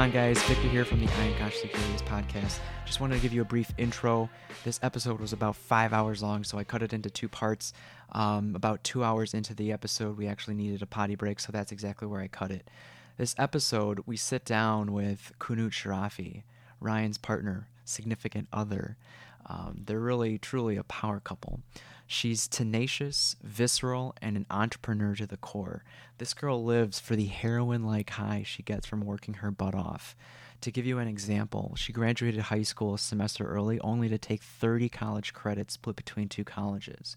on, 0.00 0.10
guys? 0.10 0.42
Victor 0.44 0.66
here 0.68 0.86
from 0.86 0.98
the 0.98 1.12
I'm 1.12 1.34
Consciously 1.34 1.68
Curious 1.68 2.00
podcast. 2.00 2.58
Just 2.86 3.00
wanted 3.00 3.16
to 3.16 3.20
give 3.20 3.34
you 3.34 3.42
a 3.42 3.44
brief 3.44 3.70
intro. 3.76 4.30
This 4.64 4.80
episode 4.82 5.20
was 5.20 5.34
about 5.34 5.56
five 5.56 5.92
hours 5.92 6.22
long, 6.22 6.42
so 6.42 6.56
I 6.56 6.64
cut 6.64 6.82
it 6.82 6.94
into 6.94 7.10
two 7.10 7.28
parts. 7.28 7.74
Um, 8.12 8.56
about 8.56 8.82
two 8.82 9.04
hours 9.04 9.34
into 9.34 9.54
the 9.54 9.72
episode, 9.72 10.16
we 10.16 10.26
actually 10.26 10.54
needed 10.54 10.80
a 10.80 10.86
potty 10.86 11.16
break, 11.16 11.38
so 11.38 11.52
that's 11.52 11.70
exactly 11.70 12.08
where 12.08 12.22
I 12.22 12.28
cut 12.28 12.50
it. 12.50 12.66
This 13.18 13.34
episode, 13.36 14.00
we 14.06 14.16
sit 14.16 14.46
down 14.46 14.94
with 14.94 15.34
Qunoot 15.38 15.72
Sharafi, 15.72 16.44
Ryan's 16.80 17.18
partner, 17.18 17.68
significant 17.84 18.48
other. 18.54 18.96
Um, 19.44 19.82
they're 19.84 20.00
really, 20.00 20.38
truly 20.38 20.78
a 20.78 20.84
power 20.84 21.20
couple. 21.20 21.60
She's 22.12 22.48
tenacious, 22.48 23.36
visceral, 23.40 24.16
and 24.20 24.36
an 24.36 24.44
entrepreneur 24.50 25.14
to 25.14 25.28
the 25.28 25.36
core. 25.36 25.84
This 26.18 26.34
girl 26.34 26.64
lives 26.64 26.98
for 26.98 27.14
the 27.14 27.26
heroin 27.26 27.84
like 27.84 28.10
high 28.10 28.42
she 28.44 28.64
gets 28.64 28.84
from 28.84 29.02
working 29.02 29.34
her 29.34 29.52
butt 29.52 29.76
off. 29.76 30.16
To 30.62 30.72
give 30.72 30.84
you 30.84 30.98
an 30.98 31.06
example, 31.06 31.74
she 31.76 31.92
graduated 31.92 32.40
high 32.40 32.64
school 32.64 32.94
a 32.94 32.98
semester 32.98 33.46
early 33.46 33.78
only 33.78 34.08
to 34.08 34.18
take 34.18 34.42
30 34.42 34.88
college 34.88 35.32
credits 35.32 35.74
split 35.74 35.94
between 35.94 36.28
two 36.28 36.42
colleges. 36.42 37.16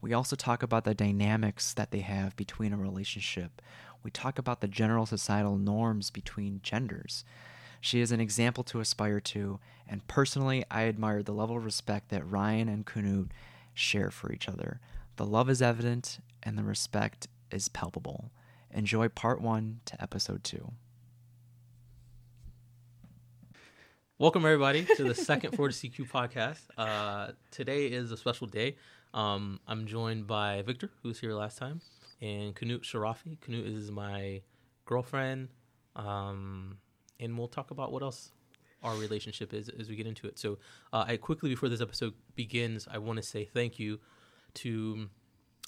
We 0.00 0.14
also 0.14 0.36
talk 0.36 0.62
about 0.62 0.84
the 0.84 0.94
dynamics 0.94 1.74
that 1.74 1.90
they 1.90 2.00
have 2.00 2.34
between 2.34 2.72
a 2.72 2.78
relationship. 2.78 3.60
We 4.02 4.10
talk 4.10 4.38
about 4.38 4.62
the 4.62 4.68
general 4.68 5.04
societal 5.04 5.58
norms 5.58 6.08
between 6.08 6.60
genders. 6.62 7.26
She 7.78 8.00
is 8.00 8.10
an 8.10 8.20
example 8.20 8.64
to 8.64 8.80
aspire 8.80 9.20
to, 9.20 9.60
and 9.86 10.06
personally, 10.06 10.64
I 10.70 10.84
admire 10.84 11.22
the 11.22 11.34
level 11.34 11.58
of 11.58 11.64
respect 11.66 12.08
that 12.08 12.26
Ryan 12.26 12.70
and 12.70 12.86
Qunoot 12.86 13.28
share 13.80 14.10
for 14.10 14.32
each 14.32 14.48
other. 14.48 14.80
The 15.16 15.26
love 15.26 15.50
is 15.50 15.62
evident, 15.62 16.20
and 16.42 16.56
the 16.56 16.62
respect 16.62 17.26
is 17.50 17.68
palpable. 17.68 18.30
Enjoy 18.70 19.08
part 19.08 19.40
one 19.40 19.80
to 19.86 20.00
episode 20.00 20.44
two. 20.44 20.72
Welcome 24.18 24.44
everybody 24.44 24.86
to 24.96 25.04
the 25.04 25.14
second 25.14 25.52
40CQ 25.52 26.10
podcast. 26.10 26.60
Uh, 26.76 27.32
today 27.50 27.86
is 27.86 28.12
a 28.12 28.16
special 28.16 28.46
day. 28.46 28.76
Um, 29.14 29.58
I'm 29.66 29.86
joined 29.86 30.26
by 30.26 30.62
Victor, 30.62 30.90
who 31.02 31.08
was 31.08 31.18
here 31.18 31.32
last 31.32 31.56
time, 31.56 31.80
and 32.20 32.54
Qunoot 32.54 32.82
Sharafi. 32.82 33.38
Qunoot 33.38 33.66
is 33.76 33.90
my 33.90 34.42
girlfriend, 34.84 35.48
um, 35.96 36.76
and 37.18 37.36
we'll 37.36 37.48
talk 37.48 37.70
about 37.70 37.92
what 37.92 38.02
else 38.02 38.30
our 38.82 38.96
relationship 38.96 39.52
is 39.52 39.68
as 39.68 39.88
we 39.88 39.96
get 39.96 40.06
into 40.06 40.26
it. 40.26 40.38
So, 40.38 40.58
uh, 40.92 41.04
I 41.06 41.16
quickly 41.16 41.50
before 41.50 41.68
this 41.68 41.80
episode 41.80 42.14
begins, 42.34 42.88
I 42.90 42.98
want 42.98 43.18
to 43.18 43.22
say 43.22 43.44
thank 43.44 43.78
you 43.78 44.00
to 44.54 45.08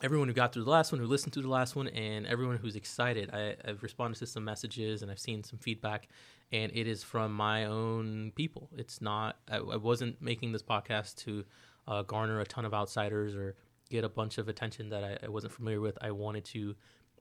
everyone 0.03 0.29
who 0.29 0.35
got 0.35 0.53
through 0.53 0.65
the 0.65 0.71
last 0.71 0.93
one, 0.93 1.01
who 1.01 1.07
listened 1.07 1.33
to 1.35 1.43
the 1.43 1.49
last 1.49 1.77
one, 1.77 1.89
and 1.89 2.27
everyone 2.27 2.57
who's 2.57 2.77
excited. 2.77 3.31
I, 3.33 3.57
I've 3.65 3.83
responded 3.83 4.19
to 4.19 4.27
some 4.27 4.45
messages 4.45 5.03
and 5.03 5.11
I've 5.11 5.19
seen 5.19 5.45
some 5.45 5.59
feedback, 5.59 6.09
and 6.51 6.73
it 6.75 6.87
is 6.87 7.03
from 7.03 7.33
my 7.33 7.67
own 7.67 8.33
people. 8.35 8.69
It's 8.77 9.01
not. 9.01 9.37
I, 9.51 9.57
I 9.57 9.77
wasn't 9.77 10.21
making 10.21 10.53
this 10.53 10.63
podcast 10.63 11.17
to 11.25 11.45
uh, 11.87 12.03
garner 12.03 12.41
a 12.41 12.45
ton 12.45 12.65
of 12.65 12.75
outsiders 12.75 13.35
or 13.35 13.57
get 13.91 14.05
a 14.05 14.09
bunch 14.09 14.39
of 14.39 14.49
attention 14.49 14.89
that 14.91 15.05
I, 15.05 15.19
I 15.25 15.29
wasn't 15.29 15.53
familiar 15.53 15.81
with. 15.81 15.99
I 16.01 16.11
wanted 16.11 16.45
to 16.47 16.75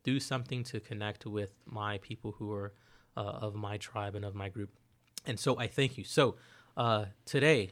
do 0.04 0.20
something 0.20 0.64
to 0.66 0.80
connect 0.80 1.26
with 1.26 1.54
my 1.66 2.00
people 2.00 2.32
who 2.32 2.52
are 2.54 2.74
uh, 3.18 3.22
of 3.22 3.56
my 3.56 3.78
tribe 3.78 4.16
and 4.16 4.26
of 4.26 4.34
my 4.36 4.50
group. 4.50 4.72
And 5.26 5.40
so 5.40 5.58
I 5.58 5.68
thank 5.68 5.98
you. 5.98 6.04
So 6.04 6.36
uh, 6.78 7.06
today 7.26 7.72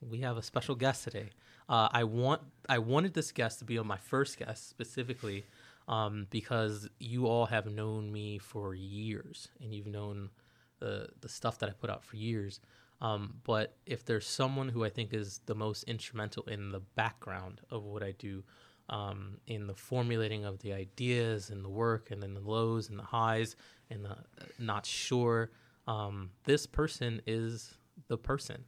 we 0.00 0.20
have 0.20 0.36
a 0.36 0.42
special 0.42 0.74
guest 0.74 1.04
today. 1.04 1.30
Uh, 1.68 1.88
I 1.92 2.04
want 2.04 2.42
I 2.68 2.78
wanted 2.78 3.14
this 3.14 3.30
guest 3.32 3.58
to 3.58 3.64
be 3.64 3.78
on 3.78 3.86
my 3.86 3.98
first 3.98 4.38
guest 4.38 4.68
specifically 4.68 5.44
um, 5.86 6.26
because 6.30 6.88
you 6.98 7.26
all 7.26 7.46
have 7.46 7.66
known 7.66 8.10
me 8.10 8.38
for 8.38 8.74
years 8.74 9.48
and 9.60 9.74
you've 9.74 9.86
known 9.86 10.30
the 10.78 11.08
the 11.20 11.28
stuff 11.28 11.58
that 11.58 11.68
I 11.68 11.72
put 11.72 11.90
out 11.90 12.04
for 12.04 12.16
years. 12.16 12.60
Um, 13.00 13.34
but 13.44 13.76
if 13.86 14.04
there's 14.04 14.26
someone 14.26 14.68
who 14.68 14.84
I 14.84 14.88
think 14.88 15.14
is 15.14 15.40
the 15.46 15.54
most 15.54 15.84
instrumental 15.84 16.42
in 16.44 16.72
the 16.72 16.80
background 16.80 17.60
of 17.70 17.84
what 17.84 18.02
I 18.02 18.12
do, 18.18 18.42
um, 18.88 19.38
in 19.46 19.66
the 19.66 19.74
formulating 19.74 20.44
of 20.44 20.58
the 20.60 20.72
ideas 20.72 21.50
and 21.50 21.64
the 21.64 21.68
work, 21.68 22.10
and 22.10 22.22
then 22.22 22.34
the 22.34 22.40
lows 22.40 22.88
and 22.88 22.98
the 22.98 23.04
highs 23.04 23.54
and 23.90 24.04
the 24.04 24.10
uh, 24.10 24.46
not 24.58 24.84
sure, 24.84 25.50
um, 25.88 26.30
this 26.44 26.66
person 26.66 27.22
is 27.26 27.74
the 28.08 28.18
person. 28.18 28.64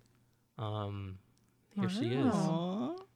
Um, 0.58 1.18
here 1.74 1.88
she 1.88 2.06
is. 2.06 2.34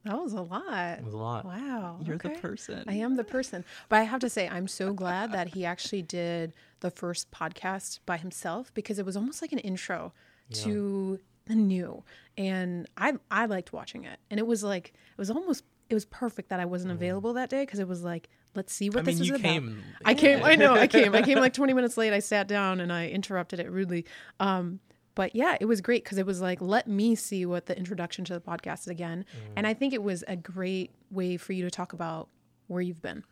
That 0.04 0.22
was 0.22 0.34
a 0.34 0.42
lot. 0.42 0.98
It 0.98 1.04
was 1.04 1.14
a 1.14 1.18
lot. 1.18 1.46
Wow. 1.46 1.98
You're 2.04 2.18
the 2.18 2.28
person. 2.30 2.84
I 2.86 2.94
am 2.94 3.16
the 3.16 3.24
person. 3.24 3.64
But 3.88 4.00
I 4.00 4.02
have 4.02 4.20
to 4.20 4.28
say, 4.28 4.46
I'm 4.48 4.68
so 4.68 4.92
glad 4.92 5.32
that 5.32 5.48
he 5.54 5.64
actually 5.64 6.02
did 6.02 6.52
the 6.80 6.90
first 6.90 7.30
podcast 7.30 8.00
by 8.04 8.18
himself 8.18 8.72
because 8.74 8.98
it 8.98 9.06
was 9.06 9.16
almost 9.16 9.40
like 9.40 9.52
an 9.52 9.58
intro 9.60 10.12
to 10.52 11.18
the 11.46 11.54
new. 11.54 12.04
And 12.36 12.86
I 12.98 13.14
I 13.30 13.46
liked 13.46 13.72
watching 13.72 14.04
it. 14.04 14.18
And 14.30 14.38
it 14.38 14.46
was 14.46 14.62
like 14.62 14.88
it 14.88 15.18
was 15.18 15.30
almost 15.30 15.64
it 15.88 15.94
was 15.94 16.04
perfect 16.04 16.50
that 16.50 16.60
I 16.60 16.66
wasn't 16.66 16.92
available 16.92 17.32
that 17.34 17.48
day 17.48 17.62
because 17.62 17.78
it 17.78 17.88
was 17.88 18.04
like, 18.04 18.28
let's 18.54 18.72
see 18.72 18.88
what 18.90 18.98
Mm. 18.98 19.00
I 19.00 19.02
this 19.04 19.14
mean, 19.16 19.22
is 19.22 19.28
you 19.28 19.34
about. 19.34 19.42
came. 19.42 19.82
I 20.04 20.14
came. 20.14 20.42
I 20.44 20.54
know. 20.56 20.74
I 20.74 20.86
came. 20.86 21.14
I 21.14 21.22
came 21.22 21.38
like 21.38 21.52
20 21.60 21.72
minutes 21.74 21.96
late. 21.96 22.12
I 22.12 22.18
sat 22.20 22.48
down 22.48 22.80
and 22.80 22.92
I 22.92 23.08
interrupted 23.08 23.60
it 23.60 23.70
rudely. 23.70 24.04
Um, 24.40 24.80
but 25.14 25.34
yeah, 25.36 25.56
it 25.60 25.66
was 25.66 25.80
great 25.80 26.02
because 26.02 26.18
it 26.18 26.26
was 26.26 26.40
like, 26.40 26.60
let 26.60 26.88
me 26.88 27.14
see 27.14 27.46
what 27.46 27.66
the 27.66 27.76
introduction 27.78 28.24
to 28.26 28.34
the 28.34 28.40
podcast 28.40 28.80
is 28.80 28.88
again. 28.88 29.24
And 29.56 29.66
I 29.66 29.72
think 29.74 29.92
it 29.94 30.02
was 30.02 30.24
a 30.26 30.34
great 30.36 30.90
way 31.10 31.36
for 31.36 31.52
you 31.52 31.62
to 31.64 31.70
talk 31.70 31.92
about 31.92 32.28
where 32.66 32.82
you've 32.82 33.00
been. 33.02 33.22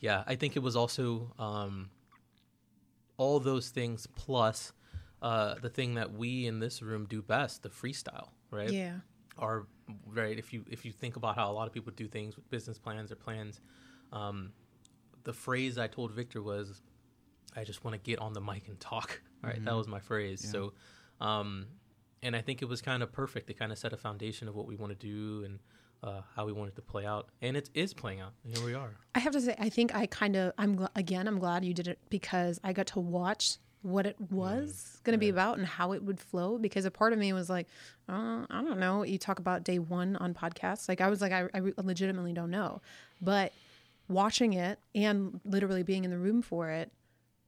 Yeah, 0.00 0.22
I 0.26 0.34
think 0.36 0.54
it 0.54 0.58
was 0.58 0.76
also 0.76 1.32
um, 1.38 1.88
all 3.16 3.40
those 3.40 3.70
things 3.70 4.06
plus 4.14 4.72
uh, 5.22 5.54
the 5.62 5.70
thing 5.70 5.94
that 5.94 6.12
we 6.12 6.46
in 6.46 6.58
this 6.58 6.82
room 6.82 7.06
do 7.06 7.22
best, 7.22 7.62
the 7.62 7.70
freestyle, 7.70 8.28
right? 8.50 8.70
Yeah. 8.70 8.96
Are 9.38 9.66
right. 10.06 10.38
If 10.38 10.52
you 10.52 10.64
if 10.70 10.84
you 10.84 10.92
think 10.92 11.16
about 11.16 11.34
how 11.36 11.50
a 11.50 11.54
lot 11.54 11.66
of 11.66 11.72
people 11.72 11.92
do 11.96 12.06
things 12.06 12.36
with 12.36 12.48
business 12.50 12.78
plans 12.78 13.10
or 13.10 13.16
plans, 13.16 13.60
um, 14.14 14.52
the 15.24 15.34
phrase 15.34 15.76
I 15.76 15.86
told 15.88 16.12
Victor 16.12 16.40
was, 16.40 16.80
"I 17.54 17.64
just 17.64 17.84
want 17.84 17.94
to 17.94 18.00
get 18.00 18.18
on 18.18 18.32
the 18.32 18.40
mic 18.40 18.68
and 18.68 18.80
talk." 18.80 19.20
Right, 19.42 19.62
that 19.62 19.76
was 19.76 19.86
my 19.86 20.00
phrase. 20.00 20.48
So, 20.50 20.72
um, 21.20 21.66
and 22.22 22.34
I 22.34 22.40
think 22.40 22.62
it 22.62 22.64
was 22.64 22.80
kind 22.80 23.02
of 23.02 23.12
perfect. 23.12 23.50
It 23.50 23.58
kind 23.58 23.72
of 23.72 23.76
set 23.76 23.92
a 23.92 23.98
foundation 23.98 24.48
of 24.48 24.54
what 24.54 24.66
we 24.66 24.74
want 24.74 24.98
to 24.98 25.06
do 25.06 25.44
and 25.44 25.58
uh, 26.02 26.22
how 26.34 26.46
we 26.46 26.52
want 26.52 26.70
it 26.70 26.76
to 26.76 26.82
play 26.82 27.04
out, 27.04 27.28
and 27.42 27.54
it 27.54 27.68
is 27.74 27.92
playing 27.92 28.20
out. 28.20 28.32
And 28.44 28.56
here 28.56 28.64
we 28.64 28.72
are. 28.72 28.96
I 29.14 29.18
have 29.18 29.32
to 29.32 29.40
say, 29.42 29.54
I 29.58 29.68
think 29.68 29.94
I 29.94 30.06
kind 30.06 30.36
of, 30.36 30.52
I'm 30.56 30.76
gl- 30.76 30.88
again, 30.96 31.28
I'm 31.28 31.38
glad 31.38 31.64
you 31.64 31.74
did 31.74 31.88
it 31.88 31.98
because 32.08 32.58
I 32.64 32.72
got 32.72 32.86
to 32.88 33.00
watch 33.00 33.58
what 33.82 34.06
it 34.06 34.16
was 34.30 34.98
going 35.04 35.12
to 35.12 35.18
be 35.18 35.28
about 35.28 35.58
and 35.58 35.66
how 35.66 35.92
it 35.92 36.02
would 36.02 36.18
flow. 36.18 36.56
Because 36.56 36.86
a 36.86 36.90
part 36.90 37.12
of 37.12 37.18
me 37.18 37.34
was 37.34 37.50
like, 37.50 37.66
uh, 38.08 38.46
I 38.48 38.62
don't 38.62 38.78
know. 38.80 39.02
You 39.02 39.18
talk 39.18 39.38
about 39.38 39.62
day 39.62 39.78
one 39.78 40.16
on 40.16 40.32
podcasts. 40.32 40.88
Like, 40.88 41.02
I 41.02 41.10
was 41.10 41.20
like, 41.20 41.32
I, 41.32 41.48
I 41.54 41.60
legitimately 41.82 42.32
don't 42.32 42.50
know. 42.50 42.80
But 43.20 43.52
watching 44.08 44.52
it 44.52 44.78
and 44.94 45.40
literally 45.44 45.82
being 45.82 46.04
in 46.04 46.10
the 46.10 46.18
room 46.18 46.42
for 46.42 46.70
it, 46.70 46.90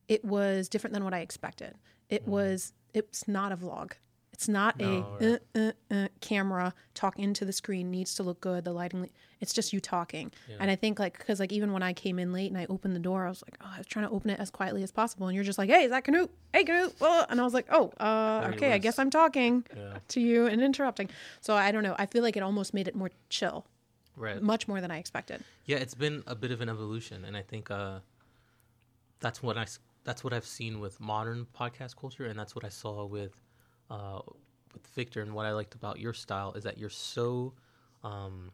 it 0.09 0.25
was 0.25 0.69
different 0.69 0.95
than 0.95 1.05
what 1.05 1.15
I 1.15 1.21
expected. 1.21 1.75
It 2.09 2.27
was, 2.27 2.73
it's 2.95 3.27
not 3.27 3.53
a 3.53 3.57
vlog. 3.57 3.93
It's 4.33 4.49
not 4.49 4.79
No, 4.79 5.07
a 5.19 5.35
uh, 5.35 5.39
uh, 5.59 5.73
uh, 5.91 6.09
camera 6.21 6.75
talk 6.93 7.19
into 7.19 7.47
the 7.47 7.55
screen 7.55 7.91
needs 7.91 8.15
to 8.17 8.23
look 8.23 8.39
good. 8.43 8.65
The 8.65 8.73
lighting, 8.73 9.09
it's 9.41 9.55
just 9.55 9.73
you 9.73 9.81
talking. 9.81 10.31
And 10.61 10.71
I 10.71 10.77
think 10.77 10.99
like 10.99 11.17
because 11.17 11.41
like 11.41 11.53
even 11.53 11.73
when 11.73 11.83
I 11.83 11.95
came 11.95 12.19
in 12.19 12.35
late 12.35 12.51
and 12.51 12.59
I 12.61 12.67
opened 12.69 12.95
the 12.95 13.01
door, 13.01 13.25
I 13.25 13.31
was 13.31 13.43
like, 13.49 13.57
oh, 13.63 13.71
I 13.75 13.79
was 13.79 13.87
trying 13.87 14.07
to 14.07 14.11
open 14.13 14.29
it 14.29 14.39
as 14.39 14.51
quietly 14.51 14.83
as 14.83 14.93
possible, 14.93 15.27
and 15.27 15.35
you're 15.35 15.43
just 15.43 15.57
like, 15.59 15.71
hey, 15.71 15.85
is 15.85 15.91
that 15.91 16.05
Qunoot? 16.05 16.29
Hey, 16.53 16.65
Qunoot. 16.65 17.01
Uh, 17.01 17.25
And 17.31 17.41
I 17.41 17.45
was 17.45 17.55
like, 17.55 17.67
oh, 17.71 17.91
uh, 17.99 18.51
okay, 18.55 18.73
I 18.73 18.79
guess 18.79 18.99
I'm 18.99 19.09
talking 19.09 19.65
Yeah. 19.75 19.99
to 20.09 20.21
you 20.21 20.47
and 20.47 20.61
interrupting. 20.61 21.09
So 21.41 21.55
I 21.57 21.73
don't 21.73 21.83
know. 21.83 21.97
I 21.99 22.05
feel 22.05 22.23
like 22.23 22.37
it 22.37 22.43
almost 22.43 22.75
made 22.75 22.89
it 22.89 22.95
more 22.95 23.11
chill, 23.31 23.65
Right. 24.17 24.41
much 24.43 24.67
more 24.67 24.81
than 24.81 24.91
I 24.91 24.99
expected. 24.99 25.45
Yeah, 25.67 25.77
it's 25.77 25.95
been 25.95 26.23
a 26.27 26.35
bit 26.35 26.51
of 26.51 26.61
an 26.63 26.69
evolution, 26.69 27.25
and 27.25 27.37
I 27.37 27.43
think 27.43 27.71
uh, 27.71 28.01
that's 29.21 29.43
what 29.43 29.57
I 29.59 29.63
s- 29.63 29.79
that's 30.05 30.23
what 30.25 30.33
I've 30.33 30.47
seen 30.47 30.81
with 30.81 31.01
modern 31.01 31.47
podcast 31.59 31.97
culture, 31.97 32.27
and 32.27 32.39
that's 32.39 32.55
what 32.55 32.65
I 32.65 32.69
saw 32.69 33.05
with 33.05 33.35
uh, 33.91 34.21
with 34.73 34.87
Victor. 34.89 35.21
And 35.23 35.35
what 35.35 35.47
I 35.47 35.53
liked 35.53 35.75
about 35.75 35.99
your 36.01 36.13
style 36.13 36.53
is 36.55 36.65
that 36.65 36.79
you're 36.79 36.91
so, 36.91 37.53
um, 38.05 38.51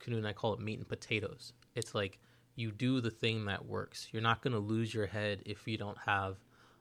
Qunoot 0.00 0.18
and 0.18 0.26
I 0.26 0.32
call 0.32 0.52
it 0.54 0.60
meat 0.60 0.78
and 0.78 0.88
potatoes. 0.88 1.52
It's 1.74 1.94
like 1.94 2.18
you 2.56 2.70
do 2.70 3.00
the 3.00 3.10
thing 3.10 3.44
that 3.46 3.64
works. 3.66 4.08
You're 4.12 4.22
not 4.22 4.42
gonna 4.42 4.58
lose 4.58 4.94
your 4.94 5.06
head 5.06 5.42
if 5.44 5.66
you 5.66 5.76
don't 5.76 5.98
have 5.98 6.36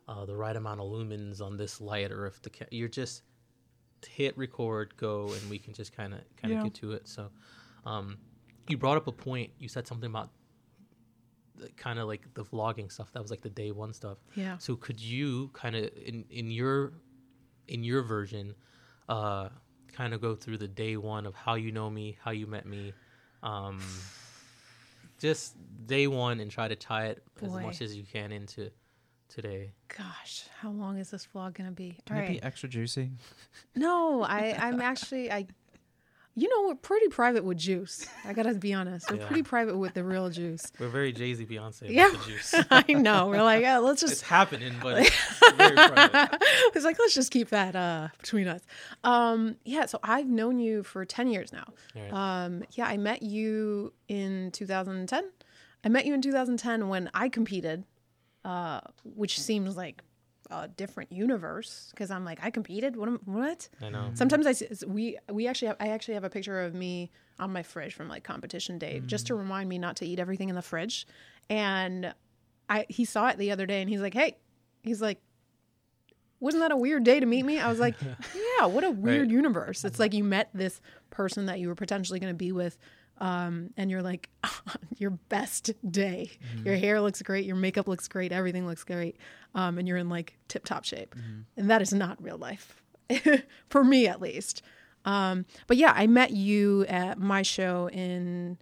uh, 0.08 0.26
the 0.26 0.36
right 0.36 0.56
amount 0.56 0.80
of 0.82 0.88
lumens 0.88 1.42
on 1.42 1.58
this 1.58 1.82
light, 1.82 2.12
or 2.12 2.28
if 2.28 2.42
the 2.42 2.50
ca- 2.50 2.66
you're 2.72 2.88
just 2.90 3.24
hit 4.08 4.38
record, 4.38 4.96
go, 4.98 5.30
and 5.32 5.50
we 5.50 5.58
can 5.58 5.74
just 5.74 5.96
kind 5.96 6.14
of 6.14 6.20
kind 6.38 6.54
of 6.54 6.60
Yeah. 6.60 6.64
get 6.64 6.74
to 6.76 6.92
it. 6.94 7.08
So. 7.08 7.30
Um, 7.86 8.18
you 8.68 8.78
brought 8.78 8.98
up 8.98 9.08
a 9.08 9.12
point. 9.12 9.52
You 9.60 9.68
said 9.68 9.88
something 9.88 10.10
about 10.10 10.30
kind 11.78 12.00
of 12.00 12.08
like 12.08 12.34
the 12.34 12.44
vlogging 12.44 12.92
stuff. 12.92 13.12
That 13.14 13.22
was 13.22 13.32
like 13.32 13.42
the 13.42 13.50
day 13.50 13.72
one 13.72 13.94
stuff. 13.94 14.18
Yeah. 14.36 14.58
So 14.58 14.76
could 14.76 15.00
you 15.00 15.50
kind 15.54 15.76
of 15.76 15.90
in 16.06 16.26
in 16.30 16.52
your 16.52 16.94
in 17.68 17.84
your 17.84 18.02
version, 18.04 18.56
uh, 19.10 19.50
kind 19.92 20.14
of 20.14 20.22
go 20.22 20.36
through 20.36 20.58
the 20.58 20.68
day 20.68 20.98
one 20.98 21.26
of 21.26 21.36
how 21.36 21.56
you 21.56 21.72
know 21.72 21.90
me, 21.90 22.18
how 22.24 22.32
you 22.32 22.48
met 22.48 22.66
me, 22.66 22.94
um, 23.42 23.80
just 25.20 25.56
day 25.86 26.08
one, 26.08 26.40
and 26.40 26.52
try 26.52 26.68
to 26.68 26.76
tie 26.76 27.08
it 27.08 27.24
as 27.42 27.52
much 27.52 27.82
as 27.82 27.96
you 27.96 28.04
can 28.04 28.32
into 28.32 28.70
today. 29.30 29.74
Gosh, 29.88 30.46
how 30.60 30.72
long 30.72 30.98
is 30.98 31.12
this 31.12 31.28
vlog 31.34 31.54
gonna 31.54 31.72
be? 31.72 31.98
Can 32.06 32.18
All 32.18 32.24
it 32.24 32.26
right. 32.28 32.32
be 32.40 32.44
extra 32.44 32.70
juicy? 32.70 33.12
No, 33.76 34.24
I 34.24 34.56
I'm 34.60 34.82
actually 34.82 35.32
I. 35.32 35.48
You 36.36 36.50
know, 36.50 36.68
we're 36.68 36.76
pretty 36.76 37.10
private 37.10 37.44
with 37.44 37.60
juice. 37.60 38.08
I 38.26 38.34
gotta 38.34 38.56
be 38.56 38.74
honest. 38.74 39.10
We're 39.12 39.18
Yeah. 39.18 39.28
pretty 39.28 39.44
private 39.44 39.78
with 39.78 39.94
the 39.94 40.04
real 40.04 40.32
juice. 40.32 40.72
We're 40.80 40.88
very 40.88 41.12
Jay 41.14 41.32
Z 41.36 41.46
Beyonce 41.46 41.90
Yeah. 41.90 42.10
juice. 42.26 42.56
I 42.72 42.92
know. 42.94 43.28
We're 43.28 43.44
like, 43.44 43.62
yeah, 43.62 43.78
let's 43.78 44.02
just. 44.02 44.14
It's 44.14 44.22
happening, 44.24 44.74
but 44.82 45.04
it's 45.06 45.52
very 45.58 45.76
private. 45.76 46.30
it's 46.74 46.84
like 46.86 46.98
let's 46.98 47.14
just 47.14 47.30
keep 47.32 47.50
that 47.50 47.76
uh, 47.76 48.08
between 48.20 48.48
us. 48.48 48.62
Um, 49.04 49.58
yeah. 49.64 49.86
So 49.86 50.00
I've 50.02 50.28
known 50.28 50.58
you 50.58 50.82
for 50.82 51.06
ten 51.06 51.28
years 51.28 51.54
now. 51.54 51.66
Right. 51.96 52.12
Um, 52.46 52.64
yeah, 52.72 52.88
I 52.88 52.98
met 52.98 53.22
you 53.22 53.94
in 54.08 54.50
2010. 54.54 55.30
I 55.86 55.90
met 55.90 56.06
you 56.08 56.16
in 56.16 56.22
2010 56.24 56.88
when 56.90 57.12
I 57.14 57.30
competed, 57.30 57.84
uh, 58.44 58.80
which 59.04 59.40
seems 59.40 59.78
like 59.78 60.02
a 60.54 60.68
different 60.68 61.12
universe 61.12 61.90
because 61.92 62.12
I'm 62.12 62.24
like 62.26 62.40
I 62.44 62.50
competed. 62.52 62.96
What? 62.96 63.10
am- 63.10 63.20
What? 63.26 63.70
I 63.82 63.90
know. 63.90 63.98
Mm-hmm. 64.00 64.16
Sometimes 64.16 64.46
I 64.48 64.52
s- 64.52 64.84
we 64.88 65.18
we 65.32 65.48
actually 65.48 65.70
have, 65.70 65.78
I 65.80 65.88
actually 65.90 66.14
have 66.16 66.24
a 66.24 66.30
picture 66.30 66.62
of 66.62 66.74
me 66.74 67.12
on 67.40 67.52
my 67.52 67.64
fridge 67.64 67.94
from 67.94 68.08
like 68.10 68.24
competition 68.24 68.78
day 68.78 69.02
just 69.06 69.28
to 69.28 69.34
mm. 69.34 69.40
remind 69.40 69.68
me 69.70 69.78
not 69.80 69.96
to 69.98 70.06
eat 70.06 70.20
everything 70.20 70.50
in 70.50 70.56
the 70.56 70.62
fridge. 70.62 71.08
And 71.50 72.14
I 72.70 72.86
he 72.90 73.06
saw 73.06 73.28
it 73.30 73.38
the 73.38 73.52
other 73.52 73.66
day 73.66 73.82
and 73.82 73.90
he's 73.90 74.02
like, 74.02 74.14
"Hey." 74.14 74.38
He's 74.86 75.02
like, 75.02 75.22
"Wasn't 76.40 76.62
that 76.62 76.72
a 76.72 76.78
weird 76.78 77.04
day 77.06 77.20
to 77.20 77.26
meet 77.26 77.46
me?" 77.46 77.60
I 77.60 77.70
was 77.70 77.80
like, 77.80 77.96
"Yeah, 78.60 78.66
what 78.66 78.84
a 78.84 78.92
weird 78.92 79.28
Right. 79.28 79.32
universe. 79.32 79.86
It's 79.86 79.98
like 80.00 80.14
you 80.14 80.24
met 80.24 80.50
this 80.54 80.82
person 81.10 81.46
that 81.46 81.60
you 81.60 81.70
were 81.70 81.76
potentially 81.76 82.20
going 82.20 82.34
to 82.34 82.38
be 82.38 82.52
with 82.52 82.78
um, 83.24 83.70
and 83.78 83.90
you're 83.90 84.02
like 84.02 84.30
your 84.98 85.12
best 85.12 85.72
day. 85.90 86.30
Your 86.66 86.76
hair 86.76 87.00
looks 87.00 87.22
great, 87.22 87.46
your 87.46 87.56
makeup 87.56 87.88
looks 87.88 88.10
great, 88.10 88.34
everything 88.34 88.68
looks 88.68 88.84
great, 88.84 89.16
um, 89.56 89.78
and 89.78 89.88
you're 89.88 89.96
in 89.98 90.10
like 90.10 90.38
tip 90.50 90.66
top 90.66 90.84
shape. 90.84 91.16
And 91.56 91.70
that 91.70 91.82
is 91.82 91.94
not 91.94 92.22
real 92.22 92.38
life, 92.38 92.82
for 93.70 93.84
me 93.86 94.08
at 94.08 94.20
least. 94.22 94.62
Um, 95.06 95.46
but 95.68 95.78
yeah, 95.78 95.94
I 95.96 96.06
met 96.06 96.32
you 96.32 96.84
at 96.86 97.18
my 97.18 97.44
show 97.44 97.90
in 97.90 98.58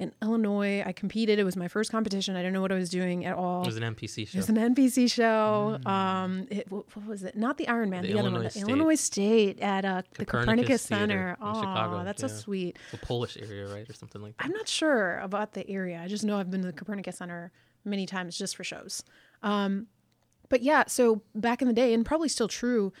in 0.00 0.12
Illinois. 0.22 0.82
I 0.84 0.92
competed. 0.92 1.38
It 1.38 1.44
was 1.44 1.56
my 1.56 1.68
first 1.68 1.92
competition. 1.92 2.34
I 2.34 2.40
didn't 2.40 2.54
know 2.54 2.60
what 2.62 2.72
I 2.72 2.76
was 2.76 2.88
doing 2.88 3.24
at 3.26 3.36
all. 3.36 3.62
It 3.62 3.66
was 3.66 3.76
an 3.76 3.82
NPC 3.94 4.26
show. 4.26 4.36
It 4.36 4.40
was 4.40 4.48
an 4.48 4.56
NPC 4.56 5.10
show. 5.12 5.78
Um, 5.86 6.46
it, 6.50 6.70
what, 6.70 6.84
what 6.96 7.06
was 7.06 7.22
it? 7.22 7.36
Not 7.36 7.58
the 7.58 7.68
Iron 7.68 7.90
Man. 7.90 8.02
The 8.02 8.12
The, 8.12 8.18
other 8.18 8.22
one. 8.30 8.34
Illinois 8.34 8.44
The 8.44 8.50
State. 8.50 8.68
Illinois 8.68 8.94
State 8.94 9.60
at 9.60 9.84
uh, 9.84 10.02
the 10.18 10.24
Copernicus 10.24 10.86
Copernicus 10.86 10.86
Theater 10.86 11.02
Center. 11.02 11.28
in 11.30 11.36
Oh, 11.42 11.60
Chicago, 11.60 12.04
that's 12.04 12.20
so 12.22 12.28
sweet. 12.28 12.78
the 12.90 12.98
Polish 12.98 13.36
area, 13.36 13.68
right, 13.72 13.88
or 13.88 13.92
something 13.92 14.20
like 14.22 14.36
that. 14.36 14.44
I'm 14.46 14.52
not 14.52 14.66
sure 14.68 15.18
about 15.20 15.52
the 15.52 15.68
area. 15.70 16.00
I 16.02 16.08
just 16.08 16.24
know 16.24 16.38
I've 16.38 16.50
been 16.50 16.62
to 16.62 16.66
the 16.68 16.72
Copernicus 16.72 17.16
Center 17.18 17.52
many 17.84 18.06
times 18.06 18.36
just 18.36 18.56
for 18.56 18.64
shows. 18.64 19.02
Um, 19.42 19.86
but 20.48 20.62
yeah, 20.62 20.84
so 20.88 21.22
back 21.34 21.62
in 21.62 21.68
the 21.68 21.74
day, 21.74 21.94
and 21.94 22.04
probably 22.04 22.28
still 22.28 22.48
true, 22.48 22.92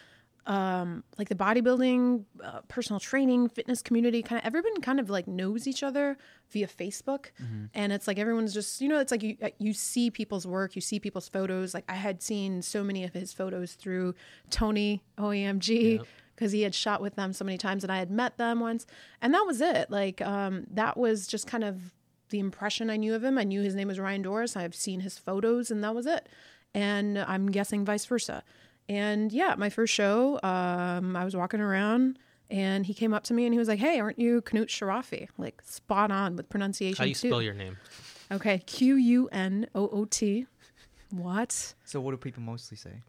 um, 0.46 1.04
like 1.18 1.28
the 1.28 1.34
bodybuilding, 1.34 2.24
uh, 2.42 2.60
personal 2.68 2.98
training, 3.00 3.48
fitness 3.48 3.82
community, 3.82 4.22
kind 4.22 4.38
of 4.40 4.46
everyone 4.46 4.80
kind 4.80 4.98
of 4.98 5.10
like 5.10 5.28
knows 5.28 5.66
each 5.66 5.82
other 5.82 6.16
via 6.50 6.66
Facebook, 6.66 7.26
and 7.74 7.92
it's 7.92 8.06
like 8.08 8.18
everyone's 8.18 8.52
just 8.54 8.80
you 8.80 8.88
know 8.88 8.98
it's 8.98 9.10
like 9.12 9.22
you 9.22 9.36
uh, 9.42 9.48
you 9.58 9.72
see 9.72 10.10
people's 10.10 10.46
work, 10.46 10.74
you 10.74 10.80
see 10.82 10.98
people's 10.98 11.28
photos. 11.28 11.74
Like 11.74 11.84
I 11.88 11.94
had 11.94 12.22
seen 12.22 12.62
so 12.62 12.82
many 12.82 13.04
of 13.04 13.12
his 13.12 13.32
photos 13.32 13.74
through 13.74 14.14
Tony 14.50 15.02
OEMG 15.18 15.98
Yep. 15.98 16.06
because 16.34 16.52
he 16.52 16.62
had 16.62 16.74
shot 16.74 17.00
with 17.02 17.16
them 17.16 17.32
so 17.32 17.44
many 17.44 17.58
times 17.58 17.84
and 17.84 17.92
I 17.92 17.98
had 17.98 18.10
met 18.10 18.38
them 18.38 18.60
once. 18.60 18.86
And 19.20 19.34
that 19.34 19.44
was 19.46 19.60
it. 19.60 19.90
Like, 19.90 20.20
um, 20.22 20.66
that 20.72 20.96
was 20.96 21.26
just 21.26 21.46
kind 21.46 21.64
of 21.64 21.92
the 22.30 22.38
impression 22.38 22.88
I 22.90 22.96
knew 22.96 23.14
of 23.14 23.22
him. 23.22 23.36
I 23.36 23.44
knew 23.44 23.60
his 23.60 23.74
name 23.74 23.88
was 23.88 23.98
Ryan 24.00 24.22
Doris. 24.22 24.56
I've 24.56 24.74
seen 24.74 25.00
his 25.00 25.18
photos 25.18 25.70
and 25.70 25.84
that 25.84 25.94
was 25.94 26.06
it. 26.06 26.28
And 26.72 27.18
I'm 27.18 27.50
guessing 27.50 27.84
vice 27.84 28.06
versa. 28.06 28.42
And 28.90 29.32
yeah, 29.32 29.54
my 29.56 29.70
first 29.70 29.94
show, 29.94 30.40
um, 30.42 31.14
I 31.14 31.24
was 31.24 31.36
walking 31.36 31.60
around 31.60 32.18
and 32.50 32.84
he 32.84 32.92
came 32.92 33.14
up 33.14 33.22
to 33.24 33.34
me 33.34 33.46
and 33.46 33.54
he 33.54 33.58
was 33.58 33.68
like, 33.68 33.78
Hey, 33.78 34.00
aren't 34.00 34.18
you 34.18 34.42
Qunoot 34.42 34.66
Sharafi? 34.66 35.28
Like 35.38 35.62
spot 35.64 36.10
on 36.10 36.34
with 36.34 36.48
pronunciation. 36.48 36.96
How 36.98 37.04
you 37.04 37.14
too. 37.14 37.28
spell 37.28 37.40
your 37.40 37.54
name? 37.54 37.76
Okay. 38.32 38.58
Q 38.66 38.96
U 38.96 39.28
N 39.30 39.68
O 39.76 39.88
O 39.88 40.04
T. 40.06 40.46
What? 41.10 41.74
So 41.84 42.00
what 42.00 42.10
do 42.10 42.16
people 42.16 42.42
mostly 42.42 42.76
say? 42.76 43.02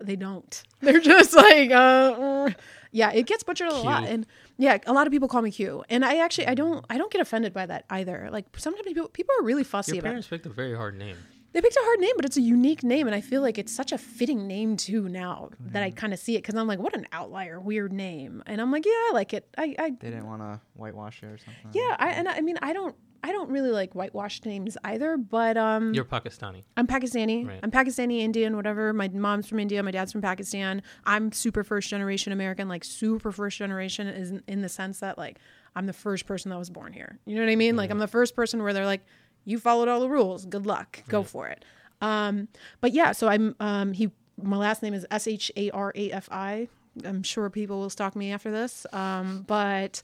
they 0.00 0.16
don't. 0.16 0.62
They're 0.80 1.00
just 1.00 1.34
like, 1.34 1.70
uh, 1.70 2.14
mm. 2.14 2.54
yeah, 2.90 3.12
it 3.12 3.26
gets 3.26 3.42
butchered 3.42 3.68
a 3.68 3.74
lot, 3.74 4.04
and 4.04 4.26
yeah, 4.58 4.78
a 4.86 4.92
lot 4.92 5.06
of 5.06 5.12
people 5.12 5.28
call 5.28 5.40
me 5.42 5.50
Q, 5.50 5.84
and 5.88 6.04
I 6.04 6.18
actually 6.18 6.46
I 6.46 6.54
don't 6.54 6.84
I 6.90 6.98
don't 6.98 7.12
get 7.12 7.20
offended 7.20 7.52
by 7.52 7.66
that 7.66 7.84
either. 7.90 8.28
Like 8.30 8.46
sometimes 8.56 8.84
people 8.84 9.08
people 9.08 9.34
are 9.40 9.44
really 9.44 9.64
fussy 9.64 9.92
about 9.92 9.96
Your 9.96 10.00
about. 10.00 10.10
parents 10.10 10.28
picked 10.28 10.46
a 10.46 10.50
very 10.50 10.76
hard 10.76 10.98
name. 10.98 11.16
They 11.54 11.60
picked 11.60 11.76
a 11.76 11.80
hard 11.82 12.00
name, 12.00 12.12
but 12.16 12.24
it's 12.24 12.36
a 12.36 12.40
unique 12.40 12.82
name, 12.82 13.06
and 13.06 13.14
I 13.14 13.20
feel 13.20 13.40
like 13.40 13.58
it's 13.58 13.72
such 13.72 13.92
a 13.92 13.98
fitting 13.98 14.48
name 14.48 14.76
too 14.76 15.08
now 15.08 15.50
that 15.70 15.84
I 15.84 15.90
kind 15.92 16.12
of 16.12 16.18
see 16.18 16.34
it 16.34 16.38
because 16.38 16.56
I'm 16.56 16.66
like, 16.66 16.80
what 16.80 16.94
an 16.96 17.06
outlier, 17.12 17.60
weird 17.60 17.92
name, 17.92 18.42
and 18.46 18.60
I'm 18.60 18.72
like, 18.72 18.84
yeah, 18.84 18.90
I 18.92 19.10
like 19.14 19.32
it. 19.32 19.48
I, 19.56 19.74
I 19.78 19.90
They 19.90 20.10
didn't 20.10 20.26
want 20.26 20.42
to 20.42 20.60
whitewash 20.74 21.22
it 21.22 21.26
or 21.26 21.38
something. 21.38 21.70
yeah, 21.72 21.94
I 21.98 22.10
and 22.10 22.28
I, 22.28 22.38
I 22.38 22.40
mean 22.40 22.58
I 22.60 22.72
don't. 22.72 22.94
I 23.22 23.32
don't 23.32 23.48
really 23.48 23.70
like 23.70 23.94
whitewashed 23.94 24.44
names 24.44 24.76
either, 24.84 25.16
but 25.16 25.56
um, 25.56 25.94
You're 25.94 26.04
Pakistani. 26.04 26.64
I'm 26.76 26.86
Pakistani. 26.86 27.48
Right. 27.48 27.58
I'm 27.62 27.70
Pakistani, 27.70 28.18
Indian, 28.18 28.54
whatever. 28.54 28.92
My 28.92 29.08
mom's 29.08 29.46
from 29.48 29.60
India. 29.60 29.82
My 29.82 29.92
dad's 29.92 30.12
from 30.12 30.20
Pakistan. 30.20 30.82
I'm 31.06 31.32
super 31.32 31.64
first 31.64 31.88
generation 31.88 32.34
American, 32.34 32.68
like 32.68 32.84
super 32.84 33.32
first 33.32 33.56
generation 33.56 34.08
is 34.08 34.30
in, 34.30 34.42
in 34.46 34.60
the 34.60 34.68
sense 34.68 35.00
that 35.00 35.16
like 35.16 35.38
I'm 35.74 35.86
the 35.86 35.94
first 35.94 36.26
person 36.26 36.50
that 36.50 36.58
was 36.58 36.68
born 36.68 36.92
here. 36.92 37.18
You 37.24 37.36
know 37.36 37.42
what 37.46 37.50
I 37.50 37.56
mean? 37.56 37.76
Like 37.76 37.90
I'm 37.90 37.98
the 37.98 38.06
first 38.06 38.36
person 38.36 38.62
where 38.62 38.74
they're 38.74 38.84
like, 38.84 39.06
you 39.44 39.58
followed 39.58 39.88
all 39.88 40.00
the 40.00 40.08
rules. 40.08 40.46
Good 40.46 40.66
luck. 40.66 41.02
Go 41.08 41.22
for 41.22 41.48
it. 41.48 41.64
Um, 42.00 42.48
but 42.80 42.92
yeah, 42.92 43.12
so 43.12 43.28
I'm 43.28 43.54
um 43.60 43.92
he 43.92 44.10
my 44.42 44.56
last 44.56 44.82
name 44.82 44.94
is 44.94 45.06
S 45.10 45.26
H 45.26 45.50
A 45.56 45.70
R 45.70 45.92
A 45.94 46.10
F 46.10 46.28
I. 46.30 46.68
I'm 47.04 47.22
sure 47.22 47.50
people 47.50 47.80
will 47.80 47.90
stalk 47.90 48.14
me 48.16 48.32
after 48.32 48.50
this. 48.50 48.86
Um, 48.92 49.44
but 49.46 50.02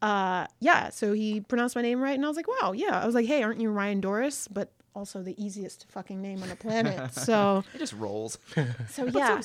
uh 0.00 0.46
yeah 0.60 0.90
so 0.90 1.12
he 1.12 1.40
pronounced 1.40 1.74
my 1.74 1.82
name 1.82 2.00
right 2.00 2.14
and 2.14 2.24
i 2.24 2.28
was 2.28 2.36
like 2.36 2.46
wow 2.46 2.70
yeah 2.70 3.02
i 3.02 3.04
was 3.04 3.16
like 3.16 3.26
hey 3.26 3.42
aren't 3.42 3.60
you 3.60 3.68
ryan 3.68 4.00
doris 4.00 4.46
but 4.46 4.70
also 4.94 5.22
the 5.24 5.34
easiest 5.44 5.86
fucking 5.90 6.22
name 6.22 6.40
on 6.40 6.48
the 6.48 6.54
planet 6.54 7.12
so 7.14 7.64
It 7.74 7.78
just 7.78 7.94
rolls. 7.94 8.38
so 8.88 9.06
yeah 9.06 9.40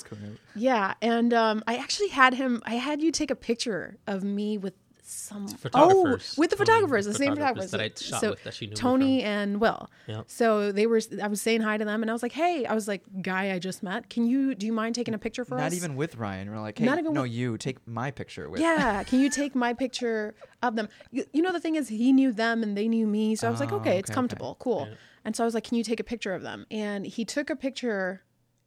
yeah 0.55 0.93
and 1.01 1.33
um 1.33 1.63
i 1.65 1.75
actually 1.77 2.09
had 2.09 2.35
him 2.35 2.61
i 2.67 2.75
had 2.75 3.01
you 3.01 3.11
take 3.11 3.31
a 3.31 3.35
picture 3.35 3.97
of 4.05 4.23
me 4.23 4.59
with 4.59 4.75
some 5.13 5.47
oh 5.73 6.17
with 6.37 6.49
the 6.49 6.57
photographers 6.57 7.05
the 7.05 7.13
same 7.13 7.33
photographers 7.35 7.69
photographers 7.69 7.71
that 7.71 7.81
I 7.81 7.89
shot 8.17 8.21
so 8.21 8.29
with 8.31 8.43
that 8.43 8.53
she 8.53 8.65
knew 8.65 8.71
me 8.71 8.75
tony 8.75 9.23
and 9.23 9.59
will 9.61 9.89
Yep. 10.07 10.25
so 10.27 10.71
they 10.71 10.85
were 10.87 10.99
i 11.21 11.27
was 11.27 11.41
saying 11.41 11.61
hi 11.61 11.77
to 11.77 11.85
them 11.85 12.01
and 12.01 12.09
i 12.09 12.13
was 12.13 12.23
like 12.23 12.31
hey 12.33 12.65
i 12.65 12.73
was 12.73 12.87
like 12.87 13.03
guy 13.21 13.51
i 13.51 13.59
just 13.59 13.83
met 13.83 14.09
can 14.09 14.25
you 14.27 14.55
do 14.55 14.65
you 14.65 14.73
mind 14.73 14.95
taking 14.95 15.13
a 15.13 15.17
picture 15.17 15.45
for 15.45 15.55
Not 15.55 15.65
us 15.67 15.71
Not 15.71 15.77
even 15.77 15.95
with 15.95 16.15
Ryan. 16.15 16.49
We're 16.51 16.59
like, 16.59 16.77
hey, 16.79 16.85
Not 16.85 16.97
even 16.99 17.13
no, 17.13 17.21
with- 17.23 17.31
you 17.31 17.57
take 17.57 17.85
my 17.87 18.11
picture 18.11 18.49
with. 18.49 18.59
yeah 18.61 19.03
can 19.09 19.19
you 19.19 19.29
take 19.29 19.55
my 19.55 19.73
picture 19.73 20.33
of 20.61 20.75
them 20.75 20.89
you, 21.11 21.25
you 21.33 21.41
know 21.41 21.51
the 21.51 21.59
thing 21.59 21.75
is 21.75 21.87
he 21.89 22.11
knew 22.13 22.31
them 22.31 22.63
and 22.63 22.75
they 22.77 22.87
knew 22.87 23.05
me 23.07 23.35
so 23.35 23.47
i 23.47 23.51
was 23.51 23.59
like 23.59 23.71
Oh, 23.71 23.77
okay 23.77 23.97
it's 23.97 24.09
okay, 24.09 24.13
okay. 24.13 24.13
comfortable 24.15 24.55
cool 24.59 24.87
Yeah. 24.89 24.95
and 25.25 25.35
so 25.35 25.43
i 25.43 25.45
was 25.45 25.53
like 25.53 25.63
can 25.65 25.77
you 25.77 25.83
take 25.83 25.99
a 25.99 26.03
picture 26.03 26.33
of 26.33 26.41
them 26.41 26.65
and 26.71 27.05
he 27.05 27.25
took 27.25 27.49
a 27.49 27.55
picture 27.55 28.23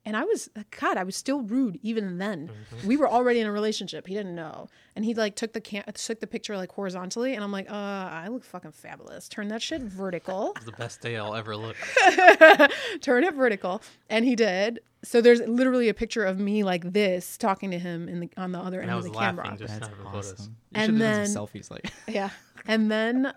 and 0.07 0.17
i 0.17 0.25
was 0.25 0.49
god 0.81 0.97
i 0.97 1.05
was 1.05 1.15
still 1.17 1.43
rude 1.43 1.79
even 1.83 2.17
then 2.17 2.49
Mm-hmm. 2.49 2.87
we 2.89 2.97
were 2.97 3.09
already 3.09 3.41
in 3.41 3.47
a 3.47 3.53
relationship 3.53 4.07
he 4.07 4.15
didn't 4.15 4.35
know 4.35 4.69
and 4.95 5.05
he 5.05 5.13
like 5.15 5.35
took 5.37 5.53
the 5.53 5.61
cam- 5.61 5.85
took 5.95 6.21
the 6.21 6.27
picture 6.27 6.57
like 6.57 6.73
horizontally 6.73 7.35
and 7.35 7.45
i'm 7.45 7.53
like 7.53 7.71
uh 7.71 7.75
i 7.75 8.29
look 8.29 8.45
fucking 8.45 8.73
fabulous 8.73 9.29
turn 9.29 9.49
that 9.49 9.61
shit 9.61 9.83
vertical 9.83 10.57
the 10.65 10.73
best 10.73 11.01
day 11.03 11.17
I'll 11.19 11.35
ever 11.35 11.55
look. 11.57 11.77
turn 13.01 13.25
it 13.25 13.35
vertical 13.35 13.83
and 14.09 14.25
he 14.25 14.35
did 14.37 14.81
so 15.03 15.21
there's 15.21 15.41
literally 15.41 15.89
a 15.89 15.95
picture 15.95 16.25
of 16.25 16.39
me 16.39 16.63
like 16.65 16.93
this 16.93 17.37
talking 17.37 17.71
to 17.71 17.79
him 17.79 18.09
in 18.09 18.21
the 18.21 18.31
on 18.37 18.53
the 18.53 18.59
other 18.59 18.81
And 18.81 18.91
end 18.91 18.95
I 18.95 18.99
of 18.99 19.05
was 19.05 19.13
the 19.13 19.19
laughing 19.19 19.37
camera 19.43 19.59
just 19.59 19.75
That's 19.81 19.89
having 19.89 20.05
photos. 20.05 20.33
awesome. 20.33 20.57
You 20.71 20.81
And 20.81 20.85
should 20.87 21.01
have 21.01 21.01
done 21.01 21.19
then- 21.23 21.27
some 21.29 21.47
selfies 21.47 21.71
like. 21.71 21.93
yeah 22.09 22.31
and 22.67 22.91
then 22.91 23.33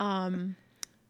um 0.00 0.56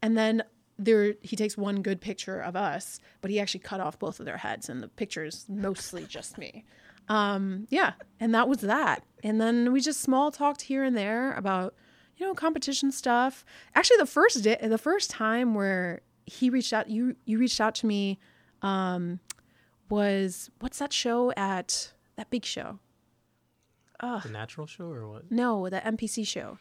and 0.01 0.17
then 0.17 0.43
there 0.79 1.13
he 1.21 1.35
takes 1.35 1.55
one 1.57 1.81
good 1.81 2.01
picture 2.01 2.39
of 2.39 2.55
us 2.55 2.99
but 3.21 3.29
he 3.29 3.39
actually 3.39 3.59
cut 3.59 3.79
off 3.79 3.99
both 3.99 4.19
of 4.19 4.25
their 4.25 4.37
heads 4.37 4.69
and 4.69 4.81
the 4.81 4.87
picture 4.87 5.23
is 5.23 5.45
mostly 5.47 6.03
just 6.05 6.37
me 6.37 6.63
um 7.09 7.67
yeah 7.69 7.93
and 8.19 8.33
that 8.33 8.47
was 8.47 8.61
that 8.61 9.03
and 9.23 9.39
then 9.39 9.71
we 9.71 9.79
just 9.81 10.01
small 10.01 10.31
talked 10.31 10.61
here 10.61 10.83
and 10.83 10.97
there 10.97 11.33
about 11.33 11.75
you 12.17 12.25
know 12.25 12.33
competition 12.33 12.91
stuff 12.91 13.45
actually 13.75 13.97
the 13.97 14.05
first 14.05 14.43
day 14.43 14.57
the 14.63 14.77
first 14.77 15.09
time 15.09 15.53
where 15.53 16.01
he 16.25 16.49
reached 16.49 16.73
out 16.73 16.89
you 16.89 17.15
you 17.25 17.37
reached 17.37 17.59
out 17.61 17.75
to 17.75 17.85
me 17.85 18.17
um 18.61 19.19
was 19.89 20.49
what's 20.59 20.79
that 20.79 20.93
show 20.93 21.31
at 21.37 21.91
that 22.15 22.29
big 22.29 22.45
show 22.45 22.79
The 24.23 24.29
natural 24.29 24.67
show 24.67 24.85
or 24.85 25.07
what? 25.07 25.31
no, 25.31 25.69
the 25.69 25.79
NPC 25.79 26.27
show. 26.27 26.57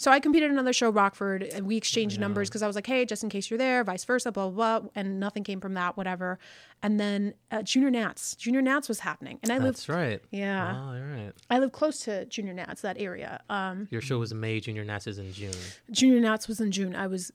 So 0.00 0.10
I 0.10 0.18
competed 0.18 0.46
in 0.46 0.52
another 0.52 0.72
show, 0.72 0.88
Rockford, 0.88 1.42
and 1.42 1.66
we 1.66 1.76
exchanged 1.76 2.18
numbers 2.18 2.48
because 2.48 2.62
I 2.62 2.66
was 2.66 2.74
like, 2.74 2.86
hey, 2.86 3.04
just 3.04 3.22
in 3.22 3.28
case 3.28 3.50
you're 3.50 3.58
there, 3.58 3.84
vice 3.84 4.02
versa, 4.06 4.32
blah, 4.32 4.48
blah, 4.48 4.80
blah. 4.80 4.88
And 4.94 5.20
nothing 5.20 5.44
came 5.44 5.60
from 5.60 5.74
that, 5.74 5.98
whatever. 5.98 6.38
And 6.82 6.98
then 6.98 7.34
uh, 7.50 7.60
Junior 7.60 7.90
Nats. 7.90 8.34
Junior 8.34 8.62
Nats 8.62 8.88
was 8.88 9.00
happening. 9.00 9.38
And 9.42 9.52
I 9.52 9.56
live, 9.58 9.74
That's 9.74 9.90
right. 9.90 10.22
yeah, 10.30 10.74
Oh, 10.74 10.86
all 10.86 10.94
right. 10.94 11.32
I 11.50 11.58
live 11.58 11.72
close 11.72 11.98
to 12.04 12.24
Junior 12.24 12.54
Nats, 12.54 12.80
that 12.80 12.96
area. 12.98 13.42
Um, 13.50 13.88
Your 13.90 14.00
show 14.00 14.18
was 14.18 14.32
in 14.32 14.40
May, 14.40 14.58
Junior 14.58 14.86
Nats 14.86 15.06
is 15.06 15.18
in 15.18 15.34
June. 15.34 15.52
Junior 15.90 16.20
Nats 16.20 16.48
was 16.48 16.60
in 16.62 16.70
June. 16.70 16.96
I 16.96 17.06
was 17.06 17.30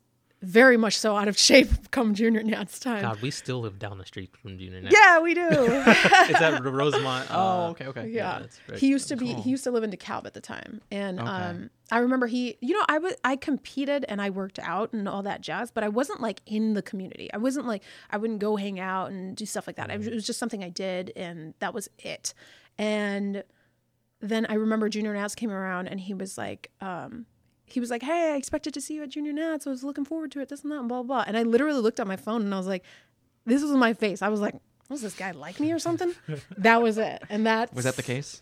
very 0.45 0.77
much 0.77 0.97
so 0.97 1.15
out 1.17 1.27
of 1.27 1.37
shape 1.49 1.69
come 1.91 2.13
junior 2.13 2.43
Nats 2.43 2.79
time. 2.79 3.01
God, 3.01 3.21
we 3.21 3.31
still 3.31 3.59
live 3.61 3.79
down 3.79 3.97
the 3.97 4.05
street 4.05 4.35
from 4.41 4.57
Junior 4.57 4.81
Nats. 4.81 4.95
Yeah, 4.97 5.19
we 5.19 5.33
do. 5.33 5.47
It's 5.51 6.41
at 6.41 6.63
Rosemont. 6.81 7.27
Oh, 7.31 7.35
uh, 7.37 7.69
okay, 7.71 7.85
okay. 7.87 8.07
yeah, 8.09 8.39
that's 8.39 8.59
right. 8.69 8.79
he 8.79 8.87
used 8.87 9.07
to 9.09 9.15
be 9.15 9.33
Cool. 9.33 9.41
he 9.43 9.49
used 9.49 9.63
to 9.65 9.71
live 9.71 9.83
in 9.83 9.91
DeKalb 9.91 10.25
at 10.25 10.33
the 10.33 10.41
time, 10.41 10.81
and 10.91 11.19
Okay. 11.19 11.29
um, 11.29 11.69
I 11.91 11.99
remember 11.99 12.27
he, 12.27 12.57
you 12.61 12.73
know, 12.73 12.83
I 12.87 12.97
was 12.97 13.13
I 13.23 13.35
competed 13.35 14.05
and 14.09 14.21
I 14.21 14.29
worked 14.29 14.59
out 14.59 14.91
and 14.93 15.07
all 15.07 15.23
that 15.23 15.41
jazz, 15.41 15.69
but 15.71 15.83
I 15.83 15.89
wasn't 15.89 16.21
like 16.21 16.41
in 16.45 16.73
the 16.73 16.81
community. 16.81 17.29
I 17.33 17.37
wasn't 17.37 17.67
like 17.67 17.83
I 18.09 18.17
wouldn't 18.17 18.39
go 18.39 18.55
hang 18.55 18.79
out 18.79 19.11
and 19.11 19.35
do 19.35 19.45
stuff 19.45 19.67
like 19.67 19.75
that. 19.77 19.91
I 19.91 19.95
It 19.95 20.13
was 20.13 20.25
just 20.25 20.39
something 20.39 20.63
I 20.63 20.69
did, 20.69 21.11
and 21.15 21.53
that 21.59 21.73
was 21.73 21.89
it. 21.99 22.33
And 22.77 23.43
then 24.21 24.45
I 24.47 24.55
remember 24.55 24.89
Junior 24.89 25.13
Nats 25.13 25.35
came 25.35 25.51
around, 25.51 25.87
and 25.87 25.99
he 25.99 26.13
was 26.13 26.37
like, 26.37 26.71
um, 26.81 27.25
he 27.65 27.79
was 27.79 27.89
like, 27.89 28.03
"Hey, 28.03 28.33
I 28.33 28.37
expected 28.37 28.73
to 28.75 28.81
see 28.81 28.95
you 28.95 29.03
at 29.03 29.09
Junior 29.09 29.33
Nats. 29.33 29.67
I 29.67 29.69
was 29.71 29.83
looking 29.83 30.05
forward 30.05 30.31
to 30.31 30.39
it. 30.41 30.49
This 30.49 30.61
and 30.63 30.71
that, 30.71 30.79
and 30.79 30.87
blah 30.87 31.03
blah." 31.03 31.23
blah. 31.23 31.25
And 31.27 31.37
I 31.37 31.43
literally 31.43 31.81
looked 31.81 31.99
at 31.99 32.07
my 32.07 32.15
phone 32.15 32.41
and 32.41 32.53
I 32.53 32.57
was 32.57 32.67
like, 32.67 32.83
"This 33.45 33.61
was 33.61 33.71
my 33.71 33.93
face." 33.93 34.21
I 34.21 34.29
was 34.29 34.39
like, 34.39 34.55
"Was 34.89 35.01
this 35.01 35.15
guy 35.15 35.31
like 35.31 35.59
me 35.59 35.71
or 35.71 35.79
something?" 35.79 36.13
that 36.57 36.81
was 36.81 36.97
it, 36.97 37.23
and 37.29 37.45
that 37.47 37.73
Was 37.73 37.85
that 37.85 37.95
the 37.95 38.03
case? 38.03 38.41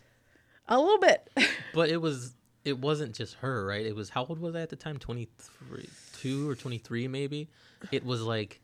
A 0.68 0.78
little 0.78 0.98
bit. 0.98 1.28
But 1.74 1.88
it 1.90 2.00
was 2.00 2.34
it 2.64 2.78
wasn't 2.78 3.14
just 3.14 3.34
her, 3.36 3.66
right? 3.66 3.84
It 3.84 3.96
was 3.96 4.08
how 4.10 4.24
old 4.24 4.38
was 4.38 4.54
I 4.54 4.60
at 4.60 4.70
the 4.70 4.76
time? 4.76 4.98
Twenty 4.98 5.28
three, 5.38 5.88
two 6.18 6.48
or 6.48 6.54
twenty 6.54 6.78
three, 6.78 7.08
maybe. 7.08 7.48
It 7.90 8.04
was 8.04 8.22
like 8.22 8.60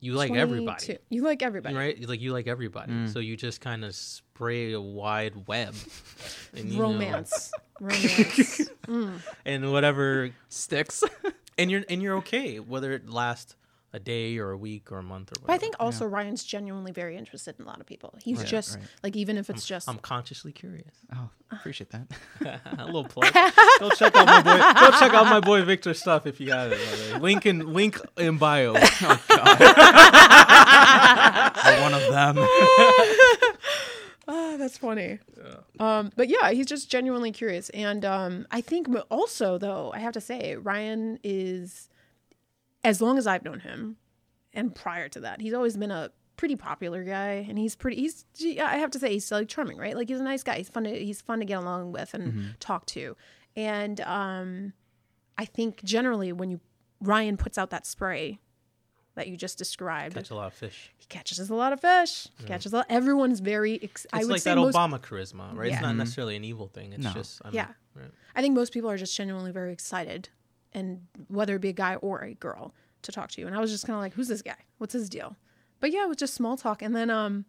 you 0.00 0.14
like 0.14 0.32
everybody, 0.32 0.98
You 1.10 1.22
like 1.22 1.42
everybody. 1.42 1.76
right? 1.76 2.08
Like 2.08 2.20
you 2.20 2.32
like 2.32 2.48
everybody, 2.48 2.92
mm. 2.92 3.12
so 3.12 3.20
you 3.20 3.36
just 3.36 3.60
kind 3.60 3.84
of 3.84 3.94
spray 3.94 4.31
a 4.50 4.76
wide 4.76 5.46
web, 5.46 5.74
and 6.56 6.68
you 6.70 6.76
know- 6.76 6.82
Romance. 6.82 7.50
Romance. 7.80 8.68
Mm. 8.86 9.20
and 9.44 9.72
whatever, 9.72 10.30
Sticks. 10.48 11.02
and 11.58 11.70
you're 11.70 11.82
and 11.88 12.00
you're 12.02 12.16
okay 12.18 12.58
whether 12.60 12.92
it 12.92 13.08
lasts 13.10 13.56
a 13.94 13.98
day 13.98 14.38
or 14.38 14.52
a 14.52 14.56
week 14.56 14.90
or 14.92 14.98
a 14.98 15.02
month 15.02 15.32
or 15.32 15.34
But 15.46 15.52
I 15.52 15.58
think 15.58 15.74
also 15.80 16.06
Ryan's 16.06 16.44
genuinely 16.44 16.92
very 16.92 17.16
interested 17.16 17.56
in 17.58 17.64
a 17.64 17.68
lot 17.68 17.78
of 17.80 17.86
people. 17.86 18.14
He's 18.22 18.38
Right, 18.38 18.46
just 18.46 18.76
right. 18.76 18.84
like 19.02 19.16
even 19.16 19.36
if 19.36 19.50
it's 19.50 19.66
just 19.66 19.86
I'm 19.88 19.98
consciously 19.98 20.50
curious. 20.52 20.94
oh, 21.14 21.28
appreciate 21.50 21.90
that. 21.90 22.06
a 22.78 22.86
little 22.86 23.04
plug. 23.04 23.32
Go 23.80 23.90
check 23.90 24.14
out 24.16 24.26
my 24.26 24.40
boy. 24.42 24.80
Go 24.80 24.90
check 24.98 25.12
out 25.12 25.26
my 25.26 25.40
boy 25.40 25.62
Victor's 25.62 25.98
stuff 26.00 26.26
if 26.26 26.40
you 26.40 26.46
got 26.46 26.68
it. 26.72 26.78
by 26.78 26.96
the 26.96 27.14
way. 27.14 27.20
Link 27.20 27.44
in 27.46 27.72
link 27.72 28.00
in 28.16 28.38
bio. 28.38 28.74
Oh, 28.76 29.20
I'm 31.64 31.82
one 31.82 31.94
of 31.94 32.02
them. 32.10 33.48
Ah, 34.28 34.56
that's 34.56 34.78
funny. 34.78 35.18
Um, 35.80 36.12
but 36.16 36.28
yeah, 36.28 36.50
he's 36.52 36.66
just 36.66 36.90
genuinely 36.90 37.32
curious, 37.32 37.70
and 37.70 38.04
um, 38.04 38.46
I 38.50 38.60
think 38.60 38.88
also 39.10 39.58
though 39.58 39.90
I 39.92 39.98
have 39.98 40.12
to 40.14 40.20
say 40.20 40.54
Ryan 40.56 41.18
is, 41.24 41.88
as 42.84 43.00
long 43.02 43.18
as 43.18 43.26
I've 43.26 43.44
known 43.44 43.60
him, 43.60 43.96
and 44.52 44.74
prior 44.74 45.08
to 45.10 45.20
that, 45.20 45.40
he's 45.40 45.54
always 45.54 45.76
been 45.76 45.90
a 45.90 46.10
pretty 46.36 46.56
popular 46.56 47.02
guy, 47.04 47.44
and 47.48 47.58
he's 47.58 47.74
pretty. 47.74 47.96
He's 47.96 48.24
I 48.60 48.76
have 48.76 48.90
to 48.92 48.98
say 48.98 49.12
he's 49.12 49.30
like 49.32 49.48
charming, 49.48 49.76
right? 49.76 49.96
Like 49.96 50.08
he's 50.08 50.20
a 50.20 50.24
nice 50.24 50.42
guy. 50.42 50.56
He's 50.58 50.68
fun 50.68 50.84
to 50.84 50.90
he's 50.90 51.20
fun 51.20 51.40
to 51.40 51.44
get 51.44 51.58
along 51.58 51.92
with 51.92 52.14
and 52.14 52.54
talk 52.60 52.86
to, 52.86 53.16
and 53.56 54.00
um, 54.02 54.72
I 55.36 55.44
think 55.46 55.82
generally 55.82 56.32
when 56.32 56.50
you 56.50 56.60
Ryan 57.00 57.36
puts 57.36 57.58
out 57.58 57.70
that 57.70 57.86
spray 57.86 58.38
that 59.14 59.28
you 59.28 59.36
just 59.36 59.58
described, 59.58 60.14
Catch 60.14 60.30
a 60.30 60.34
lot 60.34 60.46
of 60.46 60.54
fish. 60.54 60.92
he 60.96 61.04
catches 61.06 61.38
a 61.50 61.54
lot 61.54 61.72
of 61.72 61.80
fish. 61.80 62.28
Catches 62.46 62.72
a 62.72 62.76
lot. 62.78 62.86
Everyone's 62.88 63.40
very. 63.40 63.78
Ex- 63.82 64.06
I 64.12 64.18
It's 64.18 64.26
would 64.26 64.32
like 64.32 64.40
say 64.42 64.50
that 64.54 64.56
most 64.56 64.74
Obama 64.74 64.98
charisma, 65.00 65.54
right? 65.56 65.68
Yeah. 65.68 65.74
It's 65.74 65.82
not 65.82 65.96
necessarily 65.96 66.36
an 66.36 66.44
evil 66.44 66.68
thing. 66.68 66.92
It's 66.92 67.04
No. 67.04 67.12
just 67.12 67.42
I'm, 67.44 67.52
Yeah. 67.54 67.68
right. 67.94 68.10
I 68.34 68.40
think 68.42 68.54
most 68.54 68.72
people 68.72 68.90
are 68.90 68.96
just 68.96 69.14
genuinely 69.16 69.52
very 69.52 69.72
excited, 69.72 70.28
and 70.72 71.06
whether 71.28 71.56
it 71.56 71.60
be 71.60 71.68
a 71.68 71.72
guy 71.74 71.96
or 71.96 72.22
a 72.22 72.34
girl 72.34 72.72
to 73.02 73.12
talk 73.12 73.30
to 73.32 73.40
you. 73.40 73.46
And 73.46 73.54
I 73.56 73.60
was 73.60 73.70
just 73.70 73.86
kind 73.86 73.96
of 73.96 74.00
like, 74.00 74.14
"Who's 74.14 74.28
this 74.28 74.40
guy? 74.42 74.56
What's 74.78 74.94
his 74.94 75.08
deal?" 75.10 75.36
But 75.80 75.90
yeah, 75.92 76.04
it 76.04 76.08
was 76.08 76.16
just 76.16 76.32
small 76.34 76.56
talk. 76.56 76.80
And 76.80 76.94
then 76.96 77.10
um, 77.10 77.44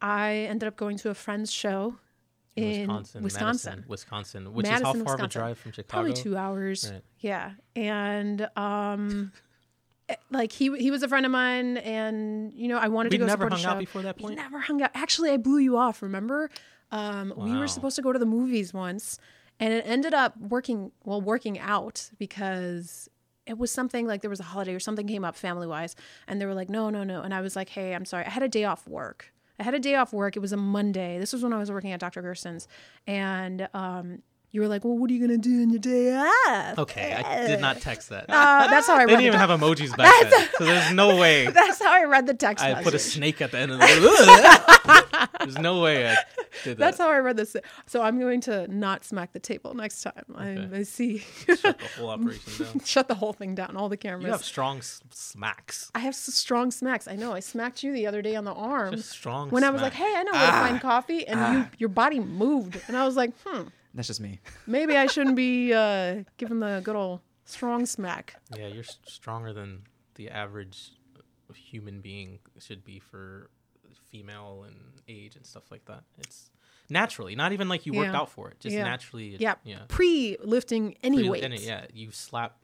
I 0.00 0.46
ended 0.48 0.66
up 0.68 0.76
going 0.76 0.98
to 0.98 1.10
a 1.10 1.14
friend's 1.14 1.50
show 1.50 1.96
in 2.54 2.80
Wisconsin, 2.80 3.22
Wisconsin, 3.22 3.70
Madison, 3.70 3.84
Wisconsin, 3.88 4.52
which 4.54 4.66
Madison, 4.66 4.82
is 4.82 4.86
how 4.86 4.92
far 4.92 5.00
Wisconsin. 5.02 5.24
of 5.24 5.30
a 5.30 5.32
drive 5.32 5.58
from 5.58 5.72
Chicago? 5.72 5.88
probably 5.90 6.12
two 6.12 6.36
hours. 6.36 6.90
Right. 6.92 7.02
Yeah, 7.20 7.52
and 7.74 8.48
um, 8.56 9.32
like 10.30 10.52
he 10.52 10.76
he 10.78 10.90
was 10.90 11.02
a 11.02 11.08
friend 11.08 11.24
of 11.26 11.32
mine, 11.32 11.76
and 11.78 12.52
you 12.54 12.68
know 12.68 12.78
I 12.78 12.88
wanted 12.88 13.12
We 13.12 13.18
to 13.18 13.24
go 13.24 13.26
never 13.26 13.44
support 13.44 13.52
a 13.52 13.56
hung 13.56 13.64
out 13.66 13.74
show. 13.76 13.78
before 13.80 14.02
that 14.02 14.18
point. 14.18 14.30
We 14.30 14.36
never 14.36 14.58
hung 14.60 14.82
out. 14.82 14.90
Actually, 14.94 15.30
I 15.30 15.36
blew 15.36 15.58
you 15.58 15.76
off. 15.76 16.02
Remember, 16.02 16.50
um, 16.90 17.32
we 17.36 17.56
were 17.56 17.68
supposed 17.68 17.96
to 17.96 18.02
go 18.02 18.12
to 18.12 18.18
the 18.18 18.26
movies 18.26 18.72
once, 18.74 19.18
and 19.60 19.72
it 19.72 19.84
ended 19.86 20.14
up 20.14 20.36
working 20.38 20.92
well, 21.04 21.20
working 21.20 21.58
out 21.58 22.10
because 22.18 23.08
it 23.46 23.58
was 23.58 23.70
something 23.70 24.06
like 24.06 24.20
there 24.20 24.30
was 24.30 24.40
a 24.40 24.44
holiday 24.44 24.74
or 24.74 24.80
something 24.80 25.06
came 25.06 25.24
up 25.24 25.36
family 25.36 25.66
wise, 25.66 25.96
and 26.28 26.40
they 26.40 26.46
were 26.46 26.54
like, 26.54 26.68
no, 26.68 26.90
no, 26.90 27.02
no, 27.04 27.22
and 27.22 27.34
I 27.34 27.40
was 27.40 27.56
like, 27.56 27.68
hey, 27.70 27.94
I'm 27.94 28.04
sorry, 28.04 28.24
I 28.24 28.30
had 28.30 28.42
a 28.42 28.48
day 28.48 28.64
off 28.64 28.86
work. 28.86 29.32
I 29.58 29.64
had 29.64 29.74
a 29.74 29.78
day 29.80 29.94
off 29.96 30.12
work. 30.12 30.36
It 30.36 30.40
was 30.40 30.52
a 30.52 30.56
Monday. 30.56 31.18
This 31.18 31.32
was 31.32 31.42
when 31.42 31.52
I 31.52 31.58
was 31.58 31.70
working 31.70 31.92
at 31.92 32.00
Dr. 32.00 32.22
Gerson's, 32.22 32.66
and 33.06 33.68
um, 33.74 34.22
you 34.52 34.60
were 34.60 34.68
like, 34.68 34.84
well, 34.84 34.96
what 34.96 35.10
are 35.10 35.14
you 35.14 35.20
gonna 35.20 35.38
do 35.38 35.60
in 35.62 35.70
your 35.70 35.78
day 35.80 36.14
off? 36.14 36.78
Okay, 36.78 37.12
I 37.14 37.46
did 37.46 37.60
not 37.60 37.80
text 37.80 38.10
that. 38.10 38.26
Uh, 38.28 38.68
that's 38.68 38.86
how 38.86 38.94
I 38.94 38.98
they 39.06 39.12
read 39.14 39.20
didn't 39.20 39.34
even 39.34 39.40
have 39.40 39.50
emojis 39.50 39.96
back 39.96 40.30
then, 40.30 40.48
so 40.58 40.64
there's 40.64 40.92
no 40.92 41.16
way 41.20 41.46
That's 41.48 41.82
how 41.82 41.90
I 41.92 42.04
read 42.04 42.26
the 42.26 42.34
text 42.34 42.62
I 42.64 42.70
message. 42.70 42.84
put 42.84 42.94
a 42.94 42.98
snake 42.98 43.40
at 43.42 43.50
the 43.50 43.58
end 43.58 43.72
of 43.72 43.78
the. 43.80 45.28
there's 45.40 45.58
no 45.58 45.80
way 45.82 46.08
I 46.10 46.16
did 46.64 46.76
that. 46.76 46.78
That's 46.78 46.98
how 46.98 47.10
I 47.10 47.18
read 47.18 47.36
this. 47.36 47.56
So 47.86 48.02
I'm 48.02 48.18
going 48.20 48.40
to 48.42 48.68
not 48.68 49.04
smack 49.04 49.32
the 49.32 49.38
table 49.40 49.74
next 49.74 50.02
time. 50.02 50.12
I, 50.34 50.48
Okay. 50.52 50.76
I 50.78 50.82
see. 50.82 51.18
Shut 51.18 51.58
the 51.62 51.76
whole 51.98 52.10
operation 52.10 52.64
down. 52.66 52.80
Shut 52.84 53.08
the 53.08 53.14
whole 53.14 53.32
thing 53.32 53.54
down. 53.54 53.76
All 53.76 53.88
the 53.88 53.96
cameras. 53.96 54.24
You 54.26 54.32
have 54.32 54.44
strong 54.44 54.78
s- 54.78 55.00
smacks. 55.10 55.90
I 55.94 56.00
have 56.00 56.12
s- 56.14 56.34
strong 56.34 56.70
smacks. 56.70 57.08
I 57.08 57.16
know. 57.16 57.32
I 57.32 57.40
smacked 57.40 57.82
you 57.82 57.92
the 57.92 58.06
other 58.06 58.20
day 58.22 58.36
on 58.36 58.44
the 58.44 58.52
arm 58.52 58.94
Just 58.96 59.10
strong. 59.10 59.50
when 59.50 59.64
I 59.64 59.70
was 59.70 59.80
like, 59.82 59.94
"Hey, 59.94 60.12
I 60.16 60.22
know 60.24 60.32
where 60.32 60.46
to 60.46 60.52
find 60.52 60.80
coffee," 60.80 61.26
and 61.26 61.54
you, 61.56 61.68
your 61.78 61.88
body 61.88 62.20
moved, 62.20 62.78
and 62.86 62.96
I 62.96 63.04
was 63.06 63.16
like, 63.16 63.32
"Hmm, 63.44 63.62
That's 63.94 64.08
just 64.08 64.20
me. 64.20 64.40
maybe 64.66 64.96
I 64.96 65.06
shouldn't 65.06 65.36
be 65.36 65.72
uh, 65.72 66.24
giving 66.38 66.60
the 66.60 66.80
good 66.84 66.96
old 66.96 67.20
strong 67.44 67.86
smack." 67.86 68.36
Yeah, 68.56 68.68
you're 68.68 68.84
stronger 69.06 69.52
than 69.52 69.82
the 70.14 70.30
average 70.30 70.90
human 71.54 72.00
being 72.00 72.38
should 72.58 72.82
be 72.84 72.98
for 72.98 73.50
female 74.10 74.64
and 74.66 74.76
age 75.08 75.36
and 75.36 75.44
stuff 75.46 75.70
like 75.70 75.84
that. 75.86 76.02
It's 76.18 76.50
naturally, 76.88 77.34
not 77.34 77.52
even 77.52 77.68
like 77.68 77.84
you 77.86 77.92
worked 77.92 78.12
Yeah. 78.12 78.20
out 78.20 78.30
for 78.30 78.48
it. 78.50 78.60
Just 78.60 78.74
Yeah. 78.74 78.84
naturally. 78.84 79.34
it- 79.34 79.40
Yeah, 79.40 79.54
Yeah. 79.64 79.80
pre 79.88 80.36
lifting 80.42 80.96
any 81.02 81.16
Pretty- 81.28 81.28
weight. 81.30 81.60
yeah. 81.60 81.86
You 81.92 82.10
slap. 82.10 82.56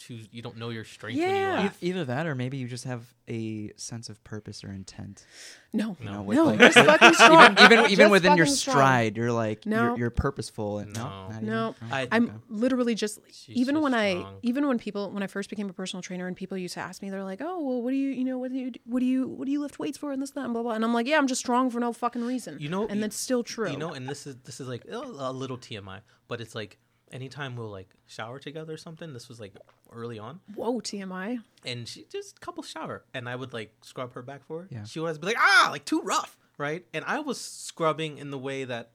To, 0.00 0.18
you 0.30 0.42
don't 0.42 0.58
know 0.58 0.68
your 0.68 0.84
strength 0.84 1.16
Yeah. 1.18 1.54
when 1.56 1.64
you 1.64 1.70
E- 1.80 1.88
Either 1.90 2.04
that, 2.04 2.26
or 2.26 2.34
maybe 2.34 2.58
you 2.58 2.68
just 2.68 2.84
have 2.84 3.02
a 3.28 3.72
sense 3.76 4.08
of 4.10 4.22
purpose 4.24 4.62
or 4.62 4.68
intent. 4.70 5.24
No, 5.72 5.96
You 5.98 6.04
no, 6.06 6.12
know, 6.12 6.16
No. 6.18 6.22
with, 6.22 6.36
no, 6.36 6.44
like- 6.44 6.58
just 6.60 6.74
fucking 6.76 7.14
strong. 7.14 7.52
even 7.58 7.72
even, 7.78 7.90
even 7.90 8.10
within 8.10 8.36
your 8.36 8.44
fucking 8.46 8.56
strong. 8.56 8.74
stride, 8.76 9.16
you're 9.16 9.32
like 9.32 9.64
No. 9.64 9.82
you're, 9.88 9.98
you're 9.98 10.10
purposeful 10.10 10.78
and 10.80 10.92
no, 10.92 11.04
No. 11.04 11.28
not 11.30 11.42
No. 11.42 11.74
even. 11.82 11.92
I- 11.92 12.08
I'm 12.12 12.42
literally 12.48 12.94
just 12.94 13.18
She's 13.32 13.56
even 13.56 13.74
just 13.76 13.82
when 13.84 13.94
I 13.94 14.24
even 14.42 14.68
when 14.68 14.78
people 14.78 15.10
when 15.10 15.22
I 15.22 15.26
first 15.28 15.48
became 15.50 15.68
a 15.70 15.72
personal 15.72 16.02
trainer 16.02 16.26
and 16.26 16.36
people 16.36 16.58
used 16.58 16.74
to 16.74 16.80
ask 16.80 17.00
me 17.02 17.08
they're 17.10 17.24
like 17.24 17.40
oh 17.40 17.58
well 17.62 17.82
what 17.82 17.90
do 17.90 17.96
you 17.96 18.10
you 18.10 18.24
know 18.24 18.38
what 18.38 18.52
do 18.52 18.58
you 18.58 18.72
what 18.84 19.00
do 19.00 19.06
you 19.06 19.26
what 19.26 19.46
do 19.46 19.52
you 19.52 19.60
lift 19.60 19.78
weights 19.78 19.96
for 19.98 20.12
and 20.12 20.20
this 20.20 20.30
that 20.32 20.44
and 20.44 20.52
blah 20.52 20.62
blah 20.62 20.72
and 20.72 20.84
I'm 20.84 20.92
like 20.92 21.06
yeah 21.06 21.16
I'm 21.18 21.26
just 21.26 21.40
strong 21.40 21.70
for 21.70 21.80
no 21.80 21.92
fucking 21.94 22.22
reason 22.24 22.58
You 22.60 22.68
know- 22.68 22.86
and 22.86 23.02
that's 23.02 23.16
still 23.16 23.42
true 23.42 23.70
You 23.70 23.78
know, 23.78 23.92
and 23.94 24.06
this 24.08 24.26
is 24.26 24.36
this 24.44 24.60
is 24.60 24.68
like 24.68 24.84
a 24.84 24.96
a 24.98 25.32
little 25.32 25.56
TMI, 25.58 26.00
but 26.28 26.40
it's 26.42 26.54
like 26.54 26.78
anytime 27.12 27.56
we'll 27.56 27.70
like 27.70 27.88
shower 28.06 28.38
together 28.38 28.74
or 28.74 28.78
something. 28.78 29.12
This 29.12 29.28
was 29.28 29.40
like 29.40 29.54
early 29.92 30.18
on, 30.18 30.40
whoa 30.54 30.80
TMI 30.80 31.40
and 31.64 31.86
she 31.86 32.06
just 32.10 32.40
couple 32.40 32.62
shower, 32.62 33.04
and 33.14 33.28
I 33.28 33.36
would 33.36 33.52
like 33.52 33.72
scrub 33.82 34.14
her 34.14 34.22
back 34.22 34.46
for 34.46 34.62
her. 34.62 34.68
Yeah. 34.70 34.84
She 34.84 35.00
would 35.00 35.06
always 35.06 35.18
be 35.18 35.26
like, 35.26 35.38
ah, 35.38 35.68
like 35.70 35.84
too 35.84 36.00
rough, 36.02 36.36
right? 36.58 36.84
And 36.94 37.04
I 37.06 37.20
was 37.20 37.40
scrubbing 37.40 38.18
in 38.18 38.30
the 38.30 38.38
way 38.38 38.64
that 38.64 38.90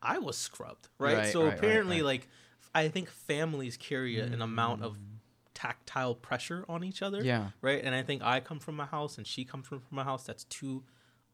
I 0.00 0.18
was 0.18 0.36
scrubbed, 0.36 0.88
right? 0.98 1.16
Right, 1.16 1.32
so 1.32 1.40
right, 1.40 1.48
right, 1.48 1.58
apparently, 1.58 1.96
right. 1.96 2.04
like, 2.04 2.28
I 2.74 2.88
think 2.88 3.10
families 3.10 3.76
carry 3.76 4.18
an 4.18 4.42
amount 4.42 4.82
of 4.82 4.98
tactile 5.54 6.14
pressure 6.14 6.64
on 6.68 6.82
each 6.82 7.02
other. 7.02 7.22
Yeah. 7.22 7.50
Right. 7.60 7.82
And 7.84 7.94
I 7.94 8.02
think 8.02 8.22
I 8.22 8.40
come 8.40 8.58
from 8.58 8.80
a 8.80 8.86
house 8.86 9.18
and 9.18 9.26
she 9.26 9.44
comes 9.44 9.66
from, 9.68 9.80
from 9.80 9.98
a 9.98 10.04
house 10.04 10.24
that's 10.24 10.44
too 10.44 10.82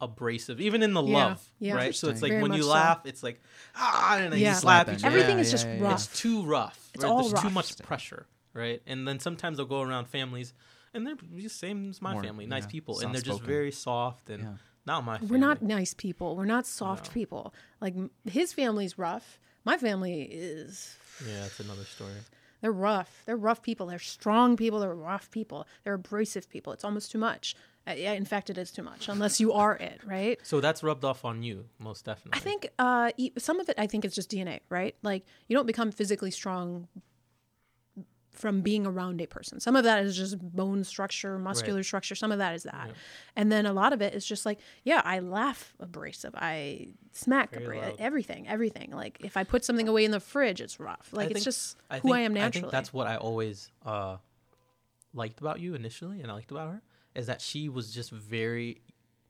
abrasive, 0.00 0.60
even 0.60 0.82
in 0.82 0.92
the 0.94 1.02
Yeah, 1.02 1.26
love. 1.26 1.50
yeah. 1.58 1.74
Right. 1.74 1.94
So 1.94 2.08
it's 2.08 2.22
like 2.22 2.30
Very 2.32 2.42
when 2.42 2.52
you 2.52 2.58
much 2.58 2.66
so. 2.66 2.72
laugh, 2.72 3.06
it's 3.06 3.22
like 3.22 3.40
ah, 3.74 4.16
and 4.18 4.32
then 4.32 4.40
Yeah. 4.40 4.50
you 4.54 4.60
slap 4.60 4.88
each 4.88 4.98
other. 5.04 5.06
everything 5.08 5.36
Yeah, 5.36 5.42
is 5.42 5.50
just 5.50 5.66
yeah, 5.66 5.74
yeah. 5.76 5.82
rough 5.82 5.94
It's 6.12 6.20
too 6.20 6.42
rough. 6.44 6.90
It's 6.94 7.04
right? 7.04 7.10
all 7.10 7.28
There's 7.28 7.42
too 7.42 7.50
much 7.50 7.76
pressure, 7.82 8.26
right? 8.54 8.80
And 8.86 9.06
then 9.08 9.18
sometimes 9.20 9.58
I'll 9.58 9.66
go 9.66 9.82
around 9.82 10.06
families, 10.06 10.54
and 10.94 11.06
they're 11.06 11.16
the 11.32 11.48
same 11.48 11.90
as 11.90 12.00
my 12.00 12.12
More, 12.12 12.22
family, 12.22 12.46
nice 12.46 12.64
yeah, 12.64 12.70
people, 12.70 13.00
and 13.00 13.14
they're 13.14 13.20
just 13.20 13.38
soft-spoken. 13.38 13.46
very 13.54 13.72
soft 13.72 14.30
and 14.30 14.42
Yeah. 14.42 14.54
not 14.86 15.04
my. 15.04 15.18
Family. 15.18 15.30
we're 15.32 15.38
not 15.38 15.62
nice 15.62 15.94
people 15.94 16.36
we're 16.36 16.44
not 16.44 16.64
soft 16.66 17.06
No. 17.06 17.12
people 17.12 17.54
like 17.80 17.94
his 18.24 18.52
family's 18.52 18.96
rough 18.98 19.38
my 19.64 19.76
family 19.76 20.22
is 20.22 20.96
Yeah, 21.26 21.40
that's 21.42 21.60
another 21.60 21.84
story. 21.84 22.12
they're 22.62 22.72
rough 22.72 23.22
they're 23.26 23.36
rough 23.36 23.62
people 23.62 23.86
they're 23.86 23.98
strong 23.98 24.56
people 24.56 24.80
they're 24.80 24.94
rough 24.94 25.30
people 25.30 25.66
they're 25.84 25.94
abrasive 25.94 26.48
people 26.48 26.72
it's 26.72 26.84
almost 26.84 27.10
too 27.12 27.18
much 27.18 27.54
yeah 27.97 28.12
in 28.12 28.25
fact 28.25 28.50
it 28.50 28.59
is 28.59 28.71
too 28.71 28.83
much 28.83 29.09
unless 29.09 29.40
you 29.40 29.52
are 29.52 29.76
it 29.76 30.00
right 30.07 30.38
So 30.42 30.61
that's 30.61 30.83
rubbed 30.83 31.04
off 31.04 31.25
on 31.25 31.42
you, 31.42 31.66
most 31.78 32.04
definitely. 32.04 32.38
I 32.38 32.40
think 32.40 32.68
uh, 32.78 33.11
some 33.38 33.61
of 33.61 33.68
it, 33.68 33.76
I 33.78 33.87
think, 33.87 34.04
is 34.04 34.14
just 34.14 34.30
DNA, 34.30 34.61
right? 34.68 34.95
Like 35.02 35.25
you 35.47 35.57
don't 35.57 35.66
become 35.66 35.90
physically 35.92 36.30
strong 36.30 36.88
from 38.33 38.61
being 38.61 38.87
around 38.87 39.21
a 39.21 39.26
person. 39.26 39.59
Some 39.59 39.75
of 39.75 39.85
that 39.85 40.04
is 40.04 40.16
just 40.16 40.38
bone 40.38 40.85
structure, 40.85 41.38
muscular 41.38 41.83
structure. 41.83 42.14
Some 42.14 42.30
of 42.30 42.38
that 42.38 42.54
is 42.54 42.62
that. 42.62 42.87
Yeah. 42.87 42.92
And 43.35 43.50
then 43.50 43.66
a 43.66 43.73
lot 43.73 43.92
of 43.92 44.00
it 44.00 44.14
is 44.14 44.25
just 44.25 44.47
like, 44.47 44.61
yeah, 44.85 45.02
I 45.04 45.18
laugh 45.18 45.75
abrasive. 45.80 46.35
I 46.37 46.88
smack 47.12 47.57
abrasive. 47.57 47.97
Everything, 47.99 48.47
everything. 48.47 48.92
Like 48.92 49.18
if 49.21 49.37
I 49.37 49.42
put 49.45 49.64
something 49.64 49.88
away 49.88 50.04
in 50.04 50.12
the 50.12 50.21
fridge, 50.21 50.61
it's 50.61 50.78
rough. 50.78 51.09
Like 51.12 51.30
it's 51.30 51.38
think- 51.38 51.45
just 51.45 51.76
I 51.90 51.97
who 51.99 52.09
think, 52.09 52.16
I 52.16 52.21
am 52.21 52.35
naturally. 52.35 52.47
I 52.47 52.62
think 52.62 52.73
that's 52.73 52.92
what 52.92 53.09
I 53.09 53.16
always 53.16 53.71
uh, 53.85 54.18
liked 55.12 55.40
about 55.40 55.59
you 55.59 55.75
initially, 55.75 56.21
and 56.21 56.30
I 56.30 56.35
liked 56.35 56.52
about 56.52 56.68
her 56.71 56.83
is 57.14 57.26
that 57.26 57.40
she 57.40 57.68
was 57.68 57.92
just 57.92 58.10
very 58.10 58.80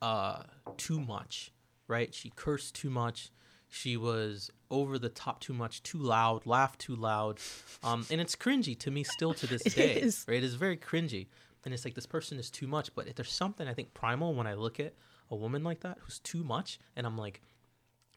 uh, 0.02 0.42
too 0.76 1.00
much, 1.00 1.52
right? 1.86 2.14
She 2.14 2.30
cursed 2.34 2.74
too 2.74 2.90
much. 2.90 3.30
She 3.70 3.96
was 3.96 4.50
over 4.70 4.98
the 4.98 5.08
top 5.10 5.40
too 5.40 5.52
much, 5.52 5.82
too 5.82 5.98
loud, 5.98 6.46
laughed 6.46 6.80
too 6.80 6.96
loud, 6.96 7.38
um, 7.82 8.06
and 8.10 8.20
it's 8.20 8.34
cringy 8.34 8.78
to 8.78 8.90
me 8.90 9.04
still 9.04 9.34
to 9.34 9.46
this 9.46 9.62
It 9.66 9.74
day. 9.74 9.92
is. 9.94 10.24
Right? 10.26 10.38
It 10.38 10.44
is 10.44 10.54
very 10.54 10.76
cringy, 10.76 11.26
and 11.64 11.74
it's 11.74 11.84
like 11.84 11.94
this 11.94 12.06
person 12.06 12.38
is 12.38 12.50
too 12.50 12.66
much. 12.66 12.94
But 12.94 13.08
if 13.08 13.14
there's 13.16 13.30
something 13.32 13.68
I 13.68 13.74
think 13.74 13.92
primal 13.92 14.34
when 14.34 14.46
I 14.46 14.54
look 14.54 14.80
at 14.80 14.94
a 15.30 15.36
woman 15.36 15.64
like 15.64 15.80
that 15.80 15.98
who's 16.00 16.18
too 16.20 16.42
much, 16.44 16.78
and 16.96 17.06
I'm 17.06 17.18
like, 17.18 17.42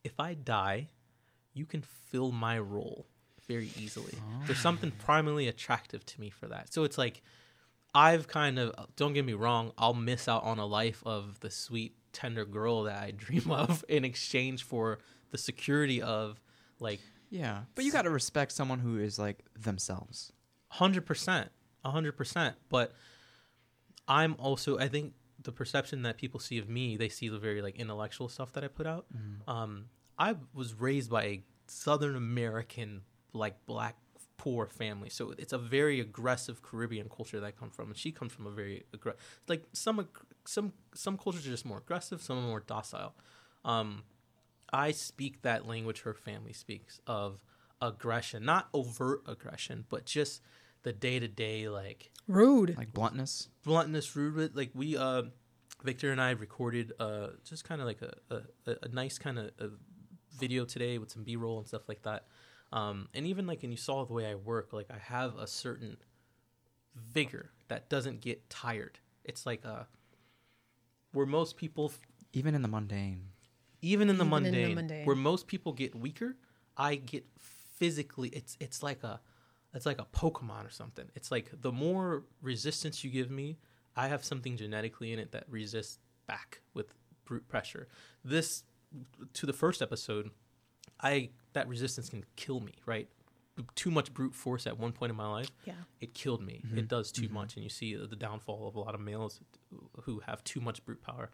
if 0.06 0.20
I 0.20 0.34
die, 0.36 0.88
you 1.54 1.66
can 1.66 1.82
fill 1.82 2.32
my 2.32 2.58
role 2.58 3.06
very 3.48 3.70
easily. 3.78 4.14
There's 4.46 4.60
something 4.60 4.94
primally 5.06 5.50
attractive 5.50 6.06
to 6.06 6.22
me 6.22 6.30
for 6.30 6.48
that. 6.48 6.72
So 6.74 6.86
it's 6.86 6.98
like 6.98 7.22
I've 7.94 8.28
kind 8.28 8.58
of 8.60 8.74
don't 8.96 9.14
get 9.14 9.26
me 9.26 9.34
wrong, 9.34 9.72
I'll 9.78 9.94
miss 9.94 10.28
out 10.28 10.44
on 10.44 10.60
a 10.60 10.66
life 10.66 11.04
of 11.06 11.40
the 11.42 11.52
sweet 11.52 11.96
tender 12.14 12.46
girl 12.46 12.84
that 12.84 13.02
I 13.02 13.12
dream 13.16 13.52
of 13.52 13.84
in 13.90 14.06
exchange 14.06 14.64
for 14.64 15.00
the 15.32 15.38
security 15.38 16.02
of 16.02 16.40
like 16.80 17.00
Yeah, 17.30 17.64
but 17.76 17.86
you 17.86 17.92
got 17.92 18.04
to 18.04 18.10
respect 18.10 18.52
someone 18.52 18.80
who 18.80 18.98
is 18.98 19.18
like 19.20 19.44
themselves. 19.60 20.32
hundred 20.70 21.06
percent, 21.06 21.50
hundred 21.84 22.14
percent. 22.14 22.56
But 22.70 22.94
I'm 24.08 24.36
also, 24.40 24.78
I 24.78 24.88
think, 24.88 25.14
the 25.42 25.52
perception 25.52 26.04
that 26.04 26.18
people 26.18 26.40
see 26.40 26.58
of 26.58 26.70
me, 26.70 26.98
they 26.98 27.10
see 27.10 27.28
the 27.30 27.40
very 27.40 27.62
like 27.62 27.76
intellectual 27.78 28.30
stuff 28.30 28.54
that 28.54 28.64
I 28.64 28.68
put 28.68 28.86
out. 28.88 29.06
Um, 29.48 29.86
I 30.18 30.36
was 30.54 30.74
raised 30.74 31.10
by 31.10 31.24
a 31.24 31.44
Southern 31.68 32.16
American, 32.16 33.02
like 33.34 33.66
black 33.66 33.96
poor 34.42 34.66
family, 34.66 35.08
so 35.08 35.36
it's 35.38 35.54
a 35.54 35.58
very 35.60 36.00
aggressive 36.00 36.64
Caribbean 36.64 37.08
culture 37.16 37.40
that 37.40 37.46
I 37.46 37.52
come 37.52 37.70
from, 37.70 37.90
and 37.90 37.98
she 37.98 38.12
comes 38.12 38.32
from 38.34 38.48
a 38.48 38.50
very 38.50 38.86
aggressive. 38.92 39.22
Like 39.48 39.66
some 39.72 40.08
some 40.46 40.74
some 40.96 41.16
cultures 41.16 41.46
are 41.46 41.52
just 41.52 41.64
more 41.64 41.78
aggressive, 41.78 42.24
some 42.24 42.40
are 42.40 42.48
more 42.48 42.62
docile. 42.62 43.14
Um, 43.64 44.02
I 44.74 44.94
speak 44.94 45.44
that 45.44 45.68
language 45.68 46.02
her 46.02 46.16
family 46.16 46.54
speaks 46.54 47.00
of 47.06 47.40
aggression, 47.84 48.44
not 48.44 48.68
overt 48.74 49.22
aggression, 49.28 49.86
but 49.90 50.06
just 50.06 50.42
the 50.82 50.92
day 50.92 51.20
to 51.20 51.28
day 51.28 51.70
like 51.70 52.10
rude. 52.28 52.76
Like 52.76 52.94
bluntness. 52.94 53.48
bluntness, 53.64 54.16
rude. 54.16 54.56
Like 54.56 54.72
we, 54.74 54.98
uh, 54.98 55.24
Victor 55.84 56.12
and 56.12 56.20
I 56.20 56.32
recorded 56.32 56.94
uh, 57.00 57.28
just 57.48 57.64
kind 57.64 57.80
of 57.80 57.86
like 57.86 58.02
a, 58.02 58.42
a, 58.66 58.76
a 58.82 58.88
nice 58.88 59.20
kind 59.20 59.38
of 59.38 59.52
video 60.36 60.66
today 60.66 60.98
with 60.98 61.12
some 61.12 61.24
B 61.24 61.36
roll 61.36 61.60
and 61.60 61.68
stuff 61.68 61.88
like 61.88 62.02
that. 62.02 62.26
Um, 62.74 63.10
and 63.14 63.26
even 63.28 63.48
like, 63.48 63.64
and 63.64 63.72
you 63.74 63.78
saw 63.78 64.06
the 64.06 64.14
way 64.14 64.26
I 64.30 64.36
work, 64.36 64.72
like 64.74 64.88
I 64.90 64.98
have 64.98 65.38
a 65.38 65.48
certain 65.48 65.98
vigor 66.96 67.52
that 67.68 67.90
doesn't 67.90 68.22
get 68.22 68.50
tired. 68.50 69.00
It's 69.24 69.46
like 69.46 69.66
uh, 69.66 69.84
where 71.14 71.26
most 71.26 71.58
people 71.58 71.92
Even 72.34 72.56
in 72.56 72.62
the 72.62 72.68
mundane. 72.68 73.28
even 73.82 74.10
in 74.10 74.18
the, 74.18 74.24
Even 74.26 74.46
in 74.46 74.52
the 74.52 74.52
mundane, 74.52 74.76
mundane. 74.76 75.06
where 75.06 75.16
most 75.16 75.48
people 75.48 75.74
get 75.74 75.96
weaker, 75.96 76.38
I 76.78 76.96
get 76.96 77.26
physically. 77.38 78.30
It's 78.30 78.58
it's 78.60 78.82
like 78.84 79.04
a 79.04 79.20
it's 79.74 79.86
like 79.86 80.00
a 80.00 80.06
Pokemon 80.06 80.66
or 80.68 80.70
something. 80.70 81.06
It's 81.16 81.32
like 81.32 81.50
the 81.62 81.72
more 81.72 82.24
resistance 82.42 83.04
you 83.04 83.10
give 83.10 83.30
me, 83.32 83.58
I 83.96 84.08
have 84.08 84.24
something 84.24 84.58
genetically 84.58 85.12
in 85.14 85.20
it 85.20 85.32
that 85.32 85.46
resists 85.50 86.00
back 86.28 86.62
with 86.74 86.94
brute 87.26 87.48
pressure. 87.48 87.88
This 88.24 88.64
to 89.34 89.46
the 89.46 89.54
first 89.54 89.82
episode, 89.82 90.32
I 91.02 91.30
that 91.54 91.68
resistance 91.68 92.10
can 92.10 92.24
kill 92.36 92.60
me. 92.60 92.74
Right, 92.86 93.10
too 93.76 93.92
much 93.92 94.14
brute 94.14 94.34
force 94.34 94.66
at 94.66 94.78
one 94.80 94.92
point 94.92 95.10
in 95.12 95.16
my 95.16 95.28
life 95.30 95.52
Yeah. 95.66 95.74
it 96.00 96.14
killed 96.14 96.42
me. 96.42 96.64
It 96.76 96.88
does 96.88 97.12
too 97.12 97.30
much, 97.30 97.56
and 97.56 97.64
you 97.64 97.70
see 97.70 97.96
the 97.96 98.16
downfall 98.16 98.68
of 98.68 98.76
a 98.76 98.80
lot 98.80 98.96
of 98.96 99.02
males 99.02 99.40
who 100.04 100.20
have 100.22 100.44
too 100.44 100.62
much 100.62 100.84
brute 100.86 101.02
power. 101.02 101.30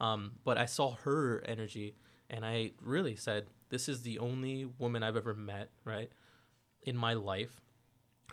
Um, 0.00 0.32
but 0.44 0.58
I 0.58 0.66
saw 0.66 0.94
her 1.04 1.42
energy, 1.46 1.94
and 2.28 2.44
I 2.44 2.72
really 2.80 3.16
said, 3.16 3.46
"This 3.68 3.88
is 3.88 4.02
the 4.02 4.18
only 4.18 4.64
woman 4.64 5.02
I've 5.02 5.16
ever 5.16 5.34
met, 5.34 5.70
right, 5.84 6.10
in 6.82 6.96
my 6.96 7.12
life, 7.14 7.60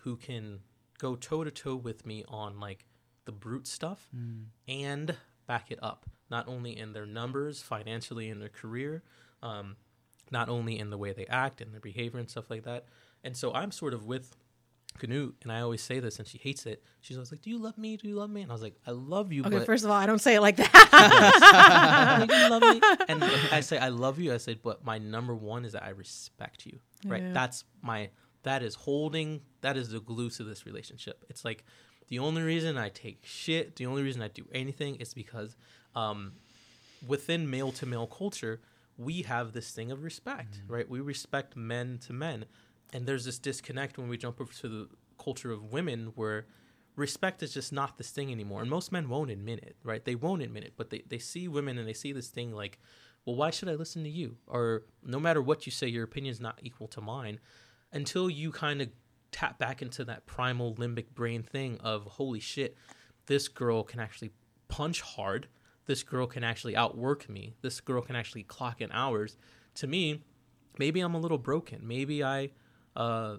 who 0.02 0.15
can 0.17 0.62
go 0.97 1.15
toe 1.15 1.43
to 1.43 1.52
toe 1.52 1.76
with 1.76 2.06
me 2.06 2.23
on 2.28 2.60
like 2.60 2.86
the 3.26 3.32
brute 3.32 3.67
stuff 3.67 4.10
and 4.67 5.15
back 5.45 5.69
it 5.71 5.80
up, 5.84 6.06
not 6.30 6.47
only 6.47 6.76
in 6.78 6.93
their 6.93 7.06
numbers, 7.06 7.62
financially, 7.62 8.30
in 8.30 8.39
their 8.39 8.50
career." 8.50 9.04
Um, 9.43 9.76
not 10.32 10.50
only 10.50 10.80
in 10.80 10.90
the 10.90 10.98
way 10.98 11.13
they 11.13 11.26
act 11.28 11.62
and 11.62 11.74
their 11.74 11.80
behavior 11.80 12.20
and 12.20 12.30
stuff 12.30 12.50
like 12.50 12.63
that. 12.63 12.86
And 13.24 13.36
so 13.36 13.54
I'm 13.54 13.72
sort 13.72 13.94
of 13.94 14.06
with 14.06 14.36
Qunoot, 15.00 15.34
and 15.44 15.52
I 15.52 15.62
always 15.62 15.82
say 15.82 16.00
this, 16.00 16.18
and 16.18 16.28
she 16.28 16.38
hates 16.38 16.66
it. 16.66 16.84
She's 17.02 17.18
always 17.18 17.32
like, 17.32 17.42
"Do 17.42 17.50
you 17.50 17.60
love 17.60 17.78
me? 17.78 17.98
Do 17.98 18.08
you 18.08 18.16
love 18.16 18.30
me?" 18.30 18.42
And 18.42 18.52
I 18.52 18.54
was 18.54 18.63
like, 18.63 18.76
"I 18.86 18.92
love 18.92 19.32
you, 19.32 19.42
Okay, 19.42 19.52
but 19.52 19.66
first 19.66 19.84
of 19.84 19.92
all, 19.92 19.96
I 19.96 20.06
don't 20.06 20.20
say 20.20 20.36
it 20.36 20.42
like 20.42 20.58
that. 20.58 22.28
do 22.30 22.36
you 22.36 22.50
love 22.50 22.62
me?" 22.62 22.82
And 23.08 23.24
I 23.52 23.60
say, 23.60 23.78
"I 23.78 23.90
love 23.90 24.20
you." 24.20 24.34
I 24.34 24.38
said, 24.38 24.60
"But 24.63 24.84
my 24.84 24.98
number 24.98 25.36
one 25.36 25.66
is 25.66 25.74
that 25.74 25.84
I 25.84 25.90
respect 25.90 26.66
you. 26.66 26.80
Right? 27.06 27.22
Yeah. 27.22 27.34
That's 27.34 27.63
my 27.82 28.10
that 28.44 28.63
is 28.63 28.76
holding. 28.76 29.42
That 29.62 29.78
is 29.78 29.90
the 29.90 30.00
glue 30.00 30.30
to 30.32 30.44
this 30.44 30.66
relationship. 30.66 31.26
It's 31.30 31.46
like 31.46 31.63
the 32.08 32.20
only 32.20 32.42
reason 32.42 32.78
I 32.78 32.90
take 32.90 33.26
shit, 33.26 33.76
the 33.76 33.86
only 33.86 34.02
reason 34.02 34.22
I 34.22 34.30
do 34.30 34.46
anything 34.54 34.96
is 34.96 35.13
because 35.13 35.56
um, 35.96 36.34
within 37.06 37.50
male 37.50 37.72
to 37.74 37.86
male 37.86 38.08
culture, 38.08 38.62
we 38.98 39.22
have 39.24 39.54
this 39.54 39.72
thing 39.72 39.92
of 39.92 40.04
respect, 40.04 40.60
mm. 40.60 40.74
right? 40.74 40.90
We 40.90 41.00
respect 41.00 41.56
men 41.56 42.00
to 42.08 42.14
men. 42.14 42.46
And 42.94 43.06
there's 43.06 43.26
this 43.26 43.40
disconnect 43.40 43.98
when 43.98 44.08
we 44.08 44.18
jump 44.18 44.40
over 44.42 44.54
to 44.54 44.68
the 44.68 44.90
culture 45.22 45.52
of 45.52 45.72
women 45.72 46.12
where 46.16 46.48
respect 46.96 47.44
is 47.44 47.54
just 47.54 47.72
not 47.72 47.98
this 47.98 48.10
thing 48.10 48.32
anymore. 48.32 48.62
And 48.62 48.70
most 48.70 48.92
men 48.92 49.10
won't 49.10 49.30
admit 49.30 49.60
it, 49.60 49.76
right? 49.84 50.04
They 50.04 50.16
won't 50.16 50.42
admit 50.42 50.64
it, 50.64 50.74
but 50.78 50.90
they, 50.90 51.04
they 51.08 51.20
see 51.20 51.48
women 51.48 51.78
and 51.78 51.88
they 51.88 51.94
see 51.94 52.12
this 52.12 52.30
thing 52.30 52.54
like, 52.54 52.80
well, 53.26 53.36
why 53.36 53.52
should 53.52 53.70
I 53.70 53.74
listen 53.74 54.04
to 54.04 54.10
you? 54.10 54.38
Or 54.48 54.84
no 55.04 55.20
matter 55.20 55.42
what 55.42 55.66
you 55.66 55.72
say, 55.72 55.88
your 55.88 56.06
opinion's 56.06 56.40
not 56.40 56.60
equal 56.64 56.88
to 56.88 57.02
mine 57.02 57.40
until 57.92 58.30
you 58.30 58.52
kind 58.52 58.82
of 58.82 58.90
tap 59.32 59.60
back 59.60 59.82
into 59.82 60.04
that 60.06 60.26
primal 60.26 60.74
limbic 60.76 61.10
brain 61.14 61.44
thing 61.44 61.78
of 61.84 62.04
holy 62.04 62.40
shit, 62.40 62.76
this 63.28 63.48
girl 63.48 63.84
can 63.84 64.00
actually 64.00 64.32
punch 64.68 65.02
hard. 65.02 65.48
This 65.88 66.04
girl 66.04 66.28
can 66.28 66.43
actually 66.43 66.76
outwork 66.76 67.28
me. 67.30 67.56
This 67.62 67.82
girl 67.82 68.02
can 68.02 68.15
actually 68.15 68.43
clock 68.43 68.82
in 68.82 68.91
hours. 68.91 69.38
To 69.76 69.88
me, 69.88 70.21
maybe 70.78 71.00
I'm 71.00 71.15
a 71.15 71.19
little 71.19 71.38
broken. 71.38 71.88
Maybe 71.88 72.23
I 72.23 72.50
uh, 72.95 73.38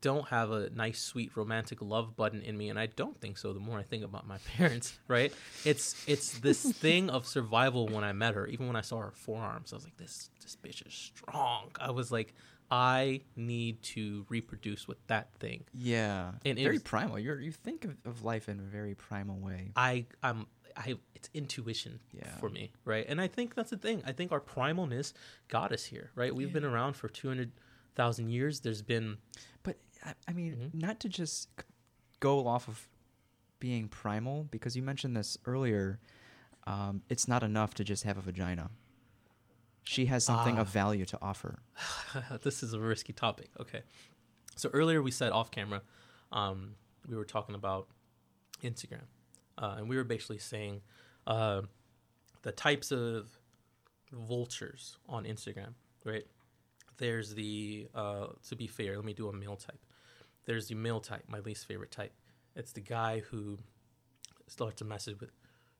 don't 0.00 0.28
have 0.28 0.50
a 0.50 0.70
nice, 0.70 1.00
sweet, 1.00 1.36
romantic 1.36 1.80
love 1.80 2.16
button 2.16 2.42
in 2.42 2.56
me, 2.56 2.68
and 2.68 2.78
I 2.78 2.86
don't 2.86 3.18
think 3.20 3.38
so. 3.38 3.52
The 3.52 3.60
more 3.60 3.78
I 3.78 3.82
think 3.82 4.04
about 4.04 4.26
my 4.26 4.38
parents, 4.56 4.98
right? 5.08 5.32
It's 5.64 6.04
it's 6.06 6.38
this 6.38 6.62
thing 6.72 7.10
of 7.10 7.26
survival. 7.26 7.88
When 7.88 8.04
I 8.04 8.12
met 8.12 8.34
her, 8.34 8.46
even 8.46 8.66
when 8.66 8.76
I 8.76 8.82
saw 8.82 8.98
her 8.98 9.12
forearms, 9.12 9.72
I 9.72 9.76
was 9.76 9.84
like, 9.84 9.96
this 9.96 10.30
this 10.42 10.56
bitch 10.56 10.86
is 10.86 10.92
strong. 10.92 11.70
I 11.80 11.90
was 11.90 12.12
like, 12.12 12.34
I 12.72 13.20
need 13.36 13.82
to 13.82 14.24
reproduce 14.30 14.88
with 14.88 15.06
that 15.08 15.34
thing. 15.34 15.64
Yeah. 15.74 16.32
And 16.46 16.58
very 16.58 16.78
primal. 16.78 17.18
You're 17.18 17.38
you 17.38 17.52
think 17.52 17.84
of, 17.84 17.96
of 18.06 18.24
life 18.24 18.48
in 18.48 18.58
a 18.58 18.62
very 18.62 18.94
primal 18.94 19.36
way. 19.38 19.72
I 19.76 20.06
I'm 20.22 20.46
I 20.74 20.94
it's 21.14 21.28
intuition 21.34 22.00
Yeah. 22.12 22.34
for 22.38 22.48
me, 22.48 22.72
right? 22.86 23.04
And 23.06 23.20
I 23.20 23.28
think 23.28 23.54
that's 23.54 23.68
the 23.70 23.76
thing. 23.76 24.02
I 24.06 24.12
think 24.12 24.32
our 24.32 24.40
primalness 24.40 25.12
got 25.48 25.70
us 25.70 25.84
here, 25.84 26.10
right? 26.14 26.34
We've 26.34 26.52
been 26.52 26.64
around 26.64 26.94
for 26.94 27.08
two 27.08 27.28
hundred 27.28 27.52
thousand 27.94 28.30
years. 28.30 28.60
There's 28.60 28.80
been 28.82 29.18
But 29.62 29.76
I, 30.04 30.14
I 30.26 30.32
mean, 30.32 30.70
Mhm. 30.74 30.80
not 30.80 30.98
to 31.00 31.10
just 31.10 31.50
go 32.20 32.46
off 32.46 32.68
of 32.68 32.88
being 33.60 33.86
primal, 33.88 34.44
because 34.50 34.74
you 34.76 34.82
mentioned 34.82 35.14
this 35.16 35.36
earlier. 35.44 36.00
Um, 36.66 37.02
it's 37.08 37.28
not 37.28 37.42
enough 37.42 37.74
to 37.74 37.84
just 37.84 38.04
have 38.04 38.16
a 38.16 38.20
vagina. 38.22 38.70
She 39.84 40.06
has 40.06 40.24
something 40.24 40.58
Ah. 40.58 40.62
of 40.62 40.68
value 40.68 41.04
to 41.06 41.18
offer. 41.20 41.58
this 42.42 42.62
is 42.62 42.72
a 42.72 42.80
risky 42.80 43.12
topic. 43.12 43.50
Okay. 43.60 43.82
So 44.56 44.68
earlier 44.72 45.02
we 45.02 45.10
said 45.10 45.32
off 45.32 45.50
camera, 45.50 45.82
um, 46.30 46.74
we 47.08 47.16
were 47.16 47.24
talking 47.24 47.54
about 47.54 47.88
Instagram, 48.62 49.06
uh, 49.58 49.74
and 49.78 49.88
we 49.88 49.96
were 49.96 50.04
basically 50.04 50.38
saying 50.38 50.82
uh, 51.26 51.62
the 52.42 52.52
types 52.52 52.92
of 52.92 53.30
vultures 54.12 54.98
on 55.08 55.24
Instagram, 55.24 55.74
right? 56.04 56.24
There's 56.98 57.34
the, 57.34 57.88
uh, 57.94 58.26
to 58.48 58.56
be 58.56 58.66
fair, 58.66 58.96
let 58.96 59.04
me 59.04 59.14
do 59.14 59.28
a 59.28 59.32
male 59.32 59.56
type. 59.56 59.80
There's 60.44 60.68
the 60.68 60.74
male 60.74 61.00
type, 61.00 61.24
my 61.28 61.38
least 61.40 61.66
favorite 61.66 61.90
type. 61.90 62.12
It's 62.54 62.72
the 62.72 62.80
guy 62.80 63.20
who 63.30 63.58
starts 64.46 64.82
a 64.82 64.84
message 64.84 65.18
with, 65.20 65.30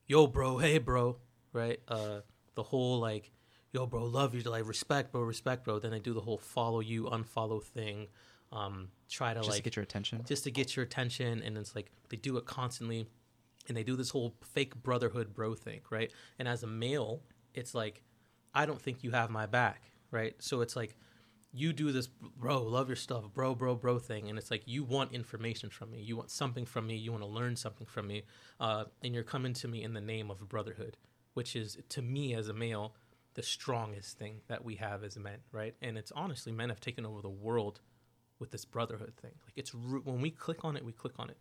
yo, 0.07 0.27
bro, 0.27 0.59
hey, 0.59 0.79
bro, 0.79 1.19
right? 1.53 1.81
Uh, 1.87 2.21
the 2.55 2.63
whole 2.63 2.99
like, 2.99 3.31
yo, 3.73 3.87
bro, 3.87 4.05
love 4.05 4.35
you, 4.35 4.43
like 4.43 4.67
respect, 4.67 5.13
bro, 5.13 5.23
respect, 5.23 5.65
bro. 5.65 5.79
Then 5.79 5.91
they 5.91 5.99
do 6.01 6.13
the 6.15 6.21
whole 6.21 6.39
follow 6.39 6.81
you, 6.81 7.05
unfollow 7.05 7.63
thing. 7.63 8.09
um, 8.53 8.89
try 9.09 9.33
to 9.33 9.41
Just 9.41 9.49
like 9.51 9.57
to 9.59 9.63
get 9.63 9.77
your 9.77 9.83
attention. 9.83 10.23
just 10.27 10.45
to 10.45 10.51
get 10.51 10.77
your 10.77 10.85
attention 10.85 11.43
and 11.43 11.57
it's 11.57 11.75
like 11.75 11.91
they 12.11 12.17
do 12.19 12.37
it 12.37 12.45
constantly 12.45 13.07
and 13.69 13.77
they 13.77 13.83
do 13.83 13.97
this 13.97 14.11
whole 14.11 14.35
fake 14.45 14.75
brotherhood 14.83 15.33
bro 15.35 15.55
thing 15.55 15.81
right 15.91 16.13
and 16.39 16.47
as 16.49 16.63
a 16.63 16.67
male 16.67 17.23
it's 17.55 17.75
like 17.75 18.03
i 18.55 18.67
don't 18.67 18.81
think 18.83 19.03
you 19.05 19.11
have 19.11 19.31
my 19.31 19.47
back 19.47 19.83
right 20.11 20.35
so 20.39 20.61
it's 20.61 20.77
like 20.77 20.97
you 21.53 21.73
do 21.73 21.93
this 21.93 22.09
bro 22.37 22.63
love 22.63 22.89
your 22.89 22.97
stuff 22.97 23.25
bro 23.33 23.55
bro 23.55 23.75
bro 23.75 23.99
thing 23.99 24.29
and 24.29 24.39
it's 24.39 24.51
like 24.51 24.63
you 24.67 24.83
want 24.85 25.13
information 25.13 25.71
from 25.71 25.91
me 25.91 26.01
you 26.01 26.17
want 26.17 26.31
something 26.31 26.67
from 26.67 26.87
me 26.87 26.97
you 26.97 27.11
want 27.13 27.23
to 27.23 27.29
learn 27.29 27.55
something 27.57 27.87
from 27.87 28.07
me 28.07 28.23
uh, 28.61 28.85
and 29.03 29.15
you're 29.15 29.23
coming 29.23 29.53
to 29.55 29.69
me 29.69 29.83
in 29.83 29.93
the 29.95 30.01
name 30.01 30.31
of 30.31 30.47
brotherhood 30.49 30.97
which 31.35 31.55
is 31.57 31.79
to 31.89 32.03
me 32.03 32.35
as 32.35 32.49
a 32.49 32.53
male 32.55 32.95
the 33.35 33.43
strongest 33.43 34.19
thing 34.19 34.41
that 34.49 34.65
we 34.65 34.77
have 34.77 35.03
as 35.03 35.17
men 35.17 35.39
right 35.53 35.75
and 35.81 35.97
it's 35.97 36.13
honestly 36.13 36.53
men 36.53 36.69
have 36.69 36.81
taken 36.81 37.07
over 37.07 37.23
the 37.23 37.31
world 37.31 37.81
with 38.43 38.51
this 38.51 38.65
brotherhood 38.65 39.13
thing. 39.23 39.31
Like 39.47 39.53
it's 39.55 39.73
when 39.73 40.21
we 40.21 40.31
click 40.31 40.65
on 40.65 40.77
it, 40.77 40.85
we 40.85 40.93
click 40.93 41.15
on 41.17 41.31
it. 41.31 41.39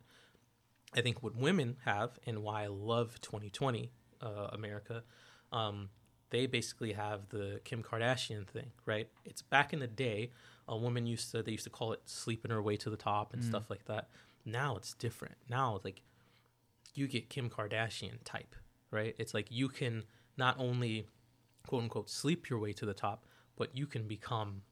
I 0.94 1.00
think 1.00 1.20
what 1.20 1.34
women 1.34 1.76
have 1.84 2.18
and 2.24 2.44
why 2.44 2.62
I 2.62 2.66
love 2.68 3.20
2020 3.20 3.90
uh, 4.22 4.26
America, 4.52 5.02
um, 5.50 5.90
they 6.30 6.46
basically 6.46 6.92
have 6.92 7.28
the 7.30 7.60
Kim 7.64 7.82
Kardashian 7.82 8.46
thing, 8.46 8.70
right? 8.86 9.08
It's 9.24 9.42
back 9.42 9.72
in 9.72 9.80
the 9.80 9.88
day, 9.88 10.30
a 10.68 10.76
woman 10.76 11.04
used 11.04 11.32
to 11.32 11.42
they 11.42 11.50
used 11.50 11.64
to 11.64 11.70
call 11.70 11.92
it 11.92 12.02
sleeping 12.04 12.52
her 12.52 12.62
way 12.62 12.76
to 12.76 12.88
the 12.88 12.96
top 12.96 13.34
and 13.34 13.42
stuff 13.44 13.68
like 13.68 13.84
that. 13.86 14.08
Now 14.46 14.76
it's 14.76 14.94
different. 14.94 15.34
Now 15.50 15.80
like 15.82 16.02
you 16.94 17.08
get 17.08 17.28
Kim 17.28 17.50
Kardashian 17.50 18.18
type, 18.24 18.54
right? 18.92 19.16
It's 19.18 19.34
like 19.34 19.48
you 19.50 19.68
can 19.68 20.04
not 20.36 20.54
only 20.60 21.08
quote 21.66 21.82
unquote 21.82 22.10
sleep 22.10 22.48
your 22.48 22.58
way 22.58 22.72
to 22.72 22.86
the 22.86 22.94
top, 22.94 23.26
but 23.56 23.76
you 23.76 23.86
can 23.86 24.06
become 24.06 24.62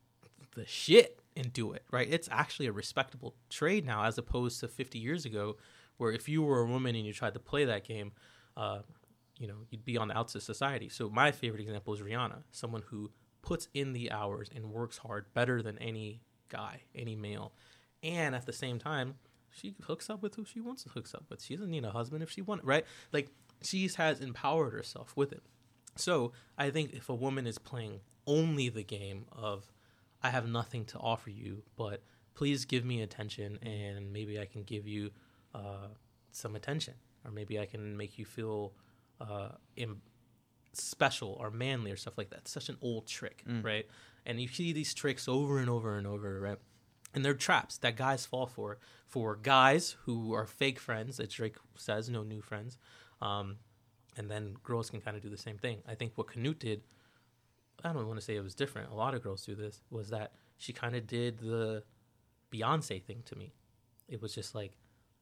the 0.55 0.67
shit 0.67 1.21
and 1.37 1.53
do 1.53 1.73
it, 1.73 1.85
right? 1.91 2.09
It's 2.11 2.29
actually 2.31 2.67
a 2.67 2.73
respectable 2.73 3.35
trade 3.49 3.87
now 3.87 4.05
as 4.05 4.19
opposed 4.19 4.61
to 4.61 4.69
50 4.69 4.99
years 4.99 5.25
ago, 5.25 5.57
where 5.97 6.13
if 6.13 6.29
you 6.29 6.43
were 6.43 6.61
a 6.61 6.67
woman 6.67 6.95
and 6.97 7.07
you 7.07 7.13
tried 7.13 7.35
to 7.35 7.41
play 7.41 7.65
that 7.65 7.85
game, 7.85 8.13
uh, 8.57 8.81
you 9.39 9.47
know, 9.47 9.57
you'd 9.71 9.85
be 9.85 9.97
on 9.97 10.09
the 10.09 10.19
outs 10.19 10.35
of 10.35 10.43
society. 10.43 10.89
So 10.89 11.09
my 11.09 11.31
favorite 11.31 11.63
example 11.63 11.95
is 11.95 12.01
Rihanna, 12.01 12.43
someone 12.51 12.83
who 12.89 13.11
puts 13.43 13.69
in 13.75 13.93
the 13.93 14.11
hours 14.11 14.51
and 14.55 14.71
works 14.71 14.99
hard 14.99 15.33
better 15.33 15.63
than 15.63 15.79
any 15.79 16.21
guy, 16.49 16.83
any 16.95 17.17
male. 17.17 17.53
And 18.03 18.35
at 18.35 18.47
the 18.47 18.53
same 18.53 18.79
time, 18.79 19.15
she 19.51 19.75
hooks 19.85 20.11
up 20.11 20.23
with 20.23 20.35
who 20.35 20.45
she 20.45 20.61
wants 20.61 20.83
to 20.85 20.91
hook 20.91 21.09
up 21.15 21.25
with. 21.29 21.43
She 21.43 21.57
doesn't 21.57 21.71
need 21.71 21.85
a 21.85 21.91
husband 21.91 22.23
if 22.23 22.31
she 22.31 22.43
wants, 22.43 22.65
right? 22.65 22.85
Like 23.13 23.31
she 23.63 23.89
has 23.97 24.21
empowered 24.21 24.73
herself 24.73 25.17
with 25.17 25.33
it. 25.33 25.43
So 25.97 26.33
I 26.57 26.71
think 26.71 26.93
if 26.95 27.09
a 27.09 27.15
woman 27.15 27.47
is 27.47 27.59
playing 27.59 28.01
only 28.27 28.69
the 28.69 28.85
game 28.85 29.25
of 29.33 29.73
I 30.23 30.31
have 30.31 30.47
nothing 30.49 30.85
to 30.87 30.99
offer 30.99 31.31
you, 31.31 31.63
but 31.77 32.03
please 32.35 32.65
give 32.65 32.85
me 32.85 33.03
attention 33.03 33.59
and 33.63 34.13
maybe 34.13 34.39
I 34.41 34.45
can 34.45 34.63
give 34.63 34.87
you 34.87 35.11
uh, 35.55 35.89
some 36.33 36.55
attention 36.57 36.95
or 37.25 37.31
maybe 37.31 37.59
I 37.59 37.67
can 37.67 37.97
make 37.97 38.19
you 38.19 38.25
feel 38.25 38.73
uh, 39.21 39.51
Im- 39.77 40.03
special 40.73 41.37
or 41.41 41.51
manly 41.51 41.91
or 41.91 41.97
stuff 41.97 42.17
like 42.17 42.31
that. 42.31 42.41
It's 42.41 42.51
such 42.53 42.69
an 42.69 42.77
old 42.81 43.07
trick, 43.07 43.43
right? 43.63 43.87
And 44.27 44.41
you 44.41 44.49
see 44.49 44.73
these 44.73 44.95
tricks 44.95 45.27
over 45.29 45.59
and 45.59 45.69
over 45.69 45.97
and 45.97 46.07
over, 46.07 46.41
right? 46.41 46.59
And 47.15 47.25
they're 47.25 47.35
traps 47.35 47.79
that 47.79 47.97
guys 47.97 48.25
fall 48.27 48.47
for. 48.47 48.79
For 49.09 49.35
guys 49.35 49.97
who 50.05 50.33
are 50.35 50.47
fake 50.47 50.79
friends, 50.79 51.17
that 51.17 51.31
Drake 51.31 51.57
says, 51.77 52.09
no 52.09 52.23
new 52.23 52.41
friends. 52.41 52.79
Um, 53.21 53.57
and 54.17 54.31
then 54.31 54.57
girls 54.63 54.91
can 54.91 55.01
kind 55.01 55.17
of 55.17 55.23
do 55.23 55.29
the 55.29 55.37
same 55.37 55.59
thing. 55.59 55.79
I 55.89 55.95
think 55.95 56.13
what 56.17 56.29
Qunoot 56.29 56.59
did, 56.59 56.83
I 57.85 57.93
don't 57.93 58.07
want 58.07 58.19
to 58.19 58.25
say 58.25 58.37
it 58.37 58.43
was 58.43 58.55
different. 58.55 58.91
A 58.91 58.95
lot 58.95 59.15
of 59.15 59.23
girls 59.23 59.45
do 59.45 59.55
this. 59.55 59.81
Was 59.91 60.11
that 60.11 60.33
she 60.59 60.73
kind 60.73 60.95
of 60.97 61.07
did 61.07 61.39
the 61.39 61.83
Beyonce 62.53 63.03
thing 63.03 63.23
to 63.27 63.37
me? 63.37 63.53
It 64.09 64.21
was 64.21 64.35
just 64.35 64.55
like, 64.55 64.73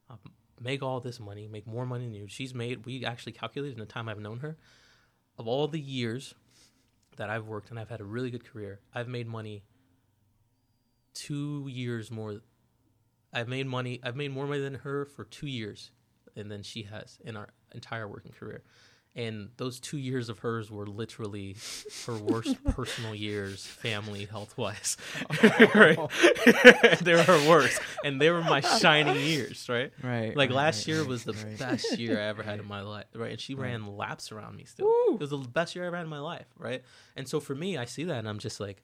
um, 0.09 0.17
make 0.59 0.81
all 0.81 0.99
this 0.99 1.19
money, 1.19 1.47
make 1.47 1.67
more 1.67 1.85
money 1.85 2.05
than 2.05 2.13
you. 2.13 2.27
She's 2.27 2.53
made. 2.53 2.85
We 2.85 3.05
actually 3.05 3.33
calculated 3.33 3.73
in 3.73 3.79
the 3.79 3.85
time 3.85 4.09
I've 4.09 4.19
known 4.19 4.39
her, 4.39 4.57
of 5.37 5.47
all 5.47 5.67
the 5.67 5.79
years 5.79 6.33
that 7.17 7.29
I've 7.29 7.47
worked 7.47 7.69
and 7.69 7.79
I've 7.79 7.89
had 7.89 8.01
a 8.01 8.05
really 8.05 8.31
good 8.31 8.45
career, 8.45 8.79
I've 8.93 9.07
made 9.07 9.27
money 9.27 9.63
two 11.13 11.67
years 11.69 12.09
more. 12.09 12.41
I've 13.31 13.47
made 13.47 13.67
money. 13.67 13.99
I've 14.03 14.15
made 14.15 14.31
more 14.31 14.47
money 14.47 14.61
than 14.61 14.75
her 14.75 15.05
for 15.05 15.23
two 15.23 15.47
years, 15.47 15.91
and 16.39 16.51
than 16.51 16.63
she 16.63 16.83
has 16.83 17.19
in 17.23 17.37
our 17.37 17.49
entire 17.73 18.07
working 18.07 18.31
career. 18.31 18.63
And 19.15 19.49
those 19.57 19.79
two 19.79 19.97
years 19.97 20.29
of 20.29 20.39
hers 20.39 20.69
were 20.69 20.85
literally 20.85 21.57
her 22.05 22.15
worst 22.15 22.63
personal 22.63 23.15
years, 23.15 23.65
family 23.65 24.25
health 24.25 24.55
wise. 24.55 24.97
right? 25.43 25.97
they 27.01 27.13
were 27.13 27.23
her 27.23 27.49
worst, 27.49 27.81
and 28.03 28.21
they 28.21 28.29
were 28.29 28.41
my 28.41 28.61
shining 28.61 29.15
years. 29.15 29.67
Right? 29.67 29.91
Right. 30.03 30.37
Like 30.37 30.51
right, 30.51 30.55
last 30.55 30.81
right, 30.81 30.87
year 30.87 30.99
right, 31.01 31.09
was 31.09 31.23
the 31.23 31.33
right. 31.33 31.57
best 31.57 31.97
year 31.97 32.19
I 32.19 32.25
ever 32.25 32.43
had 32.43 32.59
in 32.59 32.67
my 32.67 32.81
life, 32.81 33.07
right? 33.15 33.31
And 33.31 33.41
she 33.41 33.55
ran 33.55 33.97
laps 33.97 34.31
around 34.31 34.55
me 34.55 34.65
still. 34.65 34.85
Woo. 34.85 35.15
It 35.15 35.19
was 35.19 35.31
the 35.31 35.37
best 35.37 35.75
year 35.75 35.85
I 35.85 35.87
ever 35.87 35.97
had 35.97 36.03
in 36.03 36.09
my 36.09 36.19
life, 36.19 36.47
right? 36.57 36.83
And 37.15 37.27
so 37.27 37.39
for 37.39 37.55
me, 37.55 37.77
I 37.77 37.85
see 37.85 38.03
that 38.05 38.19
and 38.19 38.29
I'm 38.29 38.39
just 38.39 38.59
like, 38.59 38.83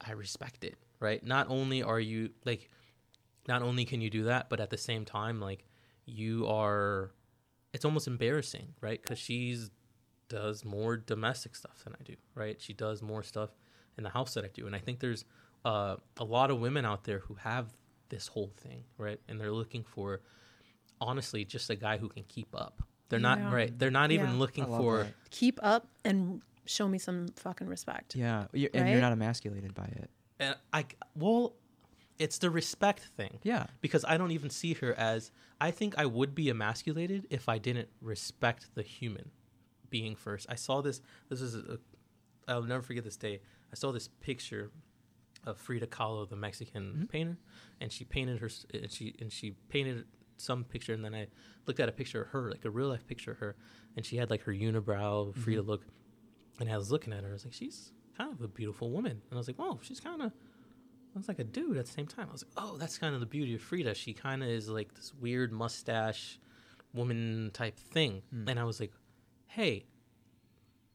I 0.00 0.12
respect 0.12 0.64
it, 0.64 0.76
right? 0.98 1.24
Not 1.24 1.48
only 1.50 1.82
are 1.82 2.00
you 2.00 2.30
like, 2.44 2.70
not 3.46 3.62
only 3.62 3.84
can 3.84 4.00
you 4.00 4.10
do 4.10 4.24
that, 4.24 4.48
but 4.48 4.60
at 4.60 4.70
the 4.70 4.78
same 4.78 5.04
time, 5.04 5.40
like, 5.40 5.66
you 6.10 6.46
are, 6.48 7.12
it's 7.72 7.84
almost 7.84 8.06
embarrassing, 8.06 8.74
right? 8.80 9.00
Because 9.00 9.18
she's 9.18 9.70
does 10.28 10.64
more 10.64 10.96
domestic 10.96 11.56
stuff 11.56 11.82
than 11.84 11.92
I 11.98 12.02
do, 12.04 12.14
right? 12.36 12.60
She 12.60 12.72
does 12.72 13.02
more 13.02 13.22
stuff 13.24 13.50
in 13.98 14.04
the 14.04 14.10
house 14.10 14.34
that 14.34 14.44
I 14.44 14.48
do, 14.54 14.66
and 14.66 14.76
I 14.76 14.78
think 14.78 15.00
there's 15.00 15.24
uh, 15.64 15.96
a 16.18 16.24
lot 16.24 16.50
of 16.50 16.60
women 16.60 16.84
out 16.84 17.02
there 17.04 17.18
who 17.20 17.34
have 17.34 17.66
this 18.10 18.28
whole 18.28 18.52
thing, 18.58 18.84
right? 18.96 19.18
And 19.28 19.40
they're 19.40 19.50
looking 19.52 19.82
for, 19.84 20.20
honestly, 21.00 21.44
just 21.44 21.68
a 21.70 21.76
guy 21.76 21.96
who 21.98 22.08
can 22.08 22.24
keep 22.28 22.54
up. 22.54 22.82
They're 23.08 23.18
not 23.18 23.38
Yeah. 23.38 23.52
right. 23.54 23.78
They're 23.78 23.90
not 23.90 24.12
even 24.12 24.38
looking 24.38 24.64
for. 24.66 25.04
that. 25.04 25.14
Keep 25.30 25.58
up 25.62 25.86
and 26.04 26.42
show 26.64 26.86
me 26.88 26.98
some 26.98 27.28
fucking 27.36 27.66
respect. 27.66 28.14
Yeah, 28.14 28.46
you're, 28.52 28.70
and 28.72 28.84
Right? 28.84 28.92
you're 28.92 29.00
not 29.00 29.12
emasculated 29.12 29.74
by 29.74 29.86
it. 29.86 30.10
And 30.38 30.56
I 30.72 30.86
well, 31.16 31.54
it's 32.20 32.38
the 32.38 32.50
respect 32.50 33.00
thing. 33.16 33.38
Yeah. 33.42 33.66
Because 33.80 34.04
I 34.06 34.16
don't 34.16 34.30
even 34.30 34.50
see 34.50 34.74
her 34.74 34.94
as. 34.94 35.32
I 35.60 35.70
think 35.70 35.94
I 35.98 36.06
would 36.06 36.34
be 36.34 36.48
emasculated 36.48 37.26
if 37.30 37.48
I 37.48 37.58
didn't 37.58 37.88
respect 38.00 38.68
the 38.74 38.82
human 38.82 39.30
being 39.88 40.14
first. 40.14 40.46
I 40.48 40.54
saw 40.54 40.82
this. 40.82 41.00
This 41.28 41.40
is. 41.40 41.54
A, 41.56 41.78
I'll 42.46 42.62
never 42.62 42.82
forget 42.82 43.04
this 43.04 43.16
day. 43.16 43.40
I 43.72 43.76
saw 43.76 43.90
this 43.90 44.08
picture 44.08 44.70
of 45.44 45.56
Frida 45.58 45.86
Kahlo, 45.86 46.28
the 46.28 46.36
Mexican 46.36 46.82
mm-hmm. 46.84 47.04
painter, 47.06 47.38
and 47.80 47.90
she 47.90 48.04
painted 48.04 48.38
her. 48.40 48.50
And 48.74 48.92
she 48.92 49.14
and 49.18 49.32
she 49.32 49.52
painted 49.70 50.04
some 50.36 50.64
picture, 50.64 50.92
and 50.92 51.04
then 51.04 51.14
I 51.14 51.28
looked 51.66 51.80
at 51.80 51.88
a 51.88 51.92
picture 51.92 52.22
of 52.22 52.28
her, 52.28 52.50
like 52.50 52.64
a 52.64 52.70
real 52.70 52.88
life 52.88 53.06
picture 53.06 53.32
of 53.32 53.38
her, 53.38 53.56
and 53.96 54.04
she 54.04 54.16
had 54.16 54.30
like 54.30 54.42
her 54.42 54.52
unibrow 54.52 55.34
Frida 55.34 55.62
mm-hmm. 55.62 55.70
look, 55.70 55.82
and 56.58 56.70
I 56.70 56.76
was 56.76 56.92
looking 56.92 57.14
at 57.14 57.24
her. 57.24 57.30
I 57.30 57.32
was 57.32 57.44
like, 57.44 57.54
she's 57.54 57.92
kind 58.16 58.32
of 58.32 58.42
a 58.42 58.48
beautiful 58.48 58.90
woman, 58.90 59.12
and 59.12 59.32
I 59.32 59.36
was 59.36 59.46
like, 59.46 59.56
oh, 59.58 59.78
she's 59.82 60.00
kind 60.00 60.20
of 60.20 60.32
looks 61.14 61.28
like 61.28 61.38
a 61.38 61.44
dude 61.44 61.76
at 61.76 61.86
the 61.86 61.92
same 61.92 62.06
time. 62.06 62.26
I 62.28 62.32
was 62.32 62.44
like, 62.44 62.52
oh, 62.56 62.76
that's 62.76 62.98
kind 62.98 63.14
of 63.14 63.20
the 63.20 63.26
beauty 63.26 63.54
of 63.54 63.62
Frida. 63.62 63.94
She 63.94 64.12
kind 64.12 64.42
of 64.42 64.48
is 64.48 64.68
like 64.68 64.94
this 64.94 65.12
weird 65.14 65.52
mustache 65.52 66.38
woman 66.92 67.50
type 67.52 67.78
thing. 67.78 68.22
Hmm. 68.30 68.48
And 68.48 68.60
I 68.60 68.64
was 68.64 68.80
like, 68.80 68.92
hey, 69.46 69.86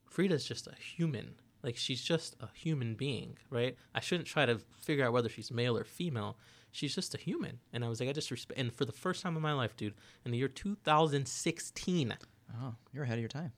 Frida's 0.10 0.46
just 0.46 0.68
a 0.68 0.76
human. 0.76 1.36
Like 1.64 1.78
she's 1.78 2.02
just 2.02 2.36
a 2.40 2.50
human 2.54 2.96
being, 2.96 3.38
right? 3.50 3.76
I 3.94 4.00
shouldn't 4.00 4.28
try 4.28 4.46
to 4.46 4.60
figure 4.82 5.06
out 5.06 5.14
whether 5.14 5.30
she's 5.30 5.52
male 5.52 5.78
or 5.78 5.84
female. 5.84 6.38
She's 6.72 6.94
just 6.94 7.16
a 7.16 7.18
human. 7.18 7.60
And 7.74 7.84
I 7.84 7.90
was 7.90 8.00
like, 8.00 8.10
I 8.10 8.12
just 8.14 8.30
respect. 8.32 8.60
And 8.60 8.72
for 8.72 8.86
the 8.86 8.92
first 8.92 9.24
time 9.24 9.36
in 9.36 9.42
my 9.42 9.54
life, 9.54 9.76
dude, 9.76 9.96
in 10.26 10.32
the 10.32 10.38
year 10.38 10.48
2016, 10.48 12.14
Oh, 12.62 12.76
you're 12.94 13.04
ahead 13.04 13.18
of 13.18 13.22
your 13.22 13.30
time. 13.30 13.52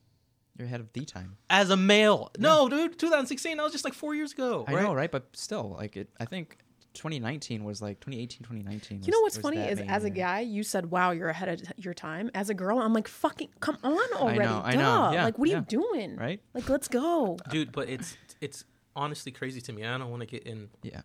You're 0.57 0.67
ahead 0.67 0.79
of 0.79 0.91
the 0.93 1.05
time. 1.05 1.37
as 1.49 1.69
a 1.69 1.77
male, 1.77 2.31
no, 2.39 2.67
dude, 2.67 2.97
2016, 2.97 3.57
that 3.57 3.63
was 3.63 3.71
just 3.71 3.85
like 3.85 3.93
four 3.93 4.15
years 4.15 4.31
ago. 4.33 4.65
I 4.67 4.73
right? 4.73 4.83
know, 4.83 4.93
right? 4.93 5.11
But 5.11 5.27
still, 5.33 5.75
like 5.77 5.95
it. 5.97 6.09
I 6.19 6.25
think 6.25 6.57
2019 6.93 7.63
was 7.63 7.79
like 7.81 7.99
2018, 7.99 8.39
2019. 8.39 9.03
You 9.03 9.11
know 9.11 9.21
what's 9.21 9.37
funny 9.37 9.59
is 9.59 9.79
main 9.79 9.89
as 9.89 10.03
a 10.03 10.09
guy, 10.09 10.39
you 10.39 10.63
said, 10.63 10.89
"Wow, 10.89 11.11
you're 11.11 11.29
ahead 11.29 11.49
of 11.49 11.61
your 11.77 11.93
time." 11.93 12.31
As 12.33 12.49
a 12.49 12.55
girl, 12.55 12.79
I'm 12.79 12.93
like, 12.93 13.07
"Fucking, 13.07 13.49
come 13.59 13.77
on 13.83 14.13
already!" 14.13 14.39
know, 14.39 14.61
I 14.65 14.75
know. 14.75 15.11
Yeah, 15.13 15.25
like, 15.25 15.37
what 15.37 15.47
are 15.47 15.51
yeah. 15.51 15.57
you 15.59 15.65
doing? 15.65 16.15
right? 16.15 16.41
Like, 16.55 16.67
let's 16.69 16.87
go. 16.87 17.37
dude 17.49 17.71
but 17.71 17.87
it's 17.87 18.17
it's 18.41 18.65
honestly 18.95 19.31
crazy 19.31 19.61
to 19.61 19.71
me 19.71 19.85
i 19.85 19.95
don't 19.95 20.09
want 20.09 20.21
to 20.21 20.25
get 20.25 20.41
in 20.43 20.69
Yeah, 20.81 21.01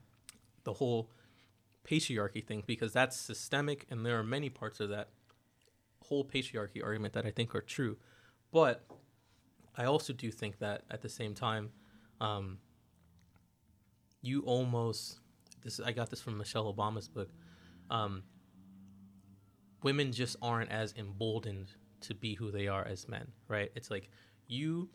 the 0.64 0.72
whole 0.72 1.10
patriarchy 1.84 2.42
thing 2.42 2.62
because 2.66 2.92
that's 2.94 3.16
systemic 3.18 3.86
and 3.90 4.06
there 4.06 4.18
are 4.18 4.22
many 4.22 4.48
parts 4.48 4.80
of 4.80 4.88
that 4.88 5.08
whole 6.06 6.24
patriarchy 6.24 6.82
argument 6.82 7.12
that 7.12 7.26
i 7.26 7.30
think 7.30 7.54
are 7.54 7.60
true 7.60 7.96
but 8.50 8.84
i 9.76 9.84
also 9.84 10.12
do 10.12 10.30
think 10.30 10.58
that 10.58 10.82
at 10.90 11.00
the 11.00 11.08
same 11.08 11.34
time 11.34 11.70
um, 12.20 12.58
you 14.20 14.42
almost 14.42 15.20
this 15.62 15.80
i 15.80 15.92
got 15.92 16.10
this 16.10 16.20
from 16.20 16.36
michelle 16.36 16.72
obama's 16.72 17.08
book 17.08 17.30
um, 17.90 18.22
women 19.82 20.12
just 20.12 20.36
aren't 20.40 20.70
as 20.70 20.94
emboldened 20.96 21.72
to 22.00 22.14
be 22.14 22.34
who 22.34 22.50
they 22.50 22.68
are 22.68 22.86
as 22.86 23.08
men 23.08 23.26
right 23.48 23.70
it's 23.74 23.90
like 23.90 24.08
you 24.46 24.88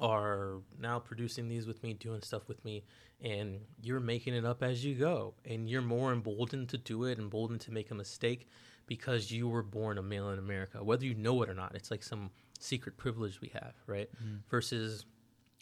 are 0.00 0.60
now 0.78 0.98
producing 0.98 1.48
these 1.48 1.66
with 1.66 1.82
me, 1.82 1.94
doing 1.94 2.20
stuff 2.20 2.48
with 2.48 2.62
me, 2.64 2.84
and 3.22 3.60
you're 3.80 4.00
making 4.00 4.34
it 4.34 4.44
up 4.44 4.62
as 4.62 4.84
you 4.84 4.94
go. 4.94 5.34
And 5.44 5.68
you're 5.68 5.82
more 5.82 6.12
emboldened 6.12 6.68
to 6.70 6.78
do 6.78 7.04
it, 7.04 7.18
emboldened 7.18 7.60
to 7.62 7.72
make 7.72 7.90
a 7.90 7.94
mistake 7.94 8.48
because 8.86 9.30
you 9.30 9.48
were 9.48 9.62
born 9.62 9.98
a 9.98 10.02
male 10.02 10.30
in 10.30 10.38
America, 10.38 10.82
whether 10.84 11.04
you 11.04 11.14
know 11.14 11.42
it 11.42 11.48
or 11.48 11.54
not. 11.54 11.74
It's 11.74 11.90
like 11.90 12.02
some 12.02 12.30
secret 12.62 12.96
privilege 12.96 13.40
we 13.40 13.48
have, 13.54 13.74
right? 13.86 14.08
Versus 14.50 15.04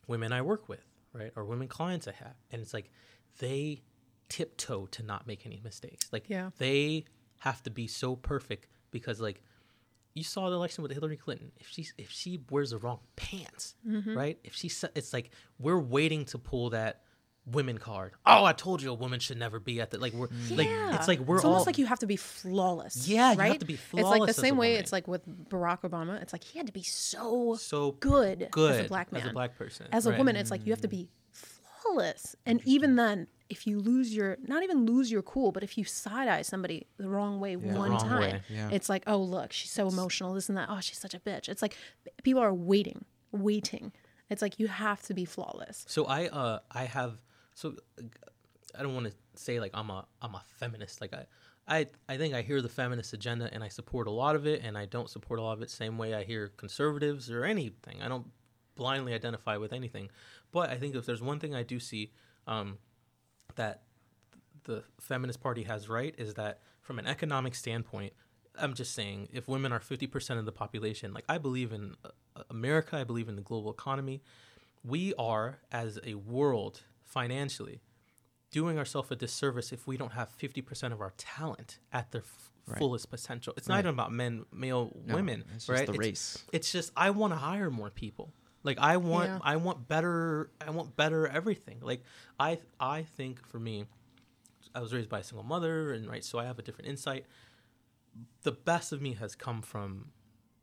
women 0.06 0.32
I 0.32 0.42
work 0.42 0.68
with, 0.68 0.84
right? 1.12 1.32
Or 1.36 1.44
women 1.44 1.68
clients 1.68 2.06
I 2.08 2.12
have. 2.12 2.34
And 2.50 2.60
it's 2.62 2.74
like 2.74 2.90
they 3.38 3.82
tiptoe 4.28 4.86
to 4.86 5.02
not 5.02 5.26
make 5.26 5.46
any 5.46 5.60
mistakes. 5.62 6.08
Like 6.12 6.28
Yeah. 6.28 6.50
they 6.58 7.04
have 7.40 7.62
to 7.64 7.70
be 7.70 7.86
so 7.86 8.16
perfect 8.16 8.66
because 8.90 9.20
like 9.20 9.42
you 10.14 10.22
saw 10.24 10.48
the 10.48 10.56
election 10.56 10.82
with 10.82 10.92
Hillary 10.92 11.16
Clinton. 11.16 11.50
If 11.58 11.68
she 11.68 11.86
if 11.98 12.10
she 12.10 12.40
wears 12.50 12.70
the 12.70 12.78
wrong 12.78 13.00
pants, 13.16 13.74
Mm-hmm. 13.86 14.16
right? 14.16 14.38
If 14.44 14.54
she 14.54 14.70
it's 14.94 15.12
like 15.12 15.30
we're 15.58 15.78
waiting 15.80 16.24
to 16.26 16.38
pull 16.38 16.70
that 16.70 17.02
women 17.46 17.78
card. 17.78 18.12
Oh, 18.24 18.44
I 18.44 18.52
told 18.52 18.82
you 18.82 18.90
a 18.90 18.94
woman 18.94 19.20
should 19.20 19.38
never 19.38 19.60
be 19.60 19.80
at 19.80 19.90
the 19.90 19.98
like 19.98 20.12
we're 20.12 20.28
like 20.50 20.68
it's 20.68 21.08
like 21.08 21.20
we're 21.20 21.36
it's 21.36 21.44
all 21.44 21.52
almost 21.52 21.66
like 21.66 21.78
you 21.78 21.86
have 21.86 21.98
to 22.00 22.06
be 22.06 22.16
flawless. 22.16 23.06
Yeah, 23.06 23.14
you 23.14 23.28
have 23.28 23.38
right? 23.38 23.60
to 23.60 23.66
be 23.66 23.76
flawless. 23.76 24.12
It's 24.12 24.20
like 24.20 24.26
the 24.26 24.40
same 24.40 24.56
way. 24.56 24.70
woman. 24.70 24.80
It's 24.80 24.92
like 24.92 25.08
with 25.08 25.48
Barack 25.48 25.82
Obama. 25.82 26.20
It's 26.22 26.32
like 26.32 26.44
he 26.44 26.58
had 26.58 26.66
to 26.66 26.72
be 26.72 26.82
so 26.82 27.56
so 27.56 27.92
good, 27.92 28.48
good 28.50 28.80
as 28.80 28.86
a 28.86 28.88
black 28.88 29.12
man. 29.12 29.22
as 29.22 29.28
a 29.28 29.32
black 29.32 29.56
person. 29.58 29.86
As 29.92 30.06
a 30.06 30.10
right. 30.10 30.18
woman, 30.18 30.36
it's 30.36 30.50
like 30.50 30.64
you 30.66 30.72
have 30.72 30.80
to 30.82 30.88
be 30.88 31.08
flawless. 31.32 32.36
And 32.46 32.60
even 32.64 32.96
then, 32.96 33.26
if 33.48 33.66
you 33.66 33.78
lose 33.78 34.14
your, 34.14 34.38
not 34.42 34.62
even 34.62 34.86
lose 34.86 35.10
your 35.10 35.22
cool, 35.22 35.52
but 35.52 35.62
if 35.62 35.76
you 35.76 35.84
side 35.84 36.28
eye 36.28 36.42
somebody 36.42 36.86
the 36.96 37.08
wrong 37.08 37.40
way 37.40 37.56
one 37.56 37.92
wrong 37.92 38.00
time, 38.00 38.20
way, 38.20 38.40
yeah. 38.48 38.70
it's 38.72 38.88
like, 38.88 39.02
oh, 39.06 39.18
look, 39.18 39.52
she's 39.52 39.70
so 39.70 39.86
emotional, 39.88 40.34
this 40.34 40.48
and 40.48 40.56
that. 40.56 40.68
Oh, 40.70 40.80
she's 40.80 40.98
such 40.98 41.14
a 41.14 41.20
bitch. 41.20 41.48
It's 41.48 41.62
like 41.62 41.76
people 42.22 42.42
are 42.42 42.54
waiting, 42.54 43.04
waiting. 43.32 43.92
It's 44.30 44.42
like 44.42 44.58
you 44.58 44.68
have 44.68 45.02
to 45.02 45.14
be 45.14 45.24
flawless. 45.24 45.84
So 45.88 46.06
I 46.06 46.28
uh 46.28 46.60
I 46.70 46.84
have 46.84 47.18
so 47.54 47.74
I 48.78 48.82
don't 48.82 48.94
want 48.94 49.06
to 49.06 49.12
say 49.34 49.60
like 49.60 49.72
I'm 49.74 49.90
a 49.90 50.06
I'm 50.20 50.34
a 50.34 50.42
feminist 50.58 51.00
like 51.00 51.14
I 51.14 51.26
I 51.66 51.86
I 52.08 52.16
think 52.16 52.34
I 52.34 52.42
hear 52.42 52.60
the 52.60 52.68
feminist 52.68 53.12
agenda 53.12 53.48
and 53.52 53.64
I 53.64 53.68
support 53.68 54.06
a 54.06 54.10
lot 54.10 54.36
of 54.36 54.46
it 54.46 54.62
and 54.64 54.76
I 54.76 54.86
don't 54.86 55.08
support 55.08 55.40
a 55.40 55.42
lot 55.42 55.52
of 55.52 55.62
it 55.62 55.70
same 55.70 55.98
way 55.98 56.14
I 56.14 56.24
hear 56.24 56.48
conservatives 56.56 57.30
or 57.30 57.44
anything. 57.44 58.02
I 58.02 58.08
don't 58.08 58.26
blindly 58.76 59.14
identify 59.14 59.56
with 59.56 59.72
anything. 59.72 60.10
But 60.52 60.70
I 60.70 60.76
think 60.76 60.94
if 60.94 61.06
there's 61.06 61.22
one 61.22 61.38
thing 61.38 61.54
I 61.54 61.62
do 61.62 61.80
see 61.80 62.12
um 62.46 62.78
that 63.56 63.82
the 64.64 64.82
feminist 65.00 65.40
party 65.40 65.62
has 65.64 65.88
right 65.88 66.14
is 66.18 66.34
that 66.34 66.60
from 66.80 66.98
an 66.98 67.06
economic 67.06 67.54
standpoint 67.54 68.12
i'm 68.58 68.74
just 68.74 68.94
saying 68.94 69.28
if 69.32 69.48
women 69.48 69.72
are 69.72 69.80
50% 69.80 70.38
of 70.38 70.44
the 70.44 70.52
population 70.52 71.12
like 71.12 71.24
i 71.28 71.38
believe 71.38 71.72
in 71.72 71.94
uh, 72.04 72.42
america 72.50 72.96
i 72.96 73.04
believe 73.04 73.28
in 73.28 73.36
the 73.36 73.42
global 73.42 73.70
economy 73.70 74.22
we 74.84 75.14
are 75.14 75.58
as 75.72 75.98
a 76.04 76.14
world 76.14 76.82
financially 77.14 77.80
doing 78.50 78.76
ourselves 78.78 79.10
a 79.10 79.16
disservice 79.16 79.72
if 79.72 79.86
we 79.86 79.96
don't 79.96 80.12
have 80.12 80.28
50% 80.38 80.92
of 80.92 81.00
our 81.00 81.12
talent 81.16 81.78
at 81.92 82.10
their 82.12 82.22
f- 82.22 82.50
Right. 82.66 82.78
fullest 82.78 83.10
potential 83.10 83.52
it's 83.58 83.68
not 83.68 83.78
even 83.80 83.90
about 83.98 84.10
men 84.10 84.46
male 84.50 84.90
No, 85.06 85.16
women 85.16 85.40
it's 85.54 85.66
just 85.66 85.68
right 85.68 85.86
the 85.86 85.92
It's- 85.92 85.98
race. 85.98 86.44
it's 86.50 86.72
just 86.72 86.92
I 86.96 87.10
want 87.10 87.34
to 87.34 87.36
hire 87.36 87.70
more 87.70 87.90
people. 87.90 88.32
Like 88.62 88.78
I 88.78 88.96
want 88.96 89.28
Yeah. 89.28 89.38
I 89.42 89.56
want 89.56 89.86
better 89.86 90.50
I 90.66 90.70
want 90.70 90.96
better 90.96 91.26
everything. 91.28 91.80
Like 91.82 92.02
I 92.40 92.58
I 92.80 93.02
think 93.02 93.46
for 93.46 93.58
me 93.60 93.84
I 94.74 94.80
was 94.80 94.94
raised 94.94 95.10
by 95.10 95.18
a 95.18 95.22
single 95.22 95.44
mother 95.44 95.92
and 95.92 96.08
right 96.08 96.24
so 96.24 96.38
I 96.38 96.44
have 96.46 96.58
a 96.58 96.62
different 96.62 96.88
insight. 96.88 97.26
The 98.44 98.52
best 98.52 98.92
of 98.92 99.02
me 99.02 99.12
has 99.14 99.34
come 99.34 99.60
from 99.60 100.12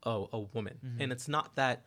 a, 0.02 0.24
a 0.32 0.40
woman. 0.40 0.78
Mm-hmm. 0.84 1.02
And 1.02 1.12
it's 1.12 1.28
not 1.28 1.54
that 1.54 1.84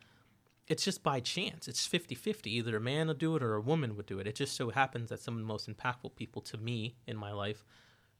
it's 0.68 0.84
just 0.84 1.02
by 1.02 1.20
chance. 1.20 1.68
It's 1.68 1.86
50-50. 1.86 2.46
Either 2.46 2.76
a 2.76 2.80
man 2.80 3.08
would 3.08 3.18
do 3.18 3.36
it 3.36 3.42
or 3.42 3.54
a 3.54 3.60
woman 3.60 3.96
would 3.96 4.06
do 4.06 4.18
it. 4.18 4.26
It 4.26 4.34
just 4.34 4.56
so 4.56 4.70
happens 4.70 5.10
that 5.10 5.20
some 5.20 5.34
of 5.34 5.40
the 5.40 5.46
most 5.46 5.68
impactful 5.68 6.16
people 6.16 6.42
to 6.42 6.56
me 6.56 6.96
in 7.06 7.16
my 7.16 7.32
life 7.32 7.64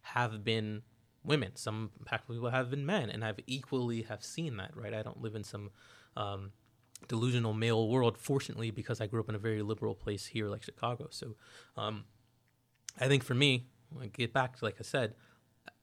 have 0.03 0.45
been 0.45 0.83
women. 1.25 1.57
Some 1.57 1.91
impactful 2.03 2.35
people 2.35 2.51
have 2.51 2.71
been 2.71 2.87
men, 2.87 3.11
and 3.11 3.25
I've 3.25 3.41
equally 3.47 4.03
have 4.03 4.23
seen 4.23 4.57
that. 4.59 4.77
Right? 4.77 4.95
I 4.95 5.03
don't 5.03 5.21
live 5.21 5.35
in 5.35 5.45
some 5.45 5.71
um, 6.17 6.53
delusional 7.09 7.53
male 7.53 7.89
world, 7.89 8.17
fortunately, 8.17 8.71
because 8.71 9.01
I 9.01 9.07
grew 9.07 9.21
up 9.21 9.29
in 9.29 9.35
a 9.35 9.41
very 9.41 9.63
liberal 9.63 9.95
place 9.95 10.27
here, 10.27 10.49
like 10.49 10.63
Chicago. 10.63 11.09
So, 11.11 11.35
um, 11.77 12.05
I 12.99 13.09
think 13.09 13.25
for 13.25 13.35
me, 13.35 13.67
I 14.01 14.07
get 14.07 14.33
back 14.33 14.57
to 14.57 14.65
like 14.65 14.77
I 14.79 14.83
said, 14.83 15.15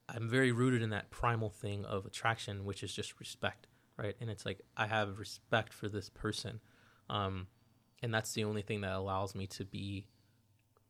I'm 0.09 0.29
very 0.29 0.51
rooted 0.51 0.81
in 0.81 0.89
that 0.89 1.11
primal 1.11 1.49
thing 1.49 1.85
of 1.85 2.05
attraction, 2.05 2.65
which 2.65 2.83
is 2.83 2.93
just 2.93 3.19
respect, 3.19 3.67
right? 3.97 4.15
And 4.19 4.29
it's 4.29 4.45
like 4.45 4.61
I 4.75 4.87
have 4.87 5.19
respect 5.19 5.73
for 5.73 5.87
this 5.87 6.09
person, 6.09 6.59
um, 7.09 7.47
and 8.01 8.13
that's 8.13 8.33
the 8.33 8.43
only 8.43 8.61
thing 8.61 8.81
that 8.81 8.93
allows 8.93 9.35
me 9.35 9.47
to 9.47 9.65
be 9.65 10.07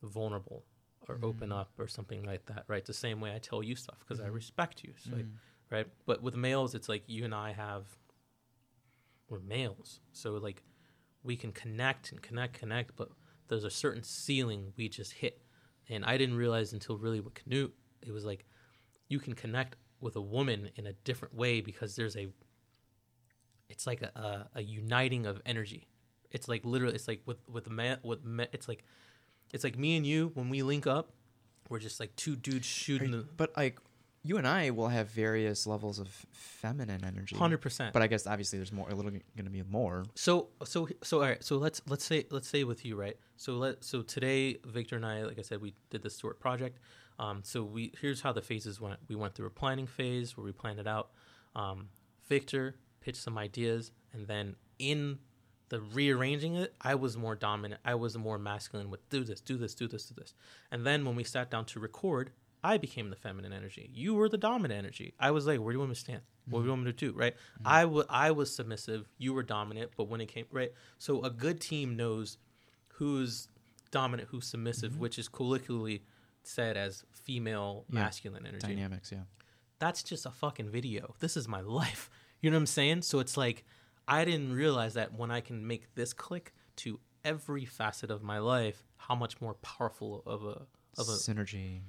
vulnerable 0.01 0.65
or 1.07 1.15
mm-hmm. 1.15 1.25
open 1.25 1.51
up 1.51 1.71
or 1.77 1.87
something 1.87 2.23
like 2.23 2.45
that, 2.47 2.63
right? 2.67 2.85
The 2.85 2.93
same 2.93 3.19
way 3.19 3.33
I 3.33 3.39
tell 3.39 3.63
you 3.63 3.75
stuff 3.75 3.99
because 3.99 4.19
I 4.19 4.25
mm-hmm. 4.25 4.35
respect 4.35 4.83
you, 4.83 4.93
so 4.97 5.11
I- 5.15 5.19
mm-hmm. 5.19 5.75
right? 5.75 5.87
But 6.05 6.21
with 6.21 6.35
males, 6.35 6.75
it's 6.75 6.89
like 6.89 7.03
you 7.07 7.25
and 7.25 7.35
I 7.35 7.53
have 7.53 7.85
we're 9.29 9.39
males, 9.39 9.99
so 10.11 10.33
like 10.33 10.63
we 11.23 11.35
can 11.35 11.51
connect 11.51 12.11
and 12.11 12.21
connect, 12.21 12.59
connect, 12.59 12.95
but 12.95 13.09
there's 13.47 13.63
a 13.63 13.69
certain 13.69 14.03
ceiling 14.03 14.73
we 14.77 14.89
just 14.89 15.13
hit, 15.13 15.41
and 15.89 16.05
I 16.05 16.17
didn't 16.17 16.35
realize 16.35 16.73
until 16.73 16.97
really 16.97 17.19
with 17.19 17.33
Qunoot, 17.33 17.71
it 18.01 18.11
was 18.11 18.25
like 18.25 18.45
you 19.07 19.19
can 19.19 19.33
connect 19.33 19.75
with 19.99 20.15
a 20.15 20.21
woman 20.21 20.69
in 20.75 20.87
a 20.87 20.93
different 20.93 21.33
way 21.33 21.61
because 21.61 21.95
there's 21.95 22.17
a 22.17 22.27
it's 23.73 23.85
like 23.85 24.01
a, 24.01 24.11
a, 24.55 24.59
a 24.59 24.61
uniting 24.61 25.25
of 25.25 25.41
energy 25.45 25.87
it's 26.31 26.47
like 26.47 26.63
literally 26.63 26.95
it's 26.95 27.07
like 27.07 27.21
with 27.25 27.37
with 27.49 27.69
man 27.69 27.97
with 28.03 28.23
ma- 28.23 28.51
it's 28.53 28.67
like 28.67 28.83
it's 29.51 29.63
like 29.63 29.77
me 29.77 29.97
and 29.97 30.05
you 30.07 30.31
when 30.35 30.49
we 30.49 30.63
link 30.63 30.87
up 30.87 31.11
we're 31.69 31.79
just 31.79 31.99
like 31.99 32.15
two 32.15 32.35
dudes 32.35 32.65
shooting 32.65 33.11
the 33.11 33.25
But 33.37 33.55
like 33.57 33.79
you 34.25 34.37
and 34.37 34.47
I 34.47 34.69
will 34.69 34.87
have 34.87 35.09
various 35.09 35.67
levels 35.67 35.99
of 35.99 36.07
feminine 36.31 37.03
energy. 37.03 37.35
100% 37.35 37.91
But 37.91 38.01
I 38.01 38.07
guess 38.07 38.25
obviously 38.25 38.57
there's 38.57 38.71
more 38.71 38.89
a 38.89 38.95
little 38.95 39.11
going 39.11 39.21
to 39.43 39.49
be 39.49 39.63
more. 39.63 40.05
So 40.15 40.47
so 40.63 40.87
so 41.03 41.21
all 41.21 41.27
right. 41.27 41.43
So 41.43 41.57
let's 41.57 41.81
let's 41.87 42.05
say 42.05 42.25
let's 42.31 42.47
say 42.47 42.63
with 42.63 42.85
you 42.85 42.95
right. 42.95 43.17
So 43.35 43.55
let 43.55 43.83
so 43.83 44.01
today 44.01 44.59
Victor 44.65 44.95
and 44.95 45.05
I, 45.05 45.23
like 45.23 45.39
I 45.39 45.41
said, 45.41 45.61
we 45.61 45.73
did 45.89 46.03
this 46.03 46.17
short 46.17 46.39
project. 46.39 46.79
Um, 47.19 47.41
so 47.43 47.63
we 47.63 47.91
here's 47.99 48.21
how 48.21 48.31
the 48.31 48.41
phases 48.41 48.79
went. 48.79 48.99
We 49.09 49.15
went 49.15 49.35
through 49.35 49.47
a 49.47 49.51
planning 49.51 49.87
phase 49.87 50.37
where 50.37 50.45
we 50.45 50.51
planned 50.51 50.79
it 50.79 50.87
out. 50.87 51.09
Um, 51.55 51.89
Victor 52.29 52.75
pitched 53.03 53.21
some 53.21 53.37
ideas, 53.37 53.91
and 54.13 54.27
then 54.27 54.55
in 54.79 55.19
the 55.69 55.81
rearranging 55.81 56.55
it, 56.55 56.75
I 56.81 56.95
was 56.95 57.17
more 57.17 57.35
dominant. 57.35 57.81
I 57.83 57.95
was 57.95 58.17
more 58.17 58.37
masculine 58.37 58.89
with 58.89 59.07
do 59.09 59.23
this, 59.23 59.41
do 59.41 59.57
this, 59.57 59.73
do 59.73 59.87
this, 59.87 60.05
do 60.05 60.15
this. 60.15 60.33
And 60.71 60.85
then 60.85 61.03
when 61.05 61.15
we 61.15 61.23
sat 61.23 61.49
down 61.49 61.65
to 61.65 61.79
record, 61.79 62.31
I 62.63 62.77
became 62.77 63.09
the 63.09 63.15
feminine 63.15 63.51
energy. 63.51 63.89
You 63.93 64.13
were 64.13 64.29
the 64.29 64.37
dominant 64.37 64.77
energy. 64.77 65.13
I 65.19 65.31
was 65.31 65.45
like, 65.45 65.59
where 65.59 65.73
do 65.73 65.75
you 65.75 65.79
want 65.79 65.89
me 65.89 65.95
to 65.95 65.99
stand? 65.99 66.21
What 66.45 66.59
do 66.59 66.65
you 66.65 66.71
mm-hmm. 66.71 66.71
want 66.71 66.85
me 66.85 66.91
to 66.91 67.11
do? 67.11 67.17
Right? 67.17 67.33
Mm-hmm. 67.33 67.67
I 67.67 67.85
wa- 67.85 68.05
I 68.09 68.31
was 68.31 68.55
submissive. 68.55 69.09
You 69.17 69.33
were 69.33 69.43
dominant. 69.43 69.91
But 69.97 70.09
when 70.09 70.21
it 70.21 70.27
came 70.27 70.45
right, 70.51 70.71
so 70.97 71.21
a 71.23 71.29
good 71.29 71.59
team 71.59 71.95
knows 71.95 72.37
who's 72.87 73.47
dominant, 73.91 74.29
who's 74.29 74.47
submissive, 74.47 74.93
mm-hmm. 74.93 75.01
which 75.01 75.19
is 75.19 75.27
colloquially 75.27 76.03
said 76.43 76.77
as 76.77 77.03
female 77.11 77.85
Yeah. 77.89 78.01
masculine 78.01 78.45
energy 78.45 78.67
Dynamics, 78.67 79.11
yeah. 79.11 79.23
that's 79.79 80.03
just 80.03 80.25
a 80.25 80.31
fucking 80.31 80.69
video. 80.69 81.15
This 81.19 81.35
is 81.35 81.47
my 81.47 81.61
life. 81.81 82.09
You 82.43 82.51
know 82.51 82.57
what 82.57 82.61
I'm 82.61 82.65
saying? 82.67 83.01
So 83.03 83.19
it's 83.19 83.37
like 83.37 83.63
I 84.07 84.25
didn't 84.25 84.53
realize 84.53 84.93
that 84.95 85.13
when 85.17 85.31
I 85.31 85.41
can 85.41 85.65
make 85.65 85.95
this 85.95 86.13
click 86.13 86.53
to 86.77 86.99
every 87.23 87.63
facet 87.65 88.11
of 88.11 88.21
my 88.21 88.37
life, 88.39 88.83
how 88.97 89.15
much 89.15 89.39
more 89.41 89.53
powerful 89.55 90.21
of 90.27 90.43
a 90.43 90.67
of 90.99 91.07
a 91.09 91.13
Synergy. 91.13 91.79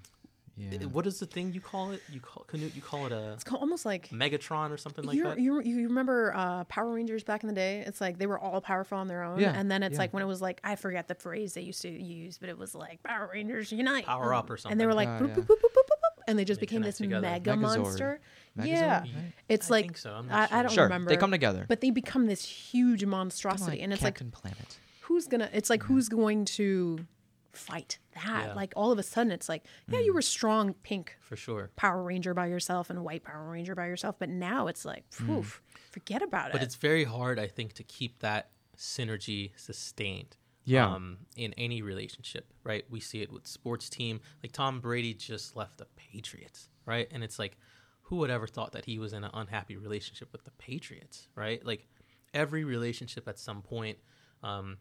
Yeah. 0.56 0.84
what 0.84 1.04
is 1.08 1.18
the 1.18 1.26
thing 1.26 1.52
you 1.52 1.60
call 1.60 1.90
it? 1.90 2.00
You 2.12 2.20
call 2.20 2.46
Qunoot, 2.48 2.76
you 2.76 2.80
call 2.80 3.06
it 3.06 3.10
a 3.12 3.32
It's 3.32 3.42
called 3.42 3.60
almost 3.60 3.84
like 3.84 4.10
Megatron 4.10 4.70
or 4.70 4.76
something 4.76 5.04
like 5.04 5.20
that. 5.20 5.40
you 5.40 5.60
you 5.60 5.88
remember 5.88 6.32
uh, 6.36 6.62
Power 6.64 6.94
Rangers 6.94 7.24
back 7.24 7.42
in 7.42 7.48
the 7.48 7.54
day? 7.56 7.82
It's 7.84 8.00
like 8.00 8.18
they 8.20 8.28
were 8.28 8.38
all 8.38 8.60
powerful 8.60 8.96
on 8.98 9.08
their 9.08 9.24
own, 9.24 9.40
Yeah, 9.40 9.52
and 9.58 9.68
then 9.68 9.82
it's 9.82 9.94
yeah. 9.94 9.98
like 9.98 10.14
when 10.14 10.22
it 10.22 10.26
was 10.26 10.40
like 10.40 10.60
I 10.62 10.76
forget 10.76 11.08
the 11.08 11.16
phrase 11.16 11.54
they 11.54 11.62
used 11.62 11.82
to 11.82 11.90
use, 11.90 12.38
but 12.38 12.48
it 12.48 12.56
was 12.56 12.72
like 12.72 13.02
Power 13.02 13.30
Rangers 13.32 13.72
unite, 13.72 14.06
Power 14.06 14.26
and, 14.30 14.34
up 14.38 14.48
or 14.48 14.56
something, 14.56 14.70
and 14.74 14.80
they 14.80 14.86
were 14.86 14.94
like 14.94 15.08
Oh, 15.08 15.24
boop, 15.24 15.28
yeah. 15.30 15.34
boop, 15.34 15.46
boop, 15.46 15.48
boop, 15.48 15.74
boop, 15.74 15.88
boop, 15.88 16.22
and 16.28 16.38
they 16.38 16.44
just 16.44 16.60
They 16.60 16.66
became 16.66 16.82
this 16.82 16.98
together. 16.98 17.20
mega 17.26 17.50
Megazord. 17.54 17.60
monster. 17.78 18.20
Megazord, 18.58 18.66
yeah, 18.66 18.98
right? 19.00 19.08
it's 19.48 19.70
I 19.70 19.74
like 19.74 19.84
think 19.86 19.98
so. 19.98 20.10
I'm 20.12 20.26
I, 20.30 20.40
not 20.40 20.52
I 20.52 20.62
don't 20.62 20.72
Sure. 20.72 20.84
remember. 20.84 21.08
They 21.10 21.16
come 21.16 21.30
together. 21.30 21.64
but 21.68 21.80
they 21.80 21.90
become 21.90 22.26
this 22.26 22.44
huge 22.44 23.04
monstrosity, 23.04 23.72
like 23.72 23.80
and 23.82 23.92
it's 23.92 24.02
like 24.02 24.18
Planet. 24.32 24.78
who's 25.02 25.26
gonna 25.26 25.50
it's 25.52 25.70
like 25.70 25.80
mm-hmm. 25.82 25.94
who's 25.94 26.08
going 26.08 26.44
to 26.44 27.06
fight 27.52 27.98
that 28.14 28.46
Yeah. 28.48 28.54
like 28.54 28.72
all 28.74 28.90
of 28.90 28.98
a 28.98 29.02
sudden 29.04 29.30
it's 29.30 29.48
like 29.48 29.62
yeah 29.88 30.00
you 30.00 30.10
mm. 30.10 30.16
were 30.16 30.22
strong 30.22 30.74
pink 30.82 31.16
For 31.20 31.36
sure. 31.36 31.70
power 31.76 32.02
ranger 32.02 32.34
by 32.34 32.46
yourself 32.46 32.90
and 32.90 33.04
white 33.04 33.22
power 33.22 33.48
ranger 33.48 33.76
by 33.76 33.86
yourself 33.86 34.16
but 34.18 34.28
now 34.28 34.66
it's 34.66 34.84
like 34.84 35.08
mm. 35.10 35.26
poof 35.26 35.62
forget 35.94 36.20
about 36.20 36.46
But 36.46 36.48
it 36.48 36.52
But 36.54 36.62
it's 36.64 36.74
very 36.74 37.04
hard, 37.04 37.38
I 37.38 37.46
think, 37.46 37.74
to 37.74 37.84
keep 37.84 38.18
that 38.18 38.50
synergy 38.76 39.52
sustained. 39.56 40.36
Yeah. 40.64 40.88
Um, 40.88 41.18
in 41.36 41.52
any 41.58 41.82
relationship, 41.82 42.50
right? 42.64 42.84
We 42.88 42.98
see 42.98 43.20
it 43.20 43.30
with 43.30 43.46
sports 43.46 43.90
team. 43.90 44.20
Like 44.42 44.52
Tom 44.52 44.80
Brady 44.80 45.12
just 45.12 45.54
left 45.56 45.76
the 45.76 45.86
Patriots, 45.94 46.70
right? 46.86 47.06
And 47.12 47.22
it's 47.22 47.38
like, 47.38 47.58
who 48.04 48.16
would 48.16 48.30
ever 48.30 48.46
thought 48.46 48.72
that 48.72 48.84
he 48.84 48.98
was 48.98 49.12
in 49.12 49.24
an 49.24 49.30
unhappy 49.34 49.76
relationship 49.76 50.28
with 50.32 50.44
the 50.44 50.50
Patriots, 50.52 51.28
right? 51.34 51.64
Like 51.64 51.86
every 52.34 52.64
relationship 52.64 53.26
at 53.28 53.38
some 53.38 53.62
point, 53.62 53.98
um, 54.42 54.76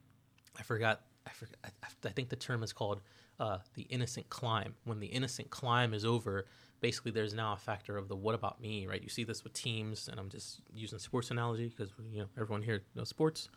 I 0.58 0.64
forgot. 0.64 1.02
I 1.26 1.32
forgot. 1.32 1.56
I, 1.64 1.88
I 2.06 2.10
think 2.10 2.30
the 2.30 2.36
term 2.36 2.64
is 2.64 2.74
called 2.74 3.02
uh, 3.40 3.60
the 3.76 3.84
innocent 3.84 4.30
climb. 4.30 4.76
When 4.84 5.00
the 5.00 5.08
innocent 5.08 5.50
climb 5.50 5.94
is 5.94 6.04
over, 6.04 6.46
basically 6.82 7.12
there's 7.12 7.34
now 7.34 7.54
a 7.54 7.58
factor 7.58 7.98
of 7.98 8.10
the 8.10 8.16
what 8.16 8.36
about 8.36 8.60
me, 8.60 8.88
right? 8.88 9.02
You 9.02 9.10
see 9.10 9.24
this 9.24 9.44
with 9.44 9.54
teams, 9.54 10.10
and 10.10 10.20
I'm 10.20 10.30
just 10.30 10.60
using 10.74 11.00
sports 11.00 11.32
analogy 11.32 11.70
because 11.70 11.94
you 12.12 12.20
know 12.20 12.28
everyone 12.38 12.62
here 12.62 12.84
knows 12.94 13.08
sports. 13.08 13.48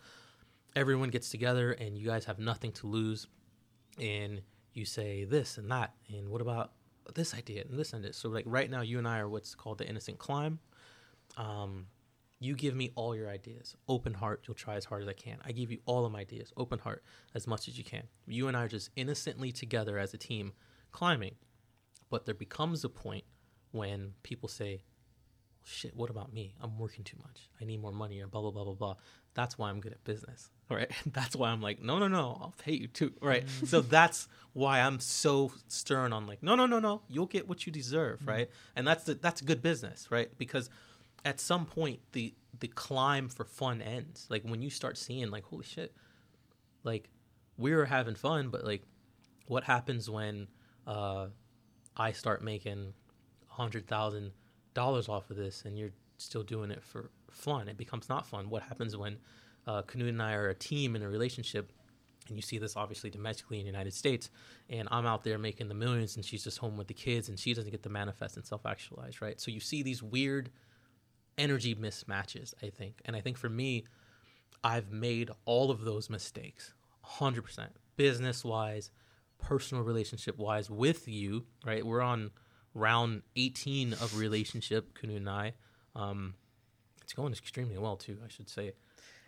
Everyone 0.77 1.11
gets 1.11 1.31
together, 1.31 1.73
and 1.73 1.99
you 1.99 2.07
guys 2.07 2.25
have 2.27 2.39
nothing 2.39 2.71
to 2.73 2.87
lose, 2.87 3.27
and 4.01 4.43
you 4.75 4.85
say 4.85 5.25
this 5.25 5.59
and 5.59 5.69
that, 5.73 5.95
and 6.09 6.29
what 6.29 6.41
about 6.41 6.71
this 7.15 7.35
idea 7.35 7.65
and 7.69 7.79
this 7.79 7.93
and 7.93 8.05
this. 8.05 8.17
So 8.17 8.29
like 8.29 8.45
right 8.47 8.71
now, 8.71 8.83
you 8.83 8.99
and 8.99 9.07
I 9.07 9.19
are 9.19 9.29
what's 9.29 9.55
called 9.55 9.79
the 9.79 9.89
innocent 9.89 10.19
climb. 10.19 10.59
Um, 11.37 11.87
you 12.39 12.55
give 12.55 12.75
me 12.75 12.91
all 12.97 13.17
your 13.17 13.31
ideas, 13.31 13.77
open 13.89 14.13
heart. 14.13 14.45
You'll 14.47 14.55
try 14.55 14.75
as 14.75 14.85
hard 14.85 15.03
as 15.03 15.09
I 15.09 15.15
can. 15.15 15.39
I 15.45 15.53
give 15.53 15.71
you 15.71 15.79
all 15.87 16.05
of 16.05 16.13
my 16.13 16.21
ideas, 16.21 16.53
open 16.57 16.79
heart, 16.79 17.03
as 17.35 17.47
much 17.47 17.67
as 17.67 17.79
you 17.79 17.85
can. 17.85 18.05
You 18.27 18.49
and 18.49 18.57
I 18.57 18.65
are 18.65 18.69
just 18.69 18.91
innocently 18.95 19.53
together 19.53 19.99
as 19.99 20.13
a 20.13 20.19
team, 20.19 20.53
climbing. 20.93 21.37
But 22.11 22.27
there 22.27 22.35
becomes 22.35 22.85
a 22.85 22.89
point 22.89 23.25
when 23.73 24.13
people 24.23 24.49
say, 24.49 24.83
shit, 25.67 25.97
what 25.97 26.11
about 26.11 26.33
me? 26.33 26.55
I'm 26.63 26.79
working 26.79 27.03
too 27.03 27.17
much. 27.23 27.49
I 27.61 27.65
need 27.65 27.83
more 27.83 27.93
money 27.93 28.21
or 28.21 28.29
blah, 28.29 28.41
blah, 28.41 28.53
blah, 28.53 28.65
blah, 28.65 28.75
blah. 28.75 28.95
That's 29.35 29.59
why 29.59 29.69
I'm 29.69 29.81
good 29.81 29.93
at 29.93 30.03
business. 30.05 30.51
Right. 30.69 30.91
That's 31.07 31.37
why 31.37 31.51
I'm 31.51 31.63
like, 31.63 31.81
no, 31.81 32.01
no, 32.01 32.09
no, 32.09 32.37
I'll 32.41 32.55
pay 32.59 32.73
you 32.73 32.89
too. 32.89 33.13
Right. 33.21 33.45
so 33.67 33.83
that's 33.83 34.27
why 34.53 34.81
I'm 34.81 34.99
so 34.99 35.53
stern 35.69 36.13
on 36.13 36.27
like, 36.27 36.43
no, 36.43 36.57
no, 36.57 36.67
no, 36.67 36.81
no, 36.81 37.03
you'll 37.07 37.27
get 37.27 37.49
what 37.49 37.67
you 37.67 37.73
deserve. 37.73 38.19
Mm-hmm. 38.19 38.29
Right. 38.29 38.51
And 38.75 38.85
that's 38.85 39.05
the, 39.05 39.15
that's 39.15 39.41
good 39.41 39.63
business. 39.63 40.09
Right. 40.11 40.37
Because 40.39 40.69
at 41.25 41.39
some 41.39 41.67
point 41.67 42.01
the, 42.11 42.35
the 42.59 42.67
climb 42.67 43.29
for 43.29 43.45
fun 43.45 43.81
ends. 43.81 44.27
Like 44.29 44.43
when 44.43 44.61
you 44.61 44.71
start 44.71 44.99
seeing 44.99 45.31
like, 45.31 45.45
holy 45.45 45.65
shit, 45.65 45.95
like 46.83 47.11
we 47.57 47.73
were 47.73 47.85
having 47.85 48.17
fun, 48.17 48.49
but 48.49 48.65
like 48.65 48.83
what 49.47 49.63
happens 49.63 50.11
when, 50.11 50.49
uh, 50.85 51.29
I 51.97 52.11
start 52.11 52.43
making 52.43 52.93
a 53.49 53.55
hundred 53.55 53.87
thousand 53.87 54.33
dollars 54.77 55.09
off 55.09 55.31
of 55.31 55.37
this 55.37 55.65
and 55.65 55.79
you're 55.79 55.91
still 56.19 56.43
doing 56.43 56.71
it 56.71 56.83
for 56.85 57.11
fun. 57.31 57.67
It 57.67 57.79
becomes 57.79 58.09
not 58.09 58.27
fun. 58.27 58.51
What 58.51 58.63
happens 58.63 58.97
when 58.97 59.17
uh, 59.67 59.83
Qunoot 59.83 60.11
and 60.11 60.23
I 60.23 60.35
are 60.35 60.49
a 60.49 60.55
team 60.55 60.95
in 60.95 61.03
a 61.03 61.09
relationship? 61.09 61.73
And 62.29 62.37
you 62.37 62.43
see 62.43 62.59
this 62.59 62.77
obviously 62.77 63.09
domestically 63.09 63.59
in 63.59 63.65
the 63.65 63.71
United 63.71 63.95
States, 63.95 64.31
and 64.69 64.89
I'm 64.91 65.07
out 65.07 65.23
there 65.23 65.39
making 65.39 65.69
the 65.69 65.75
millions, 65.75 66.17
and 66.17 66.25
she's 66.25 66.43
just 66.43 66.59
home 66.59 66.77
with 66.77 66.89
the 66.89 66.95
kids, 66.95 67.29
and 67.29 67.39
she 67.39 67.55
doesn't 67.55 67.71
get 67.71 67.85
to 67.85 67.89
manifest 67.89 68.37
and 68.37 68.45
self 68.45 68.67
actualize, 68.67 69.23
right? 69.23 69.41
So 69.41 69.53
you 69.53 69.61
see 69.61 69.85
these 69.85 70.03
weird 70.03 70.51
energy 71.39 71.77
mismatches, 71.77 72.53
I 72.65 72.71
think. 72.71 73.01
And 73.05 73.15
I 73.15 73.21
think 73.21 73.39
for 73.39 73.49
me, 73.49 73.85
I've 74.65 74.91
made 74.91 75.31
all 75.45 75.71
of 75.71 75.83
those 75.83 76.11
mistakes 76.11 76.75
100%, 77.21 77.69
business 77.97 78.45
wise, 78.45 78.91
personal 79.39 79.85
relationship 79.85 80.37
wise 80.37 80.69
with 80.69 81.07
you, 81.07 81.47
right? 81.65 81.87
We're 81.87 82.03
on 82.03 82.33
round 82.77 83.23
18 83.35 83.95
of 83.95 84.17
relationship, 84.19 84.97
Qunoot 84.99 85.17
and 85.17 85.31
I. 85.31 85.55
Um, 85.95 86.35
it's 87.03 87.13
going 87.13 87.33
extremely 87.33 87.79
well 87.79 87.97
too, 87.97 88.19
I 88.25 88.29
should 88.29 88.49
say. 88.49 88.73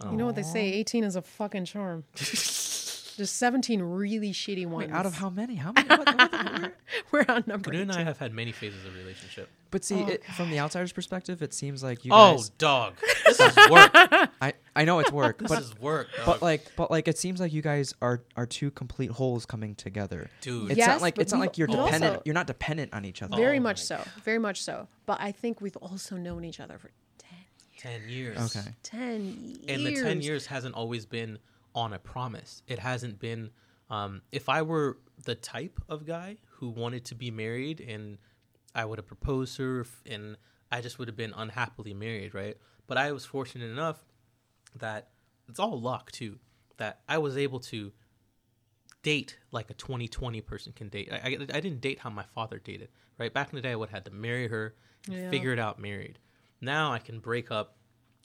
Um, 0.00 0.12
you 0.12 0.16
know 0.16 0.26
what 0.26 0.36
they 0.36 0.42
say? 0.42 0.72
18 0.74 1.04
is 1.04 1.16
a 1.16 1.22
fucking 1.22 1.64
charm. 1.64 2.04
There's 2.14 3.30
17 3.32 3.82
really 3.82 4.32
shitty 4.32 4.64
ones. 4.64 4.88
Wait, 4.88 4.94
out 4.94 5.04
of 5.04 5.14
how 5.14 5.28
many? 5.28 5.56
How 5.56 5.72
many? 5.72 5.88
What, 5.88 6.06
what, 6.06 6.32
what, 6.32 6.74
We're 7.10 7.24
on 7.28 7.42
number. 7.48 7.70
Qunoot 7.70 7.82
and 7.82 7.92
I 7.92 8.04
have 8.04 8.18
had 8.18 8.32
many 8.32 8.52
phases 8.52 8.84
of 8.84 8.94
relationship. 8.94 9.48
But 9.72 9.84
see, 9.84 10.02
oh, 10.04 10.06
it, 10.06 10.24
from 10.24 10.50
the 10.50 10.60
outsider's 10.60 10.92
perspective, 10.92 11.42
it 11.42 11.52
seems 11.52 11.82
like 11.82 12.04
you. 12.04 12.12
Oh, 12.14 12.36
guys, 12.36 12.48
dog! 12.50 12.94
This 13.26 13.40
is 13.40 13.56
work. 13.68 13.90
I 13.94 14.54
I 14.78 14.84
know 14.84 15.00
it's 15.00 15.10
work. 15.10 15.38
this 15.40 15.48
but, 15.48 15.62
is 15.62 15.76
work. 15.78 16.08
Dog. 16.16 16.26
But 16.26 16.42
like, 16.42 16.72
but 16.76 16.90
like, 16.90 17.08
it 17.08 17.18
seems 17.18 17.40
like 17.40 17.52
you 17.52 17.62
guys 17.62 17.94
are 18.00 18.22
are 18.36 18.46
two 18.46 18.70
complete 18.70 19.10
wholes 19.10 19.44
coming 19.44 19.74
together, 19.74 20.30
dude. 20.40 20.70
It's 20.70 20.78
yes, 20.78 20.86
not 20.86 21.02
like 21.02 21.18
it's 21.18 21.32
not 21.32 21.40
like 21.40 21.58
you're 21.58 21.66
dependent. 21.66 22.04
Also, 22.04 22.22
you're 22.24 22.34
not 22.34 22.46
dependent 22.46 22.94
on 22.94 23.04
each 23.04 23.20
other. 23.20 23.36
Very 23.36 23.58
oh 23.58 23.62
much 23.62 23.82
so. 23.82 24.00
Very 24.24 24.38
much 24.38 24.62
so. 24.62 24.86
But 25.04 25.20
I 25.20 25.32
think 25.32 25.60
we've 25.60 25.76
also 25.78 26.16
known 26.16 26.44
each 26.44 26.60
other 26.60 26.78
for 26.78 26.90
ten 27.18 27.38
years. 28.08 28.36
Ten 28.36 28.46
years. 28.46 28.56
Okay. 28.56 28.68
Ten 28.84 29.24
years. 29.24 29.58
And 29.68 29.84
the 29.84 30.00
ten 30.00 30.20
years 30.22 30.46
hasn't 30.46 30.76
always 30.76 31.06
been 31.06 31.38
on 31.74 31.92
a 31.92 31.98
promise. 31.98 32.62
It 32.68 32.78
hasn't 32.78 33.18
been. 33.18 33.50
Um, 33.90 34.22
if 34.32 34.48
I 34.48 34.62
were 34.62 34.98
the 35.24 35.34
type 35.34 35.80
of 35.88 36.06
guy 36.06 36.36
who 36.46 36.68
wanted 36.68 37.06
to 37.06 37.14
be 37.14 37.30
married 37.30 37.80
and 37.80 38.18
I 38.74 38.84
would 38.84 38.98
have 38.98 39.06
proposed 39.06 39.56
her 39.58 39.86
and 40.06 40.36
I 40.70 40.82
just 40.82 40.98
would 40.98 41.08
have 41.08 41.16
been 41.16 41.32
unhappily 41.34 41.94
married, 41.94 42.34
right? 42.34 42.56
But 42.86 42.98
I 42.98 43.12
was 43.12 43.24
fortunate 43.24 43.70
enough 43.70 43.98
that 44.76 45.08
it's 45.48 45.58
all 45.58 45.80
luck 45.80 46.10
too 46.12 46.38
that 46.76 47.00
I 47.08 47.18
was 47.18 47.36
able 47.36 47.60
to 47.60 47.92
date 49.02 49.38
like 49.52 49.70
a 49.70 49.74
2020 49.74 50.40
person 50.42 50.72
can 50.72 50.88
date. 50.88 51.08
I, 51.10 51.16
I, 51.16 51.30
I, 51.54 51.60
didn't 51.60 51.80
date 51.80 52.00
how 52.00 52.10
my 52.10 52.24
father 52.34 52.60
dated, 52.62 52.88
right? 53.16 53.32
Back 53.32 53.50
in 53.50 53.56
the 53.56 53.62
day, 53.62 53.72
I 53.72 53.76
would 53.76 53.90
have 53.90 53.96
had 53.96 54.04
to 54.06 54.10
marry 54.10 54.48
her, 54.48 54.74
yeah. 55.08 55.30
figure 55.30 55.52
it 55.52 55.58
out 55.58 55.78
married. 55.78 56.18
Now 56.60 56.92
I 56.92 56.98
can 56.98 57.20
break 57.20 57.50
up, 57.50 57.76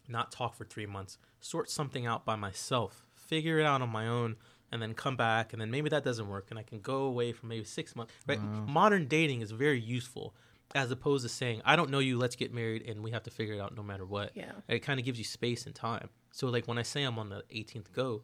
not 0.08 0.32
talk 0.32 0.56
for 0.56 0.66
three 0.66 0.86
months, 0.86 1.18
sort 1.40 1.70
something 1.70 2.06
out 2.06 2.26
by 2.26 2.36
myself, 2.36 3.06
figure 3.16 3.60
it 3.60 3.66
out 3.66 3.82
on 3.82 3.90
my 3.90 4.08
own, 4.08 4.36
and 4.72 4.82
then 4.82 4.94
come 4.94 5.16
back, 5.16 5.54
and 5.54 5.62
then 5.62 5.70
maybe 5.70 5.90
that 5.90 6.04
doesn't 6.04 6.28
work, 6.28 6.48
and 6.50 6.58
I 6.58 6.64
can 6.64 6.80
go 6.80 7.04
away 7.04 7.32
for 7.32 7.46
maybe 7.46 7.64
six 7.64 7.96
months. 7.96 8.14
Right? 8.28 8.42
Wow. 8.42 8.66
Modern 8.68 9.08
dating 9.08 9.42
is 9.42 9.52
very 9.52 9.80
useful 9.80 10.36
as 10.76 10.92
opposed 10.92 11.24
to 11.24 11.30
saying, 11.30 11.62
I 11.64 11.76
don't 11.76 11.92
know 11.92 12.00
you, 12.00 12.18
let's 12.18 12.36
get 12.36 12.54
married 12.54 12.84
and 12.88 13.04
we 13.04 13.12
have 13.12 13.24
to 13.24 13.30
figure 13.30 13.54
it 13.54 13.60
out 13.60 13.76
no 13.76 13.84
matter 13.84 14.06
what. 14.06 14.32
Yeah. 14.34 14.52
It 14.68 14.80
kind 14.80 15.00
of 15.00 15.06
gives 15.06 15.20
you 15.20 15.26
space 15.26 15.66
and 15.66 15.76
time. 15.76 16.10
So, 16.34 16.48
like, 16.48 16.68
when 16.68 16.80
I 16.80 16.82
say 16.82 17.04
I'm 17.04 17.20
on 17.20 17.30
the 17.30 17.44
18th 17.54 17.94
go, 17.94 18.24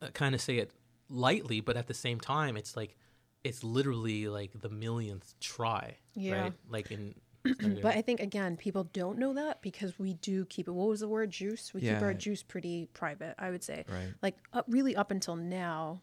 I 0.00 0.08
kind 0.08 0.34
of 0.34 0.40
say 0.40 0.56
it 0.56 0.70
lightly, 1.10 1.60
but 1.60 1.76
at 1.76 1.88
the 1.88 1.94
same 1.94 2.18
time, 2.18 2.56
it's 2.56 2.74
like, 2.74 2.96
it's 3.44 3.62
literally 3.62 4.28
like 4.28 4.50
the 4.58 4.70
millionth 4.70 5.34
try. 5.40 5.98
Yeah. 6.14 6.40
Right? 6.40 6.52
Like, 6.70 6.90
in. 6.90 7.14
but 7.82 7.94
I 7.94 8.00
think 8.00 8.20
again, 8.20 8.56
people 8.56 8.84
don't 8.94 9.18
know 9.18 9.34
that 9.34 9.60
because 9.60 9.98
we 9.98 10.14
do 10.14 10.46
keep 10.46 10.66
it. 10.66 10.70
What 10.70 10.88
was 10.88 11.00
the 11.00 11.08
word? 11.08 11.30
Juice. 11.30 11.74
We 11.74 11.82
yeah. 11.82 11.94
keep 11.94 12.02
our 12.02 12.14
juice 12.14 12.42
pretty 12.42 12.88
private. 12.94 13.34
I 13.38 13.50
would 13.50 13.62
say. 13.62 13.84
Right. 13.86 14.14
Like 14.22 14.38
up, 14.54 14.64
really 14.66 14.96
up 14.96 15.10
until 15.10 15.36
now, 15.36 16.00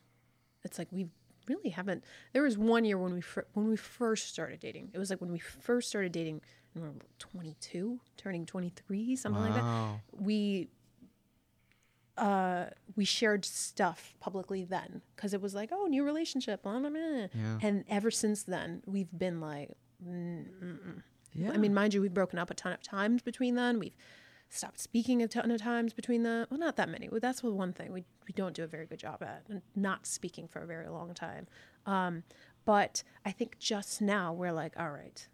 it's 0.63 0.77
like 0.77 0.89
we've 0.91 1.09
really 1.47 1.69
haven't. 1.69 2.03
There 2.33 2.43
was 2.43 2.59
one 2.59 2.85
year 2.85 2.99
when 2.99 3.15
we 3.15 3.21
fir- 3.21 3.47
when 3.53 3.67
we 3.67 3.75
first 3.75 4.29
started 4.29 4.59
dating. 4.59 4.91
It 4.93 4.99
was 4.99 5.09
like 5.09 5.19
when 5.19 5.31
we 5.31 5.39
first 5.39 5.89
started 5.89 6.11
dating, 6.11 6.35
and 6.35 6.41
we 6.41 6.41
were 6.41 6.41
22, 7.19 7.99
turning 8.17 8.45
23, 8.45 9.15
something 9.15 9.41
wow. 9.41 9.49
like 9.49 9.61
that. 9.61 10.21
We 10.21 10.69
uh, 12.17 12.65
we 12.95 13.05
shared 13.05 13.45
stuff 13.45 14.13
publicly 14.19 14.63
then 14.63 15.01
because 15.15 15.33
it 15.33 15.41
was 15.41 15.55
like, 15.55 15.69
oh, 15.71 15.85
new 15.85 16.03
relationship, 16.03 16.63
blah, 16.63 16.79
blah, 16.79 16.89
blah. 16.89 16.99
Yeah. 16.99 17.57
and 17.61 17.83
ever 17.89 18.11
since 18.11 18.43
then, 18.43 18.83
we've 18.85 19.11
been 19.17 19.39
like, 19.39 19.71
Mm-mm. 20.05 21.01
yeah. 21.33 21.51
I 21.51 21.57
mean, 21.57 21.73
mind 21.73 21.93
you, 21.93 22.01
we've 22.01 22.13
broken 22.13 22.37
up 22.37 22.51
a 22.51 22.53
ton 22.53 22.73
of 22.73 22.83
times 22.83 23.21
between 23.21 23.55
then. 23.55 23.79
We've 23.79 23.95
stopped 24.49 24.79
speaking 24.79 25.21
a 25.23 25.27
ton 25.27 25.49
of 25.49 25.61
times 25.61 25.93
between 25.93 26.23
the 26.23 26.45
well 26.51 26.59
not 26.59 26.75
that 26.75 26.89
many 26.89 27.07
well, 27.07 27.21
that's 27.21 27.41
one 27.41 27.71
thing 27.71 27.93
we, 27.93 28.03
we 28.27 28.33
don't 28.35 28.53
do 28.53 28.63
a 28.63 28.67
very 28.67 28.85
good 28.85 28.99
job 28.99 29.23
at 29.23 29.45
not 29.75 30.05
speaking 30.05 30.45
for 30.45 30.61
a 30.61 30.65
very 30.65 30.89
long 30.89 31.13
time 31.13 31.47
um, 31.85 32.23
but 32.65 33.01
i 33.25 33.31
think 33.31 33.57
just 33.59 34.01
now 34.01 34.33
we're 34.33 34.51
like 34.51 34.73
all 34.77 34.91
right 34.91 35.29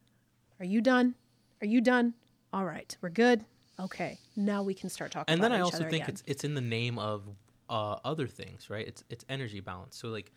are 0.60 0.66
you 0.66 0.82
done 0.82 1.16
are 1.62 1.68
you 1.68 1.82
done 1.82 2.14
all 2.54 2.66
right 2.66 2.98
we're 3.02 3.10
good 3.10 3.44
okay 3.80 4.18
now 4.36 4.64
we 4.64 4.74
can 4.74 4.90
start 4.90 5.12
talking 5.12 5.34
and 5.34 5.44
then 5.44 5.52
i 5.52 5.60
also 5.60 5.80
think 5.80 6.04
again. 6.04 6.10
it's 6.10 6.24
it's 6.26 6.44
in 6.44 6.56
the 6.56 6.62
name 6.62 6.98
of 7.00 7.24
uh, 7.70 7.98
other 8.06 8.28
things 8.28 8.70
right 8.70 8.88
it's 8.88 9.04
it's 9.10 9.26
energy 9.28 9.60
balance 9.60 9.98
so 9.98 10.08
like 10.08 10.32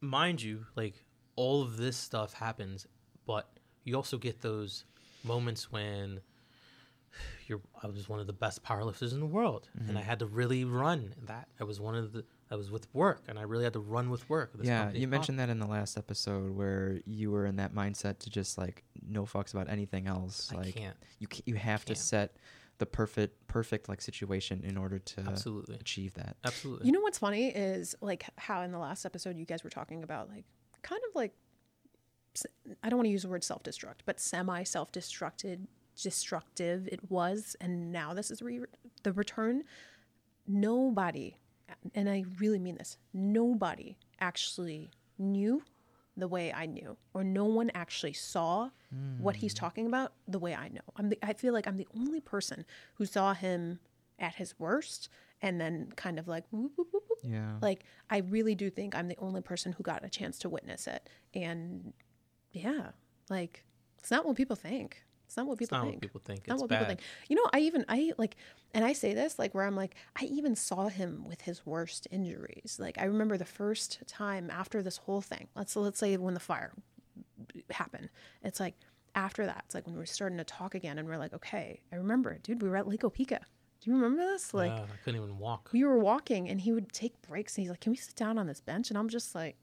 mind 0.00 0.40
you 0.40 0.64
like 0.74 1.04
all 1.36 1.60
of 1.62 1.76
this 1.76 1.96
stuff 1.96 2.32
happens 2.32 2.86
but 3.26 3.58
you 3.84 3.94
also 3.94 4.16
get 4.16 4.40
those 4.40 4.84
moments 5.22 5.70
when 5.70 6.20
you're 7.46 7.60
I 7.82 7.88
was 7.88 8.08
one 8.08 8.20
of 8.20 8.26
the 8.26 8.32
best 8.32 8.62
powerlifters 8.62 9.12
in 9.12 9.20
the 9.20 9.26
world, 9.26 9.68
mm-hmm. 9.76 9.90
and 9.90 9.98
I 9.98 10.02
had 10.02 10.18
to 10.20 10.26
really 10.26 10.64
run 10.64 11.14
that. 11.26 11.48
I 11.60 11.64
was 11.64 11.80
one 11.80 11.94
of 11.94 12.12
the 12.12 12.24
I 12.54 12.56
was 12.56 12.70
with 12.70 12.86
work, 12.94 13.24
and 13.26 13.36
I 13.36 13.42
really 13.42 13.64
had 13.64 13.72
to 13.72 13.80
run 13.80 14.10
with 14.10 14.30
work. 14.30 14.52
Yeah, 14.62 14.92
you 14.92 15.08
mentioned 15.08 15.40
that 15.40 15.48
in 15.48 15.58
the 15.58 15.66
last 15.66 15.98
episode 15.98 16.54
where 16.54 17.00
you 17.04 17.32
were 17.32 17.46
in 17.46 17.56
that 17.56 17.74
mindset 17.74 18.20
to 18.20 18.30
just 18.30 18.56
like 18.56 18.84
no 19.04 19.24
fucks 19.24 19.52
about 19.52 19.68
anything 19.68 20.06
else. 20.06 20.52
I 20.52 20.58
like 20.58 20.76
can't. 20.76 20.96
you 21.18 21.26
you 21.46 21.56
have 21.56 21.84
to 21.86 21.96
set 21.96 22.36
the 22.78 22.86
perfect 22.86 23.44
perfect 23.48 23.88
like 23.88 24.00
situation 24.00 24.62
in 24.62 24.76
order 24.76 25.00
to 25.00 25.22
absolutely 25.22 25.74
achieve 25.74 26.14
that. 26.14 26.36
Absolutely. 26.44 26.86
You 26.86 26.92
know 26.92 27.00
what's 27.00 27.18
funny 27.18 27.48
is 27.48 27.96
like 28.00 28.24
how 28.38 28.62
in 28.62 28.70
the 28.70 28.78
last 28.78 29.04
episode 29.04 29.36
you 29.36 29.46
guys 29.46 29.64
were 29.64 29.70
talking 29.70 30.04
about 30.04 30.28
like 30.28 30.44
kind 30.82 31.02
of 31.08 31.16
like 31.16 31.32
I 32.84 32.88
don't 32.88 32.98
want 32.98 33.06
to 33.06 33.12
use 33.12 33.22
the 33.22 33.28
word 33.28 33.42
self 33.42 33.64
destruct, 33.64 34.02
but 34.06 34.20
semi 34.20 34.62
self 34.62 34.92
destructed 34.92 35.66
destructive 36.00 36.86
it 36.86 37.10
was 37.10 37.56
and 37.60 37.90
now 37.90 38.14
this 38.14 38.30
is 38.30 38.42
re- 38.42 38.60
the 39.02 39.12
return 39.12 39.62
nobody 40.46 41.36
and 41.94 42.08
i 42.08 42.24
really 42.38 42.58
mean 42.58 42.76
this 42.76 42.96
nobody 43.12 43.96
actually 44.20 44.90
knew 45.18 45.62
the 46.16 46.28
way 46.28 46.52
i 46.52 46.66
knew 46.66 46.96
or 47.12 47.24
no 47.24 47.44
one 47.44 47.70
actually 47.74 48.12
saw 48.12 48.70
mm. 48.94 49.20
what 49.20 49.36
he's 49.36 49.52
hmm. 49.52 49.58
talking 49.58 49.86
about 49.86 50.12
the 50.28 50.38
way 50.38 50.54
i 50.54 50.68
know 50.68 50.80
i'm 50.96 51.08
the, 51.08 51.18
i 51.22 51.32
feel 51.32 51.52
like 51.52 51.66
i'm 51.66 51.76
the 51.76 51.88
only 51.96 52.20
person 52.20 52.64
who 52.94 53.04
saw 53.04 53.34
him 53.34 53.78
at 54.18 54.36
his 54.36 54.58
worst 54.58 55.08
and 55.42 55.60
then 55.60 55.92
kind 55.96 56.18
of 56.18 56.26
like 56.26 56.44
whoop, 56.50 56.72
whoop, 56.76 56.88
whoop, 56.92 57.02
whoop. 57.08 57.18
Yeah. 57.22 57.56
like 57.60 57.84
I 58.10 58.18
really 58.18 58.54
do 58.54 58.70
think 58.70 58.94
I'm 58.94 59.08
the 59.08 59.18
only 59.18 59.42
person 59.42 59.72
who 59.72 59.82
got 59.82 60.04
a 60.04 60.08
chance 60.08 60.38
to 60.40 60.48
witness 60.48 60.86
it. 60.86 61.08
And 61.34 61.92
yeah, 62.52 62.90
like 63.28 63.64
it's 63.98 64.10
not 64.10 64.24
what 64.24 64.36
people 64.36 64.56
think. 64.56 65.04
It's 65.34 65.36
not 65.36 65.46
what 65.48 65.54
It's 65.60 65.68
people 65.68 65.78
not 65.78 65.84
think. 65.86 65.94
what 65.96 66.00
people 66.02 66.20
think. 66.24 66.38
It's 66.42 66.48
not 66.48 66.60
what 66.60 66.70
bad. 66.70 66.78
people 66.78 66.88
think. 66.90 67.00
You 67.28 67.34
know, 67.34 67.50
I 67.52 67.58
even 67.58 67.84
I 67.88 68.12
like, 68.18 68.36
and 68.72 68.84
I 68.84 68.92
say 68.92 69.14
this 69.14 69.36
like 69.36 69.52
where 69.52 69.64
I'm 69.64 69.74
like, 69.74 69.96
I 70.16 70.26
even 70.26 70.54
saw 70.54 70.86
him 70.86 71.24
with 71.26 71.40
his 71.40 71.66
worst 71.66 72.06
injuries. 72.12 72.76
Like 72.80 72.98
I 72.98 73.04
remember 73.06 73.36
the 73.36 73.44
first 73.44 73.98
time 74.06 74.48
after 74.48 74.80
this 74.80 74.98
whole 74.98 75.20
thing. 75.20 75.48
Let's 75.56 75.74
let's 75.74 75.98
say 75.98 76.16
when 76.18 76.34
the 76.34 76.40
fire 76.40 76.72
happened. 77.70 78.10
It's 78.44 78.60
like 78.60 78.74
after 79.16 79.44
that. 79.46 79.62
It's 79.66 79.74
like 79.74 79.86
when 79.86 79.96
we're 79.96 80.04
starting 80.06 80.38
to 80.38 80.44
talk 80.44 80.76
again, 80.76 80.98
and 80.98 81.08
we're 81.08 81.18
like, 81.18 81.34
okay, 81.34 81.80
I 81.92 81.96
remember 81.96 82.38
dude. 82.42 82.62
We 82.62 82.68
were 82.68 82.76
at 82.76 82.86
Lake 82.86 83.00
Opeka. 83.02 83.40
Do 83.80 83.90
you 83.90 83.94
remember 83.96 84.22
this? 84.24 84.54
Like 84.54 84.70
Yeah, 84.70 84.82
I 84.84 84.96
couldn't 85.04 85.20
even 85.20 85.36
walk. 85.38 85.70
we 85.72 85.82
were 85.84 85.98
walking, 85.98 86.48
and 86.48 86.60
he 86.60 86.72
would 86.72 86.92
take 86.92 87.20
breaks, 87.22 87.56
and 87.56 87.62
he's 87.62 87.70
like, 87.70 87.80
"Can 87.80 87.90
we 87.90 87.96
sit 87.96 88.14
down 88.14 88.38
on 88.38 88.46
this 88.46 88.60
bench?" 88.60 88.88
And 88.90 88.96
I'm 88.96 89.08
just 89.08 89.34
like, 89.34 89.56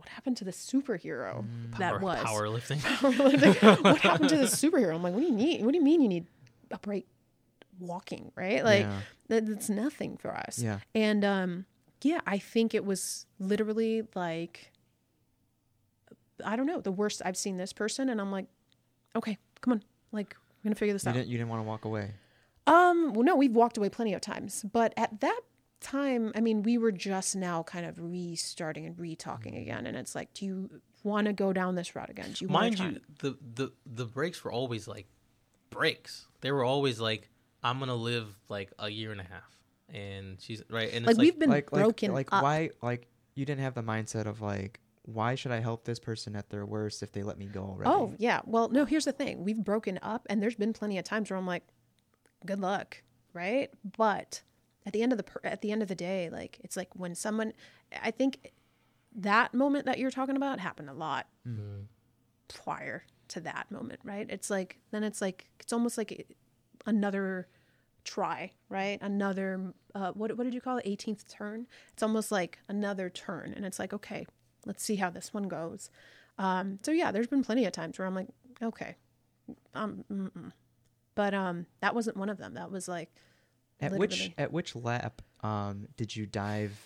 "What 0.00 0.08
happened 0.08 0.36
to 0.38 0.44
the 0.44 0.50
superhero 0.50 1.44
that 1.78 1.90
Power- 1.92 1.98
was?" 2.00 2.18
powerlifting. 2.24 2.78
powerlifting. 2.80 3.82
what 3.84 3.98
happened 4.08 4.28
to 4.30 4.36
the 4.36 4.44
superhero? 4.44 4.94
I'm 4.94 5.02
like, 5.02 5.14
what 5.14 5.20
do 5.20 5.26
you 5.26 5.32
need? 5.32 5.64
What 5.64 5.72
do 5.72 5.78
you 5.78 5.84
mean 5.84 6.00
you 6.02 6.08
need 6.08 6.26
break 6.82 7.06
walking, 7.78 8.30
right? 8.36 8.64
Like 8.64 8.82
Yeah. 8.82 9.00
that, 9.28 9.46
that's 9.46 9.68
nothing 9.70 10.16
for 10.16 10.34
us. 10.36 10.58
Yeah. 10.58 10.78
And 10.94 11.24
um, 11.24 11.66
yeah, 12.02 12.20
I 12.26 12.38
think 12.38 12.74
it 12.74 12.84
was 12.84 13.26
literally 13.38 14.02
like, 14.14 14.70
I 16.44 16.56
don't 16.56 16.66
know, 16.66 16.80
the 16.80 16.92
worst 16.92 17.22
I've 17.24 17.36
seen 17.36 17.56
this 17.56 17.72
person, 17.72 18.08
and 18.08 18.20
I'm 18.20 18.30
like, 18.32 18.46
okay, 19.16 19.38
come 19.60 19.72
on, 19.74 19.82
like 20.12 20.36
we're 20.62 20.68
gonna 20.68 20.74
figure 20.76 20.92
this 20.92 21.04
You 21.04 21.10
out. 21.10 21.14
didn't. 21.14 21.28
You 21.28 21.38
didn't 21.38 21.50
want 21.50 21.60
to 21.60 21.68
walk 21.68 21.84
away. 21.84 22.12
Um, 22.66 23.12
well, 23.14 23.24
no, 23.24 23.34
we've 23.36 23.54
walked 23.54 23.76
away 23.78 23.88
plenty 23.88 24.14
of 24.14 24.20
times, 24.20 24.64
but 24.72 24.92
at 24.96 25.20
that 25.20 25.40
time, 25.80 26.32
I 26.34 26.40
mean, 26.40 26.62
we 26.62 26.78
were 26.78 26.92
just 26.92 27.36
now 27.36 27.62
kind 27.62 27.86
of 27.86 27.98
restarting 27.98 28.86
and 28.86 28.98
re-talking 28.98 29.54
mm-hmm. 29.54 29.62
again, 29.62 29.86
and 29.86 29.96
it's 29.96 30.14
like, 30.14 30.32
do 30.34 30.44
you 30.44 30.70
want 31.02 31.26
to 31.26 31.32
go 31.32 31.52
down 31.52 31.74
this 31.74 31.96
route 31.96 32.10
again? 32.10 32.32
Do 32.32 32.44
you 32.44 32.50
Mind 32.50 32.76
try 32.76 32.86
you, 32.86 33.00
the, 33.20 33.38
the 33.54 33.72
the 33.86 34.04
breaks 34.04 34.44
were 34.44 34.52
always 34.52 34.86
like 34.86 35.06
breaks. 35.70 36.26
They 36.40 36.52
were 36.52 36.64
always 36.64 37.00
like, 37.00 37.28
I'm 37.62 37.78
gonna 37.78 37.94
live 37.94 38.26
like 38.48 38.72
a 38.78 38.88
year 38.88 39.12
and 39.12 39.20
a 39.20 39.24
half, 39.24 39.62
and 39.92 40.40
she's 40.40 40.62
right. 40.68 40.92
And 40.92 41.06
like, 41.06 41.12
it's 41.12 41.18
like, 41.18 41.24
we've 41.24 41.38
been 41.38 41.50
like 41.50 41.70
broken 41.70 42.12
like, 42.12 42.32
like 42.32 42.38
up. 42.38 42.42
why 42.42 42.70
like 42.82 43.06
you 43.34 43.44
didn't 43.44 43.62
have 43.62 43.74
the 43.74 43.82
mindset 43.82 44.26
of 44.26 44.40
like 44.40 44.80
why 45.04 45.34
should 45.34 45.52
I 45.52 45.60
help 45.60 45.84
this 45.84 45.98
person 45.98 46.36
at 46.36 46.50
their 46.50 46.66
worst 46.66 47.02
if 47.02 47.12
they 47.12 47.22
let 47.22 47.38
me 47.38 47.46
go 47.46 47.62
already? 47.62 47.90
Oh 47.90 48.14
yeah. 48.18 48.40
Well, 48.44 48.68
no. 48.68 48.84
Here's 48.84 49.04
the 49.04 49.12
thing: 49.12 49.44
we've 49.44 49.62
broken 49.62 49.98
up, 50.02 50.26
and 50.30 50.42
there's 50.42 50.54
been 50.54 50.72
plenty 50.72 50.98
of 50.98 51.04
times 51.04 51.30
where 51.30 51.38
I'm 51.38 51.46
like, 51.46 51.64
"Good 52.44 52.60
luck," 52.60 53.02
right? 53.32 53.70
But 53.96 54.42
at 54.86 54.92
the 54.92 55.02
end 55.02 55.12
of 55.12 55.18
the 55.18 55.24
at 55.44 55.60
the 55.62 55.72
end 55.72 55.82
of 55.82 55.88
the 55.88 55.94
day, 55.94 56.30
like 56.30 56.58
it's 56.62 56.76
like 56.76 56.88
when 56.94 57.14
someone, 57.14 57.52
I 58.02 58.10
think 58.10 58.52
that 59.14 59.52
moment 59.54 59.86
that 59.86 59.98
you're 59.98 60.10
talking 60.10 60.36
about 60.36 60.60
happened 60.60 60.88
a 60.88 60.94
lot 60.94 61.26
Mm-hmm. 61.46 61.82
prior 62.48 63.04
to 63.28 63.40
that 63.40 63.70
moment, 63.70 64.00
right? 64.04 64.26
It's 64.28 64.50
like 64.50 64.78
then 64.90 65.04
it's 65.04 65.20
like 65.20 65.46
it's 65.58 65.72
almost 65.72 65.98
like 65.98 66.26
another 66.86 67.48
try, 68.04 68.52
right? 68.68 68.98
Another 69.00 69.72
uh, 69.94 70.12
what 70.12 70.36
what 70.36 70.44
did 70.44 70.54
you 70.54 70.60
call 70.60 70.78
it? 70.78 70.86
18th 70.86 71.28
turn. 71.28 71.66
It's 71.92 72.02
almost 72.02 72.30
like 72.32 72.58
another 72.68 73.10
turn, 73.10 73.52
and 73.56 73.64
it's 73.64 73.78
like 73.78 73.92
okay, 73.92 74.26
let's 74.66 74.82
see 74.82 74.96
how 74.96 75.10
this 75.10 75.32
one 75.34 75.48
goes. 75.48 75.90
Um, 76.38 76.78
so 76.82 76.90
yeah, 76.90 77.12
there's 77.12 77.26
been 77.26 77.44
plenty 77.44 77.66
of 77.66 77.72
times 77.72 77.98
where 77.98 78.06
I'm 78.06 78.14
like, 78.14 78.28
okay, 78.62 78.96
um, 79.74 80.04
mm-mm. 80.10 80.52
but 81.14 81.34
um, 81.34 81.66
that 81.80 81.94
wasn't 81.94 82.16
one 82.16 82.30
of 82.30 82.38
them. 82.38 82.54
That 82.54 82.70
was 82.70 82.88
like 82.88 83.10
At 83.80 83.92
which 83.92 84.32
at 84.38 84.52
which 84.52 84.76
lap 84.76 85.22
um 85.42 85.86
did 85.96 86.14
you 86.14 86.26
dive 86.26 86.78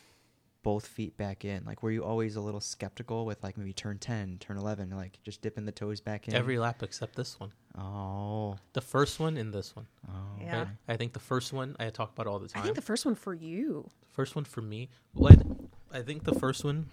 both 0.62 0.86
feet 0.86 1.16
back 1.16 1.44
in? 1.44 1.64
Like 1.64 1.82
were 1.82 1.90
you 1.90 2.02
always 2.04 2.36
a 2.36 2.40
little 2.40 2.60
skeptical 2.60 3.26
with 3.26 3.42
like 3.42 3.56
maybe 3.58 3.72
turn 3.72 3.98
10, 3.98 4.38
turn 4.40 4.56
11, 4.56 4.90
like 4.90 5.18
just 5.22 5.42
dipping 5.42 5.66
the 5.66 5.72
toes 5.72 6.00
back 6.00 6.26
in? 6.26 6.34
every 6.34 6.58
lap 6.58 6.82
except 6.82 7.16
this 7.16 7.38
one. 7.38 7.52
Oh. 7.76 8.56
The 8.72 8.80
first 8.80 9.20
one 9.20 9.36
and 9.36 9.52
this 9.52 9.76
one. 9.76 9.86
Oh. 10.08 10.12
Yeah. 10.40 10.58
right? 10.58 10.68
I 10.88 10.96
think 10.96 11.12
the 11.12 11.20
first 11.20 11.52
one 11.52 11.76
I 11.78 11.90
talk 11.90 12.12
about 12.12 12.26
all 12.26 12.38
the 12.38 12.48
time. 12.48 12.62
I 12.62 12.64
think 12.64 12.76
the 12.76 12.82
first 12.82 13.04
one 13.04 13.14
for 13.14 13.34
you. 13.34 13.90
first 14.12 14.34
one 14.34 14.44
for 14.44 14.62
me. 14.62 14.88
Well, 15.14 15.32
I, 15.32 15.34
th- 15.36 15.46
I 15.92 16.02
think 16.02 16.24
the 16.24 16.34
first 16.34 16.64
one. 16.64 16.86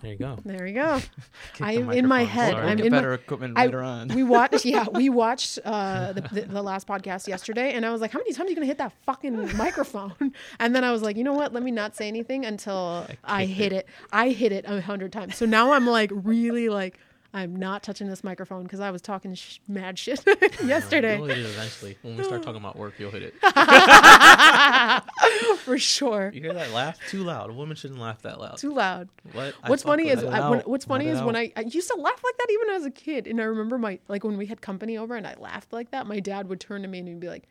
There 0.00 0.12
you 0.12 0.16
go. 0.18 0.38
There 0.44 0.64
you 0.66 0.74
go. 0.74 1.00
I 1.60 1.72
am 1.72 1.90
in 1.90 2.06
my 2.06 2.22
head. 2.24 2.52
sorry. 2.52 2.62
We'll 2.62 2.70
I'm 2.70 2.76
get 2.76 2.86
in 2.86 2.92
my- 2.92 2.98
better 2.98 3.14
equipment 3.14 3.54
I- 3.58 3.64
later 3.66 3.82
on. 3.82 4.08
we 4.08 4.22
watched 4.22 4.64
yeah 4.64 4.86
we 4.92 5.08
watched 5.08 5.58
uh 5.64 6.12
the, 6.12 6.20
the, 6.20 6.40
the 6.42 6.62
last 6.62 6.86
podcast 6.86 7.26
yesterday 7.26 7.72
and 7.72 7.84
i 7.84 7.90
was 7.90 8.00
like 8.00 8.12
how 8.12 8.18
many 8.18 8.32
times 8.32 8.46
are 8.46 8.50
you 8.50 8.54
gonna 8.56 8.66
hit 8.66 8.78
that 8.78 8.92
fucking 9.04 9.56
microphone 9.56 10.12
and 10.60 10.74
then 10.74 10.84
i 10.84 10.92
was 10.92 11.02
like 11.02 11.16
you 11.16 11.24
know 11.24 11.32
what 11.32 11.52
let 11.52 11.62
me 11.62 11.70
not 11.70 11.96
say 11.96 12.06
anything 12.08 12.44
until 12.44 13.06
i, 13.24 13.44
kicked 13.46 13.58
hit 13.58 13.72
it. 13.72 13.88
i 14.12 14.28
hit 14.30 14.52
it 14.52 14.64
a 14.68 14.80
hundred 14.80 15.12
times 15.12 15.36
so 15.36 15.44
now 15.46 15.72
i'm 15.72 15.86
like 15.86 16.10
really 16.14 16.68
like 16.68 16.98
i'm 17.34 17.54
not 17.54 17.82
touching 17.82 18.08
this 18.08 18.24
microphone 18.24 18.62
because 18.62 18.80
i 18.80 18.90
was 18.90 19.02
talking 19.02 19.34
sh- 19.34 19.58
mad 19.68 19.98
shit 19.98 20.24
yesterday 20.64 21.16
You'll 21.16 21.26
hit 21.26 21.38
it 21.38 21.44
eventually. 21.46 21.98
When 22.02 22.16
we 22.16 22.24
start 22.24 22.42
talking 22.42 22.60
about 22.60 22.76
work, 22.76 22.94
you'll 22.98 23.10
hit 23.10 23.22
it. 23.22 23.34
for 25.58 25.78
sure 25.78 26.30
You 26.34 26.40
hear 26.40 26.54
that 26.54 26.72
laugh? 26.72 26.98
Too 27.08 27.22
loud. 27.22 27.50
A 27.50 27.52
woman 27.52 27.76
shouldn't 27.76 28.00
laugh 28.00 28.22
that 28.22 28.40
loud. 28.40 28.58
too 28.58 28.72
loud 28.72 29.08
What? 29.32 29.54
What's 29.66 29.82
funny 29.82 30.08
is 30.08 30.22
it. 30.22 30.26
Let 30.26 30.38
it 30.38 30.42
I, 30.42 30.50
when, 30.50 30.60
what's 30.60 30.84
funny 30.84 31.08
is 31.08 31.20
when. 31.22 31.36
I, 31.36 31.52
I 31.56 31.60
used 31.60 31.88
to 31.88 32.00
laugh 32.00 32.20
like 32.24 32.36
that 32.38 32.46
even 32.50 32.70
as 32.76 32.86
a 32.86 32.90
kid, 32.90 33.26
and 33.26 33.40
I 33.40 33.44
remember 33.44 33.78
my 33.78 33.98
like 34.08 34.24
when 34.24 34.38
we 34.38 34.46
had 34.46 34.60
company 34.60 34.96
over 34.96 35.14
and 35.16 35.26
I 35.26 35.34
laughed 35.38 35.72
like 35.72 35.90
that, 35.90 36.06
my 36.06 36.20
dad 36.20 36.48
would 36.48 36.60
turn 36.60 36.82
to 36.82 36.88
me 36.88 37.00
and 37.00 37.08
he'd 37.08 37.20
be 37.20 37.28
like, 37.28 37.44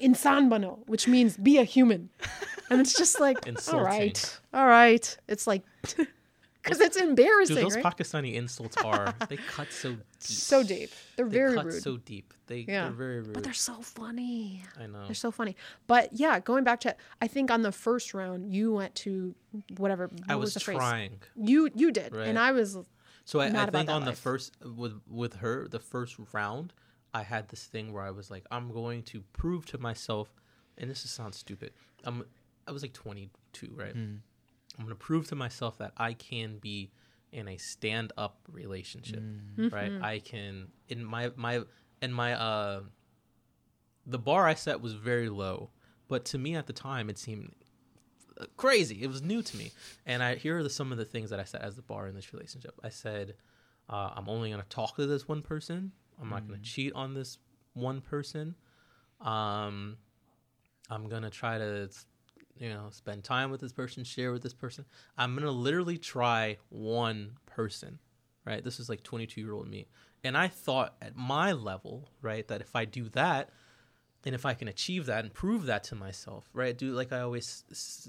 "Insan 0.00 0.48
bano," 0.48 0.78
which 0.86 1.06
means 1.06 1.36
be 1.36 1.58
a 1.58 1.64
human, 1.64 2.08
and 2.70 2.80
it's 2.80 2.96
just 2.96 3.20
like, 3.20 3.38
all 3.72 3.82
right, 3.82 4.40
all 4.54 4.66
right, 4.66 5.16
it's 5.28 5.46
like 5.46 5.62
because 6.62 6.80
it's 6.80 6.96
embarrassing, 6.96 7.56
Dude, 7.56 7.64
those 7.64 7.74
right? 7.76 7.84
Pakistani 7.84 8.34
insults 8.34 8.76
are 8.78 9.14
they 9.28 9.36
cut 9.36 9.72
so 9.72 9.90
deep. 9.92 10.02
so 10.20 10.62
deep, 10.62 10.90
they're 11.16 11.26
They 11.28 11.36
very 11.38 11.54
cut 11.54 11.64
rude, 11.66 11.82
so 11.82 11.96
deep. 11.96 12.32
They 12.46 12.60
Yeah. 12.68 12.84
they're 12.84 12.92
very 12.92 13.20
rude. 13.20 13.32
but 13.34 13.42
they're 13.44 13.52
so 13.52 13.74
funny. 13.82 14.62
I 14.80 14.86
know. 14.86 15.04
They're 15.06 15.14
so 15.14 15.30
funny. 15.30 15.56
But 15.86 16.10
yeah, 16.12 16.38
going 16.40 16.64
back 16.64 16.80
to 16.80 16.94
I 17.20 17.26
think 17.26 17.50
on 17.50 17.62
the 17.62 17.72
first 17.72 18.14
round 18.14 18.52
you 18.54 18.72
went 18.72 18.94
to 18.96 19.34
whatever. 19.76 20.06
What 20.08 20.20
I 20.28 20.36
was, 20.36 20.54
the 20.54 20.60
phrase? 20.60 20.78
trying. 20.78 21.20
You 21.36 21.70
you 21.74 21.90
did, 21.90 22.14
Right. 22.14 22.28
and 22.28 22.38
I 22.38 22.52
was 22.52 22.76
So 23.24 23.40
I, 23.40 23.46
I 23.46 23.48
Not 23.50 23.68
about 23.68 23.78
think 23.80 23.86
that 23.88 23.94
on 23.94 24.04
the 24.04 24.12
first 24.14 24.52
with 24.64 25.00
with 25.08 25.34
her 25.36 25.68
the 25.68 25.78
first 25.80 26.16
round, 26.32 26.72
I 27.14 27.22
had 27.22 27.48
this 27.48 27.64
thing 27.64 27.92
where 27.92 28.02
I 28.04 28.10
was 28.10 28.30
like, 28.30 28.44
I'm 28.50 28.72
going 28.72 29.02
to 29.04 29.22
prove 29.32 29.66
to 29.66 29.78
myself, 29.78 30.28
and 30.78 30.90
this 30.90 31.02
just 31.02 31.14
sounds 31.14 31.36
stupid. 31.36 31.72
I'm 32.04 32.24
I 32.66 32.70
was 32.72 32.82
like 32.82 32.92
22, 32.92 33.72
right? 33.74 33.92
Hmm. 33.92 34.14
I'm 34.78 34.84
gonna 34.84 34.94
prove 34.94 35.28
to 35.28 35.34
myself 35.34 35.78
that 35.78 35.92
I 35.96 36.14
can 36.14 36.58
be 36.58 36.90
in 37.30 37.48
a 37.48 37.56
stand 37.56 38.12
up 38.16 38.38
relationship, 38.50 39.22
right? 39.56 39.90
Mm-hmm. 39.90 40.04
I 40.04 40.18
can 40.18 40.68
in 40.88 41.04
my 41.04 41.30
my 41.36 41.62
in 42.00 42.12
my 42.12 42.34
uh 42.34 42.80
the 44.06 44.18
bar 44.18 44.46
I 44.46 44.54
set 44.54 44.80
was 44.80 44.94
very 44.94 45.28
low, 45.28 45.70
but 46.08 46.24
to 46.26 46.38
me 46.38 46.56
at 46.56 46.66
the 46.66 46.72
time 46.72 47.08
it 47.08 47.18
seemed 47.18 47.52
crazy. 48.56 49.02
It 49.02 49.08
was 49.08 49.22
new 49.22 49.42
to 49.42 49.56
me, 49.56 49.72
and 50.06 50.22
I 50.22 50.36
here 50.36 50.58
are 50.58 50.62
the, 50.62 50.70
some 50.70 50.92
of 50.92 50.98
the 50.98 51.04
things 51.04 51.30
that 51.30 51.40
I 51.40 51.44
set 51.44 51.62
as 51.62 51.76
the 51.76 51.82
bar 51.82 52.06
in 52.08 52.14
this 52.14 52.32
relationship. 52.32 52.78
I 52.82 52.88
said, 52.88 53.34
uh, 53.88 54.10
I'm 54.16 54.28
only 54.28 54.50
gonna 54.50 54.64
talk 54.68 54.96
to 54.96 55.06
this 55.06 55.28
one 55.28 55.42
person. 55.42 55.92
I'm 56.20 56.28
not 56.28 56.46
gonna 56.46 56.60
cheat 56.60 56.92
on 56.94 57.14
this 57.14 57.38
one 57.74 58.00
person. 58.00 58.54
Um, 59.20 59.96
I'm 60.90 61.08
gonna 61.08 61.30
try 61.30 61.58
to, 61.58 61.88
you 62.56 62.68
know, 62.68 62.88
spend 62.90 63.24
time 63.24 63.50
with 63.50 63.60
this 63.60 63.72
person, 63.72 64.04
share 64.04 64.32
with 64.32 64.42
this 64.42 64.54
person. 64.54 64.84
I'm 65.16 65.34
gonna 65.34 65.50
literally 65.50 65.98
try 65.98 66.58
one 66.68 67.32
person, 67.46 67.98
right? 68.44 68.62
This 68.62 68.80
is 68.80 68.88
like 68.88 69.02
22 69.02 69.40
year 69.40 69.52
old 69.52 69.68
me, 69.68 69.86
and 70.24 70.36
I 70.36 70.48
thought 70.48 70.94
at 71.02 71.16
my 71.16 71.52
level, 71.52 72.08
right, 72.20 72.46
that 72.48 72.60
if 72.60 72.74
I 72.76 72.84
do 72.84 73.08
that, 73.10 73.50
and 74.24 74.34
if 74.34 74.46
I 74.46 74.54
can 74.54 74.68
achieve 74.68 75.06
that 75.06 75.24
and 75.24 75.34
prove 75.34 75.66
that 75.66 75.84
to 75.84 75.94
myself, 75.94 76.48
right? 76.52 76.76
Do 76.76 76.92
like 76.92 77.12
I 77.12 77.20
always 77.20 77.64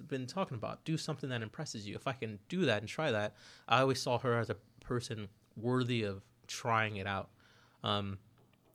been 0.07 0.27
talking 0.27 0.55
about, 0.55 0.85
do 0.85 0.97
something 0.97 1.29
that 1.29 1.41
impresses 1.41 1.87
you. 1.87 1.95
If 1.95 2.07
I 2.07 2.13
can 2.13 2.39
do 2.49 2.65
that 2.65 2.81
and 2.81 2.87
try 2.87 3.11
that, 3.11 3.35
I 3.67 3.81
always 3.81 4.01
saw 4.01 4.19
her 4.19 4.37
as 4.37 4.49
a 4.49 4.57
person 4.81 5.27
worthy 5.55 6.03
of 6.03 6.21
trying 6.47 6.97
it 6.97 7.07
out. 7.07 7.29
Um, 7.83 8.19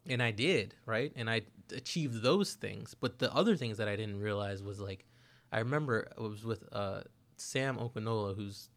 and 0.09 0.23
I 0.23 0.31
did, 0.31 0.75
right? 0.87 1.13
And 1.15 1.31
I 1.31 1.43
achieved 1.73 2.23
those 2.23 2.55
things. 2.55 2.95
But 2.99 3.19
the 3.19 3.33
other 3.33 3.57
things 3.57 3.79
that 3.79 3.89
I 3.89 3.97
didn't 3.97 4.21
realize 4.21 4.63
was 4.63 4.81
like, 4.81 5.05
I 5.53 5.61
remember 5.61 6.09
I 6.17 6.23
was 6.23 6.45
with 6.45 6.65
uh, 6.73 7.03
Sam 7.37 7.77
Okunola, 7.79 8.37
who's 8.37 8.69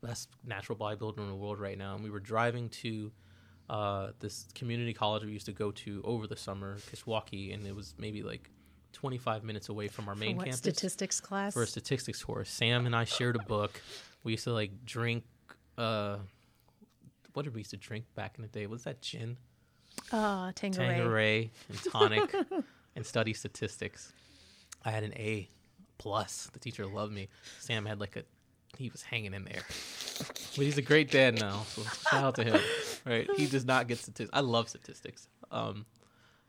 the 0.00 0.08
best 0.08 0.28
natural 0.44 0.76
bodybuilder 0.76 1.18
in 1.18 1.28
the 1.28 1.34
world 1.34 1.60
right 1.60 1.78
now, 1.78 1.94
and 1.94 2.02
we 2.02 2.10
were 2.10 2.20
driving 2.20 2.68
to 2.68 3.12
uh, 3.68 4.08
this 4.18 4.46
community 4.54 4.92
college 4.92 5.24
we 5.24 5.32
used 5.32 5.46
to 5.46 5.52
go 5.52 5.70
to 5.70 6.02
over 6.04 6.26
the 6.26 6.36
summer, 6.36 6.76
Kishwaukee, 6.90 7.54
and 7.54 7.66
it 7.66 7.74
was 7.74 7.94
maybe 7.98 8.22
like 8.22 8.50
25 8.92 9.44
minutes 9.44 9.68
away 9.68 9.86
from 9.86 10.08
our 10.08 10.14
for 10.14 10.20
main 10.20 10.36
what 10.36 10.46
campus 10.46 10.58
statistics 10.58 11.20
class? 11.20 11.54
for 11.54 11.62
a 11.62 11.66
statistics 11.66 12.22
course. 12.22 12.50
Sam 12.50 12.86
and 12.86 12.96
I 12.96 13.04
shared 13.04 13.36
a 13.36 13.40
book. 13.40 13.80
We 14.24 14.32
used 14.32 14.44
to 14.44 14.52
like 14.52 14.84
drink. 14.84 15.24
Uh, 15.78 16.16
what 17.32 17.44
did 17.44 17.54
we 17.54 17.60
used 17.60 17.70
to 17.70 17.76
drink 17.76 18.04
back 18.16 18.34
in 18.36 18.42
the 18.42 18.48
day? 18.48 18.66
Was 18.66 18.84
that 18.84 19.00
gin? 19.00 19.36
uh, 20.12 20.50
Tanqueray. 20.52 20.86
Tanqueray 20.88 21.50
and 21.68 21.78
tonic 21.92 22.34
and 22.96 23.06
study 23.06 23.32
statistics. 23.34 24.12
I 24.84 24.90
had 24.90 25.04
an 25.04 25.12
A 25.14 25.48
plus. 26.00 26.48
The 26.52 26.58
teacher 26.58 26.86
loved 26.86 27.12
me. 27.12 27.28
Sam 27.60 27.84
had 27.86 28.00
like 28.00 28.16
a, 28.16 28.24
he 28.76 28.88
was 28.88 29.02
hanging 29.02 29.34
in 29.34 29.44
there. 29.44 29.62
But 30.56 30.64
he's 30.64 30.78
a 30.78 30.82
great 30.82 31.10
dad 31.10 31.38
now. 31.38 31.62
So 31.68 31.82
shout 32.10 32.24
out 32.24 32.34
to 32.36 32.44
him. 32.44 32.60
Right? 33.04 33.28
He 33.36 33.46
does 33.46 33.64
not 33.64 33.86
get 33.86 33.98
statistics. 33.98 34.30
I 34.32 34.40
love 34.40 34.68
statistics. 34.68 35.28
Um, 35.50 35.86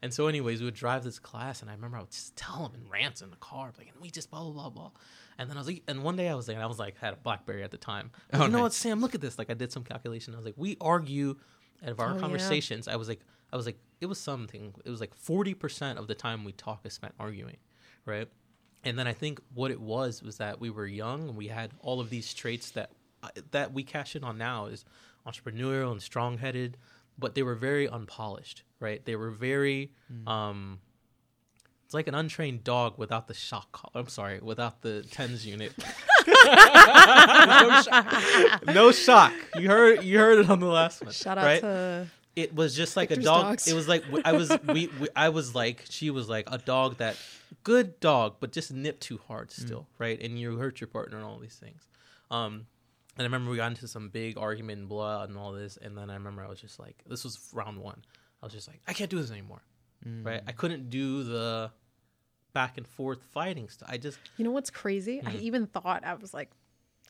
and 0.03 0.11
so, 0.13 0.27
anyways, 0.27 0.59
we 0.61 0.65
would 0.65 0.73
drive 0.73 1.03
this 1.03 1.19
class, 1.19 1.61
and 1.61 1.69
I 1.69 1.73
remember 1.75 1.97
I 1.97 2.01
would 2.01 2.09
just 2.11 2.35
tell 2.35 2.65
him 2.65 2.71
in 2.73 2.89
rants 2.89 3.21
in 3.21 3.29
the 3.29 3.35
car, 3.37 3.71
like, 3.77 3.87
and 3.93 4.01
we 4.01 4.09
just 4.09 4.31
blah 4.31 4.41
blah 4.43 4.51
blah 4.51 4.69
blah. 4.69 4.91
And 5.37 5.49
then 5.49 5.57
I 5.57 5.59
was 5.59 5.67
like, 5.67 5.83
and 5.87 6.03
one 6.03 6.15
day 6.15 6.27
I 6.27 6.33
was 6.35 6.47
like, 6.47 6.57
I 6.57 6.65
was 6.65 6.79
like, 6.79 6.97
had 6.97 7.13
a 7.13 7.17
BlackBerry 7.17 7.63
at 7.63 7.71
the 7.71 7.77
time. 7.77 8.11
Oh, 8.33 8.45
you 8.45 8.51
know 8.51 8.61
what. 8.61 8.73
Sam? 8.73 8.99
Look 9.01 9.13
at 9.15 9.21
this. 9.21 9.37
Like, 9.37 9.49
I 9.51 9.53
did 9.53 9.71
some 9.71 9.83
calculation. 9.83 10.33
I 10.33 10.37
was 10.37 10.45
like, 10.45 10.55
we 10.57 10.75
argue 10.81 11.35
out 11.83 11.89
of 11.91 11.99
our 11.99 12.11
Oh, 12.11 12.13
yeah. 12.15 12.19
conversations. 12.19 12.87
I 12.87 12.95
was 12.95 13.07
like, 13.07 13.21
I 13.53 13.57
was 13.57 13.65
like, 13.65 13.77
it 13.99 14.07
was 14.07 14.19
something. 14.19 14.73
It 14.85 14.89
was 14.89 14.99
like 14.99 15.13
forty 15.15 15.53
percent 15.53 15.99
of 15.99 16.07
the 16.07 16.15
time 16.15 16.43
we 16.43 16.51
talk 16.51 16.81
is 16.85 16.93
spent 16.93 17.13
arguing, 17.19 17.57
right? 18.05 18.27
And 18.83 18.97
then 18.97 19.07
I 19.07 19.13
think 19.13 19.39
what 19.53 19.71
it 19.71 19.79
was 19.79 20.23
was 20.23 20.37
that 20.37 20.59
we 20.59 20.69
were 20.69 20.87
young 20.87 21.29
and 21.29 21.37
we 21.37 21.47
had 21.47 21.71
all 21.81 21.99
of 21.99 22.09
these 22.09 22.33
traits 22.33 22.71
that 22.71 22.91
uh, 23.23 23.29
that 23.51 23.73
we 23.73 23.83
cash 23.83 24.15
in 24.15 24.23
on 24.23 24.37
now 24.37 24.65
is 24.65 24.83
entrepreneurial 25.27 25.91
and 25.91 26.01
strong-headed, 26.01 26.77
but 27.19 27.35
they 27.35 27.43
were 27.43 27.53
very 27.53 27.87
unpolished, 27.87 28.63
right? 28.79 29.05
They 29.05 29.15
were 29.15 29.29
very 29.29 29.91
um 30.25 30.79
it's 31.85 31.93
like 31.93 32.07
an 32.07 32.15
untrained 32.15 32.63
dog 32.63 32.97
without 32.97 33.27
the 33.27 33.33
shock 33.33 33.71
collar. 33.73 33.91
I'm 33.95 34.07
sorry, 34.07 34.39
without 34.41 34.81
the 34.81 35.03
tens 35.11 35.45
unit. 35.45 35.73
no, 36.27 37.81
shock. 37.83 38.65
no 38.65 38.91
shock. 38.91 39.33
You 39.57 39.67
heard 39.69 40.03
you 40.03 40.17
heard 40.17 40.39
it 40.39 40.49
on 40.49 40.61
the 40.61 40.67
last 40.67 41.03
one. 41.03 41.11
Shout 41.11 41.37
out 41.37 41.43
right? 41.43 41.61
to 41.61 42.07
it 42.35 42.55
was 42.55 42.75
just 42.75 42.95
like 42.95 43.09
Victor's 43.09 43.25
a 43.25 43.29
dog. 43.29 43.43
dogs. 43.43 43.67
It 43.67 43.73
was 43.73 43.87
like 43.87 44.03
I 44.23 44.31
was 44.33 44.51
we, 44.67 44.89
we 44.99 45.07
I 45.15 45.29
was 45.29 45.53
like 45.53 45.85
she 45.89 46.09
was 46.09 46.29
like 46.29 46.47
a 46.51 46.57
dog 46.57 46.97
that 46.97 47.17
good 47.63 47.99
dog, 47.99 48.37
but 48.39 48.51
just 48.51 48.71
nipped 48.71 49.01
too 49.01 49.19
hard 49.27 49.51
still, 49.51 49.87
right? 49.97 50.19
And 50.21 50.39
you 50.39 50.57
hurt 50.57 50.81
your 50.81 50.87
partner 50.87 51.17
and 51.17 51.25
all 51.25 51.39
these 51.39 51.55
things. 51.55 51.87
Um, 52.29 52.65
and 53.17 53.19
I 53.19 53.23
remember 53.23 53.51
we 53.51 53.57
got 53.57 53.67
into 53.67 53.87
some 53.87 54.09
big 54.09 54.37
argument 54.37 54.79
and 54.79 54.89
blah 54.89 55.23
and 55.23 55.37
all 55.37 55.51
this, 55.51 55.77
and 55.77 55.97
then 55.97 56.09
I 56.09 56.13
remember 56.13 56.43
I 56.43 56.47
was 56.47 56.61
just 56.61 56.79
like, 56.79 57.03
this 57.05 57.23
was 57.23 57.49
round 57.53 57.77
one. 57.77 58.01
I 58.41 58.45
was 58.45 58.53
just 58.53 58.67
like, 58.67 58.81
I 58.87 58.93
can't 58.93 59.09
do 59.09 59.19
this 59.19 59.31
anymore, 59.31 59.61
right? 60.23 60.41
I 60.47 60.51
couldn't 60.53 60.89
do 60.89 61.23
the 61.23 61.71
back 62.53 62.77
and 62.77 62.87
forth 62.87 63.19
fighting 63.33 63.69
stuff. 63.69 63.89
I 63.91 63.97
just 63.97 64.17
You 64.37 64.45
know 64.45 64.51
what's 64.51 64.69
crazy? 64.69 65.19
Hmm. 65.19 65.27
I 65.27 65.35
even 65.35 65.67
thought 65.67 66.03
I 66.05 66.13
was 66.15 66.33
like, 66.33 66.49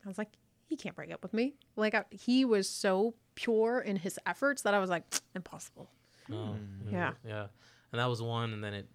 I 0.03 0.07
was 0.07 0.17
like, 0.17 0.29
he 0.67 0.75
can't 0.75 0.95
break 0.95 1.11
up 1.11 1.21
with 1.21 1.33
me. 1.33 1.53
Like 1.75 1.93
I, 1.93 2.05
he 2.09 2.45
was 2.45 2.67
so 2.67 3.13
pure 3.41 3.79
in 3.79 3.95
his 3.95 4.19
efforts 4.25 4.61
that 4.63 4.73
I 4.73 4.79
was 4.79 4.89
like, 4.89 5.03
impossible. 5.35 5.89
Oh, 6.31 6.55
Yeah. 6.91 7.13
yeah. 7.25 7.47
And 7.91 7.99
that 7.99 8.05
was 8.05 8.21
one, 8.21 8.53
and 8.53 8.63
then 8.63 8.73
it, 8.73 8.87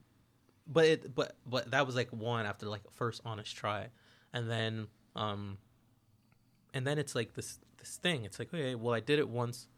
but 0.66 0.84
it, 0.86 1.14
but 1.14 1.36
but 1.46 1.70
that 1.72 1.86
was 1.86 1.94
like 1.94 2.08
one 2.10 2.46
after 2.46 2.66
like 2.66 2.80
first 2.92 3.20
honest 3.24 3.54
try, 3.54 3.88
and 4.32 4.50
then 4.50 4.86
um, 5.14 5.58
and 6.72 6.86
then 6.86 6.98
it's 6.98 7.14
like 7.14 7.34
this 7.34 7.58
this 7.78 7.96
thing. 7.96 8.24
It's 8.24 8.38
like 8.38 8.48
okay, 8.54 8.74
well 8.74 8.94
I 8.94 9.00
did 9.00 9.18
it 9.18 9.28
once, 9.28 9.68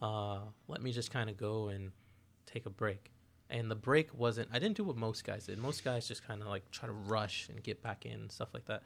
uh, 0.00 0.38
let 0.68 0.82
me 0.82 0.92
just 0.92 1.10
kind 1.10 1.28
of 1.28 1.36
go 1.36 1.68
and 1.68 1.90
take 2.46 2.66
a 2.66 2.70
break. 2.70 3.10
And 3.52 3.68
the 3.68 3.74
break 3.74 4.14
wasn't. 4.14 4.48
I 4.52 4.60
didn't 4.60 4.76
do 4.76 4.84
what 4.84 4.96
most 4.96 5.24
guys 5.24 5.46
did. 5.46 5.58
Most 5.58 5.82
guys 5.82 6.06
just 6.06 6.24
kind 6.24 6.40
of 6.40 6.46
like 6.46 6.70
try 6.70 6.86
to 6.86 6.92
rush 6.92 7.48
and 7.48 7.60
get 7.60 7.82
back 7.82 8.06
in 8.06 8.12
and 8.12 8.30
stuff 8.32 8.54
like 8.54 8.66
that. 8.66 8.84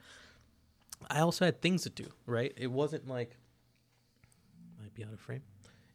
I 1.11 1.19
also 1.19 1.45
had 1.45 1.61
things 1.61 1.83
to 1.83 1.91
do. 1.91 2.07
Right. 2.25 2.53
It 2.57 2.71
wasn't 2.71 3.07
like 3.07 3.37
might 3.37 3.44
be 4.95 5.03
out 5.03 5.13
of 5.13 5.19
frame. 5.19 5.41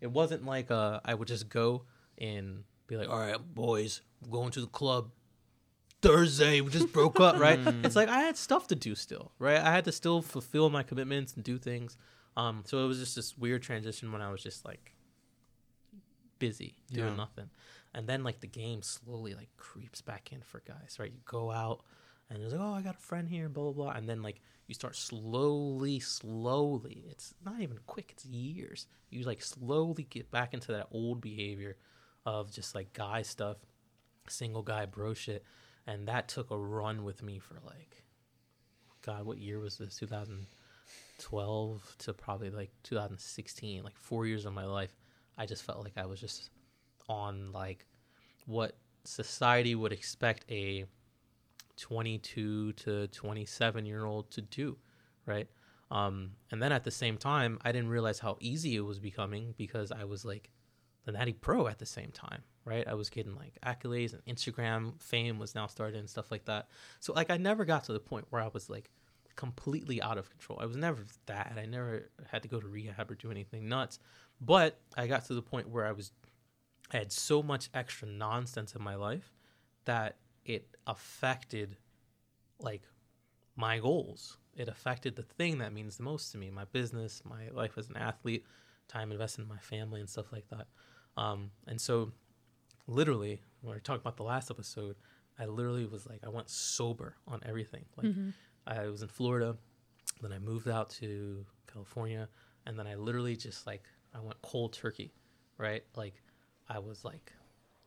It 0.00 0.10
wasn't 0.10 0.44
like 0.44 0.70
uh, 0.70 1.00
I 1.04 1.14
would 1.14 1.28
just 1.28 1.48
go 1.48 1.84
and 2.18 2.64
be 2.86 2.96
like, 2.96 3.08
"All 3.08 3.18
right, 3.18 3.36
boys, 3.54 4.02
we're 4.22 4.30
going 4.38 4.50
to 4.52 4.60
the 4.60 4.66
club 4.66 5.10
Thursday. 6.02 6.60
We 6.60 6.70
just 6.70 6.92
broke 6.92 7.20
up, 7.20 7.38
right?" 7.38 7.58
It's 7.84 7.96
like 7.96 8.08
I 8.08 8.20
had 8.20 8.36
stuff 8.36 8.66
to 8.68 8.74
do 8.74 8.94
still, 8.94 9.32
right? 9.38 9.58
I 9.60 9.70
had 9.72 9.84
to 9.86 9.92
still 9.92 10.22
fulfill 10.22 10.70
my 10.70 10.82
commitments 10.82 11.34
and 11.34 11.44
do 11.44 11.58
things. 11.58 11.96
Um, 12.36 12.62
so 12.66 12.84
it 12.84 12.86
was 12.86 12.98
just 12.98 13.16
this 13.16 13.36
weird 13.36 13.62
transition 13.62 14.12
when 14.12 14.22
I 14.22 14.30
was 14.30 14.42
just 14.42 14.64
like 14.64 14.94
busy 16.38 16.76
doing 16.90 17.08
Yeah. 17.10 17.16
nothing, 17.16 17.50
and 17.94 18.06
then 18.08 18.22
like 18.24 18.40
the 18.40 18.46
game 18.46 18.82
slowly 18.82 19.34
like 19.34 19.50
creeps 19.56 20.00
back 20.00 20.32
in 20.32 20.40
for 20.42 20.60
guys, 20.66 20.96
right? 20.98 21.10
You 21.12 21.20
go 21.24 21.50
out 21.50 21.84
and 22.30 22.42
it's 22.42 22.52
like, 22.52 22.62
"Oh, 22.62 22.72
I 22.74 22.82
got 22.82 22.94
a 22.96 22.98
friend 22.98 23.28
here," 23.28 23.48
blah 23.48 23.64
blah 23.64 23.72
blah, 23.84 23.92
and 23.92 24.08
then 24.08 24.22
like 24.22 24.40
you 24.70 24.74
start 24.74 24.94
slowly, 24.94 25.98
slowly. 25.98 27.04
It's 27.10 27.34
not 27.44 27.60
even 27.60 27.78
quick; 27.86 28.12
it's 28.12 28.24
years. 28.24 28.86
You 29.10 29.24
like 29.24 29.42
slowly 29.42 30.04
get 30.04 30.30
back 30.30 30.54
into 30.54 30.70
that 30.72 30.86
old 30.92 31.20
behavior 31.20 31.76
of 32.24 32.52
just 32.52 32.74
like 32.74 32.92
guy 32.92 33.22
stuff, 33.22 33.56
single 34.28 34.62
guy 34.62 34.86
bro 34.86 35.12
shit, 35.12 35.44
and 35.88 36.06
that 36.06 36.28
took 36.28 36.52
a 36.52 36.56
run 36.56 37.02
with 37.02 37.20
me 37.20 37.40
for 37.40 37.56
like, 37.66 38.04
God, 39.02 39.26
what 39.26 39.38
year 39.38 39.58
was 39.58 39.76
this? 39.76 39.96
2012 39.96 41.96
to 41.98 42.12
probably 42.12 42.50
like 42.50 42.70
2016, 42.84 43.82
like 43.82 43.98
four 43.98 44.24
years 44.24 44.46
of 44.46 44.54
my 44.54 44.66
life. 44.66 44.94
I 45.36 45.46
just 45.46 45.64
felt 45.64 45.82
like 45.82 45.98
I 45.98 46.06
was 46.06 46.20
just 46.20 46.50
on 47.08 47.50
like 47.50 47.86
what 48.46 48.76
society 49.02 49.74
would 49.74 49.92
expect 49.92 50.44
a 50.48 50.84
22 51.80 52.72
to 52.74 53.06
27 53.08 53.86
year 53.86 54.04
old 54.04 54.30
to 54.32 54.42
do, 54.42 54.76
right? 55.26 55.48
Um, 55.90 56.32
and 56.50 56.62
then 56.62 56.70
at 56.72 56.84
the 56.84 56.90
same 56.90 57.16
time, 57.16 57.58
I 57.62 57.72
didn't 57.72 57.88
realize 57.88 58.20
how 58.20 58.36
easy 58.40 58.76
it 58.76 58.80
was 58.80 59.00
becoming 59.00 59.54
because 59.56 59.90
I 59.90 60.04
was 60.04 60.24
like 60.24 60.50
the 61.04 61.12
Natty 61.12 61.32
Pro 61.32 61.66
at 61.66 61.78
the 61.78 61.86
same 61.86 62.10
time, 62.12 62.42
right? 62.64 62.86
I 62.86 62.94
was 62.94 63.10
getting 63.10 63.34
like 63.34 63.58
accolades 63.66 64.12
and 64.12 64.24
Instagram 64.24 65.00
fame 65.02 65.38
was 65.38 65.54
now 65.54 65.66
started 65.66 65.98
and 65.98 66.08
stuff 66.08 66.30
like 66.30 66.44
that. 66.44 66.68
So 67.00 67.12
like 67.12 67.30
I 67.30 67.38
never 67.38 67.64
got 67.64 67.84
to 67.84 67.92
the 67.92 68.00
point 68.00 68.26
where 68.30 68.42
I 68.42 68.48
was 68.48 68.70
like 68.70 68.90
completely 69.34 70.00
out 70.02 70.18
of 70.18 70.30
control. 70.30 70.58
I 70.60 70.66
was 70.66 70.76
never 70.76 71.04
that. 71.26 71.54
I 71.56 71.66
never 71.66 72.10
had 72.30 72.42
to 72.42 72.48
go 72.48 72.60
to 72.60 72.68
rehab 72.68 73.10
or 73.10 73.14
do 73.14 73.30
anything 73.30 73.68
nuts. 73.68 73.98
But 74.40 74.78
I 74.96 75.06
got 75.06 75.24
to 75.26 75.34
the 75.34 75.42
point 75.42 75.68
where 75.68 75.86
I 75.86 75.92
was 75.92 76.12
I 76.92 76.98
had 76.98 77.12
so 77.12 77.42
much 77.42 77.70
extra 77.72 78.06
nonsense 78.06 78.74
in 78.74 78.82
my 78.82 78.96
life 78.96 79.32
that 79.84 80.16
it 80.54 80.76
affected 80.86 81.76
like 82.60 82.82
my 83.56 83.78
goals. 83.78 84.36
It 84.56 84.68
affected 84.68 85.16
the 85.16 85.22
thing 85.22 85.58
that 85.58 85.72
means 85.72 85.96
the 85.96 86.02
most 86.02 86.32
to 86.32 86.38
me, 86.38 86.50
my 86.50 86.64
business, 86.72 87.22
my 87.24 87.48
life 87.52 87.78
as 87.78 87.88
an 87.88 87.96
athlete, 87.96 88.44
time 88.88 89.12
invested 89.12 89.42
in 89.42 89.48
my 89.48 89.58
family 89.58 90.00
and 90.00 90.08
stuff 90.08 90.32
like 90.32 90.48
that. 90.50 90.66
Um, 91.16 91.50
and 91.66 91.80
so 91.80 92.12
literally, 92.86 93.40
when 93.62 93.74
we 93.74 93.80
talked 93.80 94.00
about 94.00 94.16
the 94.16 94.24
last 94.24 94.50
episode, 94.50 94.96
I 95.38 95.46
literally 95.46 95.86
was 95.86 96.06
like, 96.06 96.20
I 96.24 96.28
went 96.28 96.50
sober 96.50 97.14
on 97.26 97.40
everything. 97.46 97.84
Like 97.96 98.06
I 98.66 98.88
was 98.88 99.02
in 99.02 99.08
Florida, 99.08 99.56
then 100.20 100.32
I 100.32 100.38
moved 100.38 100.68
out 100.68 100.90
to 101.00 101.44
California, 101.72 102.28
and 102.66 102.78
then 102.78 102.86
I 102.86 102.94
literally 102.96 103.36
just 103.36 103.66
like 103.66 103.84
I 104.14 104.20
went 104.20 104.40
cold 104.42 104.72
turkey, 104.72 105.12
right? 105.58 105.82
Like 105.96 106.14
I 106.68 106.78
was 106.80 107.04
like 107.04 107.32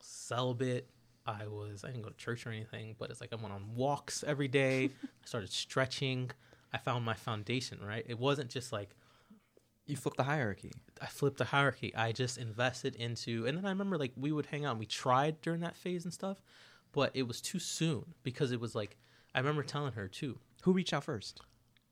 celibate. 0.00 0.88
I 1.26 1.46
was 1.46 1.84
I 1.84 1.88
didn't 1.88 2.02
go 2.02 2.10
to 2.10 2.16
church 2.16 2.46
or 2.46 2.50
anything, 2.50 2.96
but 2.98 3.10
it's 3.10 3.20
like 3.20 3.32
I 3.32 3.36
went 3.36 3.54
on 3.54 3.74
walks 3.74 4.24
every 4.26 4.48
day. 4.48 4.84
I 5.04 5.26
started 5.26 5.50
stretching. 5.52 6.30
I 6.72 6.78
found 6.78 7.04
my 7.04 7.14
foundation, 7.14 7.78
right? 7.84 8.04
It 8.08 8.18
wasn't 8.18 8.50
just 8.50 8.72
like 8.72 8.94
You 9.86 9.96
flip 9.96 10.16
the 10.16 10.24
hierarchy. 10.24 10.72
I 11.00 11.06
flipped 11.06 11.38
the 11.38 11.44
hierarchy. 11.46 11.94
I 11.94 12.12
just 12.12 12.38
invested 12.38 12.94
into, 12.96 13.46
and 13.46 13.56
then 13.58 13.66
I 13.66 13.70
remember 13.70 13.98
like 13.98 14.12
we 14.16 14.32
would 14.32 14.46
hang 14.46 14.64
out. 14.64 14.72
and 14.72 14.80
We 14.80 14.86
tried 14.86 15.40
during 15.42 15.60
that 15.60 15.76
phase 15.76 16.04
and 16.04 16.12
stuff, 16.14 16.42
but 16.92 17.10
it 17.14 17.24
was 17.24 17.40
too 17.40 17.58
soon 17.58 18.14
because 18.22 18.52
it 18.52 18.60
was 18.60 18.74
like 18.74 18.96
I 19.34 19.40
remember 19.40 19.62
telling 19.62 19.92
her 19.94 20.08
too. 20.08 20.38
Who 20.62 20.72
reached 20.72 20.92
out 20.94 21.04
first? 21.04 21.40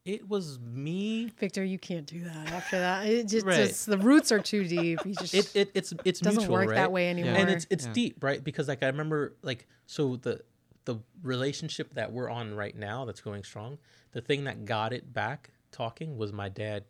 It 0.04 0.28
was 0.28 0.58
me. 0.58 1.26
Victor, 1.38 1.62
you 1.62 1.78
can't 1.78 2.06
do 2.06 2.24
that 2.24 2.48
after 2.50 2.78
that. 2.80 3.06
It 3.06 3.28
just, 3.28 3.46
Right. 3.46 3.68
just 3.68 3.86
the 3.86 3.98
roots 3.98 4.32
are 4.32 4.40
too 4.40 4.64
deep. 4.66 4.98
You 5.06 5.14
just 5.14 5.32
It, 5.32 5.50
it 5.54 5.70
it's 5.74 5.92
it's 6.04 6.18
doesn't 6.18 6.40
mutual, 6.40 6.54
work 6.56 6.68
right? 6.70 6.74
that 6.76 6.90
way 6.90 7.08
anymore. 7.08 7.34
and 7.36 7.48
it's 7.48 7.66
it's 7.70 7.86
Yeah. 7.86 7.92
deep, 7.92 8.24
right? 8.24 8.42
Because 8.42 8.66
like 8.66 8.82
I 8.82 8.86
remember 8.86 9.36
like 9.42 9.68
so 9.86 10.16
the 10.16 10.42
the 10.86 10.96
relationship 11.22 11.94
that 11.94 12.10
we're 12.12 12.28
on 12.28 12.54
right 12.54 12.76
now 12.76 13.04
that's 13.04 13.20
going 13.20 13.44
strong. 13.44 13.78
The 14.10 14.20
thing 14.20 14.42
that 14.44 14.64
got 14.64 14.92
it 14.92 15.12
back 15.12 15.50
talking 15.70 16.16
was 16.18 16.32
my 16.32 16.48
dad 16.48 16.84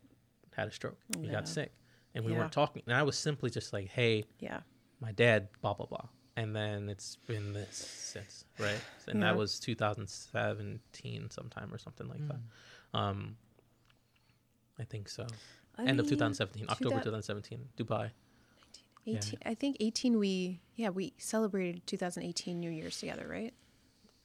had 0.55 0.67
a 0.67 0.71
stroke. 0.71 0.97
He 1.15 1.19
oh, 1.19 1.23
Yeah. 1.25 1.31
got 1.33 1.47
sick, 1.47 1.71
and 2.15 2.25
we 2.25 2.31
Yeah. 2.31 2.39
weren't 2.39 2.51
talking. 2.51 2.81
And 2.87 2.95
I 2.95 3.03
was 3.03 3.15
simply 3.15 3.51
just 3.51 3.71
like, 3.73 3.89
"Hey, 3.89 4.23
yeah. 4.39 4.61
my 4.99 5.11
dad, 5.11 5.49
blah 5.61 5.75
blah 5.75 5.85
blah," 5.85 6.07
and 6.35 6.55
then 6.55 6.89
it's 6.89 7.17
been 7.27 7.53
this 7.53 7.75
since, 7.77 8.45
right? 8.57 8.81
And 9.07 9.19
Yeah. 9.19 9.27
that 9.27 9.37
was 9.37 9.59
2017 9.59 11.29
sometime 11.29 11.71
or 11.71 11.77
something 11.77 12.07
like 12.07 12.27
that. 12.27 12.37
Mm. 12.37 12.49
Um, 12.93 13.37
I 14.79 14.83
think 14.83 15.09
so. 15.09 15.25
I 15.77 15.85
End 15.85 15.99
of 15.99 16.07
2017, 16.07 16.67
October 16.69 16.95
2017, 16.95 17.69
Dubai. 17.77 18.11
18, 19.05 19.39
I 19.45 19.53
think 19.53 19.77
18 19.79 20.17
we 20.17 20.61
yeah, 20.75 20.89
we 20.89 21.13
celebrated 21.17 21.85
2018 21.87 22.59
New 22.59 22.69
Year's 22.71 22.97
together, 22.99 23.27
right? 23.29 23.53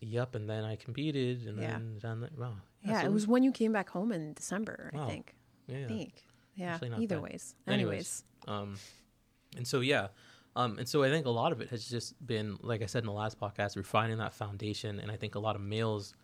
Yep, 0.00 0.36
and 0.36 0.48
then 0.48 0.64
I 0.64 0.76
competed, 0.76 1.46
and 1.46 1.58
Yeah. 1.60 1.72
then 1.72 1.98
done 1.98 2.20
that. 2.20 2.38
Wow. 2.38 2.54
Yeah, 2.84 3.00
so 3.00 3.06
it 3.08 3.12
was 3.12 3.26
when 3.26 3.42
you 3.42 3.50
came 3.50 3.72
back 3.72 3.88
home 3.90 4.12
in 4.12 4.34
December, 4.34 4.92
I 4.94 5.06
think. 5.06 5.34
Yeah. 5.66 5.84
I 5.84 5.88
think. 5.88 6.24
Yeah. 6.54 6.78
Either 6.82 7.16
bad. 7.16 7.22
ways. 7.22 7.54
Anyways. 7.66 8.24
Anyways. 8.46 8.62
Um, 8.62 8.76
and 9.56 9.66
so 9.66 9.80
yeah, 9.80 10.08
um, 10.54 10.78
and 10.78 10.88
so 10.88 11.02
I 11.02 11.10
think 11.10 11.26
a 11.26 11.30
lot 11.30 11.52
of 11.52 11.60
it 11.60 11.70
has 11.70 11.88
just 11.88 12.14
been, 12.24 12.58
like 12.62 12.82
I 12.82 12.86
said 12.86 13.00
in 13.02 13.06
the 13.06 13.12
last 13.12 13.38
podcast, 13.40 13.76
refining 13.76 14.18
that 14.18 14.34
foundation. 14.34 14.98
And 15.00 15.10
I 15.10 15.16
think 15.16 15.34
a 15.34 15.38
lot 15.38 15.56
of 15.56 15.62
males 15.62 16.14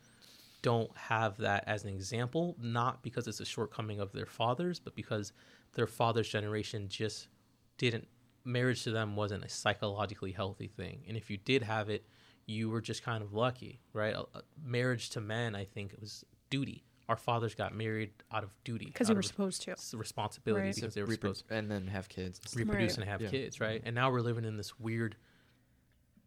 don't 0.65 0.91
have 0.97 1.37
that 1.37 1.63
as 1.67 1.85
an 1.85 1.91
example, 1.91 2.57
not 2.59 3.03
because 3.03 3.29
it's 3.29 3.39
a 3.41 3.45
shortcoming 3.45 4.01
of 4.01 4.13
their 4.13 4.25
fathers, 4.25 4.81
but 4.81 4.95
because 4.97 5.33
their 5.75 5.87
father's 5.87 6.27
generation 6.29 6.89
just 6.89 7.29
didn't 7.77 8.09
marriage 8.47 8.83
to 8.85 8.91
them 8.91 9.15
wasn't 9.15 9.45
a 9.45 9.49
psychologically 9.49 10.33
healthy 10.33 10.67
thing. 10.69 11.05
And 11.07 11.19
if 11.19 11.31
you 11.31 11.37
did 11.37 11.63
have 11.63 11.91
it, 11.91 12.07
you 12.47 12.71
were 12.71 12.81
just 12.81 13.03
kind 13.03 13.23
of 13.23 13.35
lucky, 13.35 13.79
right? 13.93 14.15
A, 14.15 14.21
a 14.39 14.43
marriage 14.65 15.11
to 15.11 15.21
men, 15.21 15.55
I 15.55 15.65
think 15.67 15.93
it 15.93 16.01
was 16.01 16.25
duty. 16.49 16.83
Our 17.11 17.17
fathers 17.17 17.55
got 17.55 17.75
married 17.75 18.13
out 18.33 18.43
of 18.43 18.55
duty 18.65 18.87
because 18.87 19.09
they 19.09 19.15
were 19.15 19.23
supposed 19.23 19.61
to. 19.63 19.73
s- 19.73 19.93
responsibility 19.93 20.67
Right. 20.69 20.75
because 20.75 20.95
they 20.95 21.03
were 21.03 21.09
Repro- 21.09 21.35
supposed 21.37 21.45
and 21.51 21.71
then 21.71 21.87
have 21.89 22.09
kids. 22.09 22.39
and 22.39 22.43
to 22.45 22.49
stuff. 22.49 22.59
reproduce 22.61 22.93
Right. 22.93 22.99
and 23.03 23.11
have 23.11 23.21
Yeah. 23.23 23.29
kids, 23.29 23.61
right? 23.61 23.83
And 23.85 23.95
now 23.95 24.11
we're 24.11 24.23
living 24.23 24.47
in 24.47 24.57
this 24.57 24.79
weird 24.81 25.17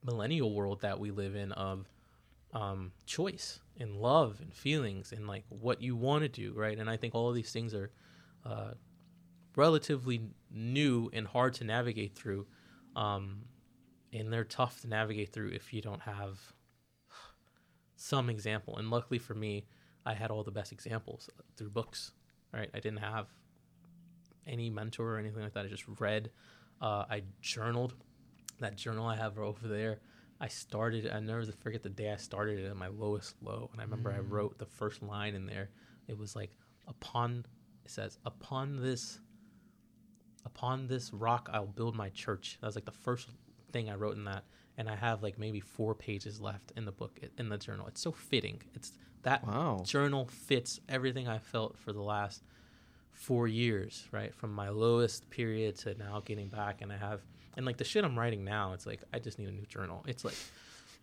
millennial 0.04 0.54
world 0.54 0.82
that 0.82 1.00
we 1.00 1.10
live 1.12 1.36
in 1.36 1.52
of 1.54 1.88
um, 2.54 2.92
choice 3.06 3.60
and 3.80 3.96
love 3.96 4.40
and 4.42 4.54
feelings 4.54 5.12
and 5.12 5.28
like 5.28 5.44
what 5.50 5.82
you 5.82 5.96
want 5.96 6.24
to 6.24 6.30
do, 6.30 6.54
right? 6.56 6.78
And 6.78 6.90
I 6.90 6.98
think 6.98 7.14
all 7.14 7.30
of 7.30 7.36
these 7.36 7.52
things 7.52 7.74
are 7.74 7.92
uh, 8.46 8.72
relatively 9.56 10.22
new 10.52 11.10
and 11.14 11.28
hard 11.28 11.54
to 11.56 11.64
navigate 11.64 12.16
through, 12.16 12.48
um, 12.96 13.44
and 14.14 14.32
they're 14.32 14.44
tough 14.44 14.82
to 14.82 14.88
navigate 14.88 15.34
through 15.34 15.50
if 15.50 15.74
you 15.74 15.82
don't 15.82 16.02
have 16.02 16.40
some 17.96 18.30
example. 18.30 18.78
And 18.78 18.90
luckily 18.90 19.20
for 19.20 19.34
me, 19.34 19.66
I 20.06 20.14
had 20.14 20.32
all 20.32 20.44
the 20.44 20.52
best 20.52 20.72
examples 20.72 21.30
through 21.58 21.70
books. 21.70 22.12
Right, 22.54 22.70
I 22.74 22.80
didn't 22.80 23.00
have 23.00 23.28
any 24.48 24.70
mentor 24.70 25.16
or 25.16 25.20
anything 25.20 25.44
like 25.44 25.54
that. 25.54 25.66
I 25.66 25.68
just 25.68 25.84
read. 26.00 26.32
Uh, 26.82 27.04
I 27.10 27.24
journaled. 27.42 27.94
That 28.60 28.78
journal 28.78 29.06
I 29.06 29.18
have 29.18 29.38
over 29.38 29.68
there. 29.68 30.00
I 30.40 30.48
started. 30.48 31.10
I 31.10 31.20
never 31.20 31.44
forget 31.60 31.84
the 31.84 31.90
day 31.90 32.12
I 32.12 32.18
started 32.18 32.60
it 32.60 32.68
at 32.68 32.76
my 32.76 32.88
lowest 32.88 33.36
low, 33.42 33.70
and 33.72 33.82
I 33.82 33.84
remember 33.84 34.12
I 34.12 34.20
mm. 34.20 34.30
wrote 34.30 34.58
the 34.58 34.66
first 34.66 35.02
line 35.02 35.36
in 35.36 35.46
there. 35.46 35.70
It 36.08 36.18
was 36.18 36.36
like, 36.36 36.52
"Upon," 36.88 37.46
it 37.84 37.92
says, 37.92 38.18
"Upon 38.26 38.82
this, 38.82 39.20
upon 40.46 40.88
this 40.88 41.12
rock, 41.14 41.50
I'll 41.52 41.66
build 41.66 41.96
my 41.96 42.10
church." 42.10 42.58
That 42.62 42.68
was 42.68 42.76
like 42.76 42.86
the 42.86 42.92
first 42.92 43.30
thing 43.72 43.90
I 43.90 43.96
wrote 43.96 44.16
in 44.16 44.26
that, 44.26 44.46
and 44.78 44.88
I 44.90 44.96
have 44.96 45.24
like 45.24 45.40
maybe 45.40 45.60
four 45.60 45.96
pages 45.96 46.40
left 46.40 46.72
in 46.76 46.86
the 46.86 46.92
book 46.92 47.20
in 47.38 47.50
the 47.50 47.58
journal. 47.58 47.88
It's 47.88 48.02
so 48.02 48.12
fitting. 48.12 48.62
It's 48.76 48.94
that 49.24 49.46
Wow. 49.46 49.82
journal 49.86 50.26
fits 50.28 50.80
everything 50.88 51.28
I 51.28 51.40
felt 51.40 51.78
for 51.78 51.92
the 51.92 52.02
last 52.02 52.44
four 53.12 53.48
years, 53.48 54.08
right? 54.12 54.34
From 54.34 54.54
my 54.54 54.70
lowest 54.70 55.30
period 55.30 55.76
to 55.80 55.96
now 55.96 56.22
getting 56.24 56.50
back, 56.50 56.82
and 56.82 56.94
I 56.94 56.98
have, 56.98 57.22
and 57.56 57.66
like 57.66 57.78
the 57.78 57.84
shit 57.84 58.04
I'm 58.04 58.18
writing 58.18 58.44
now, 58.44 58.74
it's 58.74 58.86
like 58.86 59.02
I 59.14 59.20
just 59.20 59.40
need 59.40 59.48
a 59.48 59.52
new 59.52 59.66
journal. 59.66 60.04
It's 60.08 60.24
like 60.26 60.36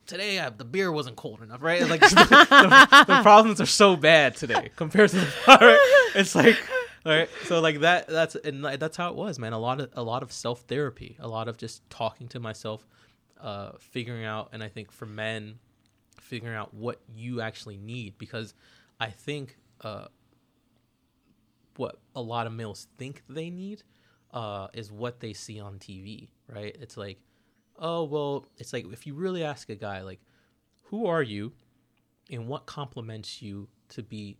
today 0.06 0.38
I, 0.38 0.50
the 0.50 0.64
beer 0.64 0.92
wasn't 0.92 1.16
cold 1.16 1.42
enough, 1.42 1.62
right? 1.62 1.86
Like 1.88 2.00
the, 2.00 3.04
the- 3.08 3.22
problems 3.22 3.60
are 3.60 3.66
so 3.66 3.96
bad 3.96 4.36
today 4.36 4.70
compared 4.76 5.10
to 5.10 5.16
the 5.16 5.26
right? 5.48 6.10
It's 6.14 6.34
like, 6.34 6.56
right? 7.04 7.28
So 7.44 7.60
like 7.60 7.80
that, 7.80 8.06
that's 8.08 8.34
and 8.36 8.64
that's 8.64 8.96
how 8.96 9.10
it 9.10 9.16
was, 9.16 9.38
man. 9.38 9.52
A 9.52 9.58
lot 9.58 9.80
of 9.80 9.90
a 9.94 10.02
lot 10.02 10.22
of 10.22 10.30
self 10.32 10.60
therapy, 10.62 11.16
a 11.18 11.28
lot 11.28 11.48
of 11.48 11.56
just 11.56 11.88
talking 11.90 12.28
to 12.28 12.40
myself, 12.40 12.86
uh, 13.40 13.72
figuring 13.78 14.24
out, 14.24 14.50
and 14.52 14.62
I 14.62 14.68
think 14.68 14.92
for 14.92 15.06
men, 15.06 15.58
figuring 16.20 16.54
out 16.56 16.72
what 16.74 17.00
you 17.14 17.40
actually 17.40 17.76
need 17.76 18.16
because 18.18 18.54
I 19.00 19.10
think 19.10 19.56
uh, 19.80 20.06
what 21.76 21.98
a 22.14 22.22
lot 22.22 22.46
of 22.46 22.52
males 22.52 22.86
think 22.98 23.22
they 23.28 23.50
need 23.50 23.82
uh, 24.32 24.68
is 24.72 24.90
what 24.92 25.20
they 25.20 25.32
see 25.32 25.60
on 25.60 25.78
TV, 25.78 26.28
right? 26.48 26.76
It's 26.80 26.96
like, 26.96 27.18
oh 27.78 28.04
well, 28.04 28.46
it's 28.58 28.72
like 28.72 28.86
if 28.92 29.06
you 29.06 29.14
really 29.14 29.44
ask 29.44 29.68
a 29.68 29.74
guy 29.74 30.02
like, 30.02 30.20
who 30.82 31.06
are 31.06 31.22
you, 31.22 31.52
and 32.30 32.48
what 32.48 32.66
complements 32.66 33.42
you 33.42 33.68
to 33.90 34.02
be 34.02 34.36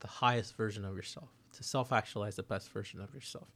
the 0.00 0.08
highest 0.08 0.56
version 0.56 0.84
of 0.84 0.96
yourself, 0.96 1.28
to 1.52 1.62
self-actualize 1.62 2.36
the 2.36 2.42
best 2.42 2.70
version 2.72 3.00
of 3.00 3.14
yourself, 3.14 3.48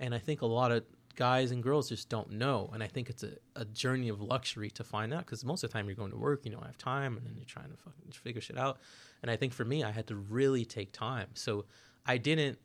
and 0.00 0.14
I 0.14 0.18
think 0.18 0.42
a 0.42 0.46
lot 0.46 0.72
of 0.72 0.84
guys 1.14 1.50
and 1.50 1.62
girls 1.62 1.88
just 1.88 2.08
don't 2.08 2.32
know, 2.32 2.70
and 2.74 2.82
I 2.82 2.86
think 2.86 3.08
it's 3.08 3.22
a, 3.22 3.32
a 3.54 3.64
journey 3.64 4.08
of 4.08 4.20
luxury 4.20 4.70
to 4.70 4.84
find 4.84 5.14
out 5.14 5.24
because 5.24 5.44
most 5.44 5.64
of 5.64 5.70
the 5.70 5.72
time 5.72 5.86
you're 5.86 5.94
going 5.94 6.10
to 6.10 6.18
work, 6.18 6.44
you 6.44 6.50
don't 6.50 6.64
have 6.64 6.76
time, 6.78 7.16
and 7.16 7.26
then 7.26 7.34
you're 7.36 7.46
trying 7.46 7.70
to 7.70 7.76
fucking 7.76 8.12
figure 8.12 8.40
shit 8.40 8.58
out, 8.58 8.78
and 9.22 9.30
I 9.30 9.36
think 9.36 9.52
for 9.52 9.64
me, 9.64 9.82
I 9.82 9.90
had 9.90 10.06
to 10.08 10.16
really 10.16 10.64
take 10.64 10.92
time, 10.92 11.28
so 11.34 11.64
I 12.06 12.18
didn't 12.18 12.58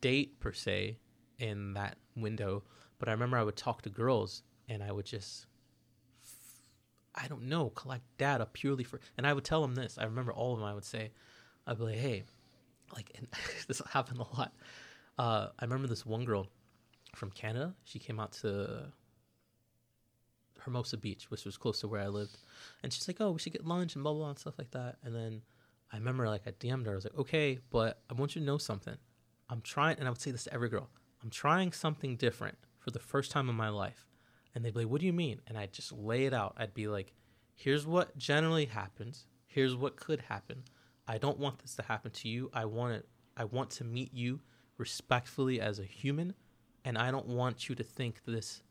date 0.00 0.40
per 0.40 0.52
se 0.52 0.98
in 1.38 1.74
that 1.74 1.96
window, 2.16 2.62
but 3.00 3.08
I 3.08 3.12
remember 3.12 3.36
I 3.38 3.42
would 3.42 3.56
talk 3.56 3.82
to 3.82 3.90
girls 3.90 4.44
and 4.68 4.84
I 4.84 4.92
would 4.92 5.06
just 5.06 5.46
I 7.12 7.26
don't 7.26 7.48
know, 7.48 7.70
collect 7.70 8.04
data 8.18 8.46
purely 8.52 8.84
for 8.84 9.00
and 9.18 9.26
I 9.26 9.32
would 9.32 9.44
tell 9.44 9.62
them 9.62 9.74
this. 9.74 9.98
I 9.98 10.04
remember 10.04 10.32
all 10.32 10.52
of 10.52 10.60
them 10.60 10.68
I 10.68 10.74
would 10.74 10.84
say, 10.84 11.10
I'd 11.66 11.78
be 11.78 11.84
like, 11.84 11.98
hey, 11.98 12.22
like 12.94 13.18
this 13.66 13.82
happened 13.90 14.20
a 14.20 14.36
lot. 14.36 14.52
Uh, 15.18 15.48
I 15.58 15.64
remember 15.64 15.88
this 15.88 16.06
one 16.06 16.24
girl 16.24 16.46
from 17.16 17.30
Canada. 17.30 17.74
She 17.84 17.98
came 17.98 18.20
out 18.20 18.32
to 18.34 18.92
Hermosa 20.60 20.96
Beach, 20.96 21.30
which 21.30 21.44
was 21.44 21.56
close 21.56 21.80
to 21.80 21.88
where 21.88 22.00
I 22.00 22.08
lived. 22.08 22.36
And 22.82 22.92
she's 22.92 23.08
like, 23.08 23.20
Oh, 23.20 23.32
we 23.32 23.38
should 23.38 23.52
get 23.52 23.66
lunch 23.66 23.94
and 23.94 24.04
blah 24.04 24.12
blah, 24.12 24.20
blah 24.20 24.28
and 24.30 24.38
stuff 24.38 24.58
like 24.58 24.70
that. 24.70 24.96
And 25.02 25.14
then 25.14 25.42
I 25.92 25.96
remember 25.96 26.28
like 26.28 26.42
I 26.46 26.52
DM'd 26.52 26.86
her, 26.86 26.92
I 26.92 26.94
was 26.94 27.04
like, 27.04 27.18
Okay, 27.18 27.58
but 27.70 28.02
I 28.10 28.14
want 28.14 28.36
you 28.36 28.40
to 28.40 28.46
know 28.46 28.58
something. 28.58 28.96
I'm 29.48 29.62
trying 29.62 29.98
and 29.98 30.06
I 30.06 30.10
would 30.10 30.20
say 30.20 30.30
this 30.30 30.44
to 30.44 30.54
every 30.54 30.68
girl. 30.68 30.88
I'm 31.22 31.30
trying 31.30 31.72
something 31.72 32.16
different 32.16 32.56
for 32.80 32.90
the 32.90 32.98
first 32.98 33.30
time 33.30 33.48
in 33.48 33.54
my 33.54 33.68
life. 33.68 34.06
And 34.54 34.64
they'd 34.64 34.74
be 34.74 34.80
like, 34.80 34.90
What 34.90 35.00
do 35.00 35.06
you 35.06 35.12
mean? 35.12 35.40
And 35.46 35.56
I'd 35.56 35.72
just 35.72 35.92
lay 35.92 36.24
it 36.26 36.34
out. 36.34 36.54
I'd 36.56 36.74
be 36.74 36.88
like, 36.88 37.14
Here's 37.54 37.86
what 37.86 38.16
generally 38.18 38.64
happens. 38.64 39.26
Here's 39.46 39.76
what 39.76 39.96
could 39.96 40.20
happen. 40.22 40.64
I 41.06 41.18
don't 41.18 41.38
want 41.38 41.60
this 41.60 41.76
to 41.76 41.82
happen 41.82 42.10
to 42.10 42.28
you. 42.28 42.50
I 42.52 42.64
want 42.64 42.94
it 42.94 43.08
I 43.36 43.44
want 43.44 43.70
to 43.70 43.84
meet 43.84 44.12
you 44.12 44.40
respectfully 44.76 45.60
as 45.60 45.78
a 45.78 45.84
human, 45.84 46.34
and 46.84 46.98
I 46.98 47.10
don't 47.10 47.28
want 47.28 47.68
you 47.68 47.74
to 47.76 47.84
think 47.84 48.22
this 48.26 48.62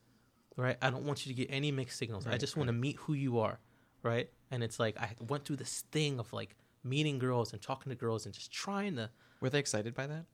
right? 0.57 0.77
I 0.81 0.89
don't 0.89 1.05
want 1.05 1.25
you 1.25 1.33
to 1.33 1.37
get 1.37 1.53
any 1.53 1.71
mixed 1.71 1.97
signals. 1.97 2.27
I 2.27 2.31
Right, 2.31 2.39
just 2.39 2.57
want 2.57 2.67
to 2.67 2.73
meet 2.73 2.97
who 2.97 3.13
you 3.13 3.39
are, 3.39 3.59
right? 4.03 4.29
And 4.51 4.61
it's 4.63 4.79
like 4.79 4.99
I 4.99 5.11
went 5.27 5.45
through 5.45 5.55
this 5.55 5.83
thing 5.91 6.19
of 6.19 6.31
like 6.33 6.55
meeting 6.83 7.19
girls 7.19 7.53
and 7.53 7.61
talking 7.61 7.89
to 7.91 7.95
girls 7.95 8.25
and 8.25 8.33
just 8.33 8.51
trying 8.51 8.95
to 8.97 9.09
Were 9.41 9.49
they 9.49 9.59
excited 9.59 9.93
by 9.93 10.07
that? 10.07 10.25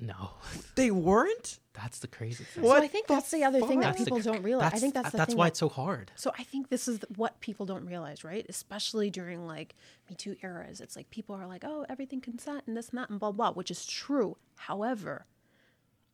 No. 0.00 0.30
They 0.74 0.90
weren't. 0.90 1.58
That's 1.74 2.00
the 2.00 2.08
crazy 2.08 2.44
thing. 2.44 2.64
So 2.64 2.70
I 2.72 2.88
think 2.88 3.06
that's 3.06 3.30
the 3.30 3.44
other 3.44 3.60
thing 3.60 3.80
that 3.80 3.94
That's 3.96 4.04
people 4.04 4.18
cr- 4.18 4.24
don't 4.24 4.42
realize. 4.42 4.72
I 4.74 4.78
think 4.78 4.94
that's 4.94 5.08
uh, 5.08 5.10
the 5.10 5.16
that's 5.18 5.28
thing 5.30 5.38
why 5.38 5.44
that- 5.46 5.50
it's 5.50 5.60
so 5.60 5.68
hard. 5.68 6.10
So 6.16 6.32
I 6.38 6.42
think 6.42 6.70
this 6.70 6.88
is 6.88 7.00
what 7.16 7.40
people 7.40 7.66
don't 7.66 7.86
realize, 7.86 8.24
right? 8.24 8.44
Especially 8.48 9.10
during 9.10 9.46
like 9.46 9.76
Me 10.10 10.16
Too 10.16 10.36
eras. 10.42 10.80
It's 10.80 10.96
like 10.96 11.08
people 11.10 11.34
are 11.36 11.46
like, 11.46 11.64
oh, 11.64 11.86
everything 11.88 12.20
consent 12.20 12.64
and 12.66 12.76
this 12.76 12.88
and 12.90 12.98
that 12.98 13.10
and 13.10 13.20
blah, 13.20 13.30
blah, 13.32 13.52
which 13.52 13.70
is 13.70 13.86
true. 13.86 14.36
However, 14.56 15.26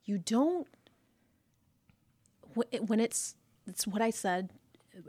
you 0.03 0.19
don't, 0.19 0.67
when 2.53 2.99
it's, 2.99 3.35
it's 3.67 3.87
what 3.87 4.01
I 4.01 4.11
said 4.11 4.51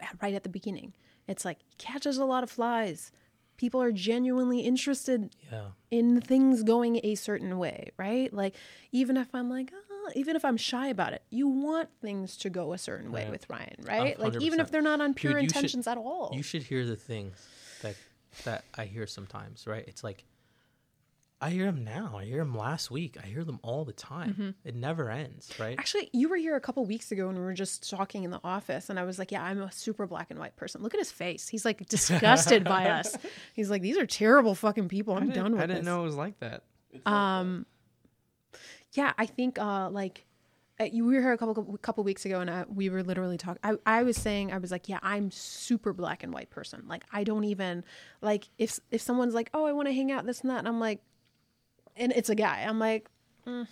uh, 0.02 0.06
right 0.22 0.34
at 0.34 0.42
the 0.42 0.48
beginning. 0.48 0.94
It's 1.28 1.44
like, 1.44 1.58
catches 1.78 2.16
a 2.18 2.24
lot 2.24 2.42
of 2.42 2.50
flies. 2.50 3.12
People 3.56 3.80
are 3.82 3.92
genuinely 3.92 4.60
interested 4.60 5.34
Yeah. 5.50 5.68
in 5.90 6.20
things 6.20 6.62
going 6.62 7.00
a 7.02 7.14
certain 7.14 7.58
way, 7.58 7.90
right? 7.96 8.32
Like 8.32 8.54
even 8.92 9.16
if 9.16 9.34
I'm 9.34 9.48
like, 9.50 9.72
oh, 9.74 10.10
even 10.14 10.36
if 10.36 10.44
I'm 10.44 10.56
shy 10.56 10.88
about 10.88 11.12
it, 11.12 11.22
you 11.30 11.48
want 11.48 11.88
things 12.00 12.36
to 12.38 12.50
go 12.50 12.72
a 12.72 12.78
certain 12.78 13.10
way 13.12 13.28
with 13.30 13.48
Ryan, 13.50 13.76
right? 13.84 14.18
Like 14.18 14.40
even 14.40 14.60
if 14.60 14.70
they're 14.70 14.82
not 14.82 15.00
on 15.00 15.10
Dude, 15.10 15.16
pure 15.16 15.32
should- 15.32 15.42
intentions 15.44 15.86
at 15.86 15.98
all. 15.98 16.30
You 16.34 16.42
should 16.42 16.62
hear 16.62 16.84
the 16.86 16.96
things 16.96 17.36
that 17.82 17.96
that 18.44 18.64
I 18.76 18.84
hear 18.84 19.06
sometimes, 19.06 19.66
right? 19.66 19.84
It's 19.88 20.04
like 20.04 20.24
I 21.38 21.50
hear 21.50 21.66
them 21.66 21.84
now. 21.84 22.14
I 22.18 22.24
hear 22.24 22.38
them 22.38 22.56
last 22.56 22.90
week. 22.90 23.18
I 23.22 23.26
hear 23.26 23.44
them 23.44 23.60
all 23.62 23.84
the 23.84 23.92
time. 23.92 24.30
Mm-hmm. 24.32 24.50
It 24.64 24.74
never 24.74 25.10
ends, 25.10 25.52
right? 25.58 25.78
Actually, 25.78 26.08
you 26.14 26.30
were 26.30 26.36
here 26.36 26.56
a 26.56 26.60
couple 26.60 26.84
weeks 26.86 27.12
ago 27.12 27.28
and 27.28 27.36
we 27.36 27.44
were 27.44 27.52
just 27.52 27.90
talking 27.90 28.24
in 28.24 28.30
the 28.30 28.40
office, 28.42 28.88
and 28.88 28.98
I 28.98 29.04
was 29.04 29.18
like, 29.18 29.30
"Yeah, 29.30 29.42
I'm 29.42 29.60
a 29.60 29.70
super 29.70 30.06
black 30.06 30.30
and 30.30 30.38
white 30.38 30.56
person. 30.56 30.82
Look 30.82 30.94
at 30.94 31.00
his 31.00 31.12
face. 31.12 31.46
He's 31.48 31.64
like 31.64 31.86
disgusted 31.88 32.64
by 32.64 32.86
us. 32.88 33.16
He's 33.52 33.68
like, 33.68 33.82
these 33.82 33.98
are 33.98 34.06
terrible 34.06 34.54
fucking 34.54 34.88
people. 34.88 35.14
I'm 35.14 35.30
done 35.30 35.52
with 35.52 35.60
I 35.60 35.66
didn't 35.66 35.80
this." 35.80 35.86
know 35.86 36.00
it 36.00 36.04
was 36.04 36.16
like 36.16 36.40
that. 36.40 36.62
Yeah, 38.94 39.12
I 39.18 39.26
think 39.26 39.58
uh, 39.58 39.90
like 39.90 40.24
uh, 40.80 40.84
you 40.84 41.04
were 41.04 41.12
here 41.12 41.32
a 41.32 41.38
couple 41.38 41.78
couple 41.82 42.02
weeks 42.02 42.24
ago, 42.24 42.40
and 42.40 42.50
I, 42.50 42.64
we 42.66 42.88
were 42.88 43.02
literally 43.02 43.36
talking. 43.36 43.60
I, 43.62 43.74
I 43.84 44.02
was 44.04 44.16
saying 44.16 44.52
I 44.52 44.58
was 44.58 44.70
like, 44.70 44.88
yeah, 44.88 44.98
I'm 45.02 45.30
super 45.30 45.92
black 45.92 46.22
and 46.22 46.32
white 46.32 46.48
person. 46.48 46.84
Like 46.88 47.04
I 47.12 47.24
don't 47.24 47.44
even 47.44 47.84
like 48.22 48.48
if 48.58 48.80
if 48.90 49.02
someone's 49.02 49.34
like, 49.34 49.50
oh, 49.52 49.66
I 49.66 49.72
want 49.72 49.88
to 49.88 49.94
hang 49.94 50.10
out 50.10 50.24
this 50.24 50.40
and 50.40 50.50
that, 50.50 50.58
and 50.60 50.68
I'm 50.68 50.80
like, 50.80 51.00
and 51.96 52.12
it's 52.12 52.28
a 52.28 52.34
guy. 52.34 52.64
I'm 52.68 52.78
like, 52.78 53.08
mm, 53.46 53.66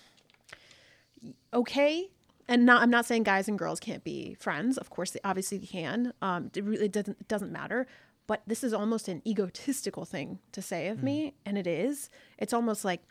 okay. 1.53 2.11
And 2.49 2.67
not, 2.67 2.83
I'm 2.83 2.91
not 2.91 3.07
saying 3.07 3.23
guys 3.23 3.49
and 3.49 3.59
girls 3.59 3.81
can't 3.81 4.05
be 4.05 4.35
friends. 4.35 4.77
Of 4.77 4.91
course, 4.91 5.11
they 5.13 5.21
obviously 5.25 5.59
can. 5.59 6.13
Um, 6.21 6.51
it 6.55 6.63
really 6.65 6.89
doesn't 6.89 7.19
it 7.21 7.29
doesn't 7.29 7.53
matter. 7.53 7.87
But 8.27 8.43
this 8.47 8.65
is 8.65 8.73
almost 8.73 9.09
an 9.09 9.21
egotistical 9.27 10.05
thing 10.07 10.39
to 10.53 10.63
say 10.63 10.89
of 10.89 11.03
me, 11.03 11.35
and 11.45 11.59
it 11.59 11.67
is. 11.67 12.09
It's 12.39 12.55
almost 12.55 12.83
like, 12.83 13.03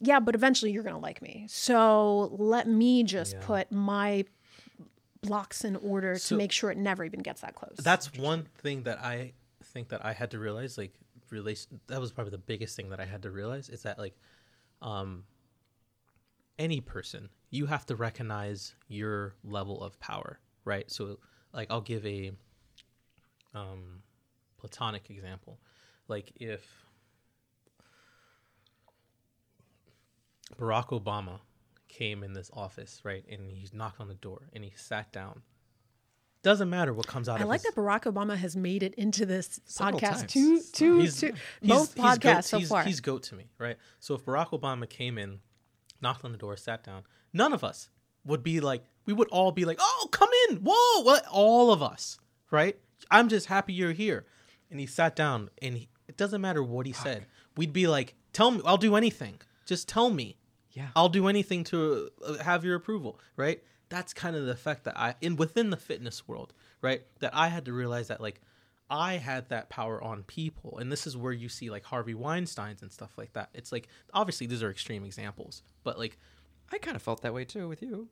yeah, 0.00 0.18
but 0.18 0.34
eventually 0.34 0.72
you're 0.72 0.82
gonna 0.82 0.98
like 0.98 1.22
me. 1.22 1.46
So 1.48 2.34
let 2.38 2.66
me 2.66 3.04
just 3.04 3.34
Yeah. 3.34 3.40
put 3.42 3.70
my 3.72 4.24
blocks 5.22 5.64
in 5.64 5.76
order 5.76 6.16
So- 6.18 6.34
to 6.34 6.38
make 6.38 6.50
sure 6.52 6.70
it 6.70 6.78
never 6.78 7.04
even 7.04 7.20
gets 7.20 7.40
that 7.42 7.54
close. 7.54 7.76
That's 7.78 8.12
one 8.14 8.44
thing 8.58 8.82
that 8.84 8.98
I 8.98 9.32
think 9.62 9.88
that 9.90 10.04
I 10.04 10.12
had 10.12 10.30
to 10.32 10.38
realize. 10.40 10.76
Like 10.78 10.92
relation 11.30 11.80
that 11.88 12.00
was 12.00 12.10
probably 12.12 12.30
the 12.32 12.38
biggest 12.38 12.74
thing 12.74 12.88
that 12.90 12.98
I 13.00 13.04
had 13.04 13.22
to 13.22 13.30
realize 13.30 13.68
is 13.68 13.82
that 13.82 13.98
like 13.98 14.16
um 14.82 15.24
any 16.58 16.80
person 16.80 17.28
you 17.50 17.66
have 17.66 17.86
to 17.86 17.96
recognize 17.96 18.74
your 18.88 19.34
level 19.42 19.82
of 19.82 19.98
power, 20.00 20.38
right? 20.64 20.90
So 20.90 21.18
like 21.52 21.70
I'll 21.70 21.80
give 21.80 22.04
a 22.04 22.32
um 23.54 24.02
platonic 24.58 25.10
example. 25.10 25.58
Like 26.08 26.32
if 26.36 26.66
Barack 30.58 30.88
Obama 30.88 31.40
came 31.88 32.22
in 32.22 32.32
this 32.32 32.50
office, 32.52 33.00
right, 33.04 33.24
and 33.30 33.50
he 33.50 33.66
knocked 33.72 34.00
on 34.00 34.08
the 34.08 34.14
door 34.14 34.48
and 34.52 34.64
he 34.64 34.72
sat 34.76 35.12
down. 35.12 35.42
Doesn't 36.48 36.70
matter 36.70 36.94
what 36.94 37.06
comes 37.06 37.28
out 37.28 37.34
of 37.34 37.42
it. 37.42 37.44
I 37.44 37.46
like 37.46 37.60
his, 37.60 37.74
that 37.74 37.78
Barack 37.78 38.10
Obama 38.10 38.34
has 38.34 38.56
made 38.56 38.82
it 38.82 38.94
into 38.94 39.26
this 39.26 39.60
Several 39.66 40.00
podcast. 40.00 40.20
times. 40.20 40.32
Two, 40.32 40.60
two, 40.72 40.98
he's, 41.00 41.20
two, 41.20 41.26
he's- 41.26 41.38
both 41.78 41.92
he's 41.92 42.02
podcasts 42.02 42.20
goat, 42.20 42.44
so 42.44 42.58
he's, 42.58 42.68
far. 42.70 42.82
He's 42.84 43.00
goat 43.00 43.22
to 43.24 43.34
me, 43.34 43.50
right? 43.58 43.76
So 44.00 44.14
if 44.14 44.24
Barack 44.24 44.58
Obama 44.58 44.88
came 44.88 45.18
in, 45.18 45.40
knocked 46.00 46.24
on 46.24 46.32
the 46.32 46.38
door, 46.38 46.56
sat 46.56 46.82
down, 46.82 47.02
none 47.34 47.52
of 47.52 47.62
us 47.62 47.90
would 48.24 48.42
be 48.42 48.60
like, 48.60 48.82
we 49.04 49.12
would 49.12 49.28
all 49.28 49.52
be 49.52 49.66
like, 49.66 49.76
oh, 49.78 50.08
come 50.10 50.30
in, 50.48 50.62
whoa, 50.64 51.02
what? 51.02 51.26
All 51.30 51.70
of 51.70 51.82
us, 51.82 52.18
right? 52.50 52.78
I'm 53.10 53.28
just 53.28 53.44
happy 53.44 53.74
you're 53.74 53.92
here. 53.92 54.24
And 54.70 54.80
he 54.80 54.86
sat 54.86 55.14
down, 55.14 55.50
and 55.60 55.76
he, 55.76 55.90
it 56.08 56.16
doesn't 56.16 56.40
matter 56.40 56.62
what 56.62 56.86
he 56.86 56.94
said. 56.94 57.26
We'd 57.58 57.74
be 57.74 57.86
like, 57.88 58.14
tell 58.32 58.52
me, 58.52 58.62
I'll 58.64 58.78
do 58.78 58.96
anything. 58.96 59.34
Just 59.66 59.86
tell 59.86 60.08
me. 60.08 60.38
Yeah. 60.70 60.88
I'll 60.96 61.10
do 61.10 61.28
anything 61.28 61.64
to 61.64 62.08
uh, 62.26 62.38
have 62.38 62.64
your 62.64 62.74
approval, 62.74 63.20
right? 63.36 63.62
That's 63.88 64.12
kind 64.12 64.36
of 64.36 64.44
the 64.46 64.52
effect 64.52 64.84
that 64.84 64.98
I 64.98 65.14
in 65.20 65.36
within 65.36 65.70
the 65.70 65.76
fitness 65.76 66.26
world, 66.28 66.52
right? 66.82 67.02
That 67.20 67.34
I 67.34 67.48
had 67.48 67.64
to 67.66 67.72
realize 67.72 68.08
that 68.08 68.20
like 68.20 68.40
I 68.90 69.14
had 69.14 69.48
that 69.50 69.68
power 69.68 70.02
on 70.02 70.22
people, 70.24 70.78
and 70.78 70.90
this 70.90 71.06
is 71.06 71.16
where 71.16 71.32
you 71.32 71.48
see 71.48 71.70
like 71.70 71.84
Harvey 71.84 72.14
Weinstein's 72.14 72.82
and 72.82 72.90
stuff 72.92 73.10
like 73.16 73.32
that. 73.34 73.50
It's 73.54 73.72
like 73.72 73.88
obviously 74.14 74.46
these 74.46 74.62
are 74.62 74.70
extreme 74.70 75.04
examples, 75.04 75.62
but 75.84 75.98
like 75.98 76.18
I 76.72 76.78
kind 76.78 76.96
of 76.96 77.02
felt 77.02 77.22
that 77.22 77.32
way 77.34 77.44
too 77.44 77.68
with 77.68 77.82
you. 77.82 78.08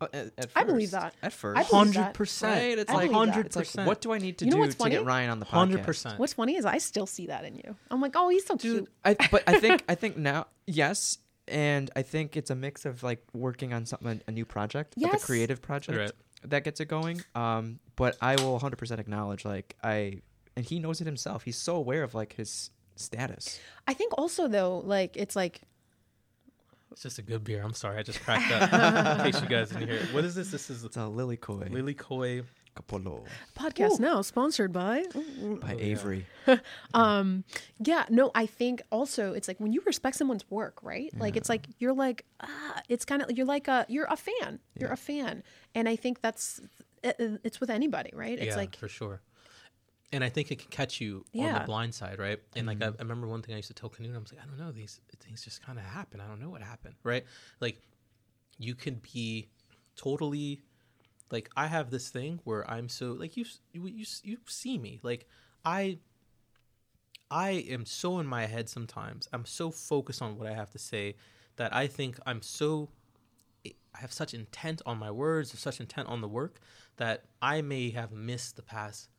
Uh, 0.00 0.06
at, 0.12 0.26
at 0.38 0.50
I 0.54 0.62
believe 0.62 0.92
that. 0.92 1.12
At 1.22 1.32
first. 1.32 1.58
I 1.58 1.64
believe 1.68 1.94
that. 1.94 2.00
hundred 2.02 2.14
percent, 2.14 2.54
Right? 2.62 2.78
It's 2.78 2.90
I 2.90 2.94
like 2.94 3.10
believe 3.10 3.34
that. 3.34 3.46
It's 3.46 3.56
like, 3.76 3.86
what 3.86 4.00
do 4.00 4.12
I 4.12 4.18
need 4.18 4.38
to 4.38 4.44
You 4.44 4.52
know 4.52 4.56
do 4.58 4.60
what's 4.60 4.74
to 4.74 4.78
funny? 4.78 4.90
get 4.94 5.04
Ryan 5.04 5.30
on 5.30 5.40
the 5.40 5.46
podcast? 5.46 5.48
hundred 5.50 5.82
percent. 5.82 6.18
What's 6.20 6.34
funny 6.34 6.54
is 6.56 6.64
I 6.64 6.78
still 6.78 7.06
see 7.06 7.26
that 7.26 7.44
in 7.44 7.56
you. 7.56 7.74
I'm 7.90 8.00
like, 8.00 8.12
oh, 8.14 8.28
he's 8.28 8.46
so 8.46 8.56
cute. 8.56 8.88
I, 9.04 9.14
but 9.32 9.42
I 9.48 9.58
think 9.58 9.82
I 9.88 9.96
think 9.96 10.16
now 10.16 10.46
yes, 10.66 11.18
and 11.48 11.90
I 11.96 12.02
think 12.02 12.36
it's 12.36 12.50
a 12.50 12.54
mix 12.54 12.84
of 12.86 13.02
like 13.02 13.22
working 13.32 13.72
on 13.72 13.86
something 13.86 14.20
a 14.26 14.30
new 14.30 14.44
project, 14.44 14.94
like 14.96 15.14
a 15.14 15.18
creative 15.18 15.60
project 15.62 15.98
Right. 15.98 16.12
that 16.44 16.64
gets 16.64 16.80
it 16.80 16.86
going. 16.86 17.22
Um, 17.34 17.78
but 17.96 18.16
I 18.20 18.36
will 18.36 18.58
100% 18.60 18.98
acknowledge 18.98 19.44
like 19.44 19.76
I 19.82 20.20
and 20.56 20.64
he 20.66 20.78
knows 20.80 21.00
it 21.00 21.06
himself. 21.06 21.42
He's 21.44 21.56
so 21.56 21.76
aware 21.76 22.02
of 22.02 22.14
like 22.14 22.32
his 22.34 22.70
status. 22.96 23.58
I 23.86 23.94
think 23.94 24.12
also 24.18 24.48
though, 24.48 24.78
like 24.84 25.16
it's 25.16 25.36
like 25.36 25.62
It's 26.92 27.02
just 27.02 27.18
a 27.18 27.22
good 27.22 27.44
beer. 27.44 27.62
I'm 27.62 27.74
sorry, 27.74 27.98
I 27.98 28.02
just 28.02 28.20
cracked 28.22 28.50
up. 28.52 29.18
in 29.26 29.32
case 29.32 29.42
you 29.42 29.48
guys 29.48 29.70
didn't 29.70 29.88
hear 29.88 29.98
it. 29.98 30.12
What 30.14 30.24
is 30.24 30.34
this? 30.34 30.50
This 30.50 30.70
is 30.70 30.84
It's 30.84 30.96
a 30.96 31.06
Lily 31.06 31.36
Koi 31.36 31.68
Lily 31.70 31.94
Koi. 31.94 32.42
Capolo 32.78 33.24
podcast 33.56 33.98
now 34.00 34.22
sponsored 34.22 34.72
by. 34.72 35.04
by 35.60 35.76
Avery. 35.78 36.26
Um, 36.94 37.44
yeah, 37.78 38.06
no, 38.08 38.30
I 38.34 38.46
think 38.46 38.80
also 38.90 39.34
it's 39.34 39.48
like 39.48 39.60
when 39.60 39.72
you 39.72 39.82
respect 39.84 40.16
someone's 40.16 40.50
work, 40.50 40.78
right? 40.82 41.12
Like 41.18 41.36
it's 41.36 41.48
like 41.50 41.66
you're 41.78 41.92
like 41.92 42.24
ah, 42.40 42.80
it's 42.88 43.04
kind 43.04 43.20
of 43.20 43.30
you're 43.36 43.44
like 43.46 43.68
a 43.68 43.84
you're 43.88 44.06
a 44.08 44.16
fan, 44.16 44.58
you're 44.80 44.90
a 44.90 44.96
fan, 44.96 45.42
and 45.74 45.88
I 45.88 45.96
think 45.96 46.22
that's 46.22 46.60
it, 47.02 47.40
it's 47.44 47.60
with 47.60 47.68
anybody, 47.68 48.10
right? 48.14 48.38
It's 48.38 48.46
yeah, 48.46 48.56
like 48.56 48.76
for 48.76 48.88
sure. 48.88 49.20
And 50.10 50.24
I 50.24 50.30
think 50.30 50.50
it 50.50 50.58
can 50.58 50.70
catch 50.70 51.02
you 51.02 51.26
on 51.38 51.52
the 51.52 51.60
blind 51.66 51.94
side, 51.94 52.18
right? 52.18 52.38
And 52.56 52.66
like 52.66 52.78
Mm-hmm. 52.78 52.94
I, 52.94 52.98
I 52.98 53.02
remember 53.02 53.26
one 53.26 53.42
thing 53.42 53.52
I 53.54 53.58
used 53.58 53.68
to 53.68 53.74
tell 53.74 53.90
Qunoot, 53.90 54.14
I 54.14 54.18
was 54.18 54.32
like, 54.32 54.42
I 54.42 54.46
don't 54.46 54.58
know, 54.58 54.72
these 54.72 55.00
things 55.20 55.44
just 55.44 55.62
kind 55.62 55.78
of 55.78 55.84
happen. 55.84 56.20
I 56.22 56.26
don't 56.26 56.40
know 56.40 56.48
what 56.48 56.62
happened, 56.62 56.94
right? 57.02 57.24
Like 57.60 57.82
you 58.58 58.74
can 58.74 59.02
be 59.12 59.48
totally 59.96 60.62
like 61.30 61.50
I 61.56 61.66
have 61.66 61.90
this 61.90 62.08
thing 62.08 62.40
where 62.44 62.68
I'm 62.70 62.88
so 62.88 63.12
like 63.12 63.36
you 63.36 63.44
you 63.72 64.04
you, 64.22 64.38
see 64.46 64.78
me 64.78 65.00
like 65.02 65.26
I 65.64 65.98
I 67.30 67.50
am 67.50 67.84
so 67.84 68.18
in 68.18 68.26
my 68.26 68.46
head 68.46 68.68
sometimes. 68.68 69.28
I'm 69.32 69.44
so 69.44 69.70
focused 69.70 70.22
on 70.22 70.38
what 70.38 70.46
I 70.46 70.54
have 70.54 70.70
to 70.70 70.78
say 70.78 71.16
that 71.56 71.74
I 71.74 71.86
think 71.86 72.18
I'm 72.26 72.42
so 72.42 72.88
I 73.66 74.00
have 74.00 74.12
such 74.12 74.32
intent 74.32 74.80
on 74.86 74.98
my 74.98 75.10
words, 75.10 75.58
such 75.58 75.80
intent 75.80 76.08
on 76.08 76.20
the 76.20 76.28
work 76.28 76.60
that 76.96 77.24
I 77.42 77.62
may 77.62 77.90
have 77.90 78.12
missed 78.12 78.56
the 78.56 78.62
past 78.62 79.10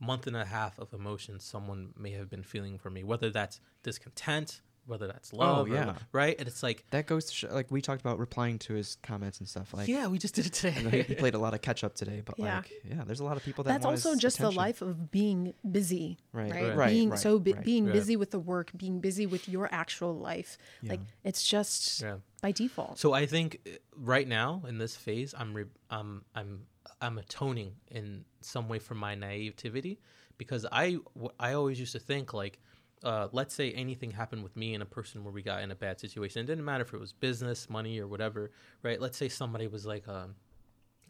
month 0.00 0.26
and 0.26 0.36
a 0.36 0.44
half 0.44 0.78
of 0.78 0.92
emotions 0.92 1.44
someone 1.44 1.92
may 1.96 2.10
have 2.10 2.28
been 2.28 2.42
feeling 2.42 2.78
for 2.78 2.90
me, 2.90 3.04
whether 3.04 3.30
that's 3.30 3.60
discontent, 3.82 4.60
whether 4.86 5.06
that's 5.06 5.32
love, 5.32 5.68
or- 5.70 5.74
yeah. 5.74 5.94
right? 6.12 6.34
And 6.38 6.48
it's 6.48 6.62
like, 6.62 6.84
That 6.90 7.06
goes 7.06 7.26
to 7.26 7.34
show, 7.34 7.48
like 7.52 7.70
we 7.70 7.80
talked 7.80 8.00
about 8.00 8.18
replying 8.18 8.58
to 8.60 8.74
his 8.74 8.96
comments 9.02 9.38
and 9.38 9.48
stuff. 9.48 9.72
Like 9.72 9.86
yeah, 9.88 10.08
we 10.08 10.18
just 10.18 10.34
did 10.34 10.46
it 10.46 10.52
today. 10.52 10.72
he, 10.90 11.02
he 11.10 11.14
played 11.14 11.34
a 11.34 11.38
lot 11.38 11.54
of 11.54 11.60
catch 11.62 11.84
up 11.84 11.94
today, 11.94 12.22
but 12.24 12.38
Yeah. 12.38 12.56
like 12.56 12.72
yeah, 12.84 13.04
there's 13.06 13.20
a 13.20 13.24
lot 13.24 13.36
of 13.36 13.44
people 13.44 13.62
that 13.64 13.70
that's 13.72 13.86
also 13.86 14.10
his 14.10 14.18
just 14.20 14.38
the 14.38 14.50
life 14.50 14.82
of 14.82 15.10
being 15.10 15.54
busy, 15.70 16.18
Right, 16.32 16.50
right? 16.50 16.62
right, 16.68 16.76
right, 16.76 16.90
being 16.90 17.10
right, 17.10 17.18
so 17.18 17.38
bu- 17.38 17.52
right. 17.54 17.64
being 17.64 17.84
Right. 17.86 17.92
busy 17.92 18.16
with 18.16 18.30
the 18.32 18.40
work, 18.40 18.70
being 18.76 19.00
busy 19.00 19.26
with 19.26 19.48
your 19.48 19.68
actual 19.72 20.18
life. 20.18 20.58
Like 20.82 21.00
it's 21.24 21.46
just 21.46 22.02
yeah. 22.02 22.16
by 22.40 22.50
default. 22.52 22.98
So 22.98 23.12
I 23.12 23.26
think 23.26 23.60
uh, 23.66 23.70
right 23.96 24.26
now 24.26 24.62
in 24.68 24.78
this 24.78 24.96
phase, 24.96 25.34
I'm 25.38 25.54
re- 25.54 25.64
um, 25.90 26.24
I'm 26.34 26.66
I'm 27.00 27.18
atoning 27.18 27.72
in 27.90 28.24
some 28.40 28.68
way 28.68 28.78
for 28.80 28.94
my 28.94 29.14
naivety 29.14 30.00
because 30.38 30.66
I 30.72 30.98
w- 31.14 31.30
I 31.38 31.52
always 31.54 31.78
used 31.78 31.92
to 31.92 31.98
think 32.00 32.32
like, 32.34 32.58
uh, 33.04 33.28
let's 33.32 33.54
say 33.54 33.72
anything 33.72 34.10
happened 34.10 34.42
with 34.42 34.56
me 34.56 34.74
and 34.74 34.82
a 34.82 34.86
person 34.86 35.24
where 35.24 35.32
we 35.32 35.42
got 35.42 35.62
in 35.62 35.70
a 35.70 35.74
bad 35.74 35.98
situation. 36.00 36.42
It 36.42 36.46
didn't 36.46 36.64
matter 36.64 36.82
if 36.82 36.94
it 36.94 37.00
was 37.00 37.12
business, 37.12 37.68
money, 37.68 37.98
or 37.98 38.06
whatever, 38.06 38.50
right? 38.82 39.00
Let's 39.00 39.16
say 39.16 39.28
somebody 39.28 39.66
was 39.66 39.84
like 39.86 40.06
um, 40.08 40.34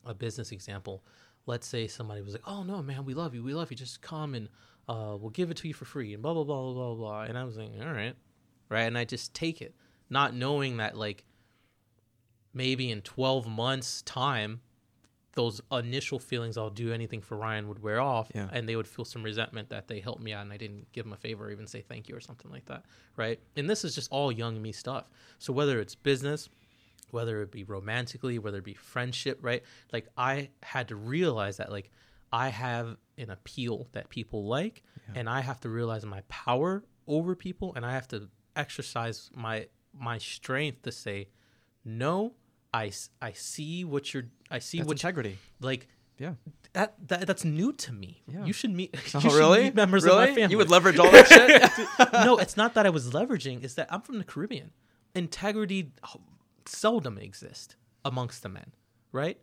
a 0.05 0.15
business 0.15 0.53
example. 0.53 1.05
Let's 1.47 1.67
say 1.67 1.87
somebody 1.89 2.23
was 2.23 2.35
like, 2.35 2.43
"Oh 2.47 2.63
no, 2.63 2.83
man, 2.83 3.05
we 3.05 3.15
love 3.15 3.35
you, 3.35 3.43
we 3.43 3.55
love 3.55 3.71
you. 3.71 3.77
Just 3.77 4.01
come 4.01 4.35
and 4.35 4.49
uh, 4.89 5.17
we'll 5.19 5.31
give 5.31 5.51
it 5.51 5.57
to 5.59 5.69
you 5.69 5.75
for 5.75 5.85
free," 5.85 6.15
and 6.15 6.23
blah 6.23 6.35
blah 6.35 6.45
blah 6.45 6.63
blah 6.63 6.73
blah 6.73 6.95
blah. 6.95 7.23
And 7.23 7.37
I 7.37 7.45
was 7.45 7.57
like, 7.57 7.71
"All 7.81 7.93
right, 7.93 8.15
right," 8.69 8.83
and 8.83 8.97
I 8.97 9.05
just 9.05 9.35
take 9.35 9.61
it, 9.61 9.75
not 10.09 10.35
knowing 10.35 10.77
that 10.79 10.97
like 10.97 11.25
maybe 12.55 12.91
in 12.91 13.01
12 13.01 13.47
months 13.47 14.03
time 14.03 14.61
those 15.35 15.61
initial 15.71 16.19
feelings 16.19 16.57
i'll 16.59 16.69
do 16.71 16.93
anything 16.93 17.21
for 17.23 17.37
ryan 17.37 17.67
would 17.69 17.83
wear 17.83 18.01
off 18.01 18.29
Yeah. 18.35 18.49
and 18.53 18.69
they 18.69 18.77
would 18.77 18.87
feel 18.89 19.05
some 19.05 19.23
resentment 19.23 19.69
that 19.71 19.89
they 19.89 20.01
helped 20.01 20.23
me 20.23 20.33
out 20.33 20.43
and 20.43 20.53
i 20.53 20.57
didn't 20.57 20.91
give 20.93 21.05
them 21.05 21.13
a 21.13 21.17
favor 21.17 21.47
or 21.47 21.51
even 21.51 21.67
say 21.67 21.81
thank 21.81 22.09
you 22.09 22.15
or 22.17 22.21
something 22.21 22.51
like 22.51 22.67
that 22.67 22.85
right? 23.17 23.39
And 23.57 23.69
this 23.69 23.85
is 23.85 23.95
just 23.95 24.11
all 24.11 24.33
young 24.33 24.61
me 24.63 24.73
stuff. 24.73 25.11
So 25.39 25.53
whether 25.53 25.81
it's 25.81 25.95
business 25.95 26.49
whether 27.11 27.43
it 27.43 27.51
be 27.51 27.65
romantically 27.65 28.39
whether 28.39 28.59
it 28.59 28.65
be 28.65 28.75
friendship 28.75 29.39
right? 29.43 29.63
Like 29.93 30.09
i 30.17 30.51
had 30.63 30.89
to 30.89 30.97
realize 30.97 31.57
that 31.59 31.71
like 31.71 31.91
i 32.33 32.49
have 32.49 32.97
an 33.19 33.31
appeal 33.31 33.89
that 33.93 34.09
people 34.09 34.47
like 34.47 34.83
and 35.15 35.29
i 35.29 35.41
have 35.41 35.61
to 35.61 35.69
realize 35.69 36.05
my 36.07 36.23
power 36.29 36.83
over 37.07 37.35
people 37.35 37.73
and 37.77 37.85
i 37.85 37.93
have 37.93 38.09
to 38.09 38.29
exercise 38.57 39.31
my 39.35 39.67
my 39.93 40.17
strength 40.19 40.83
to 40.83 40.93
say 40.93 41.29
no 41.85 42.33
i 42.75 42.91
i 43.21 43.33
see 43.33 43.85
what 43.85 44.13
you're 44.15 44.25
i 44.51 44.59
see 44.59 44.79
That's 44.79 44.89
what 44.89 44.95
integrity. 44.99 45.39
like 45.61 45.89
Yeah. 46.19 46.35
that, 46.75 46.95
that 47.09 47.27
that's 47.27 47.45
new 47.45 47.73
to 47.85 47.93
me 47.93 48.23
Yeah. 48.27 48.45
you 48.45 48.53
should 48.53 48.71
meet 48.73 48.91
Oh, 48.97 49.19
you 49.19 49.31
should 49.31 49.33
really? 49.39 49.63
meet 49.65 49.75
members 49.75 50.05
really? 50.05 50.23
of 50.25 50.29
my 50.31 50.35
family 50.35 50.53
You 50.53 50.59
would 50.59 50.71
leverage 50.71 50.99
all 50.99 51.11
that 51.11 51.27
shit. 51.29 52.13
no, 52.27 52.39
it's 52.39 52.57
not 52.57 52.75
that 52.75 52.87
I 52.87 52.91
was 52.91 53.11
leveraging. 53.11 53.63
It's 53.65 53.75
that 53.75 53.89
I'm 53.93 54.01
from 54.03 54.19
the 54.19 54.25
Caribbean. 54.25 54.71
Integrity 55.15 55.93
seldom 56.67 57.19
exists 57.19 57.77
amongst 58.05 58.43
the 58.43 58.49
men, 58.49 58.73
right? 59.13 59.39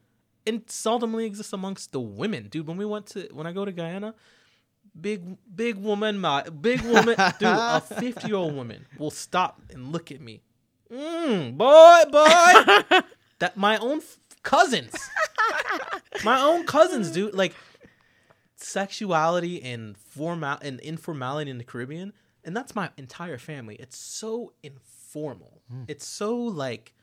And 0.48 0.66
seldomly 0.68 1.26
exists 1.26 1.54
amongst 1.54 1.92
the 1.92 2.00
women, 2.00 2.48
dude. 2.50 2.66
When 2.68 2.78
we 2.78 2.86
went 2.86 3.06
to 3.14 3.28
when 3.34 3.46
I 3.46 3.52
go 3.52 3.66
to 3.66 3.72
Guyana, 3.72 4.16
big 5.00 5.38
big 5.64 5.76
woman, 5.78 6.18
my 6.20 6.44
big 6.44 6.82
woman, 6.82 7.16
dude, 7.40 7.48
a 7.50 7.82
50 7.82 8.28
year 8.28 8.38
old 8.38 8.56
woman 8.56 8.86
will 8.98 9.12
stop 9.12 9.62
and 9.70 9.92
look 9.92 10.12
at 10.12 10.22
me. 10.22 10.42
Mm, 10.92 11.56
boy, 11.58 12.02
boy, 12.12 13.00
that 13.40 13.58
my 13.58 13.78
own 13.78 13.98
f- 13.98 14.18
cousins, 14.44 14.94
my 16.24 16.40
own 16.42 16.66
cousins, 16.66 17.12
dude. 17.12 17.34
Like 17.34 17.54
sexuality 18.56 19.62
and 19.62 19.98
formal 19.98 20.58
and 20.62 20.80
informality 20.82 21.52
in 21.52 21.58
the 21.58 21.64
Caribbean, 21.64 22.14
and 22.44 22.56
that's 22.56 22.76
my 22.76 22.90
entire 22.98 23.38
family. 23.38 23.76
It's 23.76 23.98
so 23.98 24.54
informal. 24.64 25.62
Hmm. 25.72 25.84
It's 25.88 26.06
so 26.06 26.36
like, 26.38 26.94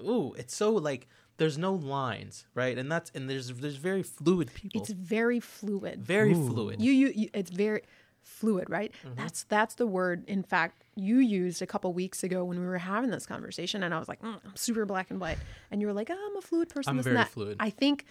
ooh, 0.00 0.34
it's 0.36 0.54
so 0.54 0.72
like 0.72 1.08
there's 1.36 1.58
no 1.58 1.74
lines, 1.74 2.46
right? 2.54 2.76
And 2.78 2.90
that's 2.90 3.10
and 3.14 3.28
there's 3.28 3.48
there's 3.48 3.76
very 3.76 4.02
fluid 4.02 4.52
people, 4.54 4.80
It's 4.80 4.90
very 4.90 5.40
fluid. 5.40 6.02
very 6.04 6.34
fluid. 6.34 6.80
You, 6.80 6.92
you, 6.92 7.12
you 7.14 7.28
it's 7.34 7.50
very 7.50 7.82
fluid, 8.22 8.68
right? 8.70 8.92
Mm-hmm. 9.04 9.14
That's 9.16 9.44
that's 9.44 9.74
the 9.74 9.86
word. 9.86 10.24
In 10.28 10.42
fact, 10.42 10.84
you 10.96 11.18
used 11.18 11.62
a 11.62 11.66
couple 11.66 11.92
weeks 11.92 12.22
ago 12.22 12.44
when 12.44 12.60
we 12.60 12.66
were 12.66 12.78
having 12.78 13.10
this 13.10 13.26
conversation, 13.26 13.82
and 13.82 13.92
I 13.94 13.98
was 13.98 14.08
like, 14.08 14.20
"Mm, 14.22 14.40
I'm 14.44 14.56
super 14.56 14.84
black 14.86 15.10
and 15.10 15.20
white, 15.20 15.38
and 15.70 15.80
you 15.80 15.86
were 15.86 15.92
like, 15.92 16.10
oh, 16.10 16.28
I'm 16.30 16.36
a 16.36 16.40
fluid 16.42 16.68
person. 16.68 16.96
I'm 16.96 17.02
very 17.02 17.16
that. 17.16 17.28
fluid. 17.28 17.56
I 17.60 17.70
think 17.70 18.04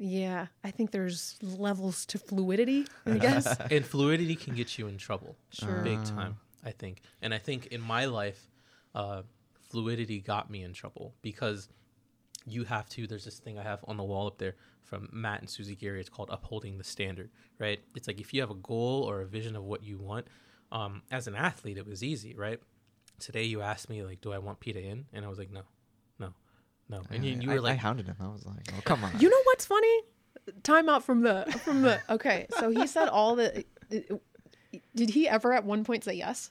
Yeah, 0.00 0.46
I 0.62 0.70
think 0.70 0.92
there's 0.92 1.36
levels 1.42 2.06
to 2.06 2.18
fluidity. 2.18 2.86
I 3.04 3.18
guess. 3.26 3.58
and 3.70 3.84
fluidity 3.84 4.36
can 4.36 4.54
get 4.54 4.78
you 4.78 4.86
in 4.86 4.96
trouble 4.98 5.36
Sure. 5.50 5.82
big 5.82 6.04
time 6.04 6.36
i 6.64 6.70
think 6.72 7.02
and 7.22 7.32
i 7.32 7.38
think 7.38 7.66
in 7.68 7.80
my 7.80 8.04
life 8.06 8.48
uh, 8.94 9.22
fluidity 9.70 10.18
got 10.20 10.50
me 10.50 10.62
in 10.64 10.72
trouble 10.72 11.14
because 11.22 11.68
you 12.46 12.64
have 12.64 12.88
to 12.90 13.06
there's 13.06 13.24
this 13.24 13.38
thing 13.38 13.58
i 13.58 13.62
have 13.62 13.78
on 13.86 13.96
the 13.96 14.02
wall 14.02 14.26
up 14.26 14.38
there 14.38 14.54
from 14.88 15.08
matt 15.12 15.40
and 15.40 15.50
susie 15.50 15.76
gary 15.76 16.00
it's 16.00 16.08
called 16.08 16.28
upholding 16.32 16.78
the 16.78 16.84
standard 16.84 17.30
right 17.58 17.80
it's 17.94 18.08
like 18.08 18.20
if 18.20 18.32
you 18.32 18.40
have 18.40 18.50
a 18.50 18.54
goal 18.54 19.04
or 19.08 19.20
a 19.20 19.26
vision 19.26 19.54
of 19.54 19.64
what 19.64 19.82
you 19.82 19.98
want 19.98 20.26
um, 20.70 21.02
as 21.10 21.26
an 21.26 21.34
athlete 21.34 21.78
it 21.78 21.86
was 21.86 22.02
easy 22.02 22.34
right 22.34 22.60
today 23.18 23.44
you 23.44 23.60
asked 23.60 23.88
me 23.88 24.02
like 24.02 24.20
do 24.20 24.32
i 24.32 24.38
want 24.38 24.60
Pita 24.60 24.82
Inn 24.82 25.06
and 25.12 25.24
i 25.24 25.28
was 25.28 25.38
like 25.38 25.50
no 25.50 25.62
no 26.18 26.32
no 26.88 27.02
and 27.10 27.24
you, 27.24 27.38
you 27.40 27.50
I, 27.50 27.54
were 27.54 27.60
like 27.60 27.74
I 27.74 27.76
hounded 27.76 28.06
him. 28.06 28.16
I 28.20 28.28
was 28.28 28.46
like, 28.46 28.72
"Oh, 28.76 28.80
come 28.84 29.04
on." 29.04 29.18
You 29.20 29.28
know 29.28 29.40
what's 29.44 29.66
funny? 29.66 30.02
Time 30.62 30.88
out 30.88 31.04
from 31.04 31.20
the 31.20 31.44
from 31.64 31.82
the. 31.82 32.00
Okay, 32.08 32.46
so 32.58 32.70
he 32.70 32.86
said 32.86 33.08
all 33.08 33.36
the. 33.36 33.64
Did 34.94 35.10
he 35.10 35.28
ever 35.28 35.52
at 35.52 35.64
one 35.64 35.84
point 35.84 36.04
say 36.04 36.14
yes? 36.14 36.50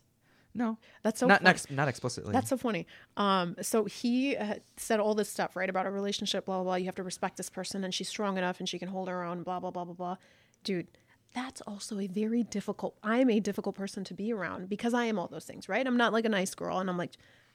No, 0.58 0.78
That's 1.03 1.20
so 1.20 1.28
not 1.28 1.43
funny. 1.43 1.53
not, 1.53 1.72
not 1.72 1.88
explicitly. 1.88 2.34
That's 2.34 2.49
so 2.49 2.58
funny. 2.58 2.88
Um, 3.16 3.55
so 3.62 3.86
he 3.86 4.36
uh, 4.36 4.55
said 4.76 4.99
all 4.99 5.14
this 5.14 5.30
stuff, 5.30 5.55
right, 5.55 5.70
about 5.70 5.86
a 5.86 5.91
relationship, 5.91 6.45
blah, 6.45 6.55
blah, 6.55 6.64
blah. 6.64 6.76
You 6.76 6.86
have 6.86 6.95
to 6.95 7.03
respect 7.03 7.38
this 7.38 7.49
person 7.49 7.84
and 7.84 7.93
she's 7.93 8.10
strong 8.10 8.39
enough 8.39 8.60
and 8.60 8.68
she 8.68 8.80
can 8.80 8.88
hold 8.89 9.08
her 9.08 9.24
own, 9.24 9.43
blah, 9.43 9.60
blah, 9.60 9.70
blah, 9.70 9.86
blah, 9.86 9.93
blah. 9.93 10.16
Dude, 10.64 10.88
that's 11.36 11.62
also 11.62 11.99
a 11.99 12.08
very 12.08 12.41
difficult, 12.41 12.97
I'm 13.03 13.30
a 13.30 13.39
difficult 13.39 13.76
person 13.76 14.03
to 14.05 14.16
be 14.16 14.34
around 14.34 14.68
because 14.68 14.95
I 14.95 15.05
am 15.05 15.20
all 15.20 15.28
those 15.28 15.45
things, 15.45 15.70
right? 15.70 15.86
I'm 15.86 15.97
not 15.97 16.12
like 16.12 16.26
a 16.26 16.30
nice 16.30 16.55
girl. 16.55 16.80
And 16.80 16.89
I'm 16.89 16.97
like, 16.97 17.12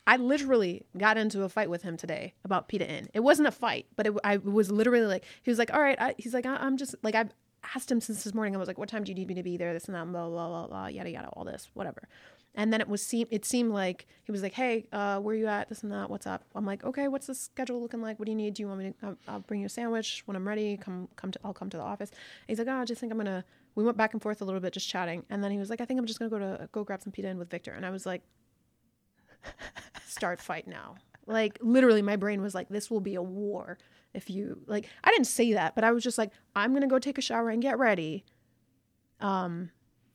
I 0.06 0.16
literally 0.16 0.84
got 0.96 1.16
into 1.16 1.42
a 1.42 1.48
fight 1.48 1.70
with 1.70 1.82
him 1.82 1.96
today 1.96 2.34
about 2.44 2.68
Pita 2.68 2.88
Inn. 2.88 3.08
It 3.14 3.20
wasn't 3.20 3.48
a 3.48 3.52
fight, 3.52 3.86
but 3.96 4.06
it, 4.06 4.14
I 4.22 4.36
was 4.36 4.70
literally 4.70 5.06
like, 5.06 5.24
he 5.42 5.50
was 5.50 5.58
like, 5.58 5.72
all 5.74 5.80
right. 5.80 6.00
I, 6.00 6.14
he's 6.18 6.34
like, 6.34 6.46
I, 6.46 6.56
I'm 6.56 6.76
just 6.76 6.94
like, 7.02 7.16
I've 7.16 7.32
asked 7.74 7.90
him 7.90 8.00
since 8.00 8.24
this 8.24 8.34
morning. 8.34 8.54
I 8.54 8.58
was 8.58 8.68
like, 8.68 8.78
what 8.78 8.88
time 8.88 9.04
do 9.04 9.10
you 9.12 9.14
need 9.14 9.28
me 9.28 9.34
to 9.34 9.42
be 9.42 9.56
there? 9.56 9.72
This 9.72 9.86
and 9.86 9.94
that, 9.94 10.10
blah, 10.10 10.28
blah, 10.28 10.48
blah, 10.48 10.66
blah, 10.66 10.86
yada, 10.88 11.10
yada, 11.10 11.28
all 11.28 11.44
this, 11.44 11.68
whatever. 11.74 12.08
And 12.54 12.72
then 12.72 12.80
it 12.82 12.88
was 12.88 13.04
seem 13.04 13.26
it 13.30 13.44
seemed 13.46 13.72
like 13.72 14.06
he 14.24 14.32
was 14.32 14.42
like, 14.42 14.52
"Hey, 14.52 14.86
uh, 14.92 15.18
where 15.20 15.34
you 15.34 15.46
at? 15.46 15.68
This 15.70 15.82
and 15.82 15.92
that. 15.92 16.10
What's 16.10 16.26
up?" 16.26 16.44
I'm 16.54 16.66
like, 16.66 16.84
"Okay, 16.84 17.08
what's 17.08 17.26
the 17.26 17.34
schedule 17.34 17.80
looking 17.80 18.02
like? 18.02 18.18
What 18.18 18.26
do 18.26 18.32
you 18.32 18.36
need? 18.36 18.54
Do 18.54 18.62
you 18.62 18.68
want 18.68 18.80
me 18.80 18.90
to? 18.90 19.06
I'll, 19.06 19.16
I'll 19.26 19.40
bring 19.40 19.60
you 19.60 19.66
a 19.66 19.70
sandwich 19.70 20.22
when 20.26 20.36
I'm 20.36 20.46
ready. 20.46 20.76
Come, 20.76 21.08
come 21.16 21.30
to. 21.30 21.40
I'll 21.44 21.54
come 21.54 21.70
to 21.70 21.78
the 21.78 21.82
office." 21.82 22.10
And 22.10 22.18
he's 22.48 22.58
like, 22.58 22.68
"Oh, 22.68 22.80
I 22.80 22.84
just 22.84 23.00
think 23.00 23.10
I'm 23.10 23.18
gonna." 23.18 23.44
We 23.74 23.84
went 23.84 23.96
back 23.96 24.12
and 24.12 24.20
forth 24.20 24.42
a 24.42 24.44
little 24.44 24.60
bit, 24.60 24.74
just 24.74 24.86
chatting, 24.86 25.24
and 25.30 25.42
then 25.42 25.50
he 25.50 25.56
was 25.56 25.70
like, 25.70 25.80
"I 25.80 25.86
think 25.86 25.98
I'm 25.98 26.04
just 26.04 26.18
gonna 26.18 26.30
go 26.30 26.38
to 26.38 26.68
go 26.72 26.84
grab 26.84 27.02
some 27.02 27.10
Pita 27.12 27.28
Inn 27.28 27.38
with 27.38 27.48
Victor." 27.48 27.72
And 27.72 27.86
I 27.86 27.90
was 27.90 28.04
like, 28.04 28.22
"Start 30.06 30.38
fight 30.38 30.68
now!" 30.68 30.96
Like 31.26 31.58
literally, 31.62 32.02
my 32.02 32.16
brain 32.16 32.42
was 32.42 32.54
like, 32.54 32.68
"This 32.68 32.90
will 32.90 33.00
be 33.00 33.14
a 33.14 33.22
war 33.22 33.78
if 34.12 34.28
you 34.28 34.60
like." 34.66 34.88
I 35.02 35.10
didn't 35.10 35.26
say 35.26 35.54
that, 35.54 35.74
but 35.74 35.84
I 35.84 35.92
was 35.92 36.04
just 36.04 36.18
like, 36.18 36.32
"I'm 36.54 36.74
gonna 36.74 36.86
go 36.86 36.98
take 36.98 37.16
a 37.16 37.22
shower 37.22 37.48
and 37.48 37.62
get 37.62 37.78
ready." 37.78 38.24
Um, 39.20 39.70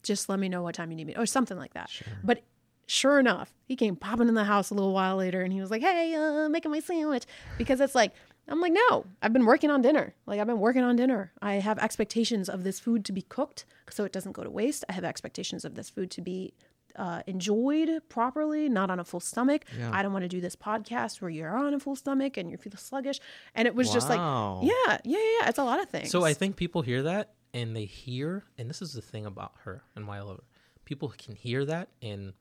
just 0.07 0.29
let 0.29 0.39
me 0.39 0.49
know 0.49 0.63
what 0.63 0.75
time 0.75 0.89
you 0.91 0.97
need 0.97 1.07
me 1.07 1.15
or 1.15 1.25
something 1.25 1.57
like 1.57 1.73
that. 1.73 1.89
But 2.23 2.41
sure 2.87 3.19
enough, 3.19 3.53
he 3.65 3.75
came 3.75 3.95
popping 3.95 4.27
in 4.29 4.33
the 4.33 4.45
house 4.45 4.69
a 4.69 4.73
little 4.73 4.93
while 4.93 5.17
later 5.17 5.41
and 5.41 5.51
he 5.53 5.59
was 5.61 5.69
like, 5.69 5.81
Hey, 5.81 6.15
uh, 6.15 6.49
making 6.49 6.71
my 6.71 6.79
sandwich. 6.79 7.25
Because 7.57 7.79
it's 7.81 7.93
like, 7.95 8.13
I'm 8.49 8.61
like, 8.61 8.71
no, 8.71 9.05
I've 9.21 9.33
been 9.33 9.45
working 9.45 9.69
on 9.69 9.81
dinner. 9.81 10.13
Like, 10.25 10.39
I've 10.39 10.47
been 10.47 10.59
working 10.61 10.81
on 10.83 10.95
dinner. 10.95 11.33
I 11.41 11.55
have 11.55 11.77
expectations 11.79 12.47
of 12.47 12.63
this 12.63 12.79
food 12.79 13.03
to 13.05 13.11
be 13.11 13.21
cooked 13.23 13.65
so 13.89 14.05
it 14.05 14.13
doesn't 14.13 14.31
go 14.31 14.41
to 14.43 14.49
waste. 14.49 14.85
I 14.87 14.93
have 14.93 15.03
expectations 15.03 15.65
of 15.65 15.75
this 15.75 15.89
food 15.89 16.09
to 16.11 16.21
be 16.21 16.53
uh, 16.95 17.21
enjoyed 17.27 17.89
properly, 18.07 18.69
not 18.69 18.89
on 18.89 18.99
a 19.01 19.03
full 19.03 19.19
stomach. 19.19 19.65
Yeah. 19.77 19.91
I 19.93 20.01
don't 20.01 20.13
want 20.13 20.23
to 20.23 20.29
do 20.29 20.39
this 20.39 20.55
podcast 20.55 21.21
where 21.21 21.29
you're 21.29 21.55
on 21.55 21.73
a 21.73 21.79
full 21.79 21.97
stomach 21.97 22.37
and 22.37 22.49
you 22.49 22.55
feel 22.57 22.71
sluggish. 22.77 23.19
And 23.53 23.67
it 23.67 23.75
was 23.75 23.91
just 23.91 24.07
like, 24.09 24.17
Wow. 24.17 24.61
yeah, 24.63 24.71
yeah, 24.87 24.97
yeah, 25.03 25.17
yeah. 25.41 25.49
It's 25.49 25.59
a 25.59 25.63
lot 25.65 25.81
of 25.81 25.89
things. 25.89 26.09
So 26.09 26.23
I 26.23 26.33
think 26.33 26.55
people 26.55 26.81
hear 26.81 27.03
that 27.03 27.33
and 27.53 27.75
they 27.75 27.85
hear, 27.85 28.43
and 28.57 28.69
this 28.69 28.81
is 28.81 28.93
the 28.93 29.01
thing 29.01 29.25
about 29.25 29.53
her 29.63 29.83
and 29.95 30.07
why 30.07 30.17
I 30.17 30.21
love 30.21 30.37
her. 30.37 30.43
People 30.85 31.13
can 31.17 31.35
hear 31.35 31.65
that 31.65 31.89
and 32.01 32.33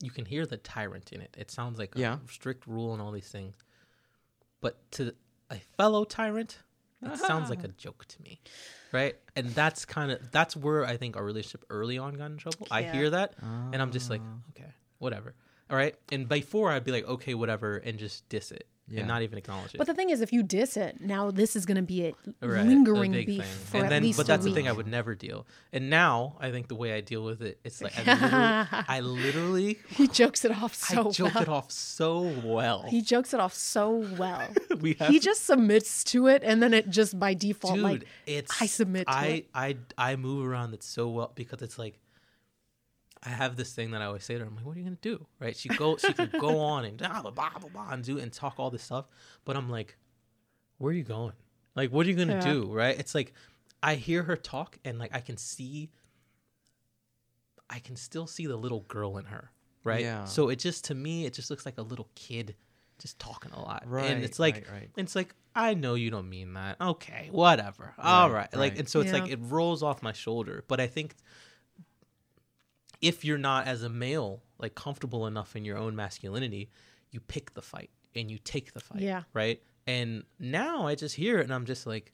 you 0.00 0.10
can 0.10 0.24
hear 0.24 0.46
the 0.46 0.56
tyrant 0.56 1.12
in 1.12 1.20
it. 1.20 1.34
It 1.38 1.50
sounds 1.50 1.78
like 1.78 1.92
Yeah. 1.96 2.18
a 2.26 2.32
strict 2.32 2.66
rule 2.66 2.92
and 2.92 3.00
all 3.02 3.12
these 3.12 3.28
things. 3.28 3.56
But 4.60 4.90
to 4.92 5.14
a 5.50 5.56
fellow 5.76 6.04
tyrant, 6.04 6.58
it 7.02 7.18
sounds 7.18 7.50
like 7.50 7.62
a 7.64 7.68
joke 7.76 8.04
to 8.06 8.22
me. 8.22 8.40
Right? 8.92 9.16
And 9.36 9.48
that's 9.50 9.84
kind 9.84 10.10
of 10.12 10.30
that's 10.30 10.56
where 10.56 10.84
I 10.86 10.96
think 10.96 11.16
our 11.16 11.24
relationship 11.24 11.64
early 11.68 11.98
on 11.98 12.14
got 12.14 12.30
in 12.30 12.36
trouble. 12.38 12.66
I 12.70 12.82
hear 12.82 13.10
that 13.10 13.34
and 13.42 13.76
I'm 13.82 13.92
just 13.92 14.08
like, 14.10 14.22
Ah. 14.24 14.38
okay, 14.50 14.72
whatever. 14.98 15.34
All 15.74 15.80
right. 15.80 15.96
And 16.12 16.28
before 16.28 16.70
I'd 16.70 16.84
be 16.84 16.92
like, 16.92 17.06
okay, 17.08 17.34
whatever, 17.34 17.78
and 17.78 17.98
just 17.98 18.28
diss 18.28 18.52
it 18.52 18.68
Yeah. 18.86 19.00
and 19.00 19.08
not 19.08 19.22
even 19.22 19.38
acknowledge 19.38 19.74
it. 19.74 19.78
But 19.78 19.88
the 19.88 19.94
thing 19.94 20.10
is, 20.10 20.20
if 20.20 20.32
you 20.32 20.42
diss 20.44 20.76
it, 20.76 21.00
now 21.00 21.32
this 21.32 21.56
is 21.56 21.66
going 21.66 21.78
to 21.78 21.82
be 21.82 22.00
a 22.06 22.14
Right, 22.46 22.64
lingering 22.64 23.10
big 23.12 23.26
beef 23.26 23.42
thing. 23.44 23.66
for 23.70 23.76
and 23.78 23.86
at 23.86 23.90
then, 23.90 24.02
least 24.04 24.18
but 24.18 24.26
a 24.26 24.28
that's 24.28 24.44
week. 24.44 24.54
the 24.54 24.60
thing 24.60 24.68
I 24.68 24.72
would 24.72 24.86
never 24.86 25.16
deal. 25.16 25.46
And 25.72 25.90
now 25.90 26.36
I 26.38 26.52
think 26.52 26.68
the 26.68 26.76
way 26.76 26.92
I 26.94 27.00
deal 27.00 27.24
with 27.24 27.42
it, 27.42 27.58
it's 27.64 27.80
like 27.82 27.94
I 27.98 28.02
literally, 28.12 28.84
I 28.88 29.00
literally, 29.00 29.78
He 29.88 30.06
jokes 30.06 30.44
it 30.44 30.52
off 30.52 30.74
so 30.76 31.08
I 31.08 31.10
joke 31.10 31.34
well. 31.34 31.42
it 31.42 31.48
off 31.48 31.70
so 31.72 32.20
well. 32.44 32.82
He 32.88 33.00
jokes 33.02 33.34
it 33.34 33.40
off 33.40 33.54
so 33.54 33.88
well. 34.18 34.46
we 34.80 34.92
have, 35.00 35.08
he 35.10 35.18
just 35.18 35.44
submits 35.44 36.04
to 36.12 36.28
it, 36.28 36.42
and 36.44 36.62
then 36.62 36.72
it 36.74 36.88
just 36.90 37.18
by 37.18 37.34
default, 37.34 37.74
dude, 37.74 37.82
like 37.82 38.04
it's 38.26 38.52
I 38.62 38.66
submit 38.66 39.08
to 39.08 39.12
I, 39.12 39.24
it. 39.26 39.46
I, 39.54 39.76
I 39.98 40.16
move 40.16 40.46
around 40.46 40.74
it 40.74 40.82
so 40.84 41.08
well 41.08 41.32
because 41.34 41.62
it's 41.62 41.78
like. 41.78 41.98
I 43.26 43.30
have 43.30 43.56
this 43.56 43.72
thing 43.72 43.92
that 43.92 44.02
I 44.02 44.06
always 44.06 44.24
say 44.24 44.34
to 44.34 44.40
her. 44.40 44.46
I'm 44.46 44.54
like, 44.56 44.66
"What 44.66 44.76
are 44.76 44.78
you 44.80 44.84
gonna 44.84 44.98
do?" 45.00 45.26
Right? 45.40 45.56
She 45.56 45.68
go, 45.70 45.96
she 45.96 46.12
can 46.12 46.30
go 46.38 46.58
on 46.58 46.84
and 46.84 46.96
blah 46.98 47.22
blah 47.22 47.30
blah 47.30 47.50
blah 47.58 47.68
blah 47.70 47.90
and 47.90 48.04
do 48.04 48.18
and 48.18 48.32
talk 48.32 48.54
all 48.58 48.70
this 48.70 48.82
stuff, 48.82 49.06
but 49.44 49.56
I'm 49.56 49.70
like, 49.70 49.96
"Where 50.78 50.90
are 50.90 50.94
you 50.94 51.04
going? 51.04 51.32
Like, 51.74 51.90
what 51.90 52.06
are 52.06 52.10
you 52.10 52.16
gonna 52.16 52.34
Yeah. 52.34 52.52
do?" 52.52 52.72
Right? 52.72 52.98
It's 52.98 53.14
like 53.14 53.32
I 53.82 53.94
hear 53.94 54.22
her 54.24 54.36
talk 54.36 54.78
and 54.84 54.98
like 54.98 55.14
I 55.14 55.20
can 55.20 55.36
see, 55.36 55.90
I 57.70 57.78
can 57.78 57.96
still 57.96 58.26
see 58.26 58.46
the 58.46 58.56
little 58.56 58.80
girl 58.80 59.16
in 59.18 59.24
her. 59.26 59.50
Right? 59.84 60.00
Yeah. 60.02 60.24
So 60.24 60.48
it 60.48 60.56
just 60.58 60.84
to 60.86 60.94
me, 60.94 61.26
it 61.26 61.34
just 61.34 61.50
looks 61.50 61.66
like 61.66 61.78
a 61.78 61.82
little 61.82 62.08
kid 62.14 62.54
just 62.98 63.18
talking 63.18 63.50
a 63.52 63.60
lot, 63.60 63.82
Right, 63.86 64.06
and 64.10 64.22
it's 64.24 64.38
like 64.38 64.54
right, 64.54 64.70
right. 64.72 64.90
it's 64.96 65.16
like 65.16 65.34
I 65.56 65.74
know 65.74 65.94
you 65.94 66.10
don't 66.10 66.28
mean 66.28 66.54
that. 66.54 66.80
Okay, 66.80 67.28
whatever. 67.32 67.92
All 67.98 68.30
Right, 68.30 68.48
right. 68.52 68.56
Like 68.56 68.78
and 68.78 68.88
so 68.88 69.00
it's 69.00 69.12
like 69.12 69.28
it 69.28 69.38
rolls 69.42 69.82
off 69.82 70.02
my 70.02 70.12
shoulder. 70.12 70.64
But 70.68 70.80
I 70.80 70.86
think 70.86 71.14
if 73.04 73.24
you're 73.24 73.38
not 73.38 73.66
as 73.66 73.82
a 73.82 73.88
male 73.88 74.42
like 74.58 74.74
comfortable 74.74 75.26
enough 75.26 75.54
in 75.54 75.64
your 75.64 75.76
own 75.76 75.94
masculinity, 75.94 76.70
you 77.10 77.20
pick 77.20 77.52
the 77.52 77.60
fight 77.62 77.90
and 78.14 78.30
you 78.30 78.38
take 78.38 78.72
the 78.72 78.80
fight. 78.80 79.02
Yeah. 79.02 79.24
Right? 79.34 79.62
And 79.86 80.24
now 80.38 80.86
I 80.86 80.94
just 80.94 81.14
hear 81.14 81.38
it 81.38 81.44
and 81.44 81.52
I'm 81.52 81.66
just 81.66 81.86
like 81.86 82.12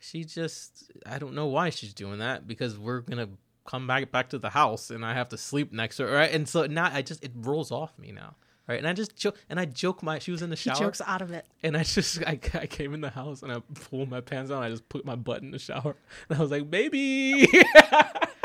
she 0.00 0.24
just 0.24 0.90
I 1.06 1.18
don't 1.18 1.34
know 1.34 1.46
why 1.46 1.70
she's 1.70 1.94
doing 1.94 2.18
that 2.18 2.46
because 2.48 2.76
we're 2.78 3.00
going 3.00 3.24
to 3.24 3.32
come 3.64 3.86
back 3.86 4.10
back 4.10 4.28
to 4.30 4.38
the 4.38 4.50
house 4.50 4.90
and 4.90 5.04
I 5.04 5.14
have 5.14 5.28
to 5.30 5.38
sleep 5.38 5.72
next 5.72 5.96
to 5.98 6.06
her, 6.06 6.12
right? 6.12 6.32
And 6.32 6.48
so 6.48 6.66
now 6.66 6.90
I 6.92 7.02
just 7.02 7.22
it 7.24 7.32
rolls 7.36 7.70
off 7.70 7.96
me 7.98 8.10
now. 8.12 8.34
Right? 8.68 8.78
And 8.78 8.88
I 8.88 8.94
just 8.94 9.14
joke 9.14 9.36
and 9.48 9.60
I 9.60 9.64
joke 9.64 10.02
my 10.02 10.18
she 10.18 10.32
was 10.32 10.42
in 10.42 10.50
the 10.50 10.56
he 10.56 10.70
shower 10.70 10.76
jokes 10.76 11.00
out 11.06 11.22
of 11.22 11.30
it. 11.30 11.46
and 11.62 11.76
I 11.76 11.84
just 11.84 12.20
I, 12.26 12.40
I 12.54 12.66
came 12.66 12.94
in 12.94 13.00
the 13.00 13.10
house 13.10 13.44
and 13.44 13.52
I 13.52 13.60
pulled 13.74 14.10
my 14.10 14.20
pants 14.20 14.50
down. 14.50 14.60
I 14.60 14.70
just 14.70 14.88
put 14.88 15.04
my 15.04 15.14
butt 15.14 15.42
in 15.42 15.52
the 15.52 15.60
shower 15.60 15.94
and 16.28 16.36
I 16.36 16.42
was 16.42 16.50
like, 16.50 16.68
"Baby," 16.68 17.46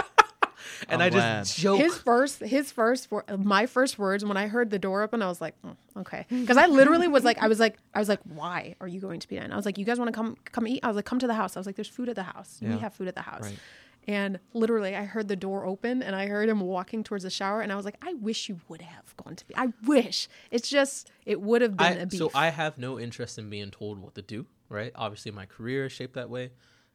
and 0.90 1.02
I'm 1.02 1.08
I 1.08 1.10
glad. 1.10 1.44
just 1.46 1.58
joke. 1.58 1.80
His 1.80 1.98
first, 1.98 2.40
his 2.40 2.72
first, 2.72 3.10
my 3.38 3.66
first 3.66 4.00
words 4.00 4.24
when 4.26 4.38
I 4.38 4.48
heard 4.48 4.70
the 4.70 4.80
door 4.80 5.02
open, 5.02 5.22
I 5.22 5.28
was 5.28 5.42
like, 5.42 5.56
"Mm, 5.64 5.76
okay, 5.98 6.26
because 6.30 6.58
I 6.58 6.68
literally 6.68 7.08
was 7.08 7.24
like, 7.24 7.42
I 7.42 7.48
was 7.48 7.60
like, 7.60 7.78
I 7.94 8.00
was 8.00 8.10
like, 8.10 8.20
why 8.24 8.76
are 8.82 8.88
you 8.88 9.00
going 9.00 9.20
to 9.20 9.28
be 9.28 9.38
in? 9.38 9.52
I 9.52 9.56
was 9.56 9.66
like, 9.66 9.78
you 9.78 9.86
guys 9.86 10.00
want 10.00 10.10
to 10.10 10.16
come 10.16 10.38
come 10.52 10.68
eat? 10.68 10.82
I 10.84 10.88
was 10.88 10.96
like, 10.96 11.06
come 11.06 11.20
to 11.20 11.28
the 11.28 11.34
house. 11.34 11.56
I 11.56 11.60
was 11.60 11.66
like, 11.66 11.76
there's 11.76 11.88
food 11.88 12.10
at 12.10 12.16
the 12.16 12.24
house. 12.24 12.60
Yeah. 12.62 12.74
We 12.74 12.80
have 12.80 12.94
food 12.94 13.08
at 13.08 13.16
the 13.16 13.22
house. 13.22 13.44
Right. 13.44 13.60
And 14.08 14.40
literally, 14.54 14.96
I 14.96 15.04
heard 15.06 15.28
the 15.28 15.36
door 15.36 15.64
open 15.66 16.02
and 16.02 16.16
I 16.16 16.26
heard 16.26 16.50
him 16.50 16.60
walking 16.62 17.04
towards 17.04 17.24
the 17.24 17.30
shower, 17.30 17.62
and 17.62 17.72
I 17.72 17.76
was 17.76 17.86
like, 17.86 17.98
I 18.02 18.14
wish 18.16 18.50
you 18.50 18.60
would 18.68 18.82
have 18.82 19.16
gone 19.18 19.36
to 19.36 19.48
be. 19.48 19.56
I 19.56 19.74
wish. 19.86 20.28
It's 20.50 20.68
just, 20.70 21.12
it 21.26 21.40
would 21.40 21.62
have 21.62 21.78
been 21.78 21.86
I, 21.98 22.02
a 22.02 22.06
beef. 22.08 22.18
so 22.18 22.32
I 22.34 22.50
have 22.50 22.80
no 22.80 23.00
interest 23.00 23.38
in 23.38 23.50
being 23.50 23.70
told 23.70 24.00
what 24.00 24.16
to 24.16 24.22
do. 24.24 24.48
Right? 24.70 24.92
Obviously, 24.96 25.32
my 25.32 25.46
career 25.46 25.86
is 25.86 25.92
shaped 25.92 26.16
that 26.16 26.30
way, 26.30 26.52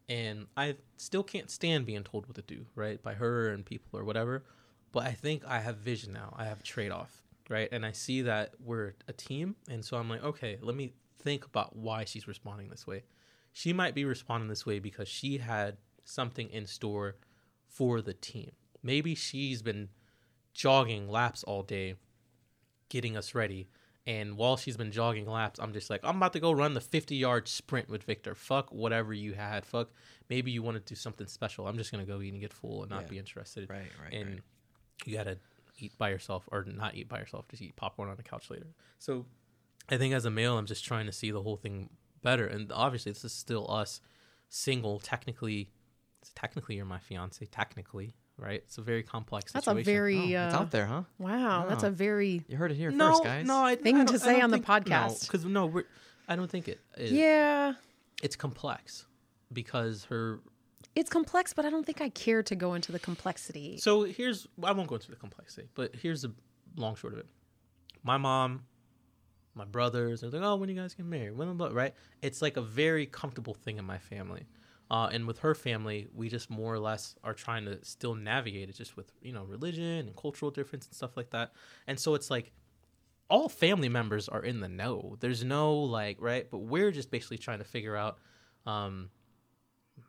and 0.09 0.46
I 0.57 0.76
still 0.96 1.22
can't 1.22 1.50
stand 1.50 1.86
being 1.86 2.04
told 2.04 2.26
what 2.26 2.36
to 2.36 2.42
do. 2.42 2.66
Right? 2.74 3.02
By 3.02 3.14
her 3.14 3.48
and 3.48 3.64
people 3.64 3.98
or 3.98 4.04
whatever. 4.04 4.44
But 4.92 5.04
I 5.04 5.12
think 5.12 5.44
I 5.46 5.61
have 5.61 5.76
vision 5.78 6.12
now. 6.12 6.34
I 6.36 6.44
have 6.44 6.62
trade 6.62 6.90
off. 6.90 7.22
Right? 7.48 7.68
And 7.70 7.86
I 7.86 7.92
see 7.92 8.22
that 8.22 8.54
we're 8.59 8.94
a 9.07 9.12
team, 9.12 9.54
and 9.70 9.84
so 9.84 9.96
I'm 9.96 10.11
like, 10.11 10.24
okay, 10.24 10.59
let 10.61 10.74
me 10.74 10.94
think 11.20 11.44
about 11.44 11.76
why 11.76 12.04
she's 12.04 12.26
responding 12.26 12.70
this 12.70 12.88
way. 12.88 13.04
She 13.52 13.72
might 13.72 13.94
be 13.94 14.04
responding 14.04 14.48
this 14.48 14.66
way 14.66 14.80
because 14.80 15.09
she 15.09 15.38
had 15.38 15.76
something 16.04 16.50
in 16.50 16.66
store 16.66 17.16
for 17.68 18.00
the 18.02 18.14
team. 18.14 18.50
Maybe 18.82 19.14
she's 19.14 19.62
been 19.62 19.90
jogging 20.54 21.09
laps 21.09 21.44
all 21.44 21.62
day, 21.62 21.94
getting 22.88 23.16
us 23.16 23.34
ready. 23.34 23.68
And 24.07 24.36
while 24.36 24.57
she's 24.57 24.76
been 24.76 24.92
jogging 24.92 25.26
laps, 25.28 25.59
I'm 25.59 25.72
just 25.72 25.90
like, 25.90 26.00
I'm 26.04 26.16
about 26.18 26.32
to 26.34 26.40
go 26.40 26.52
run 26.52 26.74
the 26.74 26.80
50 26.80 27.16
yard 27.16 27.48
sprint 27.48 27.88
with 27.88 28.04
Victor. 28.04 28.34
Fuck 28.36 28.70
whatever 28.70 29.12
you 29.12 29.32
had. 29.34 29.66
Fuck, 29.66 29.90
maybe 30.30 30.52
you 30.52 30.62
want 30.62 30.76
to 30.76 30.82
do 30.82 30.94
something 30.94 31.26
special. 31.26 31.66
I'm 31.66 31.76
just 31.76 31.90
going 31.90 32.07
to 32.07 32.11
go 32.12 32.20
eat 32.20 32.32
and 32.32 32.40
get 32.40 32.52
full 32.52 32.82
and 32.82 32.90
not 32.90 33.02
Yeah. 33.02 33.09
be 33.09 33.18
interested. 33.18 33.68
Right, 33.68 33.90
right, 34.02 34.12
And 34.12 34.30
right. 34.30 34.40
you 35.07 35.16
got 35.16 35.24
to 35.24 35.38
eat 35.78 35.98
by 35.98 36.11
yourself 36.11 36.48
or 36.52 36.64
not 36.64 36.94
eat 36.94 37.09
by 37.09 37.18
yourself. 37.18 37.48
Just 37.48 37.62
eat 37.62 37.74
popcorn 37.74 38.09
on 38.09 38.16
the 38.16 38.22
couch 38.22 38.48
later. 38.48 38.68
So 39.00 39.26
I 39.88 39.96
think 39.96 40.14
as 40.14 40.24
a 40.24 40.30
male, 40.30 40.57
I'm 40.57 40.66
just 40.66 40.84
trying 40.84 41.07
to 41.07 41.12
see 41.12 41.32
the 41.32 41.42
whole 41.42 41.57
thing 41.57 41.90
better. 42.22 42.46
And 42.46 42.70
obviously, 42.72 43.11
this 43.12 43.24
is 43.24 43.32
still 43.32 43.68
us 43.70 44.00
single. 44.48 45.00
Technically, 45.00 45.68
technically, 46.36 46.76
you're 46.76 46.84
my 46.86 46.98
fiance. 47.00 47.44
Technically, 47.46 48.14
right? 48.39 48.61
It's 48.64 48.78
a 48.78 48.82
very 48.82 49.03
complex. 49.03 49.53
That's 49.53 49.66
a 49.66 49.74
very 49.74 50.37
Oh, 50.37 50.47
it's 50.47 50.55
uh, 50.55 50.59
out 50.59 50.70
there, 50.70 50.87
huh? 50.87 51.03
wow. 51.18 51.66
That's 51.68 51.84
Oh. 51.84 51.89
a 51.89 51.91
very 51.91 52.43
You 52.49 52.57
heard 52.57 52.70
it 52.70 52.76
here 52.76 52.91
no, 52.91 53.11
first, 53.12 53.24
guys. 53.24 53.47
no, 53.47 53.62
I, 53.64 53.76
Thing 53.76 53.97
I 53.97 54.01
to 54.01 54.05
don't- 54.12 54.14
I 54.22 54.24
say 54.24 54.32
don't 54.34 54.43
on 54.45 54.51
the 54.51 54.59
podcast. 54.59 55.22
because 55.22 55.45
no, 55.45 55.66
we're. 55.66 55.84
I 56.28 56.37
don't 56.37 56.51
think 56.51 56.68
it. 56.68 56.80
it 56.97 57.12
yeah. 57.12 57.74
It's 58.22 58.37
complex 58.37 59.07
because 59.53 60.05
her 60.07 60.41
It's 60.95 61.11
complex, 61.11 61.53
but 61.53 61.64
I 61.64 61.70
don't 61.70 61.84
think 61.87 62.01
I 62.01 62.09
care 62.09 62.43
to 62.43 62.55
go 62.57 62.74
into 62.74 62.91
the 62.93 62.99
complexity. 62.99 63.78
So 63.78 64.03
here's 64.05 64.47
I 64.62 64.72
won't 64.72 64.89
go 64.89 64.97
into 64.97 65.11
the 65.11 65.16
complexity, 65.16 65.68
but 65.74 65.95
here's 65.95 66.22
the 66.22 66.32
long 66.76 66.95
short 66.97 67.12
of 67.12 67.20
it. 67.20 67.26
My 68.03 68.16
mom, 68.16 68.64
my 69.55 69.64
brothers, 69.64 70.20
they're 70.20 70.30
like, 70.30 70.43
"Oh, 70.43 70.57
when 70.57 70.68
you 70.68 70.74
guys 70.74 70.95
get 70.95 71.07
married?" 71.07 71.32
When 71.37 71.57
blah, 71.57 71.68
right? 71.72 71.95
It's 72.22 72.41
like 72.43 72.57
a 72.57 72.62
very 72.62 73.07
comfortable 73.07 73.55
thing 73.55 73.78
in 73.78 73.84
my 73.84 73.99
family, 73.99 74.47
uh, 74.91 75.09
and 75.12 75.26
with 75.26 75.39
her 75.41 75.55
family, 75.55 76.09
we 76.14 76.28
just 76.28 76.49
more 76.51 76.72
or 76.74 76.78
less 76.78 77.14
are 77.24 77.34
trying 77.34 77.64
to 77.66 77.84
still 77.84 78.14
navigate 78.14 78.68
it, 78.68 78.76
just 78.76 78.97
with 78.97 79.12
you 79.22 79.32
know 79.32 79.45
religion 79.45 80.07
and 80.07 80.16
cultural 80.16 80.51
difference 80.51 80.87
and 80.87 80.95
stuff 80.95 81.16
like 81.16 81.30
that. 81.30 81.53
And 81.87 81.99
so 81.99 82.14
it's 82.14 82.30
like 82.30 82.53
all 83.28 83.49
family 83.49 83.89
members 83.89 84.28
are 84.28 84.43
in 84.43 84.61
the 84.61 84.68
know. 84.68 85.16
There's 85.20 85.43
no 85.45 85.74
like 85.74 86.18
right, 86.20 86.49
but 86.51 86.59
we're 86.59 86.91
just 86.93 87.11
basically 87.11 87.39
trying 87.39 87.59
to 87.59 87.64
figure 87.64 87.97
out. 87.97 88.18
Um, 88.66 89.11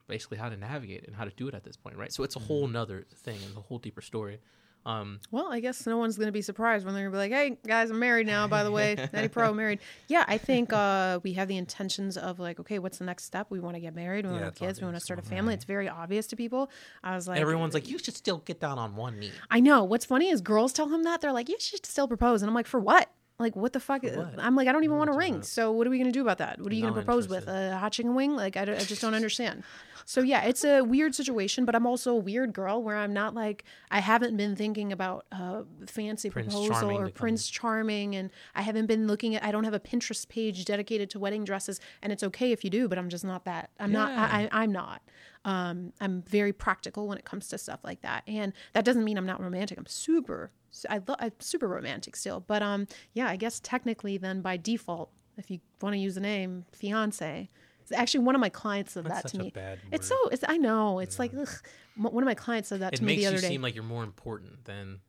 basically 0.08 0.38
how 0.38 0.50
to 0.50 0.58
navigate 0.58 1.06
and 1.06 1.16
how 1.16 1.24
to 1.24 1.32
do 1.32 1.48
it 1.48 1.54
at 1.54 1.64
this 1.64 1.78
point, 1.78 1.98
right? 1.98 2.12
So 2.12 2.24
it's 2.24 2.36
a 2.36 2.40
Mm-hmm. 2.40 2.48
whole 2.48 2.68
nother 2.68 3.06
thing 3.14 3.38
and 3.46 3.58
a 3.58 3.62
whole 3.62 3.78
deeper 3.80 4.02
story. 4.02 4.40
Um, 4.88 5.20
Well, 5.32 5.52
I 5.52 5.60
guess 5.60 5.86
no 5.86 5.98
one's 5.98 6.16
going 6.18 6.28
to 6.28 6.32
be 6.32 6.42
surprised 6.42 6.86
when 6.86 6.94
they're 6.96 7.10
going 7.10 7.28
to 7.28 7.30
be 7.30 7.36
like, 7.36 7.52
hey, 7.52 7.58
guys, 7.68 7.90
I'm 7.92 8.00
married 8.00 8.26
now, 8.26 8.48
by 8.48 8.64
the 8.64 8.72
way. 8.72 8.96
Eddie 9.14 9.28
Pro 9.28 9.54
married. 9.54 9.80
Yeah, 10.08 10.24
I 10.28 10.38
think 10.38 10.72
uh, 10.72 11.20
we 11.24 11.34
have 11.34 11.48
the 11.50 11.58
intentions 11.58 12.18
of 12.18 12.40
like, 12.40 12.60
okay, 12.62 12.80
what's 12.80 12.98
the 12.98 13.04
next 13.06 13.26
step? 13.26 13.48
We 13.50 13.60
want 13.60 13.76
to 13.76 13.82
get 13.82 13.94
married. 13.94 14.26
We 14.26 14.32
want 14.32 14.36
Yeah, 14.36 14.40
to 14.40 14.46
have 14.46 14.54
it's 14.54 14.60
kids. 14.60 14.80
We 14.82 14.86
want 14.86 14.96
to 14.96 15.02
start 15.02 15.20
a 15.20 15.24
family. 15.24 15.54
It's 15.54 15.66
very 15.66 15.90
obvious 15.90 16.26
to 16.28 16.36
people. 16.38 16.70
I 17.04 17.16
was 17.16 17.28
like, 17.28 17.40
everyone's 17.42 17.74
like, 17.74 17.90
you 17.90 18.00
should 18.00 18.16
still 18.16 18.38
get 18.40 18.62
down 18.62 18.80
on 18.80 18.96
one 18.96 19.20
knee. 19.20 19.32
I 19.52 19.60
know. 19.60 19.84
What's 19.84 20.06
funny 20.06 20.30
is 20.30 20.40
girls 20.42 20.72
tell 20.72 20.88
him 20.88 21.04
that. 21.04 21.20
They're 21.22 21.34
like, 21.34 21.50
you 21.50 21.58
should 21.60 21.86
still 21.86 22.08
propose. 22.08 22.42
And 22.42 22.50
I'm 22.50 22.56
like, 22.56 22.68
for 22.68 22.80
what? 22.80 23.10
Like, 23.40 23.56
what 23.56 23.72
the 23.72 23.80
fuck? 23.80 24.02
what? 24.04 24.34
I'm 24.40 24.56
like, 24.56 24.68
I 24.68 24.72
don't 24.72 24.84
even 24.84 24.98
want 24.98 25.12
a 25.12 25.14
ring. 25.14 25.44
So, 25.44 25.72
what 25.72 25.86
are 25.86 25.92
we 25.92 25.98
going 25.98 26.12
to 26.12 26.12
do 26.12 26.22
about 26.22 26.40
that? 26.40 26.60
What 26.60 26.72
are 26.72 26.76
you 26.76 26.82
going 26.82 26.94
to 26.94 27.00
propose 27.00 27.28
with? 27.28 27.48
A 27.48 27.78
hot 27.78 27.92
chicken 27.92 28.16
wing? 28.16 28.36
Like, 28.36 28.58
I, 28.58 28.62
I 28.64 28.80
just 28.80 29.00
don't 29.00 29.14
understand. 29.14 29.64
So, 30.06 30.22
yeah, 30.22 30.44
it's 30.46 30.64
a 30.64 30.82
weird 30.82 31.14
situation, 31.14 31.66
but 31.66 31.76
I'm 31.76 31.86
also 31.86 32.14
a 32.14 32.16
weird 32.16 32.54
girl 32.54 32.82
where 32.82 32.96
I'm 32.96 33.14
not 33.14 33.36
like, 33.36 33.64
I 33.92 34.00
haven't 34.00 34.38
been 34.38 34.56
thinking 34.56 34.92
about 34.92 35.26
uh, 35.32 35.64
fancy 35.86 36.32
Prince 36.32 36.54
proposal 36.54 36.92
or. 36.92 37.10
Prince 37.10 37.48
Charming. 37.48 38.16
And 38.16 38.32
I 38.56 38.64
haven't 38.64 38.88
been 38.88 39.06
looking 39.06 39.36
at, 39.36 39.44
I 39.44 39.52
don't 39.52 39.66
have 39.66 39.74
a 39.74 39.80
Pinterest 39.80 40.28
page 40.28 40.66
dedicated 40.66 41.10
to 41.12 41.20
wedding 41.20 41.44
dresses. 41.44 41.80
And 42.02 42.12
it's 42.12 42.24
okay 42.24 42.52
if 42.52 42.64
you 42.64 42.72
do, 42.72 42.88
but 42.88 42.98
I'm 42.98 43.10
just 43.10 43.26
not 43.26 43.46
that. 43.46 43.70
I'm 43.80 43.92
not, 43.92 44.12
I, 44.14 44.44
I, 44.44 44.64
I'm 44.64 44.72
not. 44.72 45.02
Um, 45.48 45.94
I'm 46.02 46.24
very 46.24 46.52
practical 46.52 47.08
when 47.08 47.18
it 47.18 47.24
comes 47.24 47.48
to 47.48 47.58
stuff 47.58 47.80
like 47.82 48.02
that, 48.02 48.24
and 48.28 48.52
that 48.74 48.84
doesn't 48.84 49.06
mean 49.06 49.18
I'm 49.18 49.26
not 49.26 49.42
romantic. 49.42 49.78
I'm 49.78 49.86
super, 49.86 50.52
I 50.90 50.98
love, 50.98 51.16
I'm 51.20 51.32
super 51.40 51.70
romantic 51.70 52.18
still. 52.18 52.42
But 52.42 52.62
um, 52.62 52.86
yeah, 53.14 53.30
I 53.30 53.38
guess 53.38 53.62
technically, 53.62 54.18
then 54.18 54.42
by 54.42 54.58
default, 54.58 55.10
if 55.38 55.50
you 55.50 55.60
want 55.82 55.94
to 55.94 56.00
use 56.00 56.16
the 56.16 56.22
name 56.22 56.66
fiance, 56.74 57.50
it's 57.82 57.94
actually 57.94 58.26
one 58.26 58.36
of 58.36 58.42
my 58.42 58.50
clients 58.50 58.92
said 58.92 59.06
that 59.06 59.22
such 59.22 59.32
to 59.32 59.40
a 59.40 59.44
me. 59.44 59.54
It's 59.94 60.10
so, 60.10 60.28
it's 60.28 60.44
I 60.46 60.58
know, 60.58 61.00
it's 61.00 61.18
like 61.18 61.32
ugh. 61.34 61.48
One 61.96 62.22
of 62.22 62.28
my 62.28 62.36
clients 62.36 62.68
said 62.68 62.82
that 62.82 62.94
It 62.94 62.98
to 62.98 63.04
me 63.06 63.16
the 63.16 63.28
other 63.28 63.38
day. 63.38 63.38
It 63.38 63.42
makes 63.42 63.44
you 63.44 63.50
seem 63.56 63.62
like 63.62 63.74
you're 63.76 63.84
more 63.86 64.04
important 64.04 64.66
than 64.66 65.00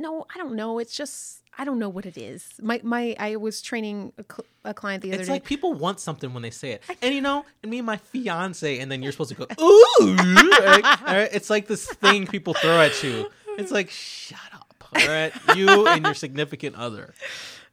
no, 0.00 0.26
I 0.34 0.38
don't 0.38 0.56
know. 0.56 0.78
It's 0.78 0.96
just 0.96 1.42
I 1.58 1.64
don't 1.64 1.78
know 1.78 1.88
what 1.88 2.06
it 2.06 2.16
is. 2.16 2.48
My 2.60 2.80
my 2.82 3.14
I 3.18 3.36
was 3.36 3.60
training 3.60 4.12
a, 4.18 4.24
cl- 4.24 4.46
a 4.64 4.74
client 4.74 5.02
the 5.02 5.10
other 5.10 5.20
it's 5.20 5.28
day. 5.28 5.34
It's 5.34 5.42
like 5.42 5.44
people 5.44 5.74
want 5.74 6.00
something 6.00 6.32
when 6.32 6.42
they 6.42 6.50
say 6.50 6.72
it. 6.72 6.82
And 7.02 7.14
you 7.14 7.20
know, 7.20 7.44
and 7.62 7.70
me 7.70 7.78
and 7.78 7.86
my 7.86 7.98
fiance, 7.98 8.78
and 8.78 8.90
then 8.90 9.02
you're 9.02 9.12
supposed 9.12 9.30
to 9.30 9.36
go, 9.36 9.44
ooh. 9.62 10.14
right? 10.16 10.84
All 10.84 11.14
right? 11.14 11.28
It's 11.32 11.50
like 11.50 11.66
this 11.66 11.86
thing 11.86 12.26
people 12.26 12.54
throw 12.54 12.80
at 12.80 13.02
you. 13.02 13.30
It's 13.58 13.70
like, 13.70 13.90
shut 13.90 14.38
up. 14.54 14.84
All 14.96 15.06
right. 15.06 15.32
You 15.54 15.86
and 15.86 16.04
your 16.04 16.14
significant 16.14 16.76
other. 16.76 17.14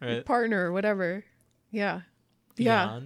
Right. 0.02 0.24
partner 0.26 0.72
whatever. 0.72 1.24
Yeah. 1.72 2.02
Yeah. 2.58 3.00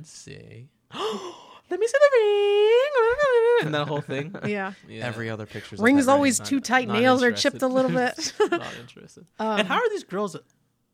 Fiance. 1.72 1.76
Let 1.76 1.80
me 1.80 1.88
see 1.88 1.98
the 2.00 2.18
ring. 2.20 3.66
And 3.66 3.76
that 3.76 3.88
whole 3.88 4.02
thing. 4.02 4.36
Yeah. 4.48 4.74
Yeah. 4.90 5.06
Every 5.08 5.30
other 5.30 5.46
picture. 5.46 5.76
Rings 5.78 6.08
always 6.08 6.40
Not- 6.40 6.48
too 6.48 6.60
tight. 6.60 6.88
not 6.88 7.00
Nails 7.00 7.24
are 7.24 7.32
chipped 7.32 7.62
a 7.62 7.68
little 7.68 7.92
bit. 7.92 8.34
not 8.52 8.76
interested. 8.80 9.26
Um, 9.40 9.60
and 9.60 9.68
how 9.68 9.76
are 9.76 9.90
these 9.90 10.04
girls 10.04 10.36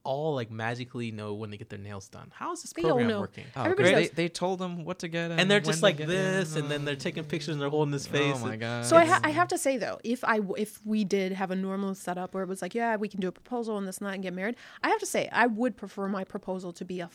all 0.04 0.36
like 0.36 0.50
magically 0.52 1.12
know 1.12 1.34
when 1.34 1.50
they 1.50 1.58
get 1.58 1.70
their 1.70 1.80
nails 1.80 2.08
done? 2.10 2.30
How 2.34 2.52
is 2.54 2.62
this 2.62 2.74
They 2.74 2.84
all 2.84 2.90
program 2.90 3.08
know. 3.08 3.20
working? 3.22 3.46
Oh, 3.56 3.62
oh 3.62 3.64
Everybody 3.64 3.94
they, 3.94 4.08
they 4.08 4.30
told 4.30 4.60
them 4.60 4.84
what 4.86 5.00
to 5.00 5.08
get, 5.08 5.32
And 5.32 5.50
they're 5.50 5.60
just 5.62 5.82
like 5.84 5.98
this, 5.98 6.56
it. 6.56 6.60
and 6.62 6.70
then 6.72 6.84
they're 6.86 6.96
taking 6.96 7.24
pictures 7.24 7.54
and 7.56 7.62
they're 7.62 7.70
holding 7.70 7.92
this 7.92 8.08
face. 8.08 8.36
Oh 8.38 8.46
my 8.46 8.56
god. 8.58 8.86
So 8.86 8.96
I, 8.98 9.06
ha- 9.06 9.22
I 9.24 9.30
have 9.32 9.48
to 9.50 9.58
say 9.58 9.78
though, 9.78 10.00
if 10.04 10.24
I 10.24 10.38
w- 10.38 10.56
if 10.58 10.80
we 10.86 11.04
did 11.04 11.32
have 11.34 11.52
a 11.52 11.56
normal 11.56 11.94
setup 11.96 12.34
where 12.34 12.44
it 12.44 12.48
was 12.50 12.62
like, 12.62 12.74
yeah, 12.76 12.96
we 12.98 13.08
can 13.10 13.20
do 13.22 13.28
a 13.28 13.32
proposal 13.34 13.78
and 13.78 13.88
this 13.88 13.98
and 14.00 14.08
that 14.08 14.14
and 14.14 14.24
get 14.24 14.34
married, 14.34 14.56
I 14.84 14.90
have 14.90 15.00
to 15.00 15.06
say 15.06 15.30
I 15.32 15.48
would 15.48 15.76
prefer 15.78 16.08
my 16.08 16.24
proposal 16.24 16.72
to 16.74 16.86
be 16.86 17.00
a 17.02 17.10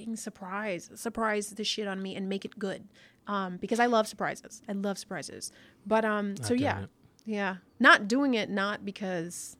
fucking 0.00 0.16
surprise, 0.16 0.90
surprise 0.94 1.50
the 1.50 1.64
shit 1.64 1.86
on 1.86 2.02
me 2.02 2.16
and 2.16 2.28
make 2.28 2.44
it 2.44 2.58
good, 2.58 2.88
um, 3.26 3.56
because 3.58 3.80
I 3.80 3.86
love 3.86 4.06
surprises. 4.06 4.62
I 4.68 4.72
love 4.72 4.98
surprises. 4.98 5.52
But 5.86 6.04
um, 6.04 6.36
so 6.38 6.54
yeah, 6.54 6.82
it. 6.82 6.88
yeah, 7.26 7.56
not 7.78 8.08
doing 8.08 8.34
it 8.34 8.50
not 8.50 8.84
because 8.84 9.56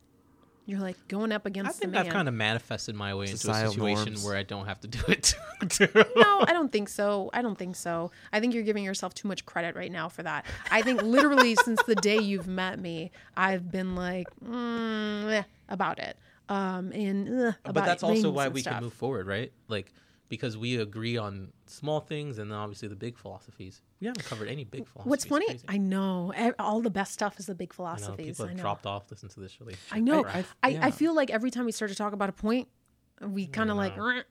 you're 0.67 0.81
like 0.81 0.97
going 1.09 1.33
up 1.33 1.47
against 1.47 1.69
I 1.69 1.73
think 1.73 1.93
the 1.93 1.99
man. 1.99 2.07
I've 2.07 2.13
kind 2.13 2.29
of 2.29 2.35
manifested 2.35 2.95
my 2.95 3.15
way 3.15 3.27
into 3.27 3.51
a 3.51 3.69
situation 3.69 4.13
norms. 4.13 4.25
where 4.25 4.37
I 4.37 4.43
don't 4.43 4.67
have 4.67 4.81
to 4.81 4.89
do 4.89 5.01
it. 5.09 5.35
too. 5.69 5.89
no, 6.17 6.45
I 6.47 6.53
don't 6.53 6.71
think 6.71 6.89
so. 6.89 7.31
I 7.33 7.43
don't 7.43 7.59
think 7.59 7.77
so. 7.77 8.13
I 8.33 8.41
think 8.41 8.55
you're 8.55 8.63
giving 8.63 8.85
yourself 8.85 9.15
too 9.15 9.29
much 9.29 9.45
credit 9.45 9.75
right 9.75 9.91
now 9.91 10.09
for 10.09 10.23
that. 10.23 10.47
I 10.71 10.83
think 10.83 11.03
literally 11.03 11.55
since 11.65 11.83
the 11.85 11.97
day 11.97 12.19
you've 12.19 12.47
met 12.47 12.79
me, 12.79 13.11
I've 13.37 13.71
been 13.71 13.95
like 13.95 14.29
mm, 14.45 15.33
eh, 15.33 15.43
about 15.69 15.99
it. 15.99 16.17
Um, 16.49 16.91
and 16.93 17.29
ugh, 17.29 17.55
but 17.63 17.71
about 17.71 17.87
that's 17.87 18.03
also 18.03 18.31
why 18.31 18.49
we 18.49 18.61
stuff. 18.61 18.75
can 18.75 18.83
move 18.83 18.93
forward, 18.93 19.29
right? 19.29 19.53
Like 19.69 19.93
because 20.31 20.57
we 20.57 20.77
agree 20.79 21.19
on 21.19 21.53
small 21.67 22.01
things 22.01 22.39
and 22.39 22.51
then 22.51 22.57
obviously 22.57 22.89
the 22.89 22.95
big 22.97 23.19
philosophies. 23.19 23.83
We 24.01 24.07
haven't 24.07 24.25
covered 24.25 24.49
any 24.49 24.65
big 24.65 24.87
philosophies. 24.87 25.11
What's 25.11 25.25
funny? 25.27 25.47
Crazy. 25.47 25.65
I 25.69 25.77
know 25.77 26.33
all 26.59 26.81
the 26.81 26.89
best 26.89 27.13
stuff 27.13 27.39
is 27.39 27.47
the 27.47 27.55
big 27.55 27.71
I 27.71 27.73
know 27.73 27.75
philosophies. 27.77 28.27
people 28.39 28.47
I 28.47 28.55
know. 28.55 28.63
dropped 28.63 28.87
off. 28.87 29.11
Listen 29.11 29.29
to 29.29 29.41
this 29.41 29.61
really. 29.61 29.75
I 29.91 30.01
know. 30.01 30.25
I- 30.25 30.45
I, 30.63 30.69
yeah. 30.69 30.87
I, 30.87 30.91
feel 30.93 31.15
like 31.15 31.31
every 31.31 31.51
time 31.51 31.67
we 31.67 31.73
start 31.73 31.91
to 31.91 31.97
talk 31.97 32.13
about 32.15 32.29
a 32.31 32.33
point, 32.33 32.69
we 33.21 33.47
kind 33.47 33.71
of 33.71 33.77
like 33.77 33.97
"Rrr." 33.97 34.23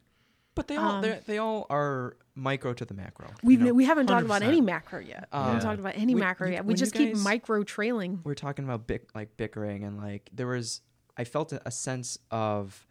But 0.56 0.68
they 0.68 0.78
all 0.78 0.95
Um, 0.95 1.02
they're- 1.02 1.39
all 1.41 1.68
are 1.70 2.18
micro 2.34 2.74
to 2.74 2.86
the 2.86 2.93
macro. 2.93 3.28
you 3.28 3.36
we 3.43 3.58
know? 3.58 3.74
we 3.74 3.84
haven't 3.86 4.08
talked 4.08 4.26
about 4.26 4.41
any 4.41 4.62
macro 4.62 5.00
yet. 5.00 5.28
we 5.32 5.38
haven't 5.38 5.56
Yeah. 5.56 5.60
talked 5.60 5.80
about 5.80 5.93
any 5.97 6.16
We- 6.16 6.22
macro 6.22 6.47
you- 6.47 6.54
yet. 6.54 6.64
We 6.64 6.70
when 6.70 6.76
you 6.78 6.80
just 6.80 6.93
keep 6.93 7.16
micro 7.18 7.64
trailing. 7.64 8.22
we're 8.24 8.34
talking 8.36 8.64
about 8.66 8.88
bick, 8.88 9.10
like 9.14 9.36
bickering 9.38 9.84
and 9.84 9.97
like 9.97 10.30
there 10.34 10.47
was 10.47 10.82
I 11.18 11.26
felt 11.26 11.52
a, 11.52 11.62
a 11.68 11.72
sense 11.72 12.18
of 12.32 12.88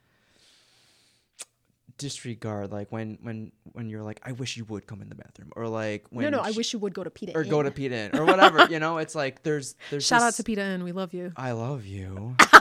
disregard 1.99 2.73
like 2.73 2.91
when 2.91 3.19
when 3.23 3.53
when 3.73 3.89
you're 3.89 4.03
like 4.03 4.21
I 4.25 4.33
wish 4.33 4.57
you 4.57 4.65
would 4.67 4.87
come 4.87 5.03
in 5.03 5.09
the 5.09 5.15
bathroom 5.15 5.51
or 5.57 5.69
like 5.69 6.07
when 6.11 6.25
No, 6.31 6.39
no. 6.39 6.43
I 6.43 6.53
wish 6.53 6.73
you 6.73 6.79
would 6.79 6.95
go 6.95 7.05
to 7.05 7.11
Pita 7.11 7.37
or 7.37 7.43
Inn. 7.43 7.51
go 7.51 7.63
to 7.63 7.71
Pita 7.71 7.95
Inn 7.95 8.19
or 8.19 8.25
whatever 8.25 8.67
you 8.71 8.79
know 8.79 8.99
it's 8.99 9.15
like 9.15 9.43
there's 9.43 9.75
there's 9.91 10.07
Shout 10.07 10.23
out 10.23 10.35
to 10.35 10.43
Pita 10.45 10.63
Inn. 10.65 10.85
We 10.85 10.93
love 10.93 11.13
you. 11.13 11.33
I 11.37 11.53
love 11.53 11.85
you 11.85 12.37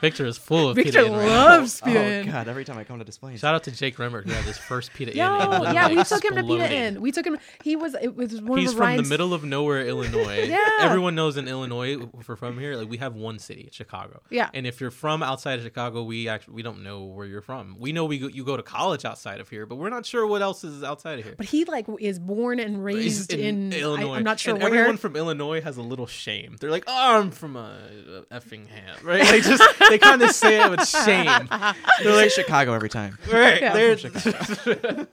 Victor 0.00 0.26
is 0.26 0.38
full 0.38 0.70
of 0.70 0.76
Victor 0.76 0.92
Pita 0.92 1.06
Inn 1.06 1.12
right 1.12 1.26
now. 1.26 1.56
oh, 1.56 1.62
oh 1.62 1.84
Peta 1.84 2.30
god 2.30 2.48
every 2.48 2.64
time 2.64 2.78
I 2.78 2.84
come 2.84 2.98
to 2.98 3.04
display. 3.04 3.30
place 3.30 3.40
Shout 3.40 3.54
out 3.54 3.64
to 3.64 3.70
Jake 3.70 3.96
Remmer 3.96 4.24
who 4.24 4.30
had 4.30 4.44
his 4.44 4.58
first 4.58 4.92
Pita 4.92 5.12
Inn. 5.12 5.18
Yo, 5.18 5.38
and 5.38 5.64
it 5.64 5.74
yeah, 5.74 5.88
we 5.88 6.02
took 6.04 6.24
him 6.24 6.34
to 6.34 6.40
exploded. 6.40 6.68
Pita 6.68 6.74
Inn. 6.74 7.00
We 7.00 7.12
took 7.12 7.26
him. 7.26 7.38
He 7.62 7.76
was. 7.76 7.94
It 8.00 8.16
was 8.16 8.40
one 8.40 8.50
of 8.50 8.54
the. 8.56 8.60
He's 8.60 8.70
of 8.72 8.76
from 8.76 8.96
the 8.96 9.02
middle 9.02 9.34
of 9.34 9.44
nowhere, 9.44 9.86
Illinois. 9.86 10.48
Yeah. 10.50 10.58
Everyone 10.80 11.14
knows 11.14 11.36
in 11.36 11.46
Illinois, 11.46 11.96
if 12.18 12.28
we're 12.28 12.34
from 12.34 12.58
here, 12.58 12.74
like 12.74 12.88
we 12.88 12.96
have 12.96 13.14
one 13.14 13.38
city, 13.38 13.68
Chicago. 13.72 14.20
Yeah. 14.30 14.50
And 14.52 14.66
if 14.66 14.80
you're 14.80 14.90
from 14.90 15.22
outside 15.22 15.58
of 15.58 15.64
Chicago, 15.64 16.02
we 16.02 16.28
actually 16.28 16.54
we 16.54 16.62
don't 16.62 16.82
know 16.82 17.04
where 17.04 17.26
you're 17.26 17.42
from. 17.42 17.76
We 17.78 17.92
know 17.92 18.04
we 18.04 18.18
go, 18.18 18.26
you 18.26 18.44
go 18.44 18.56
to 18.56 18.62
college 18.62 19.04
outside 19.04 19.40
of 19.40 19.48
here, 19.48 19.66
but 19.66 19.76
we're 19.76 19.90
not 19.90 20.06
sure 20.06 20.26
what 20.26 20.42
else 20.42 20.64
is 20.64 20.82
outside 20.82 21.18
of 21.20 21.24
here. 21.24 21.34
But 21.36 21.46
he 21.46 21.64
like 21.66 21.86
is 22.00 22.18
born 22.18 22.58
and 22.58 22.82
raised 22.82 23.32
in, 23.32 23.72
Illinois. 23.72 24.14
I, 24.14 24.16
am 24.18 24.24
not 24.24 24.40
sure 24.40 24.54
and 24.54 24.62
where. 24.62 24.74
everyone 24.74 24.96
from 24.96 25.14
Illinois 25.16 25.60
has 25.60 25.76
a 25.76 25.82
little 25.82 26.06
shame. 26.06 26.56
They're 26.58 26.70
like, 26.70 26.84
"Oh, 26.86 27.18
I'm 27.18 27.30
from 27.30 27.56
a, 27.56 28.24
Effingham," 28.30 28.98
right? 29.02 29.24
They 29.24 29.40
just 29.40 29.62
they 29.88 29.98
kind 29.98 30.22
of 30.22 30.30
say 30.32 30.60
it 30.62 30.70
with 30.70 30.86
shame. 30.86 31.26
They're 32.02 32.14
like, 32.16 32.30
Chicago 32.30 32.72
every 32.74 32.88
time 32.88 33.18
right? 33.32 33.60
Yeah. 33.60 33.72
They're, 33.72 33.96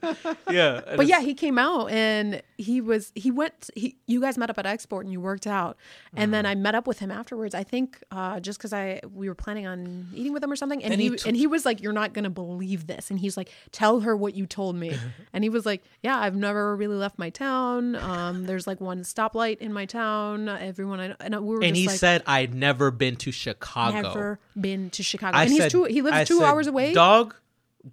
yeah. 0.49 0.81
and 0.87 0.97
but 0.97 1.07
yeah, 1.07 1.21
he 1.21 1.33
came 1.33 1.57
out 1.57 1.89
and 1.91 2.41
he 2.57 2.81
was 2.81 3.11
he 3.15 3.31
went 3.31 3.69
he 3.75 3.97
you 4.07 4.19
guys 4.21 4.37
met 4.37 4.49
up 4.49 4.57
at 4.57 4.65
Export 4.65 5.05
and 5.05 5.13
you 5.13 5.21
worked 5.21 5.47
out 5.47 5.77
and 6.15 6.29
Mm. 6.29 6.31
then 6.31 6.45
I 6.45 6.55
met 6.55 6.75
up 6.75 6.87
with 6.87 6.99
him 6.99 7.11
afterwards. 7.11 7.53
I 7.55 7.63
think 7.63 8.01
uh, 8.11 8.39
just 8.39 8.57
because 8.59 8.73
I 8.73 9.01
we 9.13 9.29
were 9.29 9.35
planning 9.35 9.65
on 9.67 10.07
eating 10.13 10.33
with 10.33 10.43
him 10.43 10.51
or 10.51 10.55
something 10.55 10.83
and 10.83 10.91
And 10.93 11.01
he, 11.01 11.09
he 11.09 11.15
took- 11.15 11.27
and 11.27 11.37
he 11.37 11.47
was 11.47 11.65
like, 11.65 11.81
"You're 11.81 11.93
not 11.93 12.13
gonna 12.13 12.29
believe 12.29 12.87
this," 12.87 13.09
and 13.11 13.19
he's 13.19 13.37
like, 13.37 13.49
"Tell 13.71 14.01
her 14.01 14.15
what 14.15 14.35
you 14.35 14.45
told 14.45 14.75
me," 14.75 14.97
and 15.33 15.43
he 15.43 15.49
was 15.49 15.65
like, 15.65 15.83
"Yeah, 16.01 16.17
I've 16.17 16.35
never 16.35 16.75
really 16.75 16.95
left 16.95 17.17
my 17.19 17.29
town. 17.29 17.95
Um, 17.95 18.45
there's 18.45 18.67
like 18.67 18.81
one 18.81 19.01
stoplight 19.03 19.59
in 19.59 19.71
my 19.73 19.85
town. 19.85 20.49
Everyone 20.49 20.99
I 20.99 21.07
know, 21.07 21.15
and 21.19 21.35
we 21.45 21.55
were 21.55 21.63
and 21.63 21.75
just 21.75 21.81
he 21.81 21.87
like, 21.87 21.97
said, 21.97 22.23
"I'd 22.25 22.53
never 22.53 22.91
been 22.91 23.15
to 23.17 23.31
Chicago." 23.31 24.01
never 24.01 24.39
been 24.59 24.89
to 24.91 25.03
Chicago, 25.03 25.37
I 25.37 25.43
and 25.43 25.51
he's 25.51 25.61
said, 25.63 25.71
two. 25.71 25.83
He 25.85 26.01
lives 26.01 26.15
I 26.17 26.23
two 26.23 26.39
said, 26.39 26.45
hours 26.45 26.67
away. 26.67 26.93
Dog, 26.93 27.35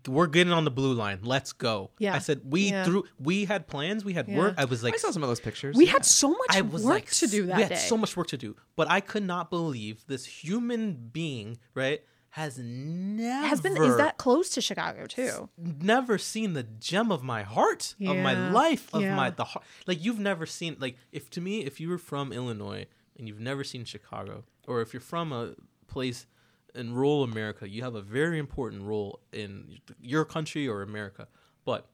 we're 0.08 0.26
getting 0.26 0.52
on 0.52 0.64
the 0.64 0.70
blue 0.70 0.92
line. 0.94 1.20
Let's 1.22 1.52
go. 1.52 1.90
Yeah. 1.98 2.14
I 2.14 2.18
said 2.18 2.40
we 2.44 2.70
Yeah. 2.70 2.84
threw. 2.84 3.04
We 3.20 3.44
had 3.44 3.66
plans. 3.68 4.04
We 4.04 4.12
had 4.14 4.28
Yeah. 4.28 4.38
work. 4.38 4.54
I 4.58 4.64
was 4.64 4.82
like, 4.82 4.94
I 4.94 4.96
saw 4.96 5.10
some 5.10 5.22
of 5.22 5.28
those 5.28 5.40
pictures. 5.40 5.76
We 5.76 5.86
yeah. 5.86 5.92
had 5.92 6.04
so 6.04 6.30
much 6.30 6.38
I 6.50 6.62
was 6.62 6.82
work 6.82 6.94
like, 6.94 7.10
to 7.12 7.26
do 7.28 7.46
that 7.46 7.56
we 7.56 7.62
had 7.62 7.68
day. 7.70 7.76
so 7.76 7.96
much 7.96 8.16
work 8.16 8.26
to 8.28 8.36
do, 8.36 8.56
but 8.76 8.90
I 8.90 9.00
could 9.00 9.22
not 9.22 9.50
believe 9.50 10.04
this 10.06 10.24
human 10.26 10.94
being, 11.12 11.58
right, 11.74 12.02
has 12.30 12.58
never 12.58 13.46
Has 13.46 13.60
been 13.60 13.76
is 13.76 13.96
that 13.96 14.16
close 14.18 14.48
to 14.50 14.60
Chicago 14.60 15.06
too? 15.06 15.48
never 15.56 16.18
seen 16.18 16.54
the 16.54 16.64
gem 16.64 17.12
of 17.12 17.22
my 17.22 17.44
heart, 17.44 17.94
of 18.04 18.16
my 18.16 18.50
life, 18.50 18.92
of 18.92 19.02
Yeah. 19.02 19.14
my 19.14 19.30
the 19.30 19.44
heart. 19.44 19.64
Like 19.86 20.04
you've 20.04 20.18
never 20.18 20.44
seen 20.44 20.76
like 20.80 20.96
if 21.12 21.30
to 21.30 21.40
me 21.40 21.64
if 21.64 21.78
you 21.78 21.88
were 21.88 21.98
from 21.98 22.32
Illinois 22.32 22.86
and 23.16 23.28
you've 23.28 23.38
never 23.38 23.62
seen 23.62 23.84
Chicago, 23.84 24.42
or 24.66 24.80
if 24.80 24.92
you're 24.92 25.00
from 25.00 25.32
a 25.32 25.54
place 25.86 26.26
in 26.75 26.95
rural 26.95 27.22
America, 27.22 27.68
you 27.68 27.83
have 27.83 27.95
a 27.95 28.03
very 28.03 28.39
important 28.39 28.83
role 28.83 29.20
in 29.33 29.79
your 30.01 30.25
country 30.25 30.66
or 30.66 30.83
America. 30.83 31.29
But 31.64 31.89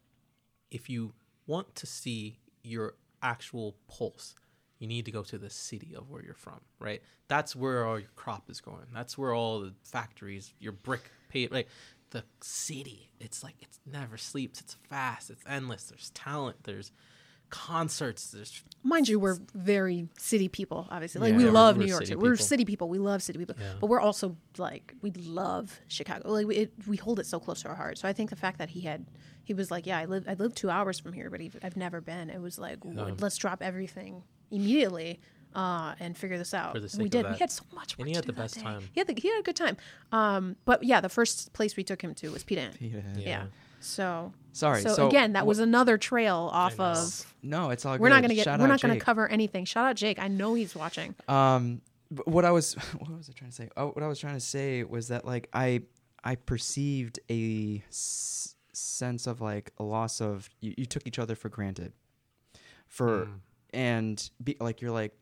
if 0.70 0.88
you 0.88 1.12
want 1.46 1.74
to 1.76 1.86
see 1.86 2.38
your 2.62 2.94
actual 3.22 3.76
pulse, 3.88 4.34
you 4.78 4.86
need 4.86 5.04
to 5.04 5.10
go 5.10 5.22
to 5.22 5.36
the 5.36 5.50
city 5.50 5.94
of 5.94 6.08
where 6.08 6.22
you're 6.22 6.34
from, 6.34 6.60
right? 6.78 7.02
That's 7.28 7.54
where 7.54 7.84
all 7.84 7.98
your 7.98 8.10
crop 8.16 8.50
is 8.50 8.60
going. 8.60 8.86
That's 8.94 9.18
where 9.18 9.34
all 9.34 9.60
the 9.60 9.74
factories, 9.82 10.54
your 10.58 10.72
brick 10.72 11.10
paved, 11.28 11.52
like 11.52 11.68
the 12.10 12.24
city. 12.40 13.10
It's 13.20 13.42
like 13.44 13.56
it 13.60 13.68
never 13.84 14.16
sleeps. 14.16 14.60
It's 14.60 14.74
fast. 14.88 15.30
It's 15.30 15.44
endless. 15.46 15.84
There's 15.84 16.10
talent. 16.10 16.64
There's 16.64 16.92
concerts. 17.50 18.30
There's 18.30 18.62
Mind 18.82 19.08
you, 19.08 19.20
we're 19.20 19.38
very 19.54 20.08
city 20.18 20.48
people, 20.48 20.88
obviously. 20.90 21.20
Like 21.20 21.32
Yeah, 21.32 21.38
we 21.38 21.44
love 21.50 21.76
New 21.76 21.84
York 21.84 22.06
city. 22.06 22.16
We're 22.16 22.36
city 22.36 22.64
people. 22.64 22.88
We 22.88 22.98
love 22.98 23.22
city 23.22 23.38
people. 23.38 23.56
Yeah. 23.58 23.74
But 23.78 23.88
we're 23.88 24.00
also 24.00 24.36
like 24.56 24.94
we 25.02 25.10
love 25.10 25.80
Chicago. 25.88 26.30
Like 26.32 26.46
we, 26.46 26.56
it, 26.56 26.72
we 26.86 26.96
hold 26.96 27.20
it 27.20 27.26
so 27.26 27.38
close 27.38 27.62
to 27.62 27.68
our 27.68 27.74
heart. 27.74 27.98
So 27.98 28.08
I 28.08 28.12
think 28.12 28.30
the 28.30 28.36
fact 28.36 28.58
that 28.58 28.70
he 28.70 28.80
had 28.80 29.04
he 29.44 29.52
was 29.52 29.70
like, 29.70 29.86
yeah, 29.86 29.98
I 29.98 30.06
live 30.06 30.24
I 30.28 30.34
live 30.34 30.54
two 30.54 30.70
hours 30.70 30.98
from 30.98 31.12
here, 31.12 31.28
but 31.28 31.40
I've 31.62 31.76
never 31.76 32.00
been. 32.00 32.30
It 32.30 32.40
was 32.40 32.58
like, 32.58 32.80
w- 32.80 33.16
let's 33.20 33.36
drop 33.36 33.62
everything 33.62 34.22
immediately. 34.50 35.20
Uh, 35.52 35.96
and 35.98 36.16
figure 36.16 36.38
this 36.38 36.54
out. 36.54 36.74
For 36.74 36.78
the 36.78 36.88
And 36.92 37.02
we 37.02 37.08
did. 37.08 37.28
We 37.28 37.36
had 37.36 37.50
so 37.50 37.64
much. 37.74 37.96
And 37.98 38.06
he 38.06 38.14
had 38.14 38.22
the 38.22 38.32
best 38.32 38.54
day. 38.54 38.62
time. 38.62 38.82
He 38.92 39.00
had, 39.00 39.08
the, 39.08 39.20
he 39.20 39.26
had 39.28 39.40
a 39.40 39.42
good 39.42 39.56
time. 39.56 39.76
Um, 40.12 40.54
but 40.64 40.84
yeah, 40.84 41.00
the 41.00 41.08
first 41.08 41.52
place 41.52 41.76
we 41.76 41.82
took 41.82 42.00
him 42.02 42.14
to 42.14 42.28
was 42.30 42.44
Pita 42.44 42.60
Inn. 42.60 42.72
Yeah. 42.78 43.00
Yeah. 43.16 43.44
So 43.80 44.32
Sorry, 44.52 44.82
So, 44.82 44.94
so 44.94 45.08
again, 45.08 45.34
that 45.34 45.44
wh- 45.44 45.48
was 45.48 45.58
another 45.60 45.96
trail 45.98 46.50
off 46.52 46.78
of. 46.80 47.34
No, 47.42 47.70
it's 47.70 47.84
all. 47.86 47.96
We're 47.98 48.08
not 48.08 48.22
gonna 48.22 48.34
get. 48.34 48.44
Shout 48.44 48.58
we're 48.60 48.66
not 48.66 48.80
gonna 48.80 48.94
Jake. 48.94 49.02
cover 49.02 49.28
anything. 49.28 49.64
Shout 49.64 49.86
out 49.86 49.96
Jake. 49.96 50.18
I 50.18 50.28
know 50.28 50.54
he's 50.54 50.74
watching. 50.74 51.14
Um, 51.28 51.80
but 52.10 52.26
what 52.26 52.44
I 52.44 52.50
was, 52.50 52.74
what 52.98 53.10
was 53.16 53.28
I 53.30 53.32
trying 53.32 53.50
to 53.50 53.56
say? 53.56 53.68
Oh, 53.76 53.88
what 53.88 54.02
I 54.02 54.08
was 54.08 54.18
trying 54.18 54.34
to 54.34 54.40
say 54.40 54.82
was 54.84 55.08
that 55.08 55.24
like 55.24 55.48
I, 55.52 55.82
I 56.24 56.34
perceived 56.34 57.20
a 57.30 57.82
s- 57.88 58.56
sense 58.72 59.26
of 59.26 59.40
like 59.40 59.70
a 59.78 59.84
loss 59.84 60.20
of 60.20 60.48
you, 60.60 60.74
you 60.76 60.84
took 60.86 61.06
each 61.06 61.18
other 61.18 61.34
for 61.36 61.48
granted, 61.48 61.92
for 62.88 63.26
Mm. 63.26 63.30
and 63.72 64.30
be 64.42 64.56
like 64.60 64.80
you're 64.80 64.90
like, 64.90 65.12